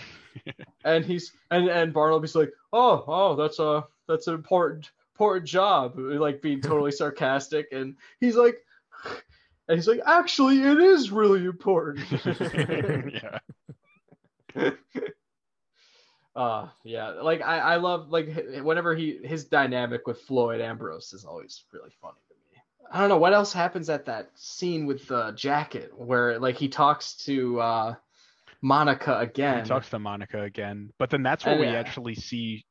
and 0.85 1.05
he's 1.05 1.33
and 1.51 1.69
and 1.69 1.93
barnaby's 1.93 2.35
like 2.35 2.53
oh 2.73 3.05
oh 3.07 3.37
that's 3.37 3.59
a 3.59 3.85
that's 4.09 4.27
an 4.27 4.35
important 4.35 4.91
important 5.15 5.47
job 5.47 5.99
like 5.99 6.41
being 6.41 6.61
totally 6.63 6.91
sarcastic 7.01 7.69
and 7.73 7.95
he's 8.21 8.37
like 8.37 8.65
and 9.69 9.77
he's 9.77 9.87
like 9.87 10.01
actually 10.07 10.61
it 10.63 10.79
is 10.79 11.11
really 11.11 11.45
important 11.45 12.07
yeah. 14.55 14.71
uh 16.35 16.69
yeah 16.85 17.09
like 17.09 17.43
i 17.43 17.59
i 17.59 17.77
love 17.77 18.09
like 18.09 18.31
whenever 18.63 18.95
he 18.95 19.19
his 19.23 19.45
dynamic 19.45 20.07
with 20.07 20.19
floyd 20.23 20.63
ambrose 20.63 21.13
is 21.13 21.27
always 21.27 21.65
really 21.71 21.91
funny 22.01 22.17
i 22.91 22.99
don't 23.01 23.09
know 23.09 23.17
what 23.19 23.33
else 23.33 23.53
happens 23.53 23.89
at 23.89 24.07
that 24.07 24.31
scene 24.35 24.87
with 24.87 25.07
the 25.09 25.33
jacket 25.33 25.91
where 25.97 26.39
like 26.39 26.57
he 26.57 26.69
talks 26.69 27.15
to 27.15 27.61
uh 27.61 27.95
monica 28.63 29.19
again 29.19 29.59
He 29.59 29.63
talks 29.63 29.91
to 29.91 29.99
Monica 29.99 30.43
again, 30.43 30.93
but 30.99 31.11
then 31.11 31.23
that's 31.23 31.45
where 31.47 31.55
And, 31.55 31.59
we 31.59 31.75
uh, 31.75 31.75
actually 31.75 32.15
see 32.15 32.65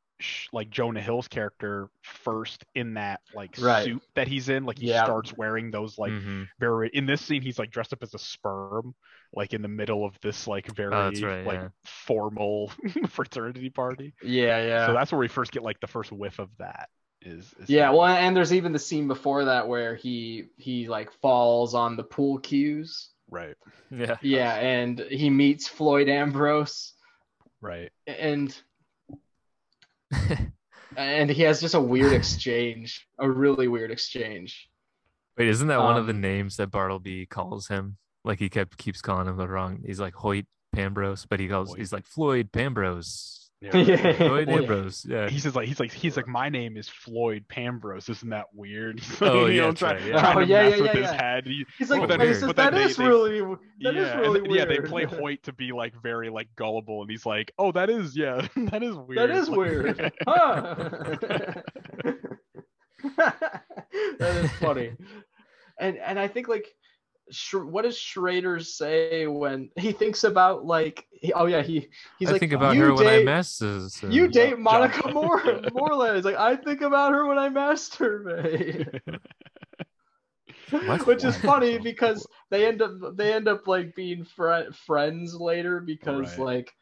like 0.51 0.69
Jonah 0.69 1.01
Hill's 1.01 1.27
character 1.27 1.89
first 2.01 2.65
in 2.75 2.95
that 2.95 3.21
like 3.33 3.55
Right. 3.57 3.57
suit 3.57 4.01
that 4.15 4.27
he's 4.27 4.49
in. 4.49 4.65
Like 4.65 4.79
he 4.79 4.87
Yeah. 4.87 4.87
starts 4.87 5.33
wearing 5.35 5.71
those 5.71 5.97
like 5.97 6.15
Mhm. 6.15 6.49
very 6.59 6.89
in 6.93 7.05
this 7.05 7.21
scene 7.21 7.41
he's 7.41 7.59
like 7.59 7.71
dressed 7.71 7.93
up 7.93 8.03
as 8.03 8.13
a 8.13 8.19
sperm 8.19 8.93
like 9.33 9.53
in 9.53 9.61
the 9.61 9.67
middle 9.67 10.05
of 10.05 10.19
this 10.21 10.47
like 10.47 10.67
very 10.67 10.91
Oh, 10.91 11.27
right, 11.27 11.45
like 11.45 11.61
yeah. 11.63 11.69
formal 11.85 12.71
fraternity 13.09 13.69
party 13.69 14.13
yeah 14.21 14.61
yeah 14.65 14.85
so 14.85 14.93
that's 14.93 15.11
where 15.11 15.19
we 15.19 15.27
first 15.29 15.51
get 15.51 15.63
like 15.63 15.79
the 15.81 15.87
first 15.87 16.11
whiff 16.11 16.39
of 16.39 16.49
that 16.59 16.89
is, 17.21 17.53
is 17.59 17.69
yeah 17.69 17.89
well 17.89 18.05
and 18.05 18.35
there's 18.35 18.53
even 18.53 18.71
the 18.71 18.79
scene 18.79 19.07
before 19.07 19.45
that 19.45 19.67
where 19.67 19.95
he 19.95 20.45
he 20.57 20.87
like 20.87 21.11
falls 21.21 21.73
on 21.75 21.95
the 21.97 22.03
pool 22.03 22.37
cues 22.39 23.09
right 23.29 23.55
Yeah. 23.91 24.15
yeah 24.21 24.55
and 24.55 24.99
he 25.11 25.29
meets 25.29 25.67
floyd 25.67 26.07
ambrose 26.09 26.93
right 27.61 27.91
and 28.07 28.57
and 30.97 31.29
he 31.29 31.43
has 31.43 31.61
just 31.61 31.75
a 31.75 31.79
weird 31.81 32.13
exchange 32.21 33.07
a 33.19 33.29
really 33.29 33.67
weird 33.67 33.91
exchange 33.91 34.69
Wait, 35.37 35.47
isn't 35.47 35.67
that 35.69 35.79
one 35.79 35.95
of 35.95 36.05
the 36.05 36.11
Um, 36.11 36.19
names 36.19 36.57
that 36.57 36.67
Bartleby 36.69 37.25
calls 37.25 37.69
him? 37.69 37.95
Like 38.25 38.39
he 38.39 38.49
kept 38.49 38.77
keeps 38.77 39.01
calling 39.01 39.25
him 39.25 39.37
the 39.37 39.47
wrong. 39.47 39.81
He's 39.85 39.97
like 39.97 40.13
Hoyt 40.13 40.43
Pambrose, 40.73 41.25
but 41.29 41.39
he 41.39 41.47
calls 41.47 41.69
Hoyt. 41.69 41.77
he's 41.77 41.93
like 41.93 42.05
Floyd 42.05 42.51
Pambrose. 42.51 43.38
Yeah. 43.61 44.13
Floyd 44.13 44.47
Well, 44.47 44.59
Ambrose. 44.59 45.05
Yeah. 45.07 45.27
He 45.29 45.37
says 45.39 45.55
like 45.55 45.67
he's 45.67 45.79
like 45.79 45.91
he's 45.91 46.15
like 46.15 46.27
my 46.27 46.47
name 46.49 46.77
is 46.77 46.87
Floyd 46.87 47.45
Pambrose. 47.49 48.07
Isn't 48.09 48.29
that 48.29 48.45
weird? 48.53 49.01
Oh, 49.21 49.47
You 49.47 49.53
yeah, 49.53 49.61
know, 49.61 49.67
that's 49.67 49.79
try- 49.79 49.93
right, 49.93 50.03
yeah. 50.05 50.19
Trying 50.21 50.37
Oh, 50.37 50.39
to 50.41 50.45
yeah, 50.47 50.61
mess 50.63 50.71
yeah, 50.77 50.81
with 50.81 50.85
yeah, 50.95 51.01
his 51.01 51.11
yeah. 51.11 51.21
head. 51.21 51.45
He- 51.45 51.65
He's 51.77 51.89
like, 51.89 51.99
But 52.01 52.07
then 52.07 52.19
he 52.21 52.25
they- 52.27 52.33
says, 52.33 52.43
but 52.47 52.55
then 52.55 52.73
they- 52.73 53.03
really, 53.03 53.39
that 53.81 53.95
is 53.95 54.07
yeah, 54.07 54.11
and 54.13 54.21
really 54.21 54.39
then- 54.41 54.49
weird. 54.51 54.69
yeah, 54.69 54.75
they 54.81 54.87
play 54.87 55.03
Hoyt 55.19 55.43
to 55.43 55.53
be 55.53 55.71
like 55.73 55.93
very 56.01 56.29
like 56.29 56.47
gullible, 56.55 57.01
and 57.01 57.11
he's 57.11 57.25
like, 57.25 57.51
"Oh, 57.57 57.71
that 57.73 57.89
is 57.89 58.15
yeah, 58.15 58.47
that 58.55 58.81
is 58.81 58.95
weird." 58.95 59.17
That 59.17 59.31
is 59.31 59.49
Like- 59.49 59.57
weird. 59.57 60.13
huh? 60.27 60.75
that 64.19 64.35
is 64.43 64.51
funny. 64.53 64.91
And 65.79 65.97
and 65.97 66.19
I 66.19 66.27
think 66.27 66.47
like, 66.47 66.65
Sh- 66.65 66.88
what 67.53 67.83
does 67.83 67.97
Schrader 67.97 68.59
say 68.59 69.27
when 69.27 69.69
he 69.77 69.91
thinks 69.91 70.23
about 70.23 70.65
like, 70.65 71.05
he, 71.11 71.31
oh 71.33 71.45
yeah, 71.45 71.61
he 71.61 71.87
he's 72.17 72.29
I 72.29 72.33
like, 72.33 72.39
think 72.39 72.53
about 72.53 72.75
her 72.75 72.93
when 72.93 73.07
I 73.07 73.17
date- 73.17 73.25
masters. 73.25 74.01
You 74.07 74.27
date 74.27 74.57
Monica 74.59 75.11
Moore. 75.11 75.41
Moreland. 75.73 76.15
He's 76.15 76.25
like, 76.25 76.35
I 76.35 76.55
think 76.55 76.81
about 76.81 77.11
her 77.11 77.25
when 77.25 77.37
I 77.37 77.49
masturbate. 77.49 78.99
Which 81.05 81.23
is 81.23 81.35
funny 81.37 81.79
because 81.79 82.25
they 82.51 82.65
end 82.67 82.81
up 82.81 82.91
they 83.15 83.33
end 83.33 83.47
up 83.47 83.67
like 83.67 83.95
being 83.95 84.23
fri 84.23 84.65
friends 84.85 85.33
later 85.33 85.79
because 85.79 86.37
Right. 86.37 86.45
like 86.45 86.73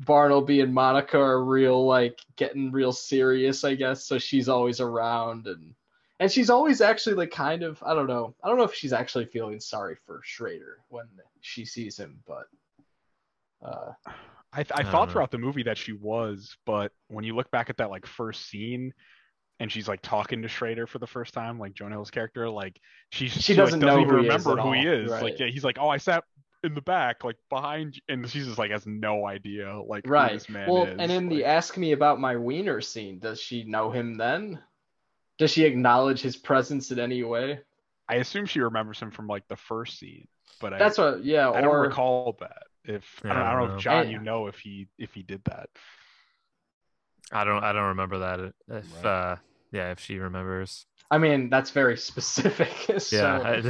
Bartleby 0.00 0.60
and 0.62 0.74
Monica 0.74 1.18
are 1.18 1.44
real 1.44 1.86
like 1.86 2.18
getting 2.36 2.72
real 2.72 2.92
serious, 2.92 3.62
I 3.64 3.74
guess. 3.76 4.04
So 4.04 4.18
she's 4.18 4.48
always 4.48 4.80
around 4.80 5.46
and 5.46 5.74
and 6.20 6.30
she's 6.30 6.50
always 6.50 6.80
actually 6.80 7.14
like 7.14 7.30
kind 7.30 7.62
of 7.62 7.82
I 7.82 7.94
don't 7.94 8.06
know. 8.06 8.34
I 8.42 8.48
don't 8.48 8.58
know 8.58 8.64
if 8.64 8.74
she's 8.74 8.92
actually 8.92 9.26
feeling 9.26 9.60
sorry 9.60 9.96
for 10.06 10.20
Schrader 10.24 10.78
when 10.88 11.06
she 11.40 11.64
sees 11.64 11.98
him, 11.98 12.20
but 12.26 12.46
uh 13.64 13.92
I, 14.52 14.62
th- 14.62 14.72
I 14.74 14.80
I 14.80 14.90
thought 14.90 15.10
throughout 15.12 15.30
the 15.30 15.38
movie 15.38 15.64
that 15.64 15.76
she 15.76 15.92
was, 15.92 16.56
but 16.64 16.92
when 17.08 17.24
you 17.24 17.34
look 17.36 17.50
back 17.50 17.68
at 17.68 17.76
that 17.78 17.90
like 17.90 18.06
first 18.06 18.48
scene, 18.48 18.94
and 19.60 19.70
she's 19.70 19.88
like 19.88 20.00
talking 20.02 20.42
to 20.42 20.48
Schrader 20.48 20.86
for 20.86 20.98
the 20.98 21.06
first 21.06 21.34
time, 21.34 21.58
like 21.58 21.74
Jonah 21.74 21.94
Hill's 21.96 22.10
character, 22.10 22.48
like 22.48 22.80
she's 23.10 23.32
She 23.32 23.54
like, 23.54 23.64
doesn't 23.64 23.80
know 23.80 23.98
even 24.00 24.08
who 24.08 24.16
he 24.22 24.22
remember 24.28 24.56
who 24.56 24.72
he 24.72 24.88
all, 24.88 24.94
is. 24.94 25.10
Like 25.10 25.38
yeah, 25.38 25.48
he's 25.48 25.64
like, 25.64 25.78
oh, 25.78 25.88
I 25.88 25.98
sat 25.98 26.24
in 26.64 26.74
the 26.74 26.80
back, 26.82 27.22
like 27.24 27.36
behind, 27.50 28.00
and 28.08 28.28
she's 28.28 28.46
just 28.46 28.58
like 28.58 28.70
has 28.70 28.86
no 28.86 29.26
idea, 29.26 29.80
like 29.86 30.06
who 30.06 30.12
right. 30.12 30.32
this 30.32 30.48
man 30.48 30.70
Well, 30.70 30.84
is. 30.84 30.96
and 30.98 31.12
in 31.12 31.28
the 31.28 31.44
ask 31.44 31.76
me 31.76 31.92
about 31.92 32.20
my 32.20 32.36
wiener 32.36 32.80
scene, 32.80 33.18
does 33.18 33.40
she 33.40 33.64
know 33.64 33.90
him 33.90 34.14
then? 34.16 34.62
Does 35.38 35.50
she 35.50 35.64
acknowledge 35.64 36.20
his 36.20 36.36
presence 36.36 36.90
in 36.90 36.98
any 36.98 37.22
way? 37.22 37.60
I 38.08 38.16
assume 38.16 38.46
she 38.46 38.60
remembers 38.60 39.00
him 39.00 39.10
from 39.10 39.26
like 39.26 39.46
the 39.48 39.56
first 39.56 39.98
scene, 39.98 40.28
but 40.60 40.72
I, 40.72 40.78
That's 40.78 40.96
what 40.98 41.24
yeah, 41.24 41.50
I 41.50 41.60
don't 41.60 41.74
recall 41.74 42.36
that. 42.40 42.62
If 42.84 43.20
I, 43.24 43.28
don't, 43.28 43.36
I 43.38 43.52
don't 43.52 43.58
know 43.58 43.64
I 43.64 43.64
if 43.64 43.70
don't 43.72 43.80
John, 43.80 44.04
know. 44.06 44.12
you 44.12 44.18
know 44.20 44.46
if 44.46 44.58
he 44.58 44.88
if 44.98 45.12
he 45.12 45.22
did 45.22 45.42
that. 45.44 45.68
I 47.32 47.44
don't 47.44 47.64
I 47.64 47.72
don't 47.72 47.88
remember 47.88 48.18
that 48.20 48.40
if 48.68 49.04
Right. 49.04 49.04
uh 49.04 49.36
yeah 49.72 49.90
if 49.90 49.98
she 50.00 50.18
remembers. 50.18 50.86
I 51.10 51.18
mean 51.18 51.50
that's 51.50 51.70
very 51.70 51.96
specific. 51.96 52.70
Yeah, 53.12 53.60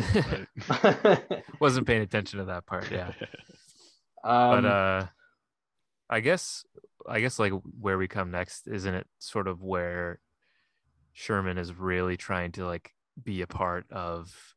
I 0.71 1.33
wasn't 1.61 1.87
paying 1.87 2.03
attention 2.03 2.39
to 2.39 2.45
that 2.47 2.67
part. 2.67 2.91
Yeah. 2.91 3.13
um, 4.25 4.63
but 4.63 4.65
uh 4.65 5.07
i 6.09 6.21
guess 6.21 6.65
i 7.09 7.21
guess 7.21 7.39
like 7.39 7.53
where 7.81 7.99
we 7.99 8.07
come 8.07 8.31
next 8.31 8.69
isn't 8.69 8.95
it 8.95 9.07
sort 9.19 9.49
of 9.49 9.63
where 9.63 10.21
sherman 11.19 11.57
is 11.57 11.73
really 11.73 12.15
trying 12.19 12.53
to 12.53 12.67
like 12.67 12.93
be 13.25 13.41
a 13.41 13.47
part 13.47 13.91
of 13.91 14.55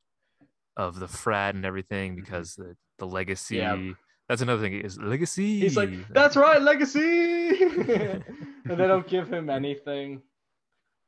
of 0.75 0.99
the 0.99 1.07
frat 1.07 1.55
and 1.55 1.65
everything 1.65 2.15
because 2.15 2.55
the 2.55 2.75
the 2.97 3.07
legacy 3.07 3.55
Yeah. 3.55 3.93
that's 4.27 4.41
another 4.41 4.61
thing 4.61 4.73
is 4.73 4.97
legacy 4.99 5.61
He's 5.61 5.77
like, 5.77 5.89
that's 6.09 6.35
right, 6.35 6.61
legacy. 6.61 6.99
and 7.63 8.23
they 8.65 8.87
don't 8.87 9.07
give 9.07 9.31
him 9.31 9.49
anything. 9.49 10.21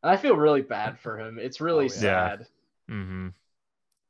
And 0.04 0.12
I 0.12 0.16
feel 0.18 0.36
really 0.38 0.62
bad 0.62 0.98
for 1.00 1.20
him. 1.20 1.38
It's 1.38 1.60
really 1.60 1.86
Oh, 1.90 1.94
yeah. 1.96 2.30
sad. 2.38 2.48
mm-hmm. 2.90 3.28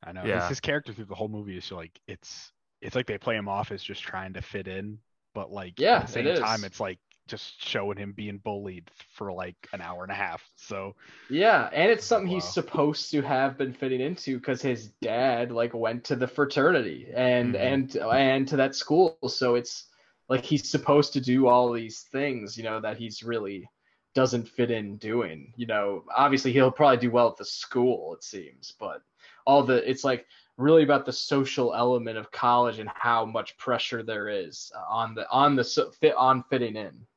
I 0.04 0.12
know. 0.12 0.24
Yeah. 0.24 0.48
His 0.48 0.60
character 0.60 0.94
through 0.94 1.06
the 1.06 1.16
whole 1.16 1.28
movie 1.28 1.58
is 1.58 1.72
like 1.72 2.00
it's 2.08 2.52
it's 2.82 2.96
like 2.96 3.08
they 3.08 3.18
play 3.18 3.36
him 3.36 3.48
off 3.50 3.72
as 3.72 3.82
just 3.84 4.04
trying 4.04 4.34
to 4.34 4.42
fit 4.44 4.68
in, 4.68 5.00
but 5.34 5.52
like 5.52 5.80
Yeah, 5.80 5.98
at 6.02 6.08
the 6.08 6.20
it 6.20 6.38
same 6.38 6.44
time 6.44 6.64
it's 6.64 6.80
like 6.80 7.00
just 7.32 7.64
showing 7.66 7.98
him 7.98 8.14
being 8.14 8.40
bullied 8.40 8.92
for 9.16 9.34
like 9.34 9.70
an 9.74 9.82
hour 9.82 10.04
and 10.04 10.12
a 10.12 10.16
half. 10.16 10.44
So 10.58 10.96
Yeah, 11.30 11.70
and 11.72 11.90
it's 11.90 12.06
something 12.06 12.28
he's 12.28 12.48
supposed 12.48 13.10
to 13.12 13.22
have 13.22 13.58
been 13.58 13.74
fitting 13.74 14.02
into 14.02 14.38
because 14.38 14.62
his 14.62 14.90
dad 15.02 15.52
like 15.52 15.74
went 15.74 16.04
to 16.06 16.16
the 16.18 16.28
fraternity 16.28 17.08
and 17.16 17.56
Mhm. 17.56 17.56
and 17.56 17.96
and 17.96 18.48
to 18.50 18.58
that 18.58 18.76
school. 18.76 19.18
So 19.28 19.56
it's 19.56 19.88
like 20.30 20.44
he's 20.46 20.70
supposed 20.70 21.14
to 21.14 21.22
do 21.22 21.48
all 21.48 21.72
these 21.72 22.02
things, 22.12 22.58
you 22.58 22.64
know, 22.64 22.82
that 22.82 22.98
he's 22.98 23.24
really 23.24 23.70
doesn't 24.14 24.50
fit 24.50 24.72
in 24.72 24.98
doing. 24.98 25.54
You 25.56 25.68
know, 25.68 26.04
obviously 26.16 26.52
he'll 26.52 26.72
probably 26.72 26.98
do 26.98 27.12
well 27.12 27.30
at 27.30 27.38
the 27.38 27.46
school, 27.46 28.14
it 28.16 28.24
seems, 28.24 28.74
but 28.80 29.02
all 29.46 29.64
the 29.64 29.90
it's 29.90 30.04
like 30.04 30.26
really 30.58 30.84
about 30.84 31.06
the 31.06 31.14
social 31.14 31.74
element 31.74 32.18
of 32.18 32.32
college 32.32 32.80
and 32.80 32.90
how 32.94 33.26
much 33.26 33.58
pressure 33.58 34.04
there 34.04 34.28
is 34.28 34.72
on 34.90 35.16
the 35.16 35.30
on 35.32 35.56
the 35.56 35.64
fit 36.00 36.16
on 36.16 36.44
fitting 36.50 36.76
in. 36.76 37.08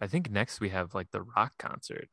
I 0.00 0.06
think 0.06 0.30
next 0.30 0.60
we 0.60 0.68
have 0.70 0.94
like 0.94 1.10
the 1.10 1.22
rock 1.22 1.52
concert 1.58 2.08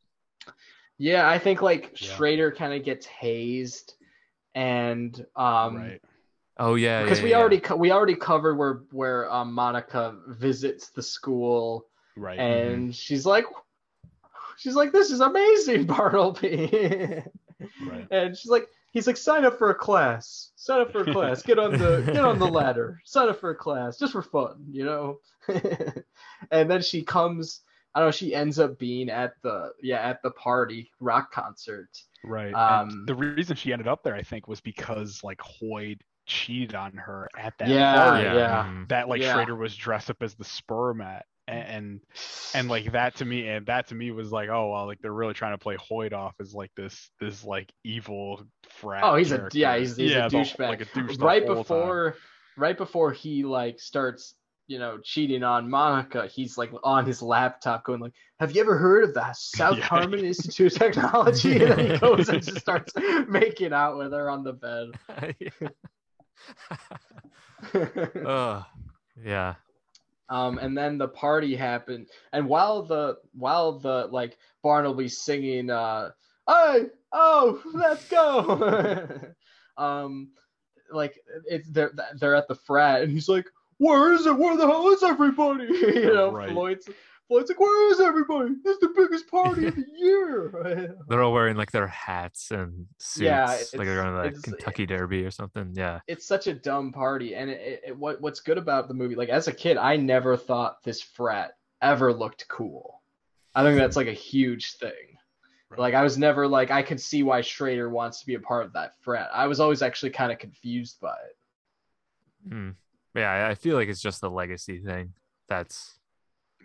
Yeah, 0.97 1.27
I 1.27 1.39
think 1.39 1.61
like 1.61 1.99
Yeah. 1.99 2.13
Schrader 2.15 2.51
kind 2.51 2.71
of 2.73 2.83
gets 2.85 3.05
hazed, 3.05 3.95
and 4.53 5.11
um, 5.35 5.77
right. 5.77 6.01
oh 6.57 6.75
yeah 6.75 7.01
because 7.03 7.17
yeah, 7.19 7.23
we 7.23 7.31
yeah. 7.31 7.39
already 7.39 7.59
co- 7.59 7.75
we 7.75 7.91
already 7.91 8.15
covered 8.15 8.55
where 8.57 8.83
where 8.91 9.31
um, 9.33 9.53
Monica 9.53 10.15
visits 10.27 10.91
the 10.91 11.01
school, 11.01 11.87
Right. 12.15 12.39
and 12.39 12.93
she's 12.95 13.25
like, 13.25 13.45
she's 14.57 14.75
like, 14.75 14.91
this 14.91 15.09
is 15.11 15.19
amazing, 15.19 15.85
Bartleby, 15.93 17.23
Right. 17.89 18.07
and 18.11 18.37
she's 18.37 18.51
like, 18.51 18.67
he's 18.91 19.07
like, 19.07 19.17
sign 19.17 19.45
up 19.45 19.57
for 19.57 19.71
a 19.71 19.75
class, 19.75 20.51
sign 20.55 20.79
up 20.81 20.91
for 20.91 21.01
a 21.01 21.11
class, 21.11 21.41
get 21.41 21.57
on 21.57 21.71
the 21.71 22.03
get 22.13 22.23
on 22.23 22.37
the 22.37 22.47
ladder, 22.47 23.01
sign 23.03 23.29
up 23.29 23.39
for 23.39 23.49
a 23.49 23.55
class, 23.55 23.97
just 23.97 24.13
for 24.13 24.21
fun, 24.21 24.63
you 24.71 24.85
know, 24.85 25.17
and 26.51 26.69
then 26.69 26.81
she 26.83 27.01
comes. 27.01 27.61
I 27.95 27.99
don't 27.99 28.07
know. 28.07 28.11
She 28.11 28.33
ends 28.33 28.59
up 28.59 28.77
being 28.79 29.09
at 29.09 29.33
the 29.43 29.71
yeah 29.81 30.01
at 30.01 30.21
the 30.23 30.31
party 30.31 30.91
rock 30.99 31.31
concert. 31.31 31.89
Right. 32.23 32.53
Um, 32.53 32.89
and 32.89 33.07
the 33.07 33.15
reason 33.15 33.55
she 33.55 33.71
ended 33.73 33.87
up 33.87 34.03
there, 34.03 34.15
I 34.15 34.23
think, 34.23 34.47
was 34.47 34.61
because 34.61 35.23
like 35.23 35.39
Hoyt 35.41 35.97
cheated 36.25 36.73
on 36.73 36.93
her 36.93 37.27
at 37.37 37.53
that 37.59 37.67
Yeah, 37.67 37.93
party. 38.01 38.23
yeah. 38.23 38.65
mhm. 38.67 38.87
That 38.89 39.09
like 39.09 39.21
Yeah. 39.21 39.33
Schrader 39.33 39.55
was 39.55 39.75
dressed 39.75 40.09
up 40.09 40.23
as 40.23 40.33
the 40.35 40.45
sperm 40.45 41.01
at 41.01 41.25
and, 41.49 41.67
and 41.67 42.01
and 42.55 42.69
like 42.69 42.93
that 42.93 43.15
to 43.15 43.25
me 43.25 43.49
and 43.49 43.65
that 43.65 43.87
to 43.89 43.95
me 43.95 44.11
was 44.11 44.31
like 44.31 44.47
oh 44.47 44.71
well 44.71 44.85
like 44.85 44.99
they're 45.01 45.11
really 45.11 45.33
trying 45.33 45.53
to 45.53 45.57
play 45.57 45.75
Hoyt 45.75 46.13
off 46.13 46.33
as 46.39 46.53
like 46.53 46.71
this 46.77 47.09
this 47.19 47.43
like 47.43 47.69
evil 47.83 48.41
frat. 48.69 49.03
Oh, 49.03 49.15
he's 49.15 49.33
a 49.33 49.49
yeah, 49.51 49.77
he's, 49.77 49.97
he's 49.97 50.11
Yeah, 50.11 50.27
a 50.27 50.29
douchebag. 50.29 50.69
like 50.69 50.81
a 50.81 50.85
douche 50.85 51.17
right 51.17 51.45
whole 51.45 51.55
time. 51.55 51.63
before, 51.63 52.15
right 52.55 52.77
before 52.77 53.11
he 53.11 53.43
like 53.43 53.81
starts, 53.81 54.35
you 54.67 54.79
know, 54.79 54.97
cheating 55.03 55.43
on 55.43 55.69
Monica, 55.69 56.27
he's 56.27 56.57
like 56.57 56.71
on 56.83 57.05
his 57.05 57.21
laptop 57.21 57.83
going 57.83 57.99
like, 57.99 58.13
"Have 58.39 58.55
you 58.55 58.61
ever 58.61 58.77
heard 58.77 59.03
of 59.03 59.13
the 59.13 59.33
South 59.33 59.77
Yeah. 59.79 59.85
Harmon 59.85 60.23
Institute 60.23 60.73
of 60.73 60.79
Technology?" 60.79 61.63
and 61.63 61.71
then 61.71 61.91
he 61.91 61.97
goes 61.99 62.29
and 62.29 62.43
just 62.43 62.59
starts 62.59 62.93
making 63.27 63.73
out 63.73 63.97
with 63.97 64.13
her 64.13 64.29
on 64.29 64.43
the 64.43 64.53
bed. 64.53 64.91
oh 68.25 68.65
yeah 69.23 69.55
um, 70.29 70.57
and 70.57 70.75
then 70.77 70.97
the 70.97 71.09
party 71.09 71.55
happened, 71.55 72.07
and 72.31 72.47
while 72.47 72.81
the 72.81 73.17
while 73.33 73.77
the 73.77 74.07
like 74.11 74.37
Barnaby's 74.63 75.21
singing, 75.21 75.69
uh, 75.69 76.09
"Hey, 76.47 76.85
oh, 77.11 77.61
let's 77.73 78.07
go," 78.07 79.19
um, 79.77 80.29
like 80.91 81.19
it's 81.45 81.69
they're 81.69 81.91
they're 82.19 82.35
at 82.35 82.47
the 82.47 82.55
frat, 82.55 83.03
and 83.03 83.11
he's 83.11 83.29
like, 83.29 83.45
"Where 83.83 84.13
is 84.13 84.25
it? 84.25 84.37
Where 84.37 84.55
the 84.57 84.67
hell 84.67 84.89
is 84.89 85.03
everybody?" 85.03 85.65
you 85.71 86.13
know, 86.13 86.31
Right. 86.31 86.49
Floyd's 86.51 86.87
Floyd's 87.27 87.49
like, 87.49 87.59
"Where 87.59 87.91
is 87.91 87.99
everybody? 87.99 88.55
This 88.63 88.75
is 88.75 88.79
the 88.81 88.93
biggest 88.95 89.27
party 89.29 89.67
of 89.67 89.75
the 89.75 89.85
year." 89.97 90.95
they're 91.07 91.21
all 91.23 91.33
wearing 91.33 91.55
like 91.57 91.71
their 91.71 91.87
hats 91.87 92.51
and 92.51 92.85
suits 92.97 93.21
Yeah, 93.21 93.45
like 93.45 93.87
they're 93.87 94.01
going 94.03 94.31
to 94.31 94.35
the 94.35 94.41
kentucky 94.41 94.85
derby 94.85 95.23
or 95.25 95.31
something 95.31 95.71
yeah 95.75 95.99
it's 96.07 96.25
such 96.25 96.47
a 96.47 96.53
dumb 96.53 96.91
party 96.91 97.35
and 97.35 97.49
it, 97.49 97.81
it, 97.87 97.97
what 97.97 98.21
what's 98.21 98.39
good 98.39 98.57
about 98.57 98.87
the 98.87 98.93
movie 98.93 99.15
like 99.15 99.29
as 99.29 99.47
a 99.47 99.53
kid 99.53 99.77
i 99.77 99.95
never 99.95 100.35
thought 100.37 100.83
this 100.83 101.01
frat 101.01 101.53
ever 101.81 102.13
looked 102.13 102.47
cool 102.47 103.01
i 103.55 103.63
think 103.63 103.77
that's 103.77 103.95
like 103.97 104.07
a 104.07 104.13
huge 104.13 104.73
thing 104.77 105.17
Right. 105.69 105.79
like 105.79 105.93
i 105.95 106.03
was 106.03 106.17
never 106.17 106.47
like 106.47 106.71
i 106.71 106.83
could 106.83 106.99
see 107.01 107.23
why 107.23 107.41
schrader 107.41 107.89
wants 107.89 108.19
to 108.19 108.25
be 108.27 108.35
a 108.35 108.39
part 108.39 108.65
of 108.65 108.73
that 108.73 108.93
frat 109.01 109.29
i 109.33 109.47
was 109.47 109.59
always 109.59 109.81
actually 109.81 110.11
kind 110.11 110.31
of 110.31 110.37
confused 110.39 110.99
by 111.01 111.15
it 111.15 112.49
Hmm. 112.49 112.69
Yeah 113.15 113.31
I- 113.31 113.49
i 113.51 113.55
feel 113.55 113.75
like 113.75 113.89
it's 113.89 114.01
just 114.01 114.21
the 114.21 114.29
legacy 114.29 114.79
thing 114.79 115.13
that's 115.49 115.99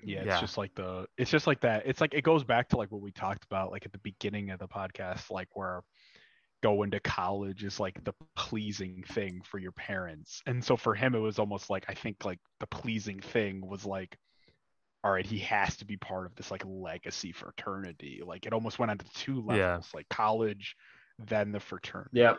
Yeah, 0.04 0.18
it's 0.20 0.26
Yeah. 0.26 0.40
just 0.40 0.56
like 0.58 0.74
the 0.76 1.06
it's 1.16 1.30
just 1.30 1.46
like 1.48 1.60
that. 1.62 1.82
It's 1.84 2.00
like 2.00 2.14
it 2.14 2.22
goes 2.22 2.44
back 2.44 2.68
to 2.68 2.76
like 2.76 2.92
what 2.92 3.00
we 3.02 3.10
talked 3.10 3.44
about 3.44 3.72
like 3.72 3.84
at 3.84 3.90
the 3.92 3.98
beginning 3.98 4.50
of 4.50 4.60
the 4.60 4.68
podcast, 4.68 5.28
like 5.30 5.48
where 5.56 5.82
going 6.62 6.92
to 6.92 7.00
college 7.00 7.64
is 7.64 7.80
like 7.80 8.02
the 8.04 8.12
pleasing 8.36 9.02
thing 9.08 9.42
for 9.44 9.58
your 9.58 9.72
parents. 9.72 10.40
And 10.46 10.62
so 10.64 10.76
for 10.76 10.94
him 10.94 11.16
it 11.16 11.18
was 11.18 11.40
almost 11.40 11.68
like 11.68 11.84
I 11.88 11.94
think 11.94 12.24
like 12.24 12.38
the 12.60 12.68
pleasing 12.68 13.18
thing 13.20 13.66
was 13.66 13.84
like 13.84 14.16
all 15.02 15.10
right, 15.12 15.26
he 15.26 15.38
has 15.40 15.76
to 15.78 15.84
be 15.84 15.96
part 15.96 16.26
of 16.26 16.34
this 16.36 16.50
like 16.52 16.62
legacy 16.64 17.32
fraternity. 17.32 18.22
Like 18.24 18.46
it 18.46 18.52
almost 18.52 18.78
went 18.78 18.90
on 18.92 18.98
to 18.98 19.06
two 19.14 19.40
levels, 19.40 19.58
Yeah. 19.58 19.80
like 19.94 20.08
college, 20.08 20.76
then 21.18 21.50
the 21.50 21.60
fraternity. 21.60 22.10
Yep. 22.20 22.38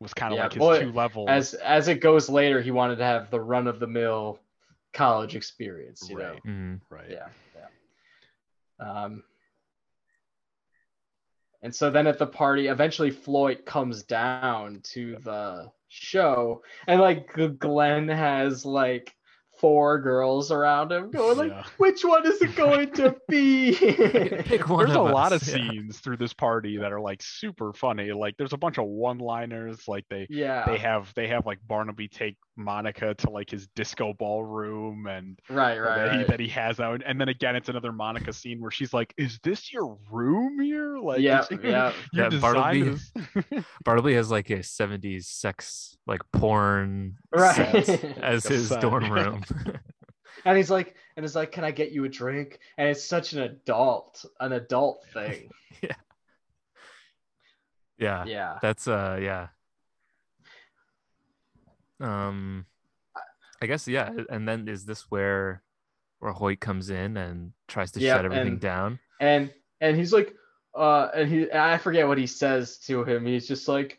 Was 0.00 0.12
kind 0.14 0.32
of 0.32 0.36
Yeah, 0.36 0.42
like 0.44 0.52
his 0.52 0.60
well, 0.60 0.80
two 0.80 0.92
levels. 0.92 1.28
as 1.30 1.54
as 1.54 1.88
it 1.88 2.00
goes 2.00 2.28
later 2.28 2.60
he 2.60 2.70
wanted 2.70 2.96
to 2.96 3.04
have 3.04 3.30
the 3.30 3.40
run 3.40 3.66
of 3.66 3.80
the 3.80 3.86
mill 3.86 4.38
college 4.92 5.34
experience 5.36 6.06
you 6.08 6.16
know 6.16 6.32
Right. 6.32 6.44
mm, 6.46 6.80
right. 6.90 7.10
yeah 7.10 7.28
yeah 8.78 9.02
um 9.04 9.22
and 11.62 11.74
so 11.74 11.90
then 11.90 12.06
at 12.06 12.18
the 12.18 12.26
party 12.26 12.68
eventually 12.68 13.10
floyd 13.10 13.64
comes 13.64 14.02
down 14.02 14.80
to 14.92 15.16
the 15.24 15.70
show 15.88 16.62
and 16.86 17.00
like 17.00 17.32
glenn 17.58 18.08
has 18.08 18.66
like 18.66 19.15
four 19.58 20.00
girls 20.00 20.50
around 20.50 20.92
him 20.92 21.10
going 21.10 21.36
like, 21.38 21.50
Yeah. 21.50 21.64
which 21.78 22.04
one 22.04 22.26
is 22.26 22.40
it 22.42 22.54
going 22.56 22.90
to 22.92 23.14
be? 23.28 23.74
Pick 23.74 24.68
one 24.68 24.84
There's 24.86 24.96
a 24.96 25.00
of 25.00 25.10
lot 25.12 25.32
of 25.32 25.46
yeah. 25.46 25.54
scenes 25.54 25.98
through 25.98 26.16
this 26.18 26.32
party 26.32 26.76
that 26.78 26.92
are 26.92 27.00
like 27.00 27.22
super 27.22 27.72
funny. 27.72 28.12
Like 28.12 28.36
there's 28.36 28.52
a 28.52 28.56
bunch 28.58 28.78
of 28.78 28.84
one-liners. 28.86 29.86
Like 29.88 30.04
they 30.10 30.26
yeah. 30.30 30.64
they 30.66 30.78
have 30.78 31.12
they 31.14 31.28
have 31.28 31.46
like 31.46 31.58
Barnaby 31.66 32.08
take 32.08 32.36
Monica 32.56 33.14
to 33.14 33.30
like 33.30 33.50
his 33.50 33.66
disco 33.76 34.14
ballroom 34.14 35.06
and 35.06 35.38
right, 35.50 35.78
right, 35.78 35.96
that, 35.96 36.12
he, 36.12 36.18
right. 36.18 36.28
that 36.28 36.40
he 36.40 36.48
has 36.48 36.80
out. 36.80 37.02
And 37.04 37.20
then 37.20 37.28
again, 37.28 37.54
it's 37.56 37.68
another 37.68 37.92
Monica 37.92 38.32
scene 38.32 38.60
where 38.60 38.70
she's 38.70 38.94
like, 38.94 39.12
"Is 39.18 39.38
this 39.42 39.72
your 39.72 39.98
room 40.10 40.60
here? 40.60 40.98
Like, 40.98 41.20
yeah, 41.20 41.44
is- 41.50 41.58
yeah. 41.62 41.92
Yeah, 42.12 42.28
design 42.30 42.54
Bartleby- 42.54 42.80
is." 42.88 43.12
Bartleby 43.84 44.14
has 44.14 44.30
like 44.30 44.48
a 44.50 44.58
70s 44.60 45.24
sex 45.24 45.96
like 46.06 46.20
porn 46.32 47.16
Right. 47.34 47.84
set 47.84 48.04
as 48.22 48.44
Like 48.44 48.54
his 48.54 48.68
set. 48.68 48.80
dorm 48.80 49.10
room. 49.12 49.42
And 50.44 50.56
he's 50.56 50.70
like, 50.70 50.94
and 51.16 51.24
he's 51.24 51.34
like, 51.34 51.50
can 51.50 51.64
I 51.64 51.70
get 51.72 51.90
you 51.92 52.04
a 52.04 52.08
drink? 52.08 52.58
And 52.78 52.88
it's 52.88 53.02
such 53.02 53.32
an 53.32 53.40
adult, 53.42 54.24
an 54.38 54.52
adult 54.52 55.04
thing. 55.12 55.50
yeah. 55.82 55.94
Yeah. 57.98 58.24
Yeah. 58.26 58.58
That's 58.62 58.86
uh 58.86 59.18
yeah. 59.20 59.48
Um 62.00 62.66
I 63.62 63.66
guess 63.66 63.88
yeah, 63.88 64.10
and 64.28 64.46
then 64.46 64.68
is 64.68 64.84
this 64.84 65.06
where 65.10 65.62
where 66.18 66.32
Hoyt 66.32 66.60
comes 66.60 66.90
in 66.90 67.16
and 67.16 67.52
tries 67.68 67.92
to 67.92 68.00
Yep, 68.00 68.16
shut 68.16 68.24
everything 68.26 68.48
and- 68.48 68.60
down? 68.60 68.98
And 69.20 69.52
and 69.80 69.96
he's 69.96 70.12
like, 70.12 70.34
uh, 70.74 71.08
and 71.14 71.28
he, 71.30 71.50
I 71.52 71.78
forget 71.78 72.06
what 72.06 72.18
he 72.18 72.26
says 72.26 72.78
to 72.86 73.02
him. 73.04 73.24
He's 73.26 73.48
just 73.48 73.66
like, 73.68 73.98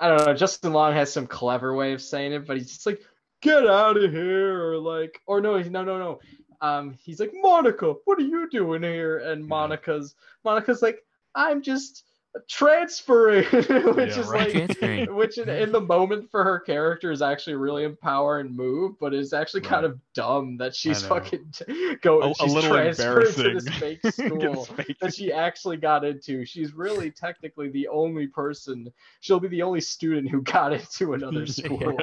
I 0.00 0.08
don't 0.08 0.24
know. 0.26 0.34
Justin 0.34 0.72
Long 0.72 0.92
has 0.94 1.12
some 1.12 1.26
clever 1.26 1.74
way 1.74 1.92
of 1.92 2.00
saying 2.02 2.32
it, 2.32 2.46
but 2.46 2.56
he's 2.56 2.68
just 2.68 2.86
like, 2.86 3.00
get 3.42 3.66
out 3.66 3.96
of 3.96 4.10
here, 4.10 4.62
or 4.64 4.78
like, 4.78 5.20
or 5.26 5.40
no, 5.40 5.56
he's 5.56 5.70
no, 5.70 5.84
no, 5.84 5.98
no. 5.98 6.20
Um, 6.60 6.96
he's 7.02 7.20
like, 7.20 7.32
Monica, 7.34 7.94
what 8.04 8.18
are 8.18 8.22
you 8.22 8.48
doing 8.48 8.82
here? 8.82 9.18
And 9.18 9.46
Monica's, 9.46 10.14
Monica's 10.44 10.80
like, 10.80 11.04
I'm 11.34 11.60
just 11.60 12.04
transferring, 12.48 13.44
which 13.50 13.66
Yeah, 13.68 14.20
is 14.20 14.26
right. 14.26 14.82
like, 14.82 15.10
which 15.10 15.38
in, 15.38 15.48
in 15.48 15.70
the 15.72 15.80
moment 15.80 16.30
for 16.30 16.42
her 16.42 16.58
character 16.60 17.10
is 17.10 17.20
actually 17.20 17.56
really 17.56 17.84
empowering 17.84 18.54
move, 18.56 18.98
but 18.98 19.12
it's 19.12 19.32
actually 19.32 19.60
kind 19.60 19.84
of 19.84 19.98
dumb 20.14 20.56
that 20.56 20.74
she's 20.74 21.02
fucking 21.02 21.44
t- 21.52 21.96
go 22.02 22.22
A, 22.22 22.30
a 22.30 22.34
she's 22.34 22.54
little 22.54 22.70
transferred 22.70 23.34
to 23.34 23.42
this 23.54 23.68
fake 23.78 24.00
school 24.10 24.64
fake- 24.64 24.98
that 25.00 25.14
she 25.14 25.30
actually 25.32 25.76
got 25.76 26.04
into. 26.04 26.44
She's 26.46 26.72
really 26.72 27.10
technically 27.10 27.68
the 27.68 27.88
only 27.88 28.26
person. 28.28 28.90
She'll 29.20 29.40
be 29.40 29.48
the 29.48 29.62
only 29.62 29.80
student 29.82 30.30
who 30.30 30.40
got 30.42 30.72
into 30.72 31.12
another 31.12 31.46
school. 31.46 31.96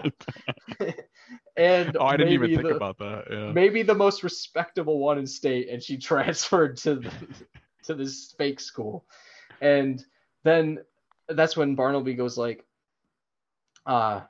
and 1.58 1.98
oh, 2.00 2.06
I 2.06 2.18
didn't 2.18 2.34
even 2.34 2.52
maybe 2.52 2.56
think 2.56 2.70
the, 2.70 2.76
about 2.76 3.00
that. 3.00 3.24
Yeah. 3.32 3.52
maybe 3.52 3.82
the 3.82 3.96
most 3.96 4.24
respectable 4.24 5.00
one 5.00 5.18
in 5.18 5.26
state, 5.26 5.70
and 5.70 5.82
she 5.82 5.98
transferred 5.98 6.78
to 6.78 6.96
the, 6.96 7.12
to 7.86 7.96
this 7.96 8.36
fake 8.38 8.60
school, 8.60 9.06
and 9.60 10.06
then 10.44 10.80
that's 11.28 11.56
when 11.58 11.76
Barnaby 11.76 12.14
goes 12.14 12.38
like, 12.38 12.66
uh, 13.86 14.22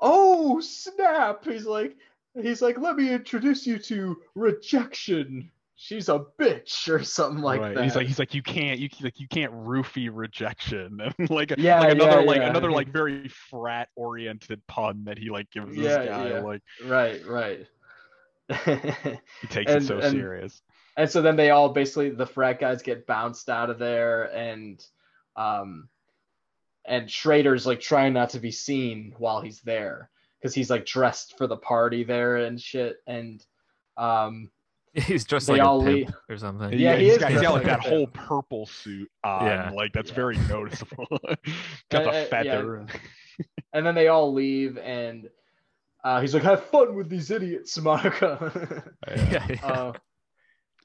oh 0.00 0.60
snap! 0.60 1.44
He's 1.44 1.66
like, 1.66 1.96
he's 2.40 2.62
like, 2.62 2.78
let 2.78 2.96
me 2.96 3.10
introduce 3.12 3.66
you 3.66 3.78
to 3.78 4.16
rejection. 4.34 5.50
She's 5.80 6.08
a 6.08 6.24
bitch 6.40 6.88
or 6.88 7.04
something 7.04 7.40
like 7.40 7.60
right. 7.60 7.74
that. 7.76 7.84
He's 7.84 7.94
like 7.94 8.06
he's 8.08 8.18
like 8.18 8.34
you 8.34 8.42
can't 8.42 8.80
you 8.80 8.88
like 9.00 9.20
you 9.20 9.28
can't 9.28 9.52
roofie 9.52 10.10
rejection 10.12 11.00
and 11.18 11.30
like 11.30 11.54
Yeah, 11.56 11.78
like 11.78 11.92
another 11.92 12.20
yeah, 12.20 12.26
like 12.26 12.36
yeah. 12.38 12.50
another 12.50 12.72
like 12.78 12.88
very 12.88 13.28
frat 13.28 13.88
oriented 13.94 14.60
pun 14.66 15.04
that 15.04 15.18
he 15.18 15.30
like 15.30 15.48
gives 15.52 15.76
this 15.76 15.96
guy 15.96 16.30
yeah. 16.30 16.40
like 16.40 16.62
right, 16.84 17.24
right. 17.24 17.66
he 19.40 19.46
takes 19.48 19.70
And- 19.70 19.84
it 19.84 19.86
so 19.86 19.98
and- 19.98 20.10
serious. 20.10 20.62
And 20.98 21.08
so 21.10 21.22
then 21.22 21.36
they 21.36 21.48
all 21.50 21.70
basically 21.70 22.10
the 22.10 22.26
frat 22.26 22.60
guys 22.60 22.82
get 22.82 23.06
bounced 23.06 23.48
out 23.48 23.70
of 23.70 23.78
there 23.78 24.24
and 24.36 24.84
um 25.36 25.88
and 26.84 27.08
Schrader's 27.08 27.66
like 27.66 27.80
trying 27.80 28.12
not 28.12 28.30
to 28.30 28.40
be 28.40 28.50
seen 28.50 29.14
while 29.18 29.40
he's 29.40 29.60
there 29.60 30.10
because 30.40 30.54
he's 30.54 30.68
like 30.70 30.84
dressed 30.84 31.38
for 31.38 31.46
the 31.46 31.56
party 31.56 32.02
there 32.04 32.36
and 32.36 32.60
shit 32.60 32.96
and 33.06 33.42
um 33.96 34.50
He's 34.94 35.24
dressed 35.24 35.48
like 35.48 35.60
all 35.60 35.82
a 35.82 35.84
pimp 35.84 35.96
leave- 36.08 36.14
or 36.28 36.36
something. 36.38 36.72
Yeah, 36.76 36.96
he 36.96 37.04
he's 37.04 37.12
is 37.12 37.18
got, 37.18 37.30
he's 37.30 37.42
got 37.42 37.52
like 37.54 37.66
like 37.66 37.82
that 37.82 37.88
whole 37.88 38.06
purple 38.08 38.66
suit 38.66 39.08
on. 39.22 39.44
Yeah. 39.46 39.70
Like 39.72 39.92
that's 39.92 40.08
Yeah. 40.10 40.16
very 40.16 40.36
noticeable. 40.48 41.06
got 41.90 42.06
uh, 42.06 42.10
the 42.10 42.12
yeah. 42.12 42.24
feather. 42.24 42.86
and 43.72 43.86
then 43.86 43.94
they 43.94 44.08
all 44.08 44.32
leave 44.32 44.76
and 44.78 45.28
uh 46.02 46.20
he's 46.20 46.34
like 46.34 46.42
have 46.42 46.64
fun 46.64 46.96
with 46.96 47.08
these 47.08 47.30
idiots 47.30 47.78
Monica 47.78 48.90
Yeah. 49.06 49.14
yeah, 49.30 49.46
yeah. 49.50 49.66
uh, 49.66 49.92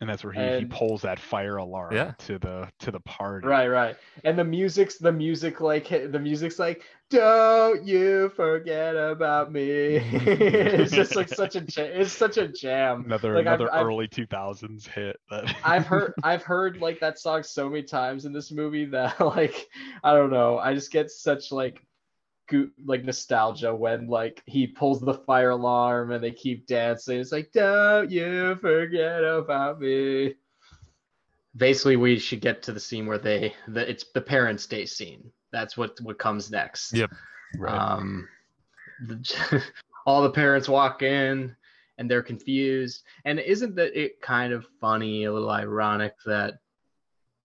And 0.01 0.09
that's 0.09 0.23
where 0.23 0.33
he, 0.33 0.59
he 0.59 0.65
pulls 0.65 1.01
that 1.03 1.17
fire 1.19 1.57
alarm 1.57 1.95
Yeah. 1.95 2.11
to 2.19 2.37
the 2.39 2.67
to 2.79 2.91
the 2.91 2.99
party. 3.01 3.47
Right, 3.47 3.67
right. 3.67 3.95
And 4.25 4.37
the 4.37 4.43
music's 4.43 4.97
the 4.97 5.11
music 5.11 5.61
like 5.61 5.87
the 5.87 6.19
music's 6.19 6.59
like 6.59 6.83
don't 7.09 7.85
you 7.85 8.29
forget 8.35 8.95
about 8.95 9.51
me. 9.51 9.97
it's 10.01 10.91
just 10.91 11.15
like 11.15 11.29
such 11.29 11.55
a 11.55 11.59
ja- 11.59 11.83
it's 11.83 12.11
such 12.11 12.37
a 12.37 12.47
jam. 12.47 13.03
Another 13.05 13.35
Like, 13.35 13.45
I've- 13.47 13.63
another 13.63 13.73
I've- 13.73 13.85
early 13.85 14.07
2000s 14.07 14.87
hit. 14.87 15.17
That 15.29 15.55
I've 15.63 15.85
heard 15.85 16.13
I've 16.23 16.43
heard 16.43 16.81
like 16.81 16.99
that 16.99 17.19
song 17.19 17.43
so 17.43 17.69
many 17.69 17.83
times 17.83 18.25
in 18.25 18.33
this 18.33 18.51
movie 18.51 18.85
that 18.85 19.19
like 19.21 19.67
I 20.03 20.13
don't 20.13 20.31
know. 20.31 20.57
I 20.57 20.73
just 20.73 20.91
get 20.91 21.11
such 21.11 21.51
like 21.51 21.75
goo 21.75 21.81
like 22.85 23.03
nostalgia 23.03 23.73
when 23.73 24.07
like 24.07 24.43
he 24.45 24.67
pulls 24.67 24.99
the 25.01 25.13
fire 25.13 25.51
alarm 25.51 26.11
and 26.11 26.23
they 26.23 26.31
keep 26.31 26.67
dancing. 26.67 27.19
It's 27.19 27.31
like 27.31 27.51
don't 27.51 28.11
you 28.11 28.55
forget 28.55 29.23
about 29.23 29.79
me. 29.79 30.35
Basically, 31.55 31.97
we 31.97 32.17
should 32.17 32.41
get 32.41 32.63
to 32.63 32.71
the 32.71 32.79
scene 32.79 33.05
where 33.05 33.19
they 33.19 33.53
the 33.67 33.89
it's 33.89 34.05
the 34.13 34.21
parents' 34.21 34.65
day 34.65 34.85
scene. 34.85 35.31
That's 35.51 35.77
what 35.77 35.99
what 36.01 36.17
comes 36.17 36.49
next. 36.51 36.93
Yep. 36.93 37.11
Um, 37.67 38.27
the, 39.07 39.63
all 40.05 40.23
the 40.23 40.31
parents 40.31 40.67
walk 40.67 41.01
in 41.01 41.55
and 41.97 42.09
they're 42.09 42.23
confused. 42.23 43.03
And 43.25 43.39
isn't 43.39 43.75
that 43.75 43.99
it 43.99 44.21
kind 44.21 44.53
of 44.53 44.65
funny, 44.81 45.25
a 45.25 45.33
little 45.33 45.49
ironic 45.49 46.13
that 46.25 46.55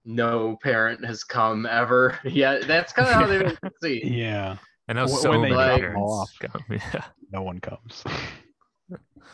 no 0.04 0.58
parent 0.62 1.04
has 1.04 1.24
come 1.24 1.66
ever? 1.66 2.18
Yeah, 2.24 2.58
that's 2.66 2.92
kind 2.92 3.08
of 3.08 3.14
how 3.14 3.26
they 3.26 3.70
see. 3.82 4.02
it 4.04 4.58
seem. 4.88 4.96
yeah. 4.96 5.02
I 5.02 5.06
know 5.06 5.12
Wh- 5.12 5.18
so 5.20 5.30
when 5.30 5.42
they 5.42 5.50
many 5.50 5.54
drop 5.54 5.70
them 5.70 5.80
parents 5.80 6.00
off. 6.12 6.32
come- 6.40 6.64
Yeah. 6.70 7.04
No 7.32 7.42
one 7.42 7.60
comes. 7.60 8.04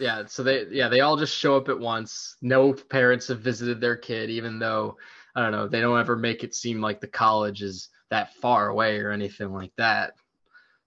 Yeah, 0.01 0.25
so 0.27 0.43
they 0.43 0.67
yeah 0.73 0.89
they 0.89 1.03
all 1.03 1.17
just 1.17 1.37
show 1.37 1.57
up 1.57 1.69
at 1.69 1.79
once. 1.79 2.37
No 2.43 2.73
parents 2.73 3.29
have 3.29 3.39
visited 3.39 3.81
their 3.81 3.95
kid, 3.97 4.29
even 4.29 4.59
though 4.59 4.97
I 5.37 5.43
don't 5.43 5.53
know 5.53 5.69
they 5.69 5.81
don't 5.81 6.01
ever 6.01 6.17
make 6.17 6.43
it 6.43 6.53
seem 6.53 6.81
like 6.81 7.01
the 7.01 7.07
college 7.07 7.63
is 7.63 7.91
that 8.11 8.35
far 8.43 8.71
away 8.71 8.99
or 8.99 9.13
anything 9.13 9.53
like 9.53 9.71
that. 9.79 10.15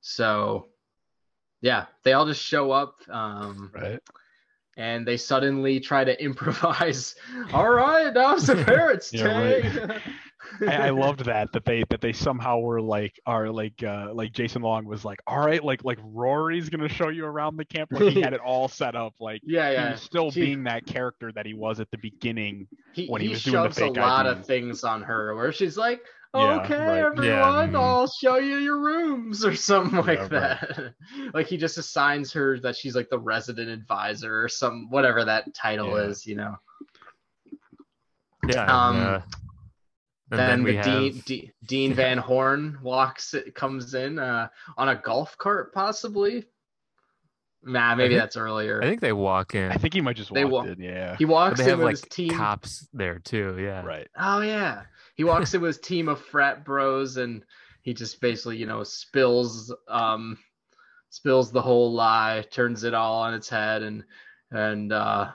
So 0.01 0.67
yeah, 1.61 1.85
they 2.03 2.11
all 2.11 2.25
just 2.25 2.43
show 2.43 2.71
up. 2.71 2.95
Um, 3.09 3.71
right. 3.73 4.01
and 4.75 5.07
they 5.07 5.15
suddenly 5.15 5.79
try 5.79 6.03
to 6.03 6.21
improvise. 6.23 7.15
All 7.53 7.69
right, 7.69 8.13
now 8.13 8.33
it's 8.35 8.47
the 8.47 8.61
parents' 8.61 9.13
Yeah, 9.13 9.23
day. 9.23 9.61
right. 9.85 10.01
I, 10.61 10.87
I 10.87 10.89
loved 10.89 11.25
that 11.25 11.51
that 11.53 11.65
they 11.65 11.83
that 11.89 12.01
they 12.01 12.13
somehow 12.13 12.59
were 12.59 12.81
like 12.81 13.19
are 13.25 13.49
like 13.49 13.83
uh 13.83 14.09
like 14.13 14.31
Justin 14.31 14.61
Long 14.61 14.85
was 14.85 15.03
like 15.05 15.19
all 15.27 15.39
right 15.39 15.63
like 15.63 15.83
like 15.83 15.99
Rory's 16.01 16.69
gonna 16.69 16.89
show 16.89 17.09
you 17.09 17.25
around 17.25 17.57
the 17.57 17.65
camp 17.65 17.91
like 17.91 18.13
he 18.13 18.21
had 18.21 18.33
it 18.33 18.39
all 18.41 18.67
set 18.67 18.95
up 18.95 19.13
like 19.19 19.41
yeah, 19.45 19.69
he 19.69 19.73
yeah. 19.75 19.91
was 19.91 20.01
still 20.01 20.31
She- 20.31 20.41
being 20.41 20.63
that 20.65 20.85
character 20.85 21.31
that 21.33 21.45
he 21.45 21.53
was 21.53 21.79
at 21.79 21.89
the 21.91 21.97
beginning 21.97 22.67
he, 22.93 23.07
when 23.07 23.21
he 23.21 23.27
he 23.27 23.33
was 23.33 23.43
doing 23.43 23.55
the 23.57 23.63
shoves 23.69 23.77
a 23.77 23.81
fake 23.81 23.97
lot 23.97 24.25
of 24.25 24.39
IDs. 24.39 24.47
things 24.47 24.83
on 24.83 25.03
her, 25.03 25.35
where 25.35 25.51
she's 25.51 25.77
like, 25.77 26.01
Yeah, 26.33 26.61
"Okay, 26.61 26.79
right. 26.79 26.97
everyone, 26.99 27.25
Yeah, 27.27 27.67
mhm. 27.67 27.75
I'll 27.75 28.07
show 28.07 28.37
you 28.37 28.57
your 28.57 28.79
rooms" 28.79 29.45
or 29.45 29.55
something 29.55 29.99
like 30.03 30.17
Yeah, 30.17 30.21
right. 30.21 30.29
that. 30.31 30.93
like 31.35 31.45
he 31.47 31.57
just 31.57 31.77
assigns 31.77 32.33
her 32.33 32.59
that 32.61 32.75
she's 32.75 32.95
like 32.95 33.09
the 33.11 33.19
resident 33.19 33.69
advisor 33.69 34.41
or 34.43 34.49
some 34.49 34.87
whatever 34.89 35.23
that 35.25 35.53
title 35.53 35.89
Yeah. 35.89 36.05
is, 36.07 36.25
you 36.25 36.35
know. 36.35 36.55
Yeah. 38.49 38.65
Um, 38.65 39.23
and, 40.31 40.39
then, 40.39 40.49
then 40.49 40.63
we 40.63 40.71
the 40.71 40.77
have 40.77 40.85
Dean, 40.85 41.23
D, 41.25 41.51
Dean 41.65 41.93
Van 41.95 42.17
Horn 42.17 42.79
walks, 42.81 43.33
comes 43.55 43.93
in 43.93 44.19
uh, 44.19 44.47
on 44.77 44.89
a 44.89 44.95
golf 44.95 45.37
cart, 45.37 45.73
possibly. 45.73 46.45
Nah, 47.63 47.95
maybe 47.95 48.13
think- 48.13 48.21
that's 48.21 48.37
earlier. 48.37 48.81
I 48.81 48.85
think 48.85 49.01
they 49.01 49.13
walk 49.13 49.55
in. 49.55 49.71
I 49.71 49.75
think 49.75 49.93
he 49.93 50.01
might 50.01 50.15
just 50.15 50.33
They 50.33 50.45
walked 50.45 50.67
wa- 50.67 50.73
in 50.73 50.81
yeah 50.81 51.15
he 51.17 51.25
but 51.25 51.31
walks 51.33 51.57
they 51.59 51.63
in 51.65 51.69
have 51.71 51.79
with 51.79 51.85
like 51.85 51.91
his 51.95 52.01
team. 52.03 52.29
cops 52.29 52.87
there 52.93 53.19
too. 53.19 53.57
Yeah. 53.59 53.83
right 53.83 54.07
Oh 54.17 54.41
yeah, 54.41 54.83
he 55.15 55.23
walks 55.23 55.53
in 55.53 55.61
with 55.61 55.69
his 55.75 55.79
team 55.79 56.07
of 56.07 56.21
frat 56.21 56.63
bros, 56.63 57.17
and 57.17 57.43
he 57.81 57.93
just 57.93 58.21
basically, 58.21 58.57
you 58.57 58.65
know, 58.67 58.83
spills, 58.83 59.73
um, 59.87 60.37
spills 61.09 61.51
the 61.51 61.61
whole 61.61 61.91
lie, 61.93 62.45
turns 62.51 62.83
it 62.83 62.93
all 62.93 63.21
on 63.23 63.33
its 63.33 63.49
head, 63.49 63.81
and 63.81 64.03
and 64.51 64.93
uh, 64.93 65.31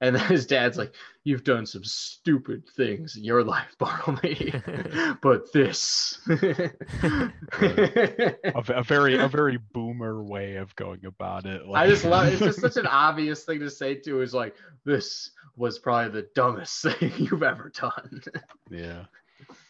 And 0.00 0.14
then 0.16 0.24
his 0.28 0.46
dad's 0.46 0.78
like, 0.78 0.94
"You've 1.28 1.44
done 1.44 1.66
some 1.66 1.84
stupid 1.84 2.66
things 2.74 3.16
in 3.16 3.22
your 3.22 3.44
life, 3.54 3.76
Bartleby, 3.78 4.54
but 5.20 5.52
this." 5.52 6.18
a, 6.26 6.80
a 8.54 8.82
very 8.82 9.18
a 9.18 9.28
very 9.28 9.58
boomer 9.74 10.22
way 10.22 10.56
of 10.56 10.74
going 10.74 11.04
about 11.04 11.44
it. 11.44 11.60
I 11.74 11.86
just 11.86 12.06
love 12.06 12.28
it's 12.28 12.38
just 12.40 12.62
such 12.62 12.78
an 12.78 12.86
obvious 12.86 13.44
thing 13.44 13.60
to 13.60 13.68
say 13.68 13.94
too. 13.94 14.22
Is 14.22 14.32
like 14.32 14.56
this 14.86 15.32
was 15.54 15.78
probably 15.78 16.22
the 16.22 16.28
dumbest 16.34 16.80
thing 16.82 17.12
you've 17.18 17.42
ever 17.42 17.70
done. 17.78 18.22
yeah. 18.70 19.04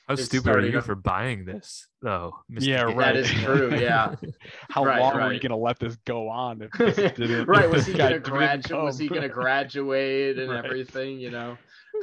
How 0.08 0.14
It's 0.14 0.24
stupid 0.24 0.56
are 0.56 0.60
you 0.64 0.72
to- 0.72 0.80
for 0.82 0.94
buying 0.94 1.44
this, 1.44 1.86
though? 2.00 2.32
Mr. 2.50 2.62
Yeah, 2.66 2.86
Gates? 2.86 2.96
right. 2.96 3.04
That 3.12 3.16
is 3.16 3.30
true. 3.30 3.74
Yeah. 3.78 4.14
How 4.70 4.82
Right, 4.84 5.00
long 5.00 5.14
are 5.20 5.32
you 5.34 5.38
gonna 5.38 5.56
let 5.56 5.78
this 5.78 5.96
go 6.06 6.28
on 6.30 6.62
if 6.62 6.70
this 6.96 6.96
didn't? 6.96 7.46
right. 7.46 7.64
if 7.66 7.70
Was 7.72 7.86
he 7.86 7.92
gonna 7.92 8.18
graduate? 8.18 8.82
Was 8.82 8.98
he 8.98 9.06
gonna 9.08 9.28
graduate 9.28 10.38
and 10.38 10.50
Right. 10.50 10.64
everything? 10.64 11.20
You 11.20 11.30
know. 11.30 11.58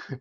Turn 0.07 0.19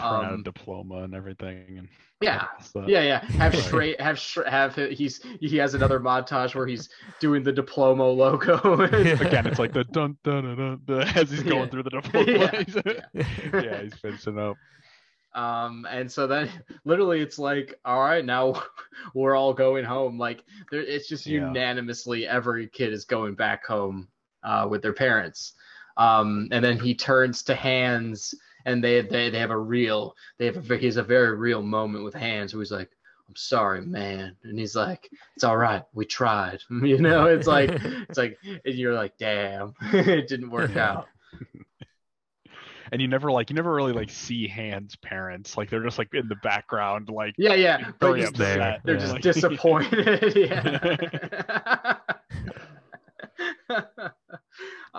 out 0.00 0.24
a 0.30 0.34
Um, 0.34 0.42
diploma 0.44 1.02
and 1.02 1.14
everything 1.14 1.78
and 1.78 1.88
yeah. 2.20 2.46
all. 2.76 2.88
Yeah, 2.88 3.00
yeah. 3.02 3.24
Have 3.24 3.56
straight, 3.56 3.98
have 4.00 4.16
Shre- 4.16 4.46
have 4.48 4.76
he's 4.76 5.20
he 5.40 5.56
has 5.56 5.74
another 5.74 5.98
montage 5.98 6.54
where 6.54 6.66
he's 6.66 6.88
doing 7.18 7.42
the 7.42 7.50
diploma 7.52 8.04
logo. 8.06 8.56
Again, 8.84 9.46
it's 9.48 9.58
like 9.58 9.72
the 9.72 9.82
dun 9.84 10.16
dun 10.22 10.44
dun 10.44 10.56
dun, 10.56 10.80
dun 10.84 11.08
as 11.16 11.30
he's 11.30 11.42
going 11.42 11.62
Yeah. 11.64 11.66
through 11.70 11.82
the 11.82 11.90
diploma. 11.90 12.30
Yeah, 12.30 12.62
Yeah, 13.14 13.62
yeah 13.64 13.82
he's 13.82 13.94
finishing 13.94 14.38
up. 14.38 14.56
Um, 15.36 15.86
and 15.90 16.10
so 16.10 16.26
then 16.26 16.50
literally 16.84 17.20
it's 17.20 17.38
like, 17.38 17.78
all 17.84 18.00
right, 18.00 18.24
now 18.24 18.62
we're 19.14 19.36
all 19.36 19.52
going 19.52 19.84
home. 19.84 20.18
Like 20.18 20.42
there, 20.70 20.80
it's 20.80 21.08
just 21.08 21.26
Yeah. 21.26 21.46
unanimously 21.46 22.26
every 22.26 22.66
kid 22.68 22.92
is 22.92 23.04
going 23.04 23.34
back 23.34 23.64
home 23.66 24.08
uh, 24.42 24.66
with 24.68 24.82
their 24.82 24.92
parents. 24.94 25.52
Um, 25.98 26.48
and 26.52 26.64
then 26.64 26.78
he 26.78 26.94
turns 26.94 27.42
to 27.44 27.54
Hands, 27.54 28.34
and 28.64 28.82
they 28.82 29.00
they 29.02 29.30
they 29.30 29.38
have 29.38 29.50
a 29.50 29.56
real 29.58 30.14
they 30.38 30.46
have 30.46 30.56
a 30.56 30.60
ve- 30.60 30.78
he 30.78 30.86
has 30.86 30.96
a 30.98 31.02
very 31.02 31.34
real 31.36 31.62
moment 31.62 32.04
with 32.04 32.14
Hands 32.14 32.52
where 32.52 32.62
he's 32.62 32.72
like, 32.72 32.90
I'm 33.28 33.36
sorry, 33.36 33.80
man, 33.80 34.36
and 34.44 34.58
he's 34.58 34.76
like, 34.76 35.10
it's 35.34 35.44
all 35.44 35.56
right, 35.56 35.82
we 35.94 36.04
tried. 36.04 36.60
You 36.70 36.98
know, 36.98 37.26
it's 37.26 37.46
like 37.46 37.70
it's 37.72 38.18
like 38.18 38.38
and 38.44 38.74
you're 38.74 38.94
like, 38.94 39.16
damn, 39.18 39.74
it 39.92 40.28
didn't 40.28 40.50
work 40.50 40.76
out. 40.76 41.08
And 42.92 43.00
you 43.02 43.08
never 43.08 43.30
like 43.32 43.50
you 43.50 43.56
never 43.56 43.72
really 43.74 43.92
like 43.92 44.10
see 44.10 44.46
Hands' 44.48 44.94
parents. 44.96 45.56
Like 45.56 45.70
they're 45.70 45.82
just 45.82 45.98
like 45.98 46.12
in 46.14 46.28
the 46.28 46.36
background, 46.36 47.08
like 47.08 47.34
Yeah, 47.38 47.54
yeah, 47.54 47.90
but 47.98 48.08
very 48.08 48.20
he's 48.20 48.28
upset. 48.30 48.58
there. 48.58 48.80
They're 48.84 48.94
Yeah. 48.94 49.00
just 49.00 49.12
Like- 49.12 49.22
disappointed. 50.02 50.36
yeah. 50.36 51.96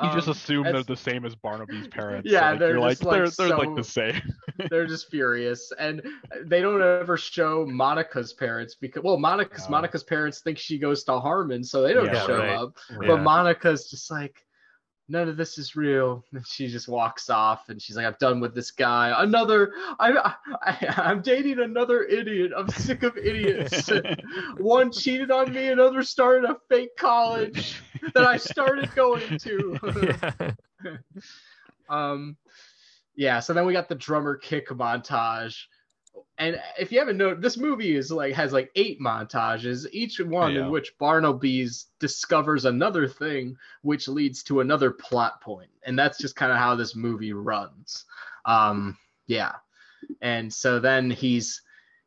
You 0.03 0.11
just 0.13 0.27
Um, 0.27 0.31
assume 0.33 0.63
they're 0.63 0.83
the 0.83 0.95
same 0.95 1.25
as 1.25 1.33
Barnaby's 1.35 1.87
parents. 1.87 2.29
Yeah, 2.31 2.51
like, 2.51 2.59
they're 2.59 2.69
you're 2.71 2.79
like 2.79 3.03
like, 3.03 3.17
they're 3.17 3.47
they're 3.47 3.57
like 3.57 3.75
the 3.75 3.83
same. 3.83 4.21
they're 4.69 4.85
just 4.85 5.09
furious, 5.09 5.71
and 5.79 6.03
they 6.43 6.61
don't 6.61 6.81
ever 6.83 7.17
show 7.17 7.65
Monica's 7.65 8.33
parents 8.33 8.75
because 8.75 9.01
well, 9.03 9.17
Monica's 9.17 9.63
No. 9.65 9.71
Monica's 9.71 10.03
parents 10.03 10.41
think 10.41 10.59
she 10.59 10.77
goes 10.77 11.03
to 11.05 11.19
Harmon, 11.19 11.63
so 11.63 11.81
they 11.81 11.93
don't 11.93 12.05
Yeah, 12.13 12.25
show 12.27 12.37
right. 12.37 12.49
up. 12.51 12.77
Yeah. 12.91 13.07
But 13.07 13.21
Monica's 13.23 13.89
just 13.89 14.11
like, 14.11 14.45
none 15.09 15.29
of 15.29 15.37
this 15.37 15.57
is 15.57 15.75
real. 15.75 16.23
And 16.33 16.45
she 16.45 16.67
just 16.67 16.87
walks 16.87 17.29
off, 17.29 17.69
and 17.69 17.81
she's 17.81 17.95
like, 17.95 18.05
I'm 18.05 18.15
done 18.19 18.39
with 18.39 18.53
this 18.53 18.71
guy. 18.71 19.13
Another, 19.17 19.73
I, 19.99 20.33
I 20.61 20.93
I'm 20.97 21.21
dating 21.21 21.59
another 21.59 22.03
idiot. 22.03 22.51
I'm 22.55 22.69
sick 22.69 23.03
of 23.03 23.17
idiots. 23.17 23.89
One 24.57 24.91
cheated 24.91 25.31
on 25.31 25.53
me, 25.53 25.67
another 25.67 26.03
started 26.03 26.49
a 26.49 26.57
fake 26.69 26.95
college 26.97 27.81
that 28.13 28.25
I 28.25 28.37
started 28.37 28.93
going 28.95 29.37
to. 29.39 29.79
yeah. 30.03 30.51
um, 31.89 32.37
yeah. 33.15 33.39
So 33.39 33.53
then 33.53 33.65
we 33.65 33.73
got 33.73 33.89
the 33.89 33.95
drummer 33.95 34.35
kick 34.35 34.69
montage, 34.69 35.63
and 36.37 36.61
if 36.79 36.91
you 36.91 36.99
haven't 36.99 37.17
noticed, 37.17 37.41
this 37.41 37.57
movie 37.57 37.95
is 37.95 38.11
like 38.11 38.33
has 38.33 38.53
like 38.53 38.69
eight 38.75 38.99
montages, 38.99 39.87
each 39.91 40.19
one 40.19 40.53
Yeah. 40.53 40.65
in 40.65 40.69
which 40.71 40.97
Barnaby's 40.99 41.87
discovers 41.99 42.65
another 42.65 43.07
thing, 43.07 43.57
which 43.81 44.07
leads 44.07 44.43
to 44.43 44.59
another 44.59 44.91
plot 44.91 45.41
point, 45.41 45.69
and 45.83 45.97
that's 45.97 46.17
just 46.17 46.35
kind 46.35 46.51
of 46.51 46.57
how 46.57 46.75
this 46.75 46.95
movie 46.95 47.33
runs. 47.33 48.05
Um, 48.45 48.97
yeah, 49.25 49.53
and 50.21 50.53
so 50.53 50.79
then 50.79 51.09
he's 51.09 51.61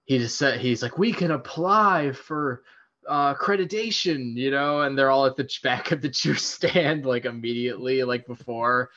he 0.05 0.19
just 0.19 0.37
said 0.39 0.61
he's 0.61 0.83
like 0.83 0.99
we 0.99 1.13
can 1.13 1.31
apply 1.33 2.13
for 2.13 2.63
uh 3.09 3.35
accreditation 3.35 4.35
you 4.35 4.51
know? 4.51 4.83
And 4.83 4.97
they're 4.97 5.11
all 5.11 5.27
at 5.27 5.37
the 5.37 5.49
back 5.63 5.91
of 5.93 6.03
the 6.03 6.09
juice 6.09 6.45
stand 6.45 7.07
like 7.07 7.25
immediately 7.25 8.03
like 8.05 8.27
before. 8.27 8.91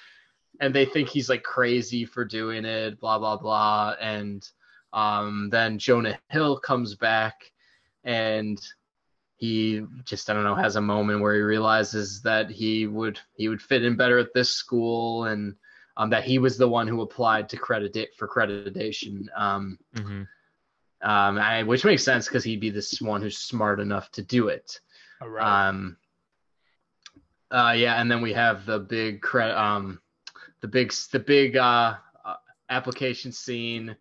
And 0.60 0.74
they 0.74 0.86
think 0.86 1.10
he's 1.10 1.30
like 1.30 1.42
crazy 1.44 2.06
for 2.06 2.26
doing 2.26 2.66
it 2.66 3.00
blah 3.00 3.18
blah 3.20 3.38
blah. 3.38 3.96
And 4.00 4.48
um 4.94 5.50
then 5.50 5.78
jonah 5.78 6.18
hill 6.30 6.58
comes 6.58 6.96
back 6.96 7.52
and 8.04 8.62
he 9.36 9.82
just 10.06 10.30
i 10.30 10.34
don't 10.34 10.44
know 10.44 10.56
has 10.56 10.76
a 10.76 10.82
moment 10.82 11.20
where 11.20 11.36
he 11.36 11.42
realizes 11.42 12.22
that 12.22 12.50
he 12.50 12.88
would 12.88 13.20
he 13.36 13.50
would 13.50 13.62
fit 13.62 13.84
in 13.84 13.96
better 13.96 14.18
at 14.18 14.34
this 14.34 14.52
school 14.52 15.26
and 15.26 15.56
um, 15.98 16.10
that 16.10 16.24
he 16.24 16.40
was 16.40 16.58
the 16.58 16.68
one 16.68 16.88
who 16.88 17.02
applied 17.02 17.50
to 17.50 17.58
credit 17.58 18.10
for 18.18 18.28
accreditation 18.28 19.28
um, 19.36 19.78
Mhm. 19.96 20.28
um, 21.02 21.38
I, 21.38 21.64
which 21.64 21.86
makes 21.86 22.04
sense 22.04 22.28
because 22.28 22.44
he'd 22.44 22.62
be 22.62 22.70
this 22.72 23.02
one 23.02 23.22
who's 23.22 23.38
smart 23.38 23.80
enough 23.80 24.10
to 24.12 24.24
do 24.24 24.48
it. 24.48 24.80
All 25.22 25.30
right. 25.30 25.68
Um, 25.68 25.98
uh, 27.52 27.74
yeah, 27.78 28.02
and 28.02 28.10
then 28.10 28.22
we 28.22 28.34
have 28.34 28.66
the 28.66 28.80
big 28.80 29.22
cre- 29.22 29.42
um, 29.42 30.02
the 30.62 30.68
big 30.68 30.92
the 31.12 31.20
big 31.20 31.58
uh, 31.58 31.98
uh, 32.26 32.36
application 32.70 33.32
scene 33.32 33.96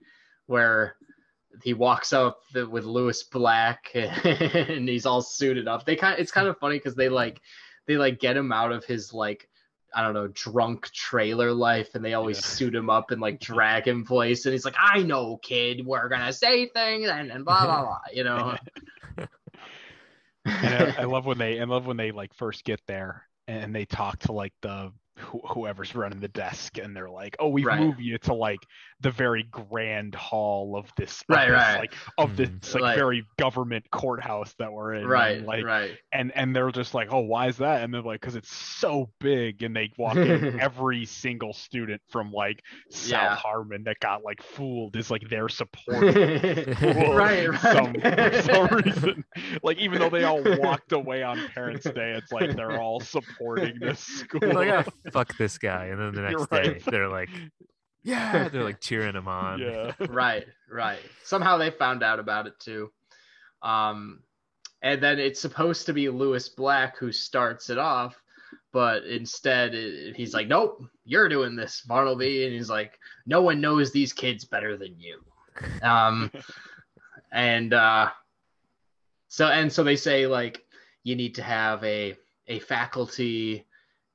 where 0.52 0.96
he 1.62 1.74
walks 1.74 2.12
up 2.12 2.40
with 2.54 2.84
Lewis 2.84 3.24
Black 3.24 3.90
and 3.94 4.88
he's 4.88 5.06
all 5.06 5.22
suited 5.22 5.66
up. 5.66 5.84
They 5.84 5.96
kind 5.96 6.14
of, 6.14 6.20
it's 6.20 6.30
kind 6.32 6.46
of 6.46 6.58
funny 6.58 6.76
because 6.78 6.94
they 6.94 7.08
like 7.08 7.40
they 7.86 7.96
like 7.96 8.20
get 8.20 8.36
him 8.36 8.52
out 8.52 8.70
of 8.72 8.84
his 8.84 9.12
like 9.12 9.48
I 9.94 10.02
don't 10.02 10.14
know 10.14 10.28
drunk 10.28 10.90
trailer 10.92 11.52
life 11.52 11.94
and 11.94 12.04
they 12.04 12.14
always 12.14 12.38
Yeah. 12.38 12.42
suit 12.42 12.74
him 12.74 12.88
up 12.90 13.10
and 13.10 13.20
like 13.20 13.40
drag 13.52 13.86
him 13.88 14.04
place 14.04 14.46
and 14.46 14.52
he's 14.52 14.64
like 14.64 14.76
I 14.78 15.02
know 15.02 15.36
kid 15.42 15.84
we're 15.86 16.08
gonna 16.08 16.32
say 16.32 16.66
things 16.68 17.08
and, 17.08 17.30
and 17.30 17.44
blah 17.44 17.66
blah 17.66 17.82
blah 17.82 17.98
you 18.12 18.24
know 18.24 18.56
and 20.46 20.74
I, 20.74 20.92
I 20.98 21.04
love 21.04 21.26
when 21.26 21.38
they 21.38 21.60
I 21.60 21.64
love 21.64 21.86
when 21.86 21.96
they 21.96 22.12
like 22.12 22.34
first 22.34 22.64
get 22.64 22.80
there 22.86 23.24
and 23.48 23.74
they 23.74 23.84
talk 23.84 24.20
to 24.20 24.32
like 24.32 24.54
the 24.62 24.92
wh- 25.18 25.52
whoever's 25.52 25.94
running 25.94 26.20
the 26.20 26.28
desk 26.28 26.78
and 26.78 26.96
they're 26.96 27.10
like, 27.10 27.36
"Oh, 27.38 27.48
we've 27.48 27.66
Right. 27.66 27.80
moved 27.80 28.00
you 28.00 28.18
to 28.18 28.34
like 28.34 28.60
the 29.02 29.10
very 29.10 29.42
grand 29.44 30.14
hall 30.14 30.76
of 30.76 30.90
this, 30.96 31.20
of 31.28 31.34
Right, 31.36 31.48
this, 31.48 31.54
right. 31.56 31.78
like 31.80 31.94
of 32.18 32.36
this 32.36 32.48
Mhm. 32.48 32.74
like, 32.74 32.82
Like- 32.82 32.96
very 32.96 33.26
government 33.36 33.90
courthouse 33.90 34.54
that 34.58 34.72
we're 34.72 34.94
in, 34.94 35.06
right 35.06 35.38
And, 35.38 35.46
like 35.46 35.64
right 35.64 35.98
and 36.12 36.32
and 36.36 36.54
they're 36.54 36.70
just 36.70 36.94
like, 36.94 37.08
"Oh, 37.10 37.20
why 37.20 37.48
is 37.48 37.56
that?" 37.58 37.82
And 37.82 37.92
they're 37.92 38.00
like, 38.02 38.20
"Cause 38.20 38.36
it's 38.36 38.54
so 38.54 39.10
big." 39.18 39.62
And 39.62 39.74
they 39.76 39.90
walk 39.98 40.16
in 40.16 40.58
every 40.60 41.04
single 41.04 41.52
student 41.52 42.00
from 42.10 42.32
like 42.32 42.62
South 42.90 43.10
Yeah. 43.10 43.34
Harmon 43.36 43.84
that 43.84 43.98
got 44.00 44.22
like 44.24 44.42
fooled 44.42 44.96
is 44.96 45.10
like 45.10 45.28
their 45.28 45.48
support 45.48 46.00
Well, 46.14 47.14
right 47.14 47.48
right 47.48 47.60
some, 47.60 47.94
for 47.94 48.42
some 48.42 48.66
reason. 48.78 49.24
Like 49.62 49.78
even 49.78 49.98
though 50.00 50.10
they 50.10 50.24
all 50.24 50.42
walked 50.58 50.92
away 50.92 51.22
on 51.22 51.38
Parents' 51.48 51.84
Day, 51.90 52.12
it's 52.12 52.30
like 52.32 52.54
they're 52.56 52.80
all 52.80 53.00
supporting 53.00 53.78
this 53.80 53.98
school. 54.00 54.40
Like, 54.52 54.68
ah, 54.70 54.84
fuck 55.12 55.36
this 55.36 55.58
guy. 55.58 55.86
And 55.86 55.98
then 56.00 56.14
the 56.14 56.20
You're 56.30 56.40
next 56.40 56.52
right. 56.52 56.64
day, 56.84 56.90
they're 56.90 57.08
like, 57.08 57.30
yeah, 58.02 58.48
they're 58.48 58.64
like 58.70 58.80
cheering 58.80 59.14
him 59.14 59.28
on. 59.28 59.60
yeah. 59.60 59.92
right 60.08 60.46
right 60.70 61.00
somehow 61.24 61.56
they 61.56 61.70
found 61.70 62.02
out 62.02 62.18
about 62.18 62.46
it 62.46 62.58
too 62.58 62.90
um 63.62 64.20
and 64.82 65.02
then 65.02 65.18
it's 65.18 65.40
supposed 65.40 65.86
to 65.86 65.92
be 65.92 66.08
lewis 66.08 66.48
black 66.48 66.96
who 66.98 67.12
starts 67.12 67.70
it 67.70 67.78
off 67.78 68.20
but 68.72 69.04
instead 69.04 69.74
it, 69.74 70.16
he's 70.16 70.34
like 70.34 70.48
nope 70.48 70.82
you're 71.04 71.28
doing 71.28 71.54
this 71.54 71.82
bartleby 71.82 72.44
and 72.44 72.54
he's 72.54 72.70
like 72.70 72.98
no 73.26 73.42
one 73.42 73.60
knows 73.60 73.92
these 73.92 74.12
kids 74.12 74.44
better 74.44 74.76
than 74.76 74.98
you 74.98 75.20
um 75.82 76.30
and 77.32 77.72
uh 77.74 78.08
so 79.28 79.46
and 79.46 79.72
so 79.72 79.84
they 79.84 79.96
say 79.96 80.26
like 80.26 80.64
you 81.04 81.14
need 81.14 81.34
to 81.34 81.42
have 81.42 81.82
a 81.84 82.16
a 82.48 82.58
faculty 82.60 83.66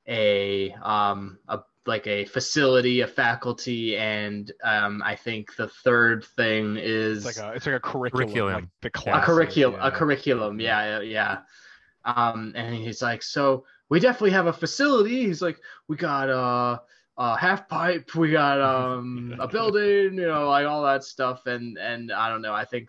a 0.06 0.72
um 0.82 1.38
a 1.48 1.60
like 1.88 2.06
a 2.06 2.24
facility 2.26 3.00
a 3.00 3.06
faculty 3.06 3.96
and 3.96 4.52
um 4.62 5.02
i 5.04 5.16
think 5.16 5.56
the 5.56 5.66
third 5.66 6.24
thing 6.36 6.76
is 6.76 7.26
It's 7.26 7.38
like 7.38 7.52
a 7.52 7.56
it's 7.56 7.66
like 7.66 7.74
a 7.76 7.80
curriculum. 7.80 8.28
Curriculum. 8.28 8.70
Like 8.82 8.92
the 8.92 9.16
a 9.16 9.20
curriculum 9.22 9.80
yeah. 9.80 9.88
a 9.88 9.90
curriculum 9.90 10.60
yeah 10.60 11.00
yeah 11.00 11.38
um 12.04 12.52
and 12.54 12.74
he's 12.74 13.02
like 13.02 13.22
so 13.22 13.64
we 13.88 13.98
definitely 13.98 14.30
have 14.30 14.46
a 14.46 14.52
facility 14.52 15.26
he's 15.26 15.42
like 15.42 15.58
we 15.88 15.96
got 15.96 16.28
uh 16.28 16.78
a 17.16 17.36
half 17.36 17.68
pipe 17.68 18.14
we 18.14 18.30
got 18.30 18.60
um 18.60 19.34
a 19.40 19.48
building 19.56 20.14
you 20.14 20.26
know 20.26 20.48
like 20.48 20.66
all 20.66 20.82
that 20.82 21.02
stuff 21.02 21.46
and 21.46 21.78
and 21.78 22.12
i 22.12 22.28
don't 22.28 22.42
know 22.42 22.54
i 22.54 22.64
think 22.64 22.88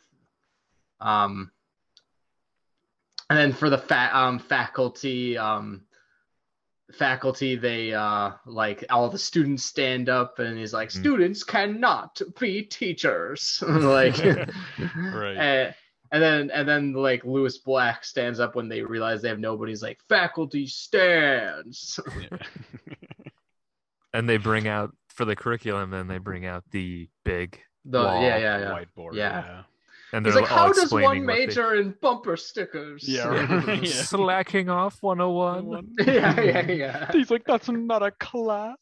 um 1.00 1.52
and 3.30 3.40
then 3.40 3.54
for 3.54 3.70
the 3.70 3.78
fa- 3.78 4.12
um 4.14 4.38
faculty 4.38 5.38
um 5.38 5.82
faculty 6.94 7.56
they 7.56 7.94
uh 7.94 8.32
like 8.46 8.84
all 8.90 9.10
the 9.10 9.18
students 9.20 9.64
stand 9.64 10.10
up 10.10 10.40
and 10.40 10.58
he's 10.58 10.74
like 10.74 10.90
Mhm. 10.90 11.00
students 11.00 11.44
cannot 11.44 12.20
be 12.40 12.64
teachers 12.64 13.64
like 13.68 14.18
Right. 14.96 15.38
and, 15.38 15.76
and 16.12 16.24
then 16.24 16.50
and 16.52 16.68
then 16.68 16.94
like 16.94 17.24
Lewis 17.24 17.60
Black 17.60 18.04
stands 18.04 18.40
up 18.40 18.56
when 18.56 18.68
they 18.68 18.82
realize 18.82 19.22
they 19.22 19.30
have 19.30 19.40
nobody. 19.40 19.72
He's 19.72 19.84
like 19.84 20.00
faculty 20.10 20.66
stands. 20.66 22.00
And 24.14 24.28
they 24.28 24.38
bring 24.38 24.68
out 24.68 24.96
for 25.10 25.26
the 25.26 25.36
curriculum. 25.36 25.92
Then 25.92 26.08
they 26.08 26.18
bring 26.18 26.48
out 26.48 26.64
the 26.72 27.08
big, 27.24 27.60
The 27.86 28.00
Wall, 28.02 28.22
yeah 28.24 28.38
yeah 28.38 28.58
yeah. 28.58 28.72
Whiteboard. 28.72 29.14
Yeah. 29.14 29.44
Yeah. 29.46 29.62
And 30.14 30.26
He's 30.26 30.34
they're 30.34 30.44
like, 30.44 30.52
all 30.52 30.58
how 30.68 30.74
does 30.74 30.92
one 30.92 31.04
what 31.04 31.14
they- 31.14 31.20
major 31.22 31.76
in 31.76 31.96
bumper 32.02 32.36
stickers? 32.38 33.08
Yeah, 33.08 33.28
right. 33.66 33.84
Yeah. 33.84 33.90
Slacking 34.04 34.70
off 34.70 34.98
101. 35.02 35.88
yeah 36.08 36.40
yeah 36.42 36.72
yeah. 36.72 37.12
He's 37.12 37.30
like, 37.32 37.44
that's 37.46 37.70
not 37.70 38.04
a 38.04 38.12
class. 38.12 38.76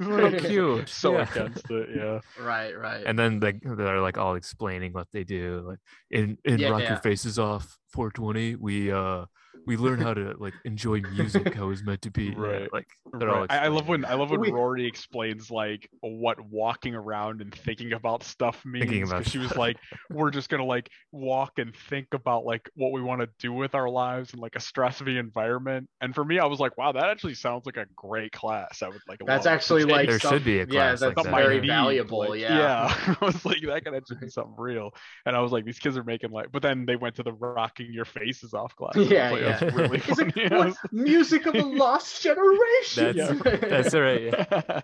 So 0.00 0.30
cute. 0.40 0.88
so 0.88 1.12
Yeah. 1.12 1.30
against 1.30 1.70
it, 1.70 1.88
yeah. 1.96 2.20
Right 2.40 2.76
right. 2.76 3.04
And 3.06 3.18
then 3.18 3.38
they 3.40 3.52
they're 3.62 4.00
like 4.00 4.18
all 4.18 4.34
explaining 4.34 4.92
what 4.92 5.06
they 5.12 5.22
do. 5.24 5.62
Like 5.66 5.78
in 6.10 6.38
in 6.44 6.58
Yeah, 6.58 6.70
Rock 6.70 6.82
yeah. 6.82 6.88
Your 6.90 6.98
Faces 6.98 7.38
Off 7.38 7.78
420, 7.92 8.56
we 8.56 8.90
uh 8.90 9.26
we 9.66 9.76
learn 9.76 10.00
how 10.00 10.12
to 10.14 10.34
like 10.38 10.54
enjoy 10.64 11.00
music 11.02 11.54
how 11.54 11.70
it's 11.70 11.82
meant 11.84 12.02
to 12.02 12.10
be. 12.10 12.30
Right. 12.42 12.72
Like 12.72 12.86
they're 13.18 13.30
all 13.30 13.40
Right. 13.42 13.52
I, 13.52 13.64
I 13.64 13.68
love 13.68 13.88
when 13.88 14.04
I 14.04 14.14
love 14.14 14.30
when 14.30 14.40
We- 14.40 14.50
Rory 14.50 14.86
explains 14.86 15.50
like 15.50 15.88
what 16.00 16.40
walking 16.40 16.94
around 16.94 17.40
and 17.40 17.54
thinking 17.54 17.92
about 17.92 18.22
stuff 18.24 18.64
means. 18.64 18.84
Thinking 18.84 19.02
'cause 19.02 19.12
about 19.12 19.28
she 19.28 19.38
was 19.38 19.54
like, 19.56 19.76
we're 20.10 20.30
just 20.30 20.48
gonna 20.48 20.64
like 20.64 20.88
walk 21.12 21.58
and 21.58 21.74
think 21.88 22.08
about 22.12 22.44
like 22.44 22.68
what 22.74 22.92
we 22.92 23.00
want 23.02 23.20
to 23.20 23.28
do 23.38 23.52
with 23.52 23.74
our 23.74 23.88
lives 23.88 24.34
in 24.34 24.40
like 24.40 24.56
a 24.56 24.60
stress 24.60 24.98
free 24.98 25.18
environment. 25.18 25.88
And 26.00 26.14
for 26.14 26.24
me, 26.24 26.38
I 26.38 26.46
was 26.46 26.58
like, 26.60 26.76
wow, 26.76 26.92
that 26.92 27.04
actually 27.04 27.34
sounds 27.34 27.66
like 27.66 27.76
a 27.76 27.86
great 27.94 28.32
class. 28.32 28.82
I 28.82 28.88
would 28.88 29.00
like. 29.08 29.20
That's 29.26 29.46
actually 29.46 29.84
like 29.84 30.08
There 30.08 30.18
stuff- 30.18 30.32
should 30.32 30.44
be 30.44 30.60
a 30.60 30.66
class. 30.66 30.74
yeah, 30.74 31.08
that's 31.08 31.16
like 31.16 31.24
that, 31.26 31.34
very 31.34 31.58
I 31.58 31.60
need, 31.60 31.66
valuable. 31.68 32.18
like, 32.30 32.40
yeah. 32.40 32.92
I 33.20 33.24
was 33.24 33.44
like, 33.44 33.58
that 33.66 33.84
could 33.84 33.94
actually 33.94 34.16
be 34.18 34.28
something 34.28 34.54
real. 34.58 34.90
And 35.26 35.36
I 35.36 35.40
was 35.40 35.52
like, 35.52 35.64
these 35.64 35.78
kids 35.78 35.96
are 35.96 36.04
making 36.04 36.30
like, 36.30 36.50
but 36.50 36.62
then 36.62 36.84
they 36.86 36.96
went 36.96 37.14
to 37.16 37.22
the 37.22 37.32
rocking 37.32 37.92
your 37.92 38.04
faces 38.04 38.54
off 38.54 38.74
class. 38.74 38.96
and 38.96 39.06
I 39.06 39.14
Yeah, 39.14 39.30
like, 39.30 39.42
That's 39.60 39.62
yeah. 39.62 39.74
really 39.82 39.98
He's 40.00 40.16
funny. 40.18 40.32
like, 40.48 40.50
what 40.50 40.76
music 40.92 41.46
of 41.46 41.54
a 41.54 41.62
lost 41.62 42.22
generation. 42.22 43.16
That's- 43.16 43.60
That's 43.92 43.94
right. 43.94 44.22
Yeah. 44.22 44.80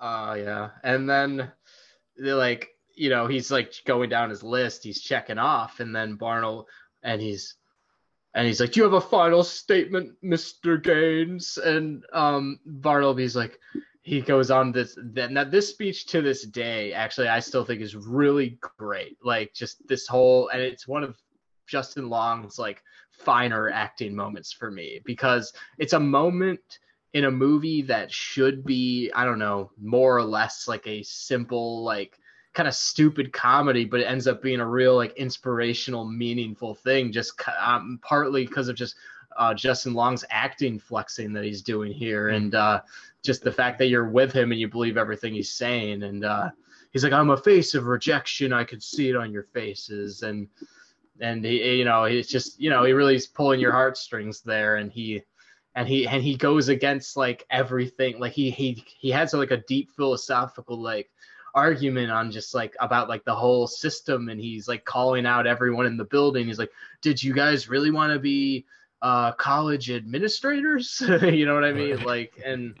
Uh 0.00 0.36
yeah. 0.38 0.70
And 0.84 1.08
then 1.08 1.50
they're 2.16 2.34
like, 2.34 2.68
you 2.94 3.10
know, 3.10 3.26
he's 3.26 3.50
like 3.50 3.72
going 3.86 4.10
down 4.10 4.30
his 4.30 4.42
list, 4.42 4.84
he's 4.84 5.00
checking 5.00 5.38
off, 5.38 5.80
and 5.80 5.94
then 5.94 6.14
Barnell 6.16 6.66
and 7.02 7.20
he's 7.20 7.56
and 8.34 8.46
he's 8.46 8.60
like, 8.60 8.72
Do 8.72 8.80
you 8.80 8.84
have 8.84 8.92
a 8.92 9.00
final 9.00 9.42
statement, 9.42 10.12
Mr. 10.24 10.82
Gaines? 10.82 11.58
And 11.58 12.04
um 12.12 12.60
Bartleby's 12.66 13.34
like 13.34 13.58
he 14.08 14.22
goes 14.22 14.50
on 14.50 14.72
this 14.72 14.96
that 15.12 15.50
this 15.50 15.68
speech 15.68 16.06
to 16.06 16.22
this 16.22 16.44
day, 16.46 16.94
actually 16.94 17.28
I 17.28 17.40
still 17.40 17.64
think 17.64 17.82
is 17.82 17.94
really 17.94 18.58
great. 18.78 19.18
Like 19.22 19.52
just 19.52 19.86
this 19.86 20.06
whole 20.06 20.48
and 20.48 20.62
it's 20.62 20.88
one 20.88 21.04
of 21.04 21.16
Justin 21.66 22.08
Long's 22.08 22.58
like 22.58 22.82
finer 23.10 23.68
acting 23.68 24.14
moments 24.14 24.50
for 24.50 24.70
me 24.70 25.00
because 25.04 25.52
it's 25.76 25.92
a 25.92 26.00
moment 26.00 26.78
in 27.12 27.24
a 27.24 27.30
movie 27.30 27.82
that 27.82 28.12
should 28.12 28.64
be 28.64 29.10
i 29.14 29.24
don't 29.24 29.38
know 29.38 29.70
more 29.80 30.16
or 30.16 30.22
less 30.22 30.68
like 30.68 30.86
a 30.86 31.02
simple 31.02 31.82
like 31.82 32.18
kind 32.54 32.68
of 32.68 32.74
stupid 32.74 33.32
comedy 33.32 33.84
but 33.84 34.00
it 34.00 34.04
ends 34.04 34.28
up 34.28 34.42
being 34.42 34.60
a 34.60 34.66
real 34.66 34.94
like 34.94 35.12
inspirational 35.16 36.04
meaningful 36.04 36.74
thing 36.74 37.10
just 37.10 37.32
um, 37.60 37.98
partly 38.02 38.46
because 38.46 38.68
of 38.68 38.76
just 38.76 38.94
uh, 39.38 39.54
justin 39.54 39.94
long's 39.94 40.24
acting 40.30 40.78
flexing 40.78 41.32
that 41.32 41.44
he's 41.44 41.62
doing 41.62 41.92
here 41.92 42.28
and 42.28 42.54
uh, 42.54 42.80
just 43.24 43.42
the 43.42 43.52
fact 43.52 43.78
that 43.78 43.86
you're 43.86 44.08
with 44.08 44.32
him 44.32 44.52
and 44.52 44.60
you 44.60 44.68
believe 44.68 44.96
everything 44.96 45.32
he's 45.34 45.52
saying 45.52 46.02
and 46.02 46.24
uh, 46.24 46.50
he's 46.92 47.04
like 47.04 47.12
i'm 47.12 47.30
a 47.30 47.36
face 47.36 47.74
of 47.74 47.86
rejection. 47.86 48.52
I 48.52 48.64
could 48.64 48.82
see 48.82 49.08
it 49.08 49.16
on 49.16 49.32
your 49.32 49.44
faces. 49.44 50.22
And 50.22 50.48
and 51.20 51.44
he 51.44 51.78
you 51.78 51.84
know 51.84 52.04
he's 52.04 52.28
just 52.28 52.60
you 52.60 52.70
know 52.70 52.84
he 52.84 52.92
really 52.92 53.16
is 53.16 53.26
pulling 53.26 53.60
your 53.60 53.72
heartstrings 53.72 54.40
there 54.40 54.76
and 54.76 54.92
he 54.92 55.22
and 55.74 55.88
he 55.88 56.06
and 56.06 56.22
he 56.22 56.36
goes 56.36 56.68
against 56.68 57.16
like 57.16 57.46
everything. 57.50 58.18
Like 58.18 58.32
he 58.32 58.50
he 58.50 58.84
he 58.86 59.10
has 59.10 59.34
like 59.34 59.50
a 59.50 59.64
deep 59.68 59.90
philosophical 59.90 60.80
like 60.80 61.10
argument 61.54 62.10
on 62.10 62.30
just 62.30 62.54
like 62.54 62.76
about 62.78 63.08
like 63.08 63.24
the 63.24 63.34
whole 63.34 63.66
system 63.66 64.28
and 64.28 64.40
he's 64.40 64.68
like 64.68 64.84
calling 64.84 65.26
out 65.26 65.46
everyone 65.46 65.86
in 65.86 65.96
the 65.96 66.04
building. 66.04 66.46
He's 66.46 66.58
like 66.58 66.72
did 67.00 67.22
you 67.22 67.32
guys 67.32 67.68
really 67.68 67.90
want 67.90 68.12
to 68.12 68.18
be 68.18 68.64
uh 69.02 69.32
college 69.32 69.90
administrators 69.90 71.00
you 71.22 71.46
know 71.46 71.54
what 71.54 71.64
i 71.64 71.72
mean? 71.72 72.02
Like 72.02 72.32
and 72.44 72.74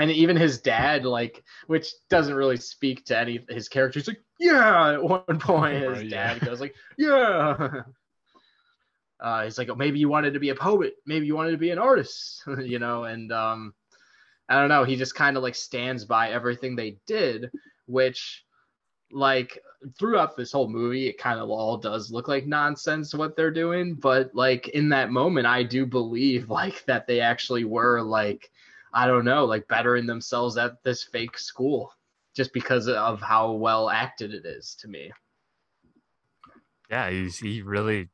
and 0.00 0.10
even 0.10 0.36
his 0.36 0.60
dad 0.60 1.04
like 1.04 1.44
which 1.68 1.88
doesn't 2.10 2.34
really 2.34 2.56
speak 2.56 3.04
to 3.06 3.18
any 3.18 3.44
his 3.48 3.68
character. 3.68 4.00
He's 4.00 4.08
like 4.08 4.22
yeah 4.40 4.94
at 4.94 5.02
one 5.02 5.38
point 5.38 5.76
his 5.76 5.98
Right, 5.98 6.06
yeah. 6.06 6.34
dad 6.34 6.44
goes 6.44 6.60
like 6.60 6.74
yeah. 6.98 7.82
Uh, 9.20 9.44
he's 9.44 9.56
like, 9.56 9.70
oh, 9.70 9.74
maybe 9.74 9.98
you 9.98 10.08
wanted 10.08 10.34
to 10.34 10.40
be 10.40 10.50
a 10.50 10.54
poet, 10.54 10.96
maybe 11.06 11.24
you 11.24 11.34
wanted 11.34 11.52
to 11.52 11.56
be 11.56 11.70
an 11.70 11.78
artist, 11.78 12.42
you 12.62 12.78
know, 12.78 13.04
and 13.04 13.32
um, 13.32 13.72
I 14.48 14.56
don't 14.60 14.68
know. 14.68 14.84
He 14.84 14.96
just 14.96 15.14
kind 15.14 15.36
of 15.36 15.42
like 15.42 15.54
stands 15.54 16.04
by 16.04 16.30
everything 16.30 16.76
they 16.76 16.98
did, 17.06 17.50
which, 17.86 18.44
like, 19.12 19.62
throughout 19.98 20.36
this 20.36 20.52
whole 20.52 20.68
movie, 20.68 21.08
it 21.08 21.18
kind 21.18 21.38
of 21.38 21.50
all 21.50 21.76
does 21.76 22.10
look 22.10 22.28
like 22.28 22.46
nonsense 22.46 23.14
what 23.14 23.36
they're 23.36 23.50
doing, 23.50 23.94
but 23.94 24.34
like 24.34 24.68
in 24.68 24.88
that 24.90 25.10
moment, 25.10 25.46
I 25.46 25.62
do 25.62 25.86
believe 25.86 26.50
like 26.50 26.84
that 26.86 27.06
they 27.06 27.20
actually 27.20 27.64
were 27.64 28.00
like, 28.02 28.50
I 28.92 29.06
don't 29.06 29.24
know, 29.24 29.44
like 29.44 29.68
bettering 29.68 30.06
themselves 30.06 30.56
at 30.56 30.82
this 30.84 31.02
fake 31.02 31.38
school 31.38 31.92
just 32.34 32.52
because 32.52 32.88
of 32.88 33.20
how 33.20 33.52
well 33.52 33.90
acted 33.90 34.34
it 34.34 34.44
is 34.44 34.76
to 34.80 34.88
me. 34.88 35.12
Yeah, 36.90 37.10
he's 37.10 37.38
he 37.38 37.62
really 37.62 38.08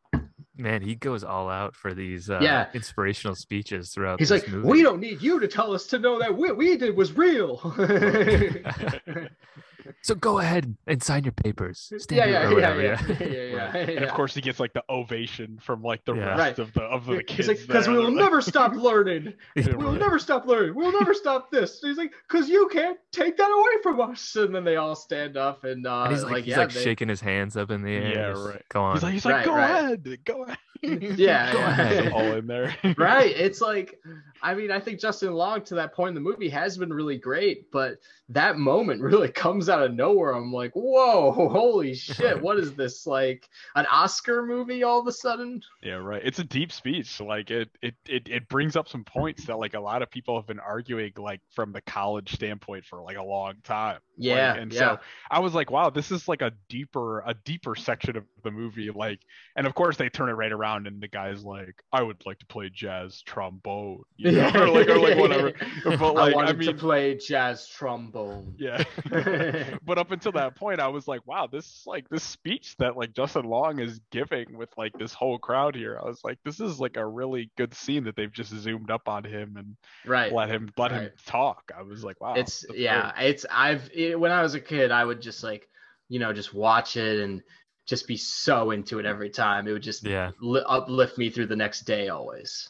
man, 0.56 0.82
he 0.82 0.94
goes 0.94 1.24
all 1.24 1.48
out 1.48 1.74
for 1.74 1.94
these 1.94 2.30
uh, 2.30 2.40
Yeah. 2.42 2.66
inspirational 2.74 3.34
speeches 3.34 3.90
throughout 3.90 4.18
He's 4.20 4.30
like, 4.30 4.48
movie. 4.48 4.68
we 4.68 4.82
don't 4.82 5.00
need 5.00 5.22
you 5.22 5.40
to 5.40 5.48
tell 5.48 5.72
us 5.72 5.86
to 5.88 5.98
know 5.98 6.18
that 6.18 6.36
what 6.36 6.56
we 6.56 6.76
did 6.76 6.96
was 6.96 7.16
real. 7.16 7.58
So 10.02 10.14
go 10.14 10.38
ahead 10.38 10.76
and 10.86 11.02
sign 11.02 11.24
your 11.24 11.32
papers. 11.32 11.92
Stand 11.98 12.30
yeah, 12.30 12.48
here," 12.48 12.58
yeah, 12.60 12.74
yeah, 12.76 13.00
yeah, 13.08 13.26
yeah, 13.26 13.74
yeah, 13.74 13.76
And 13.76 14.04
of 14.04 14.10
course, 14.10 14.34
he 14.34 14.40
gets 14.40 14.60
like 14.60 14.72
the 14.72 14.82
ovation 14.88 15.58
from 15.60 15.82
like 15.82 16.04
the 16.04 16.14
Yeah. 16.14 16.24
rest 16.36 16.38
Right. 16.38 16.58
of 16.58 16.72
the 16.72 16.82
of 16.82 17.06
the 17.06 17.22
kids. 17.22 17.48
because 17.48 17.86
there. 17.86 17.94
we 17.94 18.00
will 18.00 18.10
never 18.10 18.40
stop 18.40 18.74
learning. 18.74 19.34
We'll 19.56 19.92
never 19.92 20.18
stop 20.18 20.46
learning. 20.46 20.74
We'll 20.74 20.92
never 20.92 21.14
stop 21.14 21.50
this. 21.50 21.80
He's 21.82 21.96
like, 21.98 22.12
because 22.28 22.48
you 22.48 22.68
can't 22.72 22.98
take 23.12 23.36
that 23.36 23.50
away 23.50 23.82
from 23.82 24.00
us. 24.00 24.36
And 24.36 24.54
then 24.54 24.64
they 24.64 24.76
all 24.76 24.94
stand 24.96 25.36
up 25.36 25.64
and, 25.64 25.86
uh, 25.86 26.02
And 26.04 26.12
he's 26.12 26.22
like, 26.24 26.32
like, 26.32 26.44
he's 26.44 26.52
yeah, 26.52 26.58
like 26.58 26.72
they- 26.72 26.82
shaking 26.84 27.08
his 27.08 27.20
hands 27.20 27.56
up 27.56 27.70
in 27.70 27.82
the 27.82 27.90
air. 27.90 28.12
Yeah, 28.34 28.44
right. 28.46 28.64
Go 28.68 28.82
on. 28.82 28.94
He's 28.96 29.02
like, 29.02 29.12
he's 29.14 29.24
like, 29.24 29.34
Right, 29.34 29.44
go 29.46 29.54
right. 29.54 29.70
ahead, 29.70 30.18
go 30.24 30.44
ahead. 30.44 30.58
Yeah, 30.82 31.52
Go 31.52 31.58
yeah, 31.58 31.70
ahead. 31.70 32.12
all 32.12 32.32
in 32.32 32.46
there. 32.46 32.74
right. 32.96 33.30
It's 33.36 33.60
like, 33.60 33.98
I 34.42 34.54
mean, 34.54 34.70
I 34.70 34.80
think 34.80 35.00
Justin 35.00 35.32
Long 35.32 35.62
to 35.64 35.74
that 35.76 35.94
point 35.94 36.10
in 36.10 36.14
the 36.14 36.20
movie 36.20 36.48
has 36.48 36.76
been 36.76 36.92
really 36.92 37.18
great, 37.18 37.70
but 37.70 37.98
that 38.28 38.58
moment 38.58 39.00
really 39.02 39.30
comes 39.30 39.68
out 39.68 39.82
of 39.82 39.94
nowhere. 39.94 40.32
I'm 40.32 40.52
like, 40.52 40.72
whoa, 40.74 41.32
holy 41.32 41.94
shit, 41.94 42.40
what 42.40 42.58
is 42.58 42.74
this? 42.74 43.06
Like 43.06 43.48
an 43.74 43.86
Oscar 43.86 44.44
movie 44.44 44.82
all 44.82 45.00
of 45.00 45.06
a 45.06 45.12
sudden? 45.12 45.62
Yeah, 45.82 45.94
right. 45.94 46.22
It's 46.24 46.38
a 46.38 46.44
deep 46.44 46.72
speech. 46.72 47.20
Like 47.20 47.50
it, 47.50 47.70
it 47.82 47.94
it 48.08 48.28
it 48.28 48.48
brings 48.48 48.76
up 48.76 48.88
some 48.88 49.04
points 49.04 49.44
that 49.44 49.58
like 49.58 49.74
a 49.74 49.80
lot 49.80 50.02
of 50.02 50.10
people 50.10 50.36
have 50.36 50.46
been 50.46 50.60
arguing 50.60 51.12
like 51.16 51.40
from 51.50 51.72
the 51.72 51.80
college 51.82 52.34
standpoint 52.34 52.84
for 52.84 53.02
like 53.02 53.16
a 53.16 53.24
long 53.24 53.54
time. 53.64 53.98
Yeah, 54.20 54.54
and 54.54 54.72
yeah. 54.72 54.78
so 54.78 54.98
I 55.30 55.40
was 55.40 55.54
like, 55.54 55.70
wow, 55.70 55.90
this 55.90 56.10
is 56.10 56.28
like 56.28 56.42
a 56.42 56.52
deeper 56.68 57.20
a 57.20 57.34
deeper 57.44 57.74
section 57.74 58.16
of 58.16 58.24
the 58.42 58.50
movie. 58.50 58.90
Like, 58.90 59.20
and 59.56 59.66
of 59.66 59.74
course 59.74 59.96
they 59.96 60.08
turn 60.08 60.28
it 60.28 60.32
right 60.32 60.52
around 60.52 60.86
and 60.86 61.00
the 61.00 61.08
guy's 61.08 61.44
like, 61.44 61.82
I 61.92 62.02
would 62.02 62.24
like 62.26 62.38
to 62.40 62.46
play 62.46 62.70
jazz 62.72 63.22
trombone, 63.22 64.02
you 64.16 64.32
know, 64.32 64.50
or 64.54 64.68
like 64.68 64.88
or 64.88 64.98
like 64.98 65.18
whatever. 65.18 65.52
But 65.84 66.02
I 66.02 66.10
like 66.10 66.32
I, 66.32 66.36
wanted 66.36 66.60
to 66.60 66.74
play 66.74 67.16
jazz 67.16 67.66
trombone. 67.66 68.54
yeah. 68.58 68.84
but 69.84 69.98
up 69.98 70.10
until 70.10 70.32
that 70.32 70.56
point, 70.56 70.80
I 70.80 70.88
was 70.88 71.08
like, 71.08 71.26
wow, 71.26 71.48
this 71.50 71.84
like 71.86 72.08
this 72.08 72.22
speech 72.22 72.76
that 72.78 72.96
like 72.96 73.14
Justin 73.14 73.44
Long 73.44 73.80
is 73.80 74.00
giving 74.10 74.56
with 74.56 74.70
like 74.76 74.92
this 74.98 75.12
whole 75.12 75.38
crowd 75.38 75.74
here. 75.74 75.98
I 76.02 76.06
was 76.06 76.20
like, 76.24 76.38
this 76.44 76.60
is 76.60 76.80
like 76.80 76.96
a 76.96 77.06
really 77.06 77.50
good 77.56 77.74
scene 77.74 78.04
that 78.04 78.16
they've 78.16 78.32
just 78.32 78.54
zoomed 78.54 78.90
up 78.90 79.08
on 79.08 79.24
him 79.24 79.56
and 79.56 79.76
right. 80.06 80.32
let 80.32 80.48
him 80.48 80.70
let 80.76 80.92
him 80.92 81.10
talk. 81.26 81.72
I 81.76 81.82
was 81.82 82.04
like, 82.04 82.20
wow. 82.20 82.34
it's 82.34 82.64
yeah 82.74 83.12
it's 83.20 83.46
i've 83.50 83.90
it, 83.94 84.09
when 84.14 84.32
i 84.32 84.42
was 84.42 84.54
a 84.54 84.60
kid 84.60 84.90
i 84.90 85.04
would 85.04 85.20
just 85.20 85.42
like 85.44 85.68
you 86.08 86.18
know 86.18 86.32
just 86.32 86.52
watch 86.54 86.96
it 86.96 87.20
and 87.20 87.42
just 87.86 88.06
be 88.06 88.16
so 88.16 88.70
into 88.70 88.98
it 88.98 89.06
every 89.06 89.30
time 89.30 89.66
it 89.66 89.72
would 89.72 89.82
just 89.82 90.04
yeah. 90.04 90.30
li- 90.40 90.62
uplift 90.66 91.18
me 91.18 91.28
through 91.30 91.46
the 91.46 91.56
next 91.56 91.80
day 91.82 92.08
always 92.08 92.68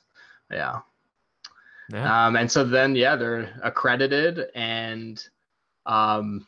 yeah 0.50 0.80
Yeah. 1.92 2.26
um 2.26 2.36
and 2.36 2.50
so 2.50 2.64
then 2.64 2.94
yeah 2.96 3.16
they're 3.16 3.58
accredited 3.62 4.46
and 4.54 5.22
um 5.86 6.46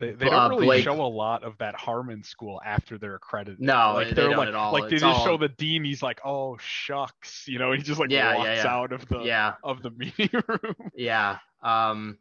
They, 0.00 0.12
they 0.12 0.26
Uh, 0.26 0.30
don't 0.30 0.50
really 0.50 0.66
Blake- 0.66 0.84
show 0.84 1.00
a 1.00 1.08
lot 1.10 1.42
of 1.42 1.58
that 1.58 1.74
Harmon 1.74 2.22
school 2.22 2.60
after 2.64 2.98
they're 2.98 3.16
accredited. 3.16 3.60
No, 3.60 3.94
like 3.94 4.08
they 4.08 4.12
they're 4.14 4.28
don't 4.28 4.36
like, 4.38 4.48
at 4.48 4.54
all. 4.54 4.72
like 4.72 4.84
they 4.84 4.90
just 4.98 5.04
all- 5.04 5.24
show 5.24 5.36
the 5.36 5.48
dean. 5.48 5.82
He's 5.84 6.02
like, 6.04 6.20
"Oh 6.24 6.56
shucks," 6.58 7.48
you 7.48 7.58
know. 7.58 7.72
He 7.72 7.82
just 7.82 7.98
like 7.98 8.10
Yeah, 8.10 8.30
yeah, 8.30 8.36
walks 8.36 8.64
yeah. 8.64 8.66
out 8.72 8.92
of 8.92 9.08
the 9.08 9.18
yeah, 9.20 9.54
of 9.64 9.82
the 9.82 9.90
meeting 10.02 10.30
room. 10.46 10.76
yeah. 10.94 11.38
Um, 11.62 12.16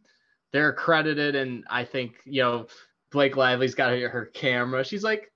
they're 0.52 0.70
accredited, 0.70 1.36
and 1.36 1.66
I 1.70 1.84
think 1.84 2.16
you 2.26 2.42
know 2.42 2.68
Blake 3.12 3.36
Lively's 3.36 3.76
got 3.76 3.92
her, 3.92 4.10
her 4.10 4.26
camera. 4.26 4.84
She's 4.84 5.04
like, 5.04 5.32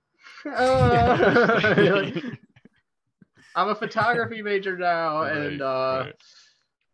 uh, 0.46 1.76
like, 1.78 2.24
I'm 3.56 3.70
a 3.70 3.76
photography 3.76 4.42
major 4.42 4.78
now, 4.78 5.24
and 5.24 5.62
uh, 5.62 6.12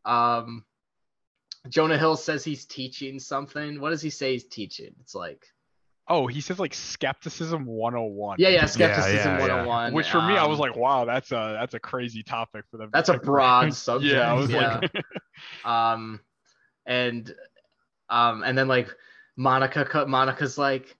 right. 0.05 0.37
um, 0.37 0.65
Jonah 1.69 1.97
Hill 1.97 2.15
says 2.15 2.43
he's 2.43 2.65
teaching 2.65 3.19
something. 3.19 3.79
What 3.79 3.91
does 3.91 4.01
he 4.01 4.09
say 4.09 4.33
he's 4.33 4.45
teaching? 4.45 4.93
It's 5.01 5.15
like, 5.15 5.45
Oh, 6.09 6.25
he 6.25 6.39
says 6.39 6.57
like 6.57 6.73
skepticism 6.73 7.65
101. 7.65 8.37
yeah, 8.39 8.47
yeah, 8.47 8.65
skepticism 8.65 9.39
yeah, 9.39 9.45
yeah. 9.45 9.65
101. 9.65 9.93
Which 9.93 10.09
for 10.09 10.21
me, 10.21 10.37
I 10.37 10.45
was 10.45 10.57
um, 10.57 10.61
like, 10.61 10.75
wow, 10.77 11.03
that's 11.03 11.31
a 11.31 11.57
that's 11.59 11.73
a 11.73 11.79
crazy 11.79 12.23
topic 12.23 12.63
for 12.71 12.77
them. 12.77 12.89
That's 12.93 13.09
a 13.09 13.17
broad 13.17 13.73
subject. 13.73 14.13
Yeah, 14.17 14.31
I 14.31 14.33
was 14.33 14.49
yeah. 14.49 14.79
like, 14.81 15.03
um 15.65 16.21
and 16.85 17.33
um 18.09 18.43
and 18.43 18.57
then 18.57 18.67
like 18.67 18.89
monica 19.35 20.05
monica's 20.07 20.57
like 20.57 20.95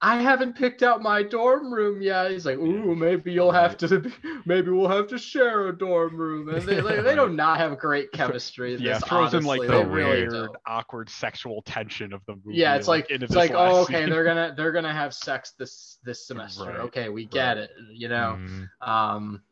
i 0.00 0.20
haven't 0.22 0.54
picked 0.54 0.84
out 0.84 1.02
my 1.02 1.24
dorm 1.24 1.74
room 1.74 2.00
yet 2.00 2.30
he's 2.30 2.46
like 2.46 2.56
ooh 2.58 2.94
maybe 2.94 3.32
you'll 3.32 3.50
have 3.50 3.76
to 3.76 4.08
maybe 4.46 4.70
we'll 4.70 4.86
have 4.88 5.08
to 5.08 5.18
share 5.18 5.66
a 5.66 5.76
dorm 5.76 6.16
room 6.16 6.48
and 6.50 6.62
they, 6.62 6.80
like, 6.80 7.02
they 7.02 7.16
do 7.16 7.28
not 7.30 7.58
have 7.58 7.76
great 7.78 8.12
chemistry 8.12 8.74
in 8.74 8.80
yeah, 8.80 8.94
this, 9.00 9.08
throws 9.08 9.34
in 9.34 9.42
like 9.44 9.60
the 9.62 9.66
They 9.66 9.84
weird, 9.84 10.50
awkward 10.66 11.10
sexual 11.10 11.62
tension 11.62 12.12
of 12.12 12.24
the 12.26 12.34
movie. 12.44 12.58
yeah 12.58 12.76
it's 12.76 12.86
like 12.86 13.10
into 13.10 13.24
it's 13.24 13.34
like 13.34 13.50
oh 13.54 13.82
okay 13.82 14.02
scene. 14.02 14.10
they're 14.10 14.22
gonna 14.24 14.54
they're 14.56 14.72
gonna 14.72 14.92
have 14.92 15.12
sex 15.12 15.54
this 15.58 15.98
this 16.04 16.24
semester 16.28 16.66
Right, 16.66 16.76
okay 16.80 17.08
we 17.08 17.24
get 17.24 17.56
right. 17.56 17.64
it 17.64 17.70
you 17.92 18.08
know 18.08 18.38
Mm. 18.38 18.68
um 18.88 19.42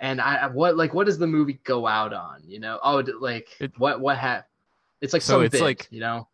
and 0.00 0.20
i 0.20 0.48
what 0.48 0.76
like 0.76 0.94
what 0.94 1.06
does 1.06 1.18
the 1.18 1.26
movie 1.28 1.60
go 1.62 1.86
out 1.86 2.12
on 2.12 2.42
you 2.44 2.58
know 2.58 2.80
oh 2.82 3.04
like 3.20 3.48
It- 3.60 3.78
what 3.78 4.00
what 4.00 4.16
ha- 4.18 4.42
it's 5.00 5.12
like 5.12 5.22
So 5.22 5.34
some 5.34 5.44
it's 5.44 5.52
bit, 5.52 5.62
like- 5.62 5.88
you 5.90 6.00
know 6.00 6.28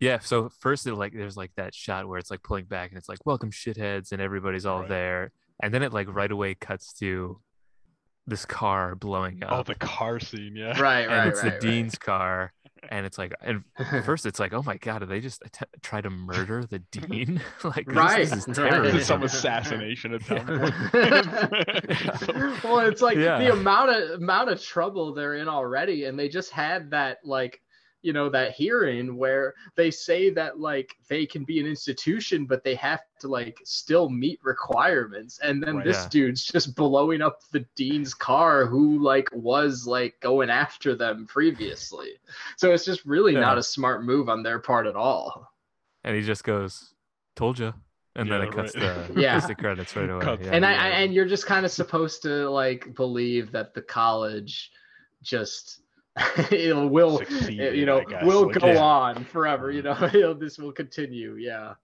Yeah, 0.00 0.18
so 0.20 0.48
first 0.60 0.86
it 0.86 0.94
like 0.94 1.12
there's 1.12 1.36
like 1.36 1.52
that 1.56 1.74
shot 1.74 2.06
where 2.08 2.18
it's 2.18 2.30
like 2.30 2.42
pulling 2.42 2.64
back 2.66 2.90
and 2.90 2.98
it's 2.98 3.08
like 3.08 3.24
welcome 3.24 3.50
shitheads 3.50 4.12
and 4.12 4.20
everybody's 4.22 4.66
all 4.66 4.80
Right. 4.80 4.88
there. 4.88 5.32
And 5.62 5.72
then 5.72 5.82
it 5.82 5.92
like 5.92 6.08
right 6.12 6.30
away 6.30 6.54
cuts 6.54 6.92
to 6.94 7.40
this 8.26 8.44
car 8.44 8.94
blowing 8.94 9.42
oh, 9.42 9.46
up. 9.46 9.52
Oh, 9.60 9.62
the 9.64 9.74
car 9.76 10.20
scene, 10.20 10.54
yeah. 10.56 10.80
right 10.80 11.02
and 11.02 11.10
right 11.12 11.28
it's 11.28 11.42
right, 11.42 11.60
the 11.60 11.66
dean's 11.66 11.96
car 11.98 12.52
and 12.88 13.04
it's 13.06 13.16
like 13.18 13.32
and 13.42 13.62
first 14.04 14.26
it's 14.26 14.38
like 14.40 14.52
oh 14.52 14.62
my 14.64 14.76
god 14.76 15.00
did 15.00 15.08
they 15.08 15.20
just 15.20 15.42
att- 15.42 15.68
try 15.82 16.00
to 16.00 16.10
murder 16.10 16.64
the 16.64 16.78
dean 16.90 17.40
like 17.64 17.86
this- 17.86 17.94
Right, 17.96 18.28
this, 18.28 18.46
is 18.48 18.58
right. 18.58 19.02
Some 19.02 19.22
assassination 19.24 20.14
attempt. 20.14 20.48
well, 22.64 22.80
it's 22.80 23.02
like 23.02 23.16
Yeah. 23.18 23.38
the 23.38 23.52
amount 23.52 23.90
of 23.90 24.20
amount 24.20 24.50
of 24.50 24.62
trouble 24.62 25.14
they're 25.14 25.34
in 25.34 25.48
already, 25.48 26.04
and 26.04 26.18
they 26.18 26.28
just 26.28 26.50
had 26.50 26.90
that 26.90 27.18
like 27.24 27.60
you 28.02 28.12
know 28.12 28.28
that 28.28 28.52
hearing 28.52 29.16
where 29.16 29.54
they 29.76 29.90
say 29.90 30.28
that 30.30 30.58
like 30.60 30.94
they 31.08 31.24
can 31.24 31.44
be 31.44 31.60
an 31.60 31.66
institution, 31.66 32.44
but 32.46 32.62
they 32.64 32.74
have 32.74 33.00
to 33.20 33.28
like 33.28 33.58
still 33.64 34.08
meet 34.10 34.40
requirements, 34.42 35.38
and 35.42 35.62
then 35.62 35.76
Right. 35.76 35.84
this 35.86 36.02
Yeah. 36.02 36.08
dude's 36.10 36.44
just 36.44 36.74
blowing 36.74 37.22
up 37.22 37.40
the 37.52 37.64
dean's 37.76 38.12
car, 38.14 38.66
who 38.66 38.98
like 39.02 39.28
was 39.32 39.86
like 39.86 40.18
going 40.20 40.50
after 40.50 40.94
them 40.94 41.26
previously. 41.26 42.18
So 42.56 42.72
it's 42.72 42.84
just 42.84 43.04
really 43.04 43.34
Yeah. 43.34 43.40
not 43.40 43.58
a 43.58 43.62
smart 43.62 44.04
move 44.04 44.28
on 44.28 44.42
their 44.42 44.58
part 44.58 44.86
at 44.86 44.96
all. 44.96 45.48
and 46.04 46.16
he 46.16 46.22
just 46.22 46.42
goes 46.42 46.94
told 47.36 47.60
you 47.60 47.72
and 48.16 48.28
then 48.28 48.42
it 48.42 48.50
cuts 48.52 48.74
right. 48.76 49.06
the 49.14 49.20
Yeah. 49.20 49.34
cuts 49.34 49.46
the 49.46 49.54
credits 49.54 49.94
right 49.94 50.10
away 50.10 50.38
yeah. 50.42 50.50
and 50.50 50.66
I, 50.66 50.72
yeah. 50.72 50.82
I 50.82 50.88
and 51.02 51.14
you're 51.14 51.28
just 51.28 51.46
kind 51.46 51.64
of 51.64 51.70
supposed 51.70 52.22
to 52.22 52.50
like 52.50 52.92
believe 52.96 53.52
that 53.52 53.72
the 53.72 53.82
college 53.82 54.72
just 55.22 55.81
it 56.50 56.74
will 56.76 57.18
Succeeded, 57.18 57.76
you 57.76 57.86
know 57.86 58.04
will 58.22 58.46
go 58.46 58.66
yeah. 58.66 58.78
on 58.78 59.24
forever 59.24 59.70
you 59.70 59.82
know 59.82 60.34
this 60.34 60.58
will 60.58 60.72
continue 60.72 61.34
yeah 61.36 61.74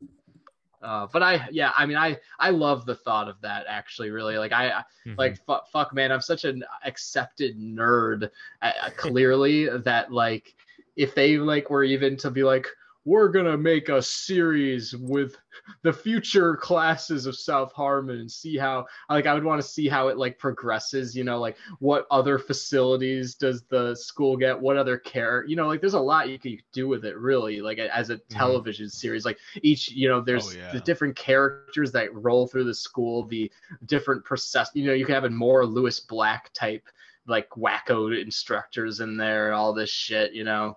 uh, 0.82 1.06
but 1.12 1.22
I 1.22 1.48
yeah 1.50 1.72
I 1.76 1.86
mean 1.86 1.96
I 1.96 2.18
I 2.38 2.50
love 2.50 2.84
the 2.86 2.94
thought 2.94 3.28
of 3.28 3.40
that 3.42 3.66
actually 3.68 4.10
really 4.10 4.38
like 4.38 4.52
I 4.52 4.84
Mhm. 5.06 5.16
like 5.16 5.38
fu- 5.46 5.64
fuck 5.72 5.94
man 5.94 6.12
I'm 6.12 6.20
such 6.20 6.44
an 6.44 6.62
accepted 6.84 7.58
nerd 7.58 8.30
uh, 8.62 8.72
clearly 8.96 9.68
that 9.80 10.12
like 10.12 10.54
if 10.96 11.14
they 11.14 11.38
like 11.38 11.70
were 11.70 11.84
even 11.84 12.16
to 12.18 12.30
be 12.30 12.42
like 12.44 12.66
we're 13.08 13.28
gonna 13.28 13.56
make 13.56 13.88
a 13.88 14.02
series 14.02 14.94
with 14.94 15.34
the 15.82 15.92
future 15.92 16.56
classes 16.56 17.24
of 17.24 17.34
South 17.34 17.72
Harmon 17.72 18.20
and 18.20 18.30
see 18.30 18.58
how 18.58 18.84
like 19.08 19.26
I 19.26 19.32
would 19.32 19.44
want 19.44 19.62
to 19.62 19.66
see 19.66 19.88
how 19.88 20.08
it 20.08 20.18
like 20.18 20.38
progresses, 20.38 21.16
you 21.16 21.24
know, 21.24 21.40
like 21.40 21.56
what 21.78 22.06
other 22.10 22.38
facilities 22.38 23.34
does 23.34 23.62
the 23.70 23.94
school 23.94 24.36
get, 24.36 24.60
what 24.60 24.76
other 24.76 24.98
care, 24.98 25.44
you 25.46 25.56
know, 25.56 25.66
like 25.66 25.80
there's 25.80 25.94
a 25.94 26.00
lot 26.00 26.28
you 26.28 26.38
could 26.38 26.62
do 26.72 26.86
with 26.86 27.06
it 27.06 27.16
really, 27.16 27.62
like 27.62 27.78
as 27.78 28.10
a 28.10 28.16
mm-hmm. 28.16 28.38
television 28.38 28.90
series. 28.90 29.24
Like 29.24 29.38
each, 29.62 29.90
you 29.90 30.08
know, 30.08 30.20
there's 30.20 30.48
Oh, 30.48 30.58
yeah. 30.58 30.72
the 30.72 30.80
different 30.80 31.16
characters 31.16 31.90
that 31.92 32.14
roll 32.14 32.46
through 32.46 32.64
the 32.64 32.74
school, 32.74 33.24
the 33.24 33.50
different 33.86 34.24
process, 34.24 34.70
you 34.74 34.86
know, 34.86 34.92
you 34.92 35.06
can 35.06 35.14
have 35.14 35.24
a 35.24 35.30
more 35.30 35.64
Lewis 35.64 35.98
Black 35.98 36.52
type 36.52 36.86
like 37.26 37.48
wacko 37.50 38.20
instructors 38.20 39.00
in 39.00 39.16
there, 39.16 39.52
all 39.52 39.72
this 39.72 39.90
shit, 39.90 40.32
you 40.32 40.44
know. 40.44 40.76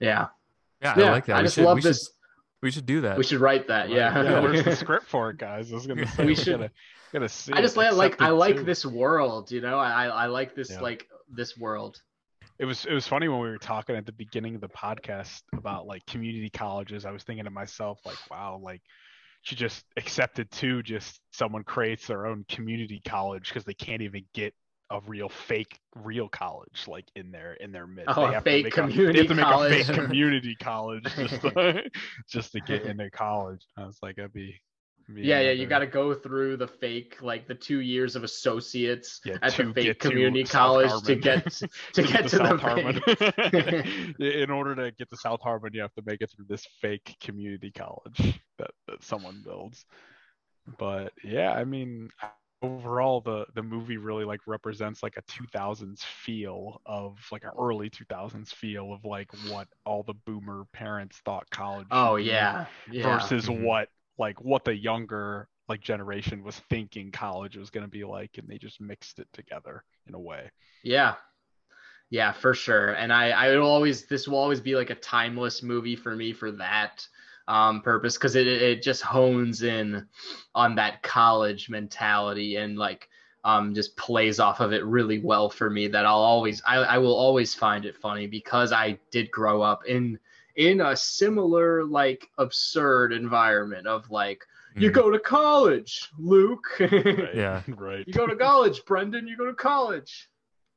Yeah. 0.00 0.28
Yeah, 0.96 1.04
yeah, 1.04 1.08
i 1.08 1.12
like 1.12 1.26
that 1.26 1.36
I 1.36 1.38
we 1.40 1.44
just 1.44 1.54
should, 1.56 1.64
love 1.64 1.74
we 1.76 1.80
this. 1.82 1.98
should 2.04 2.12
we 2.62 2.70
should 2.70 2.86
do 2.86 3.00
that 3.02 3.18
We 3.18 3.24
should 3.24 3.40
write 3.40 3.68
that. 3.68 3.90
Yeah. 3.90 4.22
yeah. 4.22 4.40
Where's 4.42 4.64
the 4.64 4.74
script 4.74 5.06
for 5.06 5.30
it, 5.30 5.36
guys? 5.38 5.70
I 5.72 5.74
was 5.76 5.86
gonna 5.86 6.06
say 6.16 6.22
We 6.24 6.28
we 6.30 6.34
should- 6.34 6.58
Gotta, 6.58 6.70
gotta 7.12 7.28
see. 7.28 7.52
I 7.52 7.60
just 7.60 7.76
it, 7.76 7.80
like 7.80 7.92
like 7.94 8.22
I 8.22 8.30
like 8.30 8.56
too. 8.56 8.64
this 8.64 8.84
world, 8.86 9.50
you 9.50 9.60
know. 9.60 9.78
I 9.78 10.06
I 10.06 10.26
like 10.26 10.54
this 10.54 10.70
Yeah. 10.70 10.80
like 10.80 11.06
this 11.28 11.56
world. 11.58 12.00
it 12.58 12.64
was 12.64 12.86
it 12.86 12.94
was 12.94 13.06
funny 13.06 13.28
when 13.28 13.40
we 13.40 13.48
were 13.48 13.58
talking 13.58 13.94
at 13.94 14.06
the 14.06 14.12
beginning 14.12 14.54
of 14.54 14.60
the 14.62 14.68
podcast 14.70 15.42
about 15.54 15.86
like 15.86 16.04
community 16.06 16.48
colleges. 16.50 17.04
I 17.04 17.10
was 17.10 17.22
thinking 17.24 17.44
to 17.44 17.50
myself 17.50 18.00
like, 18.06 18.18
wow, 18.30 18.58
like 18.62 18.80
she 19.42 19.54
just 19.54 19.84
accepted 19.96 20.50
too. 20.50 20.82
Just 20.82 21.20
someone 21.32 21.62
creates 21.62 22.06
their 22.06 22.26
own 22.26 22.44
community 22.48 23.00
college 23.06 23.48
because 23.48 23.64
they 23.64 23.74
can't 23.74 24.02
even 24.02 24.24
get 24.34 24.54
a 24.90 25.00
real 25.06 25.28
fake 25.28 25.78
real 25.96 26.28
college 26.28 26.84
like 26.86 27.06
in 27.16 27.30
their 27.30 27.54
in 27.54 27.72
their 27.72 27.86
midst. 27.86 28.16
Oh, 28.16 28.22
they 28.22 28.28
a 28.28 28.32
have 28.34 28.44
fake 28.44 28.74
to 28.74 28.82
make 28.82 28.92
community 28.92 29.08
a, 29.08 29.12
they 29.12 29.18
have 29.18 29.28
to 29.28 29.34
make 29.34 29.44
college. 29.44 29.72
a 29.72 29.84
fake 29.84 29.96
community 30.04 30.56
college 30.56 31.04
just 31.16 31.40
to, 31.42 31.82
just 32.30 32.52
to 32.52 32.60
get 32.60 32.82
into 32.82 33.10
college. 33.10 33.66
I 33.76 33.86
was 33.86 33.98
like, 34.02 34.16
that'd 34.16 34.32
be. 34.32 34.60
Yeah, 35.14 35.38
yeah. 35.40 35.52
You 35.52 35.66
got 35.66 35.78
to 35.80 35.86
go 35.86 36.14
through 36.14 36.56
the 36.56 36.66
fake 36.66 37.18
like 37.22 37.46
the 37.46 37.54
two 37.54 37.78
years 37.78 38.16
of 38.16 38.24
associates 38.24 39.20
yeah, 39.24 39.36
at 39.40 39.56
the 39.56 39.72
fake 39.72 39.86
to 39.86 39.94
community 39.94 40.42
college 40.42 40.90
to 41.04 41.14
get 41.14 41.44
to 41.92 42.02
get 42.02 42.26
to 42.28 42.38
the 42.38 42.58
South 42.58 42.60
fake. 42.60 43.04
Harmon. 43.06 44.14
In 44.18 44.50
order 44.50 44.74
to 44.74 44.90
get 44.98 45.08
to 45.10 45.16
South 45.16 45.40
Harmon, 45.42 45.70
you 45.74 45.80
have 45.82 45.94
to 45.94 46.02
make 46.04 46.22
it 46.22 46.30
through 46.34 46.46
this 46.48 46.66
fake 46.80 47.16
community 47.20 47.70
college 47.70 48.40
that, 48.58 48.72
that 48.88 49.04
someone 49.04 49.42
builds. 49.44 49.84
But 50.76 51.12
yeah, 51.22 51.52
I 51.52 51.64
mean, 51.64 52.10
overall, 52.62 53.20
the 53.20 53.46
the 53.54 53.62
movie 53.62 53.96
really 53.96 54.24
like 54.24 54.40
represents 54.46 55.02
like 55.02 55.16
a 55.16 55.22
2000s 55.22 56.02
feel 56.02 56.80
of 56.86 57.18
like 57.32 57.44
an 57.44 57.50
early 57.58 57.90
2000s 57.90 58.52
feel 58.52 58.92
of 58.92 59.04
like 59.04 59.30
what 59.32 59.68
all 59.84 60.02
the 60.02 60.14
boomer 60.14 60.64
parents 60.72 61.18
thought 61.24 61.48
college. 61.50 61.88
Oh 61.90 62.16
yeah, 62.16 62.66
yeah. 62.86 63.32
versus 63.32 63.48
Mhm. 63.48 63.58
what 63.62 63.88
like 64.18 64.40
what 64.40 64.64
the 64.64 64.74
younger 64.76 65.48
like 65.68 65.80
generation 65.80 66.42
was 66.44 66.58
thinking 66.70 67.10
college 67.10 67.56
was 67.56 67.70
going 67.70 67.84
to 67.84 67.90
be 67.90 68.04
like 68.04 68.38
and 68.38 68.48
they 68.48 68.58
just 68.58 68.80
mixed 68.80 69.18
it 69.18 69.28
together 69.32 69.84
in 70.06 70.14
a 70.14 70.20
way 70.20 70.50
Yeah. 70.82 71.16
Yeah, 72.10 72.32
for 72.32 72.54
sure. 72.54 72.92
And 72.94 73.12
I, 73.12 73.30
I 73.30 73.56
will 73.56 73.66
always, 73.66 74.06
this 74.06 74.28
will 74.28 74.38
always 74.38 74.60
be 74.60 74.76
like 74.76 74.90
a 74.90 74.94
timeless 74.94 75.62
movie 75.62 75.96
for 75.96 76.14
me 76.14 76.32
for 76.32 76.52
that 76.52 77.06
um, 77.48 77.80
purpose 77.82 78.14
because 78.16 78.34
it, 78.36 78.46
it 78.46 78.82
just 78.82 79.02
hones 79.02 79.62
in 79.62 80.06
on 80.54 80.74
that 80.76 81.02
college 81.02 81.68
mentality 81.70 82.56
and 82.56 82.76
like 82.78 83.08
um, 83.44 83.74
just 83.74 83.96
plays 83.96 84.40
off 84.40 84.58
of 84.60 84.72
it 84.72 84.84
really 84.84 85.20
well 85.20 85.48
for 85.48 85.70
me. 85.70 85.86
That 85.86 86.04
I'll 86.06 86.16
always, 86.16 86.60
I, 86.66 86.76
I 86.78 86.98
will 86.98 87.14
always 87.14 87.54
find 87.54 87.84
it 87.84 87.96
funny 87.96 88.26
because 88.26 88.72
I 88.72 88.98
did 89.10 89.30
grow 89.30 89.62
up 89.62 89.84
in 89.86 90.18
in 90.56 90.80
a 90.80 90.96
similar 90.96 91.84
like 91.84 92.26
absurd 92.38 93.12
environment 93.12 93.86
of 93.86 94.10
like 94.10 94.42
you 94.74 94.90
Mhm. 94.90 94.94
go 94.94 95.10
to 95.10 95.18
college, 95.18 96.10
Luke. 96.18 96.66
right 96.80 97.34
Yeah. 97.34 97.62
right 97.68 98.04
you 98.06 98.12
go 98.12 98.26
to 98.26 98.34
college, 98.36 98.84
Brendon. 98.84 99.26
You 99.28 99.36
go 99.36 99.46
to 99.46 99.54
college. 99.54 100.28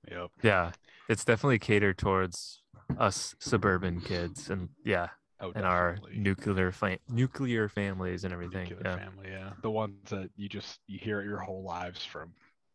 yep 0.09 0.29
yeah 0.43 0.71
it's 1.09 1.25
definitely 1.25 1.59
catered 1.59 1.97
towards 1.97 2.61
us 2.97 3.35
suburban 3.39 3.99
kids 4.01 4.49
and 4.49 4.69
yeah 4.85 5.07
oh, 5.41 5.51
and 5.55 5.65
our 5.65 5.97
nuclear 6.13 6.71
fa- 6.71 6.99
nuclear 7.09 7.69
families 7.69 8.23
and 8.23 8.33
everything 8.33 8.69
Nuclear 8.69 8.81
yeah 8.85 8.97
family 8.97 9.27
yeah 9.29 9.49
the 9.61 9.71
ones 9.71 10.09
that 10.09 10.29
you 10.35 10.49
just 10.49 10.79
you 10.87 10.99
hear 10.99 11.21
it 11.21 11.25
your 11.25 11.39
whole 11.39 11.63
lives 11.63 12.03
from 12.03 12.31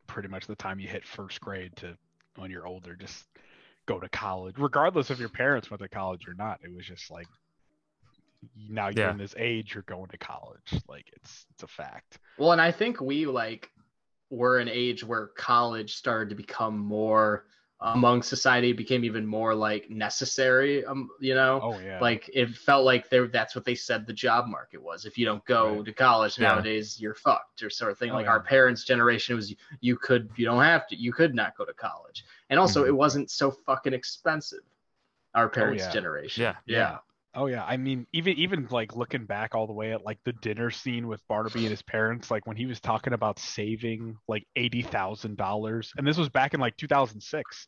pretty 0.07 0.28
much 0.28 0.47
the 0.47 0.57
time 0.57 0.78
you 0.78 0.89
hit 0.89 1.07
first 1.07 1.41
grade 1.41 1.74
to 1.77 1.97
when 2.36 2.51
you're 2.51 2.66
older 2.66 2.95
just 2.97 3.24
go 3.86 3.99
to 4.01 4.09
college 4.09 4.55
regardless 4.59 5.11
if 5.11 5.19
your 5.19 5.28
parents 5.28 5.70
went 5.70 5.81
to 5.81 5.89
college 5.89 6.27
or 6.27 6.35
not 6.35 6.59
it 6.65 6.74
was 6.74 6.86
just 6.86 7.11
like 7.11 7.27
now 8.69 8.89
you're 8.89 9.05
Yeah. 9.07 9.11
in 9.11 9.19
this 9.19 9.35
age, 9.39 9.74
you're 9.74 9.85
going 9.85 10.09
to 10.09 10.19
college. 10.19 10.74
Like 10.86 11.07
it's 11.15 11.47
it's 11.53 11.62
a 11.62 11.66
fact. 11.66 12.19
Well, 12.39 12.53
and 12.53 12.61
I 12.61 12.73
think 12.73 13.01
we 13.01 13.27
like 13.27 13.70
were 14.31 14.59
an 14.59 14.69
age 14.69 15.05
where 15.05 15.28
college 15.28 15.95
started 15.95 16.31
to 16.31 16.35
become 16.35 16.78
more 16.78 17.47
among 17.80 18.22
society, 18.22 18.72
became 18.72 19.05
even 19.05 19.26
more 19.26 19.55
like 19.55 19.90
necessary. 19.90 20.84
Um, 20.84 21.10
you 21.20 21.34
know, 21.34 21.60
Oh 21.62 21.78
yeah. 21.80 21.98
like 22.01 22.30
it 22.32 22.48
felt 22.56 22.84
like 22.84 23.10
there 23.10 23.26
that's 23.26 23.55
what 23.55 23.64
they 23.64 23.74
said 23.74 24.06
the 24.06 24.12
job 24.12 24.46
market 24.46 24.82
was. 24.82 25.05
If 25.05 25.18
you 25.18 25.26
don't 25.26 25.44
go 25.44 25.76
Right. 25.76 25.84
to 25.84 25.92
college 25.92 26.38
Yeah. 26.38 26.48
nowadays, 26.55 26.98
you're 27.01 27.14
fucked 27.14 27.62
or 27.62 27.68
sort 27.70 27.90
of 27.92 27.98
thing. 27.98 28.10
Oh, 28.12 28.14
like 28.14 28.26
yeah. 28.26 28.30
our 28.32 28.40
parents' 28.40 28.84
generation 28.84 29.36
was 29.36 29.55
you 29.80 29.96
could 29.96 30.30
you 30.36 30.46
don't 30.46 30.62
have 30.62 30.86
to 30.88 30.96
you 30.96 31.12
could 31.12 31.34
not 31.34 31.56
go 31.56 31.64
to 31.64 31.74
college, 31.74 32.24
and 32.48 32.59
also 32.59 32.84
Mhm. 32.84 32.88
it 32.88 32.92
wasn't 32.92 33.30
so 33.30 33.51
fucking 33.51 33.92
expensive. 33.92 34.60
Our 35.34 35.48
parents' 35.48 35.82
Oh, 35.82 35.86
yeah. 35.88 35.92
generation. 35.92 36.42
Yeah. 36.42 36.56
yeah. 36.66 36.98
Oh 37.35 37.47
yeah, 37.47 37.65
I 37.65 37.77
mean, 37.77 38.06
even 38.12 38.35
even 38.39 38.69
like 38.70 38.94
looking 38.97 39.27
back 39.27 39.55
all 39.55 39.66
the 39.66 39.73
way 39.73 39.93
at 39.93 40.05
like 40.05 40.19
the 40.24 40.32
dinner 40.32 40.70
scene 40.70 41.09
with 41.09 41.27
Barnaby 41.28 41.61
and 41.62 41.70
his 41.70 41.82
parents, 41.82 42.31
like 42.31 42.47
when 42.47 42.56
he 42.56 42.66
was 42.66 42.81
talking 42.81 43.12
about 43.12 43.39
saving 43.40 44.16
like 44.28 44.47
eighty 44.56 44.82
thousand 44.82 45.36
dollars, 45.36 45.93
and 45.97 46.06
this 46.06 46.16
was 46.16 46.28
back 46.28 46.55
in 46.55 46.61
like 46.61 46.77
two 46.77 46.86
thousand 46.89 47.20
six. 47.23 47.66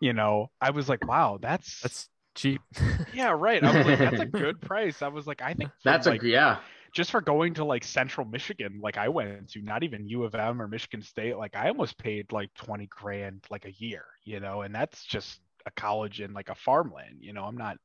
You 0.00 0.12
know, 0.14 0.50
I 0.60 0.70
was 0.70 0.88
like, 0.88 1.06
wow, 1.06 1.38
that's 1.40 1.82
That's 1.82 2.08
cheap. 2.34 2.62
yeah, 3.12 3.30
right. 3.36 3.62
I 3.62 3.72
was 3.72 3.86
like, 3.86 3.98
that's 3.98 4.20
a 4.20 4.26
good 4.26 4.60
price. 4.60 5.02
I 5.02 5.08
was 5.08 5.26
like, 5.26 5.42
I 5.42 5.54
think 5.54 5.70
for, 5.82 5.90
That's 5.90 6.06
like, 6.06 6.22
a 6.22 6.22
yeah. 6.22 6.58
just 6.94 7.10
for 7.10 7.20
going 7.20 7.54
to 7.54 7.64
like 7.64 7.84
Central 7.84 8.26
Michigan, 8.26 8.80
like 8.82 8.96
I 8.98 9.08
went 9.08 9.50
to, 9.50 9.62
not 9.62 9.82
even 9.84 10.08
U 10.08 10.24
of 10.24 10.34
M 10.34 10.60
or 10.60 10.68
Michigan 10.68 11.02
State, 11.02 11.36
like 11.36 11.54
I 11.56 11.68
almost 11.68 11.98
paid 11.98 12.32
like 12.32 12.52
twenty 12.54 12.86
grand 12.86 13.44
like 13.50 13.64
a 13.66 13.72
year, 13.72 14.04
you 14.24 14.40
know, 14.40 14.62
and 14.62 14.74
that's 14.74 15.04
just 15.04 15.40
a 15.66 15.70
college 15.72 16.20
in 16.20 16.32
like 16.32 16.48
a 16.48 16.54
farmland. 16.54 17.18
You 17.20 17.32
know, 17.32 17.44
I'm 17.44 17.56
not 17.56 17.76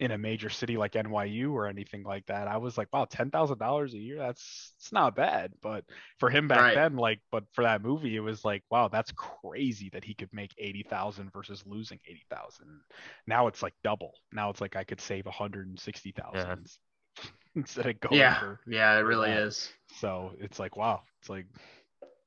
in 0.00 0.10
a 0.10 0.18
major 0.18 0.50
city 0.50 0.76
like 0.76 0.96
NYU 0.96 1.52
or 1.52 1.66
anything 1.66 2.02
like 2.04 2.26
that. 2.26 2.48
I 2.48 2.56
was 2.58 2.78
like, 2.78 2.88
wow, 2.92 3.06
ten 3.06 3.30
thousand 3.30 3.58
dollars 3.58 3.94
a 3.94 3.98
year, 3.98 4.18
that's 4.18 4.72
it's 4.78 4.92
not 4.92 5.16
bad. 5.16 5.52
But 5.62 5.84
for 6.18 6.30
him 6.30 6.48
back 6.48 6.66
Right. 6.66 6.72
then, 6.72 6.96
like, 6.96 7.20
but 7.30 7.44
for 7.52 7.64
that 7.64 7.82
movie, 7.82 8.16
it 8.16 8.20
was 8.20 8.44
like, 8.44 8.62
wow, 8.70 8.88
that's 8.88 9.12
crazy 9.12 9.90
that 9.92 10.04
he 10.04 10.14
could 10.14 10.32
make 10.32 10.54
eighty 10.58 10.82
thousand 10.82 11.32
versus 11.32 11.62
losing 11.66 12.00
eighty 12.08 12.24
thousand. 12.30 12.80
Now 13.26 13.46
it's 13.48 13.62
like 13.62 13.74
double. 13.82 14.14
Now 14.32 14.50
it's 14.50 14.60
like 14.60 14.76
I 14.76 14.84
could 14.84 15.00
save 15.00 15.26
a 15.26 15.30
hundred 15.30 15.68
and 15.68 15.78
sixty 15.78 16.12
thousand 16.12 16.68
instead 17.56 17.86
of 17.86 18.00
going 18.00 18.32
Yeah, 18.32 18.38
for 18.38 18.60
yeah, 18.66 18.94
it 18.96 19.02
really 19.02 19.32
is. 19.32 19.70
so 19.92 20.32
it's 20.40 20.58
like, 20.58 20.76
wow, 20.76 21.02
it's 21.20 21.28
like 21.28 21.46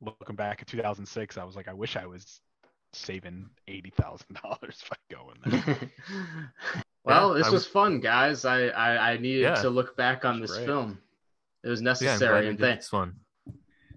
looking 0.02 0.36
back 0.36 0.62
at 0.62 0.68
2006, 0.68 1.38
I 1.38 1.44
was 1.44 1.56
like, 1.56 1.68
I 1.68 1.74
wish 1.74 1.96
I 1.96 2.06
was 2.06 2.42
saving 2.94 3.50
eighty 3.68 3.92
thousand 3.92 4.40
dollars 4.44 4.82
if 4.84 4.92
I 4.92 4.96
go 5.14 5.32
there. 5.46 5.78
well, 7.04 7.32
Yeah, 7.32 7.38
this 7.40 7.48
I 7.48 7.52
was 7.52 7.66
fun, 7.66 8.00
guys. 8.00 8.46
I, 8.46 8.68
I, 8.68 9.12
I 9.14 9.18
needed 9.18 9.42
Yeah. 9.42 9.56
to 9.62 9.70
look 9.70 9.96
back 9.98 10.26
on 10.26 10.40
this 10.40 10.54
great. 10.56 10.66
film. 10.66 11.00
It 11.64 11.70
was 11.70 11.82
yeah, 11.82 11.92
I'm 11.92 11.98
glad 12.00 12.10
necessary, 12.10 12.42
we 12.42 12.48
and, 12.50 12.58
did 12.58 12.64
thank 12.82 12.94
one. 12.94 13.16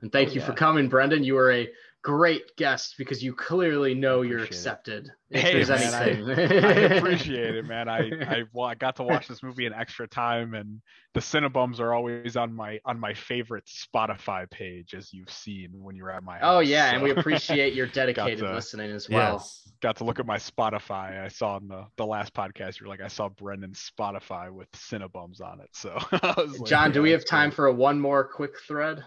and 0.03 0.11
thank 0.12 0.31
Oh, 0.31 0.33
you 0.33 0.41
for 0.41 0.53
coming, 0.53 0.89
Brendon. 0.89 1.23
You 1.23 1.35
were 1.35 1.53
a 1.53 1.69
great 2.02 2.56
guest 2.56 2.94
because 2.97 3.22
you 3.22 3.35
clearly 3.35 3.94
know 3.94 4.22
you're 4.22 4.39
appreciate 4.39 4.51
it. 4.52 4.59
accepted. 4.59 5.10
If 5.31 5.43
Hey, 5.43 5.52
there's 5.62 5.68
man, 5.68 5.94
I- 5.94 6.09
anything, 6.10 6.64
I 6.64 6.70
appreciate 6.97 7.55
it, 7.55 7.64
man. 7.66 7.89
I 7.89 7.98
I, 8.22 8.43
well, 8.52 8.66
I 8.66 8.74
got 8.74 8.97
to 8.97 9.02
watch 9.02 9.28
this 9.28 9.43
movie 9.43 9.66
an 9.66 9.74
extra 9.74 10.09
time, 10.09 10.55
and 10.55 10.81
the 11.14 11.20
CineBums 11.20 11.78
are 11.78 11.93
always 11.94 12.36
on 12.36 12.55
my 12.55 12.81
on 12.85 12.98
my 12.98 13.12
favorite 13.14 13.64
Spotify 13.66 14.51
page, 14.51 14.94
as 14.94 15.12
you've 15.12 15.31
seen 15.31 15.70
when 15.74 15.94
you're 15.94 16.10
at 16.10 16.24
my 16.24 16.39
house. 16.39 16.43
Oh 16.44 16.60
yeah, 16.60 16.93
and 16.94 17.02
we 17.02 17.10
appreciate 17.10 17.74
your 17.74 17.86
dedicated 18.01 18.39
to- 18.40 18.55
listening 18.55 18.90
as 18.90 19.09
well. 19.09 19.35
Yes. 19.35 19.70
got 19.82 19.97
to 19.97 20.05
look 20.05 20.18
at 20.18 20.27
my 20.27 20.39
Spotify. 20.39 21.22
I 21.22 21.28
saw 21.28 21.59
in 21.59 21.68
the 21.68 21.85
the 21.97 22.06
last 22.06 22.32
podcast, 22.35 22.81
you're 22.81 22.89
like, 22.89 23.02
I 23.02 23.09
saw 23.09 23.28
Brendon's 23.28 23.90
Spotify 23.98 24.51
with 24.51 24.70
CineBums 24.72 25.40
on 25.43 25.60
it. 25.60 25.68
So, 25.74 25.97
I 26.12 26.35
was 26.39 26.59
like, 26.60 26.68
John, 26.68 26.93
do 26.93 27.02
we 27.02 27.10
have 27.10 27.24
time 27.27 27.51
great. 27.51 27.56
for 27.56 27.66
a 27.66 27.72
one 27.72 28.01
more 28.01 28.24
quick 28.24 28.59
thread? 28.66 29.05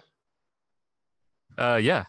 Uh, 1.57 1.79
yeah. 1.81 2.05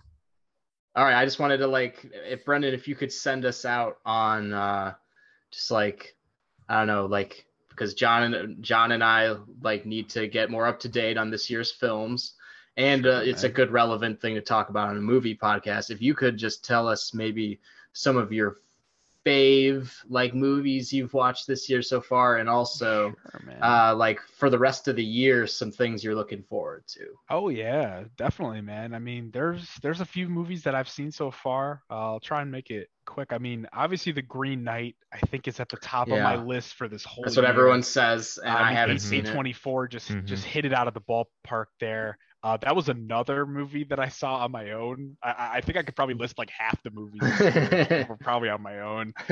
All 0.97 1.05
right, 1.05 1.21
I 1.21 1.25
just 1.25 1.41
wanted 1.41 1.59
to 1.59 1.67
like, 1.67 2.07
if 2.13 2.45
Brendon, 2.45 2.73
if 2.73 2.87
you 2.87 2.95
could 2.95 3.13
send 3.13 3.45
us 3.45 3.65
out 3.65 3.99
on, 4.07 4.53
uh, 4.53 4.95
just 5.51 5.71
like, 5.71 6.15
I 6.69 6.79
don't 6.79 6.87
know, 6.87 7.07
like 7.07 7.47
because 7.69 7.95
John 7.95 8.33
and 8.35 8.63
John 8.63 8.93
and 8.93 9.03
I 9.03 9.35
like 9.61 9.85
need 9.85 10.09
to 10.11 10.29
get 10.29 10.51
more 10.51 10.67
up 10.67 10.79
to 10.81 10.89
date 10.89 11.17
on 11.17 11.31
this 11.31 11.51
year's 11.51 11.73
films, 11.73 12.35
and 12.77 13.07
uh, 13.07 13.23
it's 13.25 13.43
a 13.43 13.49
good 13.49 13.73
relevant 13.73 14.21
thing 14.21 14.37
to 14.37 14.41
talk 14.41 14.69
about 14.69 14.89
on 14.89 14.97
a 14.97 15.01
movie 15.01 15.37
podcast. 15.37 15.91
If 15.91 16.01
you 16.01 16.15
could 16.15 16.37
just 16.37 16.65
tell 16.65 16.87
us 16.87 17.13
maybe 17.13 17.61
some 17.93 18.17
of 18.17 18.33
your 18.33 18.59
fave 19.25 19.93
like 20.09 20.35
movies 20.35 20.93
you've 20.93 21.15
watched 21.15 21.47
this 21.47 21.69
year 21.69 21.83
so 21.83 22.01
far, 22.01 22.37
and 22.39 22.49
also 22.49 23.15
Sure, 23.33 23.55
uh, 23.63 23.95
like 23.95 24.21
for 24.37 24.51
the 24.51 24.59
rest 24.59 24.89
of 24.89 24.97
the 24.97 25.05
year, 25.05 25.47
some 25.47 25.71
things 25.73 26.05
you're 26.05 26.15
looking 26.15 26.43
forward 26.43 26.85
to. 26.89 27.07
Oh 27.31 27.49
yeah, 27.49 28.05
definitely, 28.17 28.61
man. 28.61 28.95
I 28.95 28.99
mean, 28.99 29.31
there's 29.33 29.69
there's 29.83 30.01
a 30.01 30.05
few 30.05 30.29
movies 30.29 30.63
that 30.65 30.75
I've 30.75 30.89
seen 30.89 31.11
so 31.11 31.31
far. 31.31 31.83
Uh, 31.91 32.13
I'll 32.13 32.21
try 32.21 32.43
and 32.43 32.51
make 32.51 32.71
it 32.71 32.89
quick. 33.07 33.33
I 33.33 33.39
mean, 33.39 33.67
obviously, 33.73 34.13
The 34.13 34.23
Green 34.23 34.65
Knight 34.65 34.97
I 35.13 35.19
think 35.27 35.49
is 35.49 35.61
at 35.61 35.69
the 35.69 35.77
top 35.79 36.09
of 36.11 36.21
my 36.21 36.37
list 36.37 36.75
for 36.75 36.89
this 36.89 37.05
whole. 37.05 37.25
That's 37.25 37.37
what 37.37 37.43
year. 37.43 37.51
everyone 37.53 37.83
says, 37.83 38.39
and 38.43 38.53
I, 38.53 38.73
haven't 38.73 39.01
seen 39.01 39.27
it. 39.27 39.33
24 39.33 39.89
just 39.89 40.11
Mhm. 40.11 40.25
just 40.25 40.45
hit 40.45 40.65
it 40.65 40.73
out 40.73 40.89
of 40.89 40.95
the 40.95 41.01
ballpark 41.01 41.67
there. 41.81 42.19
Uh, 42.45 42.59
that 42.59 42.77
was 42.77 42.91
another 42.91 43.47
movie 43.47 43.85
that 43.85 43.99
I 43.99 44.09
saw 44.09 44.37
on 44.37 44.53
my 44.53 44.73
own. 44.73 45.17
I- 45.23 45.53
I, 45.55 45.61
think 45.63 45.79
I 45.79 45.83
could 45.83 45.97
probably 45.97 46.15
list 46.15 46.37
like 46.37 46.51
half 46.51 46.81
the 46.83 46.91
movies 46.91 47.23
were 48.09 48.19
probably 48.21 48.51
on 48.51 48.63
my 48.63 48.81
own. 48.81 49.15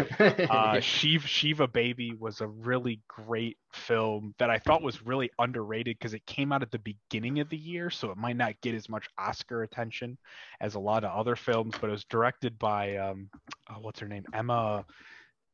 Uh, 0.53 0.81
Shiva, 0.81 1.27
Shiva 1.27 1.69
Baby 1.69 2.15
was 2.19 2.41
a 2.41 2.47
really 2.47 3.01
great 3.09 3.59
film 3.73 4.35
that 4.39 4.49
I 4.51 4.59
thought 4.59 4.83
was 4.83 5.05
really 5.05 5.31
underrated 5.39 5.99
because 5.99 6.15
it 6.15 6.25
came 6.27 6.53
out 6.53 6.63
at 6.63 6.71
the 6.71 6.79
beginning 6.79 7.41
of 7.41 7.49
the 7.51 7.57
year, 7.57 7.91
so 7.91 8.11
it 8.11 8.17
might 8.17 8.37
not 8.37 8.61
get 8.63 8.75
as 8.75 8.89
much 8.89 9.09
Oscar 9.19 9.63
attention 9.63 10.17
as 10.61 10.75
a 10.75 10.79
lot 10.81 11.05
of 11.05 11.11
other 11.19 11.37
films. 11.37 11.75
But 11.81 11.89
it 11.89 11.93
was 11.93 12.05
directed 12.05 12.59
by 12.59 12.97
um, 12.97 13.29
oh, 13.71 13.81
what's 13.81 14.01
her 14.01 14.09
name, 14.09 14.25
Emma. 14.33 14.85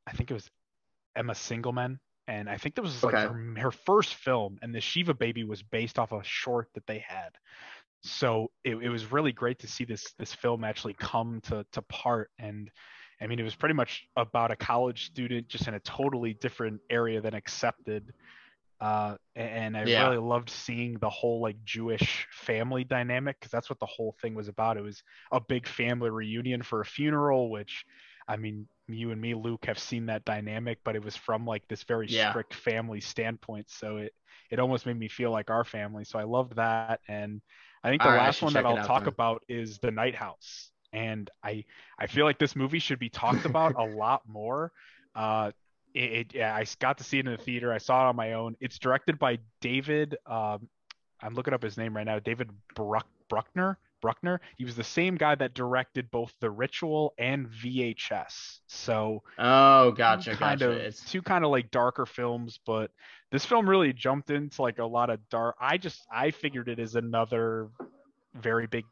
I 0.07 0.13
think 0.13 0.31
it 0.31 0.35
was 0.35 0.49
Emma 1.17 1.33
Singleman, 1.33 1.99
and 2.29 2.49
I 2.49 2.59
think 2.59 2.77
that 2.77 2.83
was 2.83 3.03
like 3.03 3.15
Okay. 3.15 3.27
her, 3.27 3.55
her 3.57 3.71
first 3.73 4.15
film. 4.15 4.59
And 4.63 4.75
the 4.75 4.81
Shiva 4.81 5.15
Baby 5.15 5.45
was 5.45 5.63
based 5.63 5.99
off 5.99 6.13
a 6.13 6.23
short 6.23 6.69
that 6.75 6.87
they 6.87 6.99
had. 6.99 7.31
So 8.03 8.53
it, 8.63 8.77
it 8.77 8.91
was 8.91 9.11
really 9.11 9.33
great 9.33 9.59
to 9.61 9.67
see 9.67 9.85
this 9.85 10.13
this 10.19 10.33
film 10.35 10.63
actually 10.63 10.95
come 10.95 11.41
to 11.49 11.67
to 11.73 11.83
part 11.83 12.31
and 12.39 12.71
I 13.21 13.27
mean, 13.27 13.41
it 13.41 13.45
was 13.45 13.57
pretty 13.57 13.75
much 13.75 14.07
about 14.17 14.53
a 14.53 14.57
college 14.57 15.07
student 15.07 15.49
just 15.49 15.67
in 15.67 15.75
a 15.75 15.81
totally 15.81 16.35
different 16.35 16.81
area 16.89 17.21
than 17.21 17.35
accepted. 17.35 18.13
Uh, 18.81 19.17
and 19.35 19.77
I 19.77 19.83
Yeah. 19.83 20.05
really 20.05 20.19
loved 20.19 20.51
seeing 20.51 20.99
the 21.01 21.11
whole 21.11 21.41
like 21.41 21.57
Jewish 21.65 22.29
family 22.31 22.85
dynamic 22.85 23.41
because 23.41 23.51
that's 23.51 23.69
what 23.69 23.81
the 23.81 23.87
whole 23.87 24.15
thing 24.23 24.37
was 24.37 24.47
about. 24.47 24.77
It 24.77 24.83
was 24.83 25.03
a 25.33 25.41
big 25.41 25.67
family 25.67 26.11
reunion 26.11 26.63
for 26.63 26.81
a 26.81 26.87
funeral, 26.87 27.51
which 27.51 27.85
I 28.29 28.37
mean, 28.37 28.69
you 28.89 29.11
and 29.13 29.21
me, 29.21 29.35
Luke, 29.35 29.67
have 29.67 29.79
seen 29.79 30.07
that 30.07 30.25
dynamic, 30.27 30.81
but 30.85 30.97
it 30.97 31.05
was 31.05 31.17
from 31.17 31.47
like 31.47 31.67
this 31.69 31.85
very 31.85 32.09
Yeah. 32.09 32.39
strict 32.39 32.55
family 32.55 33.01
standpoint. 33.01 33.71
So 33.71 33.99
it 33.99 34.15
it 34.51 34.61
almost 34.61 34.87
made 34.87 34.99
me 34.99 35.09
feel 35.09 35.31
like 35.31 35.51
our 35.51 35.65
family. 35.65 36.05
So 36.05 36.19
I 36.19 36.25
loved 36.25 36.57
that. 36.57 37.01
And 37.09 37.43
I 37.85 37.91
think 37.91 38.03
the 38.03 38.11
All 38.11 38.13
right, 38.13 38.33
last 38.33 38.43
should 38.43 38.49
one 38.49 38.55
that 38.55 38.67
I'll 38.67 38.79
talk 38.79 39.07
then. 39.07 39.09
about 39.09 39.43
is 39.49 39.79
The 39.81 39.91
Night 39.91 40.15
House. 40.15 40.71
And 40.93 41.31
I 41.45 41.65
I 41.99 42.07
feel 42.07 42.25
like 42.27 42.39
this 42.39 42.57
movie 42.57 42.79
should 42.79 42.99
be 42.99 43.11
talked 43.11 43.45
about 43.47 43.75
a 43.77 43.85
lot 43.85 44.23
more. 44.27 44.73
Uh, 45.15 45.53
it, 45.95 46.13
it 46.13 46.35
yeah, 46.35 46.55
I 46.55 46.65
got 46.81 46.99
to 46.99 47.05
see 47.05 47.19
it 47.19 47.27
in 47.27 47.33
the 47.33 47.39
theater. 47.39 47.73
I 47.73 47.79
saw 47.79 48.07
it 48.07 48.09
on 48.11 48.17
my 48.17 48.35
own. 48.35 48.57
It's 48.61 48.79
directed 48.79 49.19
by 49.19 49.39
David. 49.61 50.17
Um, 50.27 50.69
I'm 51.23 51.35
looking 51.35 51.55
up 51.55 51.63
his 51.63 51.77
name 51.77 51.97
right 51.97 52.07
now. 52.07 52.19
David 52.21 52.51
Bruck, 52.75 53.07
Bruckner. 53.29 53.79
Bruckner. 54.01 54.41
He 54.57 54.65
was 54.65 54.77
the 54.77 54.85
same 54.85 55.17
guy 55.17 55.35
that 55.35 55.55
directed 55.55 56.11
both 56.11 56.33
The 56.41 56.51
Ritual 56.51 57.15
and 57.19 57.49
VHS. 57.49 58.59
So 58.67 59.23
oh, 59.39 59.93
gotcha, 59.93 60.37
kind 60.37 60.61
gotcha. 60.61 60.71
of 60.71 60.77
It's 60.77 61.05
two 61.05 61.23
kind 61.23 61.45
of 61.45 61.51
like 61.51 61.71
darker 61.71 62.07
films, 62.07 62.59
but 62.67 62.91
this 63.31 63.45
film 63.45 63.69
really 63.69 63.93
jumped 63.93 64.31
into 64.31 64.63
like 64.63 64.79
a 64.79 64.85
lot 64.85 65.11
of 65.11 65.21
dark. 65.29 65.57
I 65.61 65.79
just 65.79 66.07
I 66.13 66.31
figured 66.31 66.69
it 66.69 66.79
is 66.79 66.95
another 66.95 67.69
very 68.35 68.67
big 68.67 68.85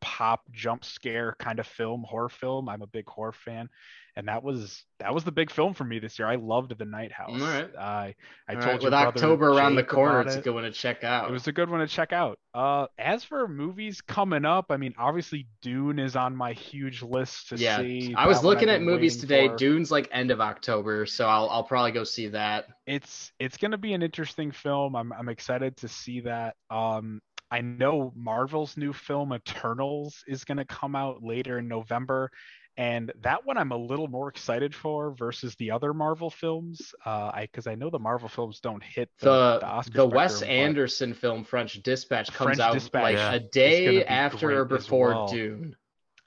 pop 0.00 0.42
jump 0.52 0.84
scare 0.84 1.36
kind 1.38 1.58
of 1.58 1.66
film, 1.66 2.04
horror 2.08 2.28
film. 2.28 2.68
I'm 2.68 2.82
a 2.82 2.86
big 2.86 3.08
horror 3.08 3.32
fan, 3.32 3.68
and 4.16 4.28
that 4.28 4.42
was 4.42 4.84
that 4.98 5.12
was 5.12 5.24
the 5.24 5.32
big 5.32 5.50
film 5.50 5.74
for 5.74 5.84
me 5.84 5.98
this 5.98 6.18
year. 6.18 6.26
I 6.26 6.36
loved 6.36 6.76
The 6.78 6.84
Night 6.84 7.12
House. 7.12 7.30
All 7.32 7.38
right. 7.38 7.70
I 7.78 8.14
I 8.48 8.54
all 8.54 8.60
told 8.60 8.66
right, 8.66 8.82
with 8.82 8.94
October 8.94 9.48
around 9.48 9.74
the 9.74 9.84
corner, 9.84 10.22
it's 10.22 10.36
a 10.36 10.40
good 10.40 10.54
one 10.54 10.64
to 10.64 10.70
check 10.70 11.04
out. 11.04 11.28
It 11.28 11.32
was 11.32 11.46
a 11.46 11.52
good 11.52 11.68
one 11.68 11.80
to 11.80 11.86
check 11.86 12.12
out. 12.12 12.38
Uh, 12.54 12.86
as 12.98 13.22
for 13.22 13.46
movies 13.46 14.00
coming 14.00 14.46
up, 14.46 14.66
I 14.70 14.78
mean, 14.78 14.94
obviously 14.96 15.46
Dune 15.60 15.98
is 15.98 16.16
on 16.16 16.34
my 16.34 16.52
huge 16.52 17.02
list 17.02 17.50
to 17.50 17.56
yeah, 17.56 17.78
see. 17.78 18.14
I 18.16 18.26
was 18.26 18.42
looking 18.42 18.70
at 18.70 18.80
movies 18.80 19.18
today. 19.18 19.48
for. 19.48 19.56
Dune's 19.56 19.90
like 19.90 20.08
end 20.12 20.30
of 20.30 20.40
October, 20.40 21.04
so 21.04 21.26
I'll 21.26 21.48
I'll 21.50 21.64
probably 21.64 21.92
go 21.92 22.04
see 22.04 22.28
that. 22.28 22.66
it's 22.86 23.32
it's 23.38 23.58
gonna 23.58 23.78
be 23.78 23.92
an 23.92 24.02
interesting 24.02 24.50
film. 24.50 24.96
I'm 24.96 25.12
I'm 25.12 25.28
excited 25.28 25.76
to 25.78 25.88
see 25.88 26.20
that. 26.20 26.56
Um, 26.70 27.20
I 27.50 27.60
know 27.60 28.12
Marvel's 28.16 28.76
new 28.76 28.92
film 28.92 29.32
Eternals 29.32 30.24
is 30.26 30.44
gonna 30.44 30.64
come 30.64 30.96
out 30.96 31.22
later 31.22 31.58
in 31.58 31.68
November, 31.68 32.30
and 32.76 33.12
that 33.22 33.46
one 33.46 33.56
I'm 33.56 33.72
a 33.72 33.76
little 33.76 34.08
more 34.08 34.28
excited 34.28 34.74
for 34.74 35.12
versus 35.14 35.54
the 35.56 35.70
other 35.70 35.94
Marvel 35.94 36.28
films. 36.30 36.94
Uh, 37.04 37.30
I 37.32 37.42
because 37.42 37.66
I 37.66 37.74
know 37.74 37.88
the 37.90 37.98
Marvel 37.98 38.28
films 38.28 38.60
don't 38.60 38.82
hit 38.82 39.10
the 39.20 39.26
the 39.26 39.58
the, 39.60 39.66
Oscar 39.66 39.98
the 39.98 40.06
Wes 40.06 40.42
Anderson 40.42 41.14
film 41.14 41.44
French 41.44 41.82
Dispatch 41.82 42.32
comes 42.32 42.56
French 42.56 42.60
out 42.60 42.74
Dispatch 42.74 43.02
like 43.02 43.16
Yeah. 43.16 43.32
a 43.34 43.40
day 43.40 44.04
after 44.04 44.60
or 44.60 44.64
before 44.64 45.08
well. 45.10 45.28
Dune. 45.28 45.76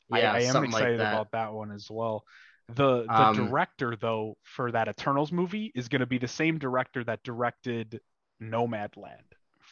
Yeah, 0.10 0.34
I 0.34 0.40
am 0.42 0.52
something 0.54 0.72
excited 0.72 0.92
like 0.92 0.98
that. 1.00 1.14
about 1.14 1.32
that 1.32 1.54
one 1.54 1.72
as 1.72 1.88
well. 1.92 2.24
The 2.70 3.04
the 3.04 3.14
Um, 3.14 3.36
director 3.36 3.96
though 3.96 4.38
for 4.44 4.72
that 4.72 4.88
Eternals 4.88 5.32
movie 5.32 5.72
is 5.76 5.88
going 5.90 6.00
to 6.02 6.06
be 6.08 6.18
the 6.18 6.28
same 6.28 6.58
director 6.60 7.04
that 7.04 7.22
directed 7.24 8.00
Nomadland 8.42 9.22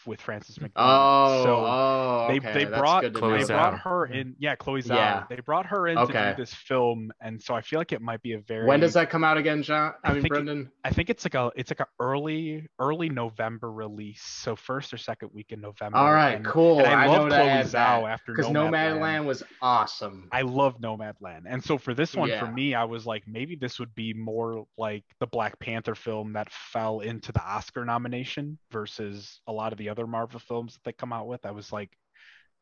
with 0.05 0.21
Frances 0.21 0.57
McDormand. 0.57 0.71
Oh, 0.75 1.43
so 1.43 1.55
oh, 1.55 2.06
they 2.27 2.37
okay, 2.39 2.53
they 2.53 2.65
that's 2.65 2.77
brought 2.77 3.13
Chloe 3.13 3.31
they 3.33 3.39
know. 3.39 3.45
Zhao. 3.45 3.47
brought 3.47 3.79
her 3.79 4.05
in 4.07 4.35
yeah 4.39 4.55
Chloe 4.55 4.81
Zhao 4.81 4.95
Yeah. 4.95 5.23
they 5.29 5.37
brought 5.37 5.65
her 5.67 5.87
in 5.87 5.97
to 5.97 6.05
do 6.05 6.33
this 6.37 6.53
film 6.53 7.11
and 7.21 7.41
so 7.41 7.53
I 7.55 7.61
feel 7.61 7.79
like 7.79 7.91
it 7.91 8.01
might 8.01 8.21
be 8.21 8.33
a 8.33 8.39
very 8.39 8.65
When 8.67 8.79
does 8.79 8.93
that 8.93 9.09
come 9.09 9.23
out 9.23 9.37
again, 9.37 9.63
John? 9.63 9.93
I, 10.03 10.09
I 10.09 10.13
mean, 10.13 10.21
think 10.21 10.25
it- 10.33 10.35
Brendon. 10.35 10.71
I 10.83 10.89
think 10.91 11.09
it's 11.09 11.25
like 11.25 11.35
a 11.35 11.51
it's 11.55 11.71
like 11.71 11.79
a 11.81 11.87
early 11.99 12.67
early 12.79 13.09
November 13.09 13.71
release 13.71 14.21
so 14.23 14.55
first 14.55 14.93
or 14.93 14.97
second 14.97 15.29
week 15.33 15.51
in 15.51 15.61
November 15.61 15.97
All 15.97 16.13
right, 16.13 16.35
and, 16.35 16.45
cool. 16.45 16.79
and 16.79 16.87
I, 16.87 17.05
know 17.07 17.11
love 17.13 17.29
to 17.29 17.35
Chloe 17.35 17.47
Zhao 17.49 17.71
that 17.71 18.03
after 18.03 18.33
because 18.33 18.51
Nomadland. 18.51 18.99
Nomadland 18.99 19.25
was 19.25 19.43
awesome. 19.61 20.27
I 20.31 20.41
love 20.43 20.79
Nomadland. 20.79 21.43
And 21.47 21.63
so 21.63 21.77
for 21.77 21.93
this 21.93 22.15
one, 22.15 22.29
for 22.39 22.47
me, 22.51 22.73
I 22.73 22.83
was 22.83 23.05
like, 23.05 23.23
maybe 23.27 23.55
this 23.55 23.79
would 23.79 23.93
be 23.95 24.13
more 24.13 24.65
like 24.77 25.03
the 25.19 25.27
Black 25.27 25.59
Panther 25.59 25.95
film 25.95 26.33
that 26.33 26.51
fell 26.51 26.99
into 27.01 27.31
the 27.31 27.41
Oscar 27.43 27.85
nomination 27.85 28.57
versus 28.71 29.41
a 29.47 29.51
lot 29.51 29.71
of 29.71 29.77
the 29.77 29.89
other 29.89 30.07
Marvel 30.07 30.39
films 30.39 30.73
that 30.73 30.83
they 30.83 30.93
come 30.93 31.11
out 31.13 31.27
with. 31.27 31.45
I 31.45 31.51
was 31.51 31.71
like, 31.71 31.89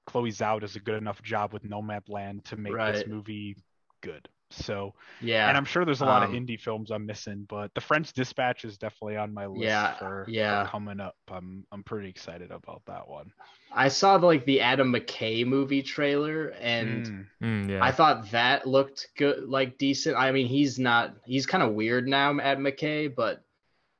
Chloe 0.05 0.31
Zhao 0.31 0.59
does 0.61 0.75
a 0.75 0.79
good 0.79 0.97
enough 0.97 1.21
job 1.21 1.53
with 1.53 1.63
Nomadland 1.63 2.43
to 2.45 2.57
make 2.57 2.75
this 2.75 3.07
movie 3.07 3.57
good. 4.01 4.27
So, 4.51 4.93
Yeah, 5.21 5.47
and 5.49 5.57
I'm 5.57 5.65
sure 5.65 5.85
there's 5.85 6.01
a 6.01 6.05
lot 6.05 6.21
of 6.21 6.29
Um, 6.29 6.35
indie 6.35 6.59
films 6.59 6.91
I'm 6.91 7.05
missing, 7.05 7.45
but 7.49 7.73
The 7.73 7.81
French 7.81 8.13
Dispatch 8.13 8.63
is 8.63 8.77
definitely 8.77 9.17
on 9.17 9.33
my 9.33 9.47
list 9.47 9.63
Yeah, 9.63 9.95
for, 9.95 10.25
for 10.25 10.31
yeah. 10.31 10.67
coming 10.69 10.99
up. 10.99 11.15
I'm 11.27 11.65
I'm 11.71 11.83
pretty 11.83 12.09
excited 12.09 12.51
about 12.51 12.83
that 12.85 13.07
one. 13.07 13.33
I 13.73 13.87
saw 13.87 14.19
the, 14.19 14.27
like 14.27 14.45
the 14.45 14.61
Adam 14.61 14.93
McKay 14.93 15.45
movie 15.45 15.81
trailer, 15.81 16.49
and 16.61 17.05
Mm. 17.41 17.65
Mm, 17.65 17.69
yeah. 17.71 17.83
I 17.83 17.91
thought 17.91 18.29
that 18.31 18.67
looked 18.67 19.07
good, 19.17 19.49
like 19.49 19.79
decent. 19.79 20.15
I 20.15 20.31
mean, 20.31 20.47
he's 20.47 20.77
not, 20.77 21.15
he's 21.25 21.47
kind 21.47 21.63
of 21.63 21.73
weird 21.73 22.07
now, 22.07 22.39
Adam 22.39 22.63
McKay, 22.63 23.13
but 23.13 23.43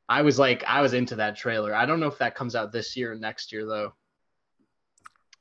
I 0.08 0.22
was 0.22 0.38
like, 0.38 0.64
I 0.66 0.82
was 0.82 0.94
into 0.94 1.16
that 1.16 1.36
trailer. 1.36 1.74
I 1.74 1.88
don't 1.88 2.00
know 2.00 2.08
if 2.08 2.20
that 2.20 2.36
comes 2.36 2.56
out 2.56 2.72
this 2.72 2.96
year 2.96 3.14
or 3.14 3.16
next 3.16 3.52
year 3.52 3.66
though. 3.66 3.94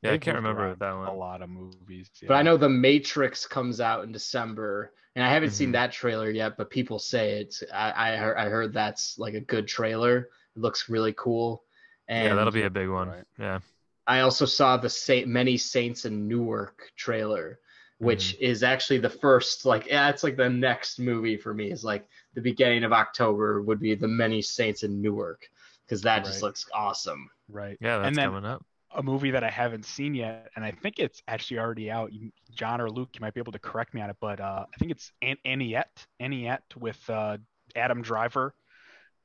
Yeah, 0.04 0.10
I 0.10 0.12
They've 0.12 0.20
can't 0.20 0.36
remember 0.36 0.74
that 0.74 0.92
one. 0.92 1.08
A 1.08 1.14
lot 1.14 1.42
of 1.42 1.48
movies. 1.48 2.10
But 2.26 2.34
I 2.34 2.42
know 2.42 2.56
The 2.56 2.68
Matrix 2.68 3.46
comes 3.46 3.80
out 3.80 4.04
in 4.04 4.12
December, 4.12 4.92
and 5.16 5.24
I 5.24 5.30
haven't 5.32 5.50
seen 5.50 5.70
Mhm. 5.70 5.72
that 5.72 5.92
trailer 5.92 6.30
yet. 6.30 6.56
But 6.56 6.70
people 6.70 6.98
say 6.98 7.40
it's. 7.40 7.62
I 7.72 8.12
I 8.12 8.16
heard, 8.16 8.36
I 8.36 8.48
heard 8.48 8.72
that's 8.72 9.18
like 9.18 9.34
a 9.34 9.40
good 9.40 9.66
trailer. 9.66 10.28
It 10.56 10.60
looks 10.60 10.88
really 10.88 11.14
cool. 11.16 11.64
And 12.08 12.28
Yeah, 12.28 12.34
that'll 12.34 12.52
be 12.52 12.62
a 12.62 12.70
big 12.70 12.88
one. 12.88 13.08
Right. 13.08 13.24
Yeah. 13.38 13.60
I 14.06 14.20
also 14.20 14.44
saw 14.44 14.76
the 14.76 14.90
Saint 14.90 15.26
Many 15.26 15.56
Saints 15.56 16.04
in 16.04 16.28
Newark 16.28 16.92
trailer, 16.96 17.58
which 17.98 18.36
is 18.38 18.62
actually 18.62 18.98
the 18.98 19.08
first 19.08 19.64
like 19.64 19.86
yeah, 19.86 20.10
it's 20.10 20.22
like 20.22 20.36
the 20.36 20.50
next 20.50 20.98
movie 20.98 21.38
for 21.38 21.54
me. 21.54 21.70
Is 21.70 21.82
like 21.84 22.06
the 22.34 22.42
beginning 22.42 22.84
of 22.84 22.92
October 22.92 23.62
would 23.62 23.80
be 23.80 23.94
the 23.94 24.08
Many 24.08 24.42
Saints 24.42 24.82
in 24.82 25.00
Newark 25.00 25.48
because 25.86 26.02
that 26.02 26.24
just 26.24 26.42
looks 26.42 26.66
awesome. 26.74 27.30
Right. 27.48 27.78
Yeah, 27.80 27.98
that's 27.98 28.08
and 28.08 28.16
then 28.16 28.28
coming 28.28 28.44
up. 28.44 28.64
A 28.96 29.02
movie 29.02 29.32
that 29.32 29.42
I 29.42 29.50
haven't 29.50 29.84
seen 29.84 30.14
yet, 30.14 30.50
and 30.54 30.64
I 30.64 30.70
think 30.70 30.98
it's 30.98 31.20
actually 31.26 31.58
already 31.58 31.90
out. 31.90 32.12
You, 32.12 32.30
John 32.54 32.80
or 32.80 32.88
Luke, 32.88 33.10
you 33.14 33.20
might 33.20 33.34
be 33.34 33.40
able 33.40 33.52
to 33.52 33.58
correct 33.58 33.92
me 33.92 34.00
on 34.00 34.08
it, 34.10 34.16
but 34.20 34.40
uh, 34.40 34.66
I 34.72 34.76
think 34.78 34.92
it's 34.92 35.10
An- 35.20 35.36
Annette. 35.44 36.06
Annette 36.20 36.62
with 36.78 36.98
uh, 37.10 37.38
Adam 37.74 38.02
Driver 38.02 38.54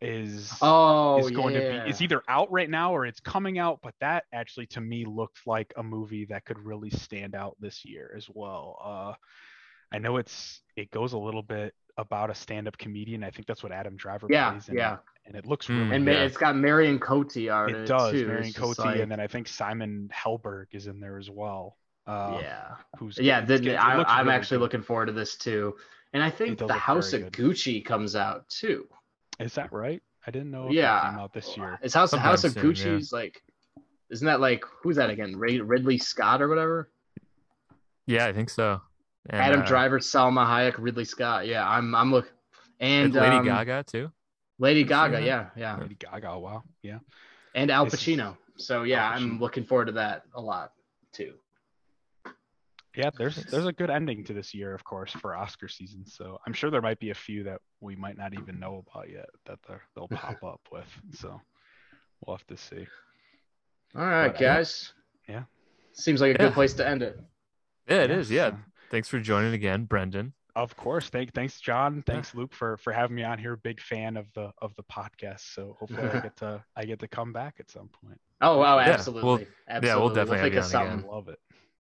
is 0.02 0.52
Oh, 0.62 1.20
is 1.20 1.30
going 1.32 1.54
yeah. 1.56 1.62
to 1.78 1.84
be. 1.84 1.90
It's 1.90 2.02
either 2.02 2.24
out 2.28 2.52
right 2.52 2.70
now 2.70 2.94
or 2.94 3.06
it's 3.06 3.20
coming 3.20 3.60
out. 3.60 3.80
But 3.84 3.94
that 4.00 4.24
actually, 4.34 4.66
to 4.68 4.82
me, 4.82 5.06
looked 5.06 5.46
like 5.46 5.74
a 5.78 5.84
movie 5.84 6.26
that 6.26 6.46
could 6.46 6.58
really 6.60 6.90
stand 6.90 7.36
out 7.36 7.56
this 7.60 7.86
year 7.86 8.14
as 8.16 8.28
well. 8.34 8.78
Uh, 8.84 9.14
I 9.91 10.00
know 10.00 10.18
it's 10.18 10.62
it 10.76 10.90
goes 10.91 11.14
a 11.14 11.18
little 11.18 11.44
bit 11.44 11.74
about 11.98 12.30
a 12.30 12.36
stand-up 12.36 12.78
comedian. 12.78 13.24
I 13.24 13.30
think 13.32 13.46
that's 13.46 13.62
what 13.62 13.74
Adam 13.74 13.98
Driver 13.98 14.28
Yeah, 14.30 14.52
plays 14.52 14.70
in 14.70 14.76
yeah. 14.76 14.98
It, 15.30 15.35
and 15.35 15.38
it 15.38 15.47
looks 15.47 15.68
Mm, 15.68 15.69
really 15.84 15.95
and 15.97 16.06
good. 16.06 16.15
ma- 16.18 16.23
it's 16.23 16.38
got 16.38 16.56
Marion 16.56 16.99
Cotillard 16.99 17.69
in 17.69 17.76
It 17.76 17.81
it 17.81 17.85
does. 17.88 18.11
too. 18.11 18.27
Marion 18.27 18.47
It's 18.47 18.57
just 18.57 18.80
like- 18.80 18.99
and 18.99 19.11
then 19.11 19.19
I 19.19 19.27
think 19.27 19.47
Simon 19.47 20.10
Helberg 20.14 20.65
is 20.72 20.88
in 20.88 20.99
there 20.99 21.18
as 21.18 21.30
well. 21.30 21.77
Uh, 22.07 22.39
yeah. 22.41 22.76
Who's 22.97 23.18
Yeah, 23.19 23.39
it's 23.39 23.47
the, 23.47 23.60
good. 23.60 23.76
I, 23.76 24.03
I'm 24.03 24.26
really 24.26 24.35
actually 24.38 24.57
good. 24.57 24.61
looking 24.64 24.81
forward 24.81 25.06
to 25.07 25.11
this 25.11 25.35
too. 25.38 25.76
And 26.14 26.23
I 26.23 26.31
think 26.31 26.57
the 26.57 26.73
House 26.73 27.14
of 27.14 27.22
good. 27.31 27.34
Gucci 27.34 27.85
comes 27.85 28.15
out 28.15 28.49
too. 28.49 28.88
Is 29.39 29.53
that 29.53 29.72
right? 29.72 30.01
I 30.26 30.31
didn't 30.31 30.49
know 30.51 30.68
if 30.68 30.73
Yeah. 30.73 30.91
that 31.01 31.11
came 31.11 31.19
out 31.19 31.34
this 31.34 31.56
year. 31.56 31.77
Is 31.84 31.93
House 31.93 32.11
House 32.14 32.43
of 32.43 32.51
Sometime 32.53 32.76
soon, 32.76 32.93
yeah. 32.93 32.97
Gucci's 32.99 33.14
like, 33.14 33.43
isn't 34.10 34.26
that 34.26 34.39
like 34.39 34.64
who's 34.81 34.95
that 34.95 35.11
again? 35.11 35.35
Ray, 35.38 35.60
Ridley 35.60 35.99
Scott 35.99 36.41
or 36.41 36.47
whatever? 36.47 36.89
Yeah, 38.07 38.26
I 38.26 38.34
think 38.34 38.49
so. 38.49 38.81
And, 39.30 39.39
Adam 39.39 39.61
uh, 39.61 39.65
Driver, 39.65 39.99
Salma 39.99 40.45
Hayek, 40.47 40.76
Ridley 40.80 41.06
Scott. 41.06 41.45
Yeah, 41.45 41.68
I'm 41.69 41.93
I'm 41.93 42.11
looking. 42.11 42.31
And 42.80 43.14
Lady 43.14 43.35
um, 43.35 43.45
Gaga 43.45 43.84
too. 43.84 44.11
Lady 44.60 44.81
Have 44.81 44.90
you 44.90 44.95
seen 44.95 45.11
Gaga, 45.11 45.26
yeah, 45.26 45.49
yeah, 45.56 45.77
Lady 45.77 45.95
Gaga. 45.95 46.38
Wow. 46.38 46.64
Yeah. 46.84 46.99
and 47.56 47.72
Al 47.72 47.86
This 47.86 47.94
is- 47.95 47.99
Pacino. 48.02 48.38
So 48.57 48.84
yeah, 48.84 49.06
Al 49.11 49.18
I'm 49.18 49.40
looking 49.40 49.64
forward 49.64 49.86
to 49.86 49.91
that 49.94 50.23
a 50.36 50.41
lot 50.41 50.73
too. 51.14 51.34
Yeah. 52.95 53.10
There's 53.18 53.38
there's 53.45 53.65
a 53.68 53.72
good 53.72 53.90
ending 53.90 54.26
to 54.26 54.34
this 54.34 54.53
year, 54.53 54.73
of 54.73 54.84
course, 54.84 55.11
for 55.14 55.36
Oscar 55.36 55.68
season. 55.69 56.06
So 56.06 56.40
I'm 56.45 56.53
sure 56.53 56.69
there 56.69 56.81
might 56.81 56.99
be 56.99 57.11
a 57.11 57.15
few 57.15 57.44
that 57.44 57.61
we 57.80 57.95
might 57.95 58.18
not 58.18 58.34
even 58.34 58.60
know 58.60 58.84
about 58.91 59.10
yet 59.10 59.30
that 59.45 59.60
they're, 59.68 59.81
they'll 59.95 60.07
pop 60.10 60.44
up 60.44 60.60
with. 60.72 60.88
So 61.14 61.40
we'll 62.26 62.36
have 62.36 62.48
to 62.48 62.57
see. 62.57 62.86
All 63.95 64.06
right, 64.06 64.27
But, 64.27 64.36
uh, 64.36 64.40
guys. 64.56 64.91
yeah. 65.27 65.44
Seems 65.94 66.19
like 66.19 66.31
a 66.31 66.34
Yeah. 66.34 66.48
good 66.48 66.53
place 66.53 66.73
to 66.73 66.88
end 66.88 67.02
it. 67.02 67.19
Yeah, 67.88 68.03
it 68.03 68.11
is. 68.11 68.30
Yeah. 68.30 68.49
so- 68.52 68.57
Thanks 68.91 69.07
for 69.07 69.19
joining 69.19 69.53
again, 69.53 69.86
Brendon. 69.86 70.34
Of 70.64 70.76
course. 70.76 71.10
Thank, 71.10 71.34
thanks, 71.34 71.60
John. 71.61 72.03
Thanks, 72.06 72.36
Luke, 72.36 72.53
for 72.53 72.77
for 72.77 72.91
having 72.94 73.15
me 73.15 73.23
on 73.23 73.38
here. 73.40 73.56
Big 73.56 73.80
fan 73.80 74.18
of 74.18 74.27
the 74.34 74.52
of 74.61 74.76
the 74.76 74.84
podcast. 74.84 75.53
So 75.53 75.76
hopefully 75.80 76.07
I 76.10 76.19
get 76.27 76.36
to 76.38 76.64
I 76.76 76.86
get 76.86 76.99
to 76.99 77.07
come 77.07 77.31
back 77.34 77.56
at 77.60 77.69
some 77.72 77.90
point. 78.03 78.19
Oh 78.41 78.57
wow, 78.57 78.77
Yeah, 78.80 78.90
absolutely. 78.90 79.26
we'll- 79.27 79.40
absolutely. 79.68 79.88
yeah, 79.90 79.95
we'll 79.95 80.10
definitely 80.14 80.40
think 80.52 80.56
have 80.56 80.65
of 80.65 80.72
you 80.72 80.77
on 80.80 80.86
something. 80.86 80.99
again. 80.99 81.11
Love 81.11 81.27
it. 81.30 81.40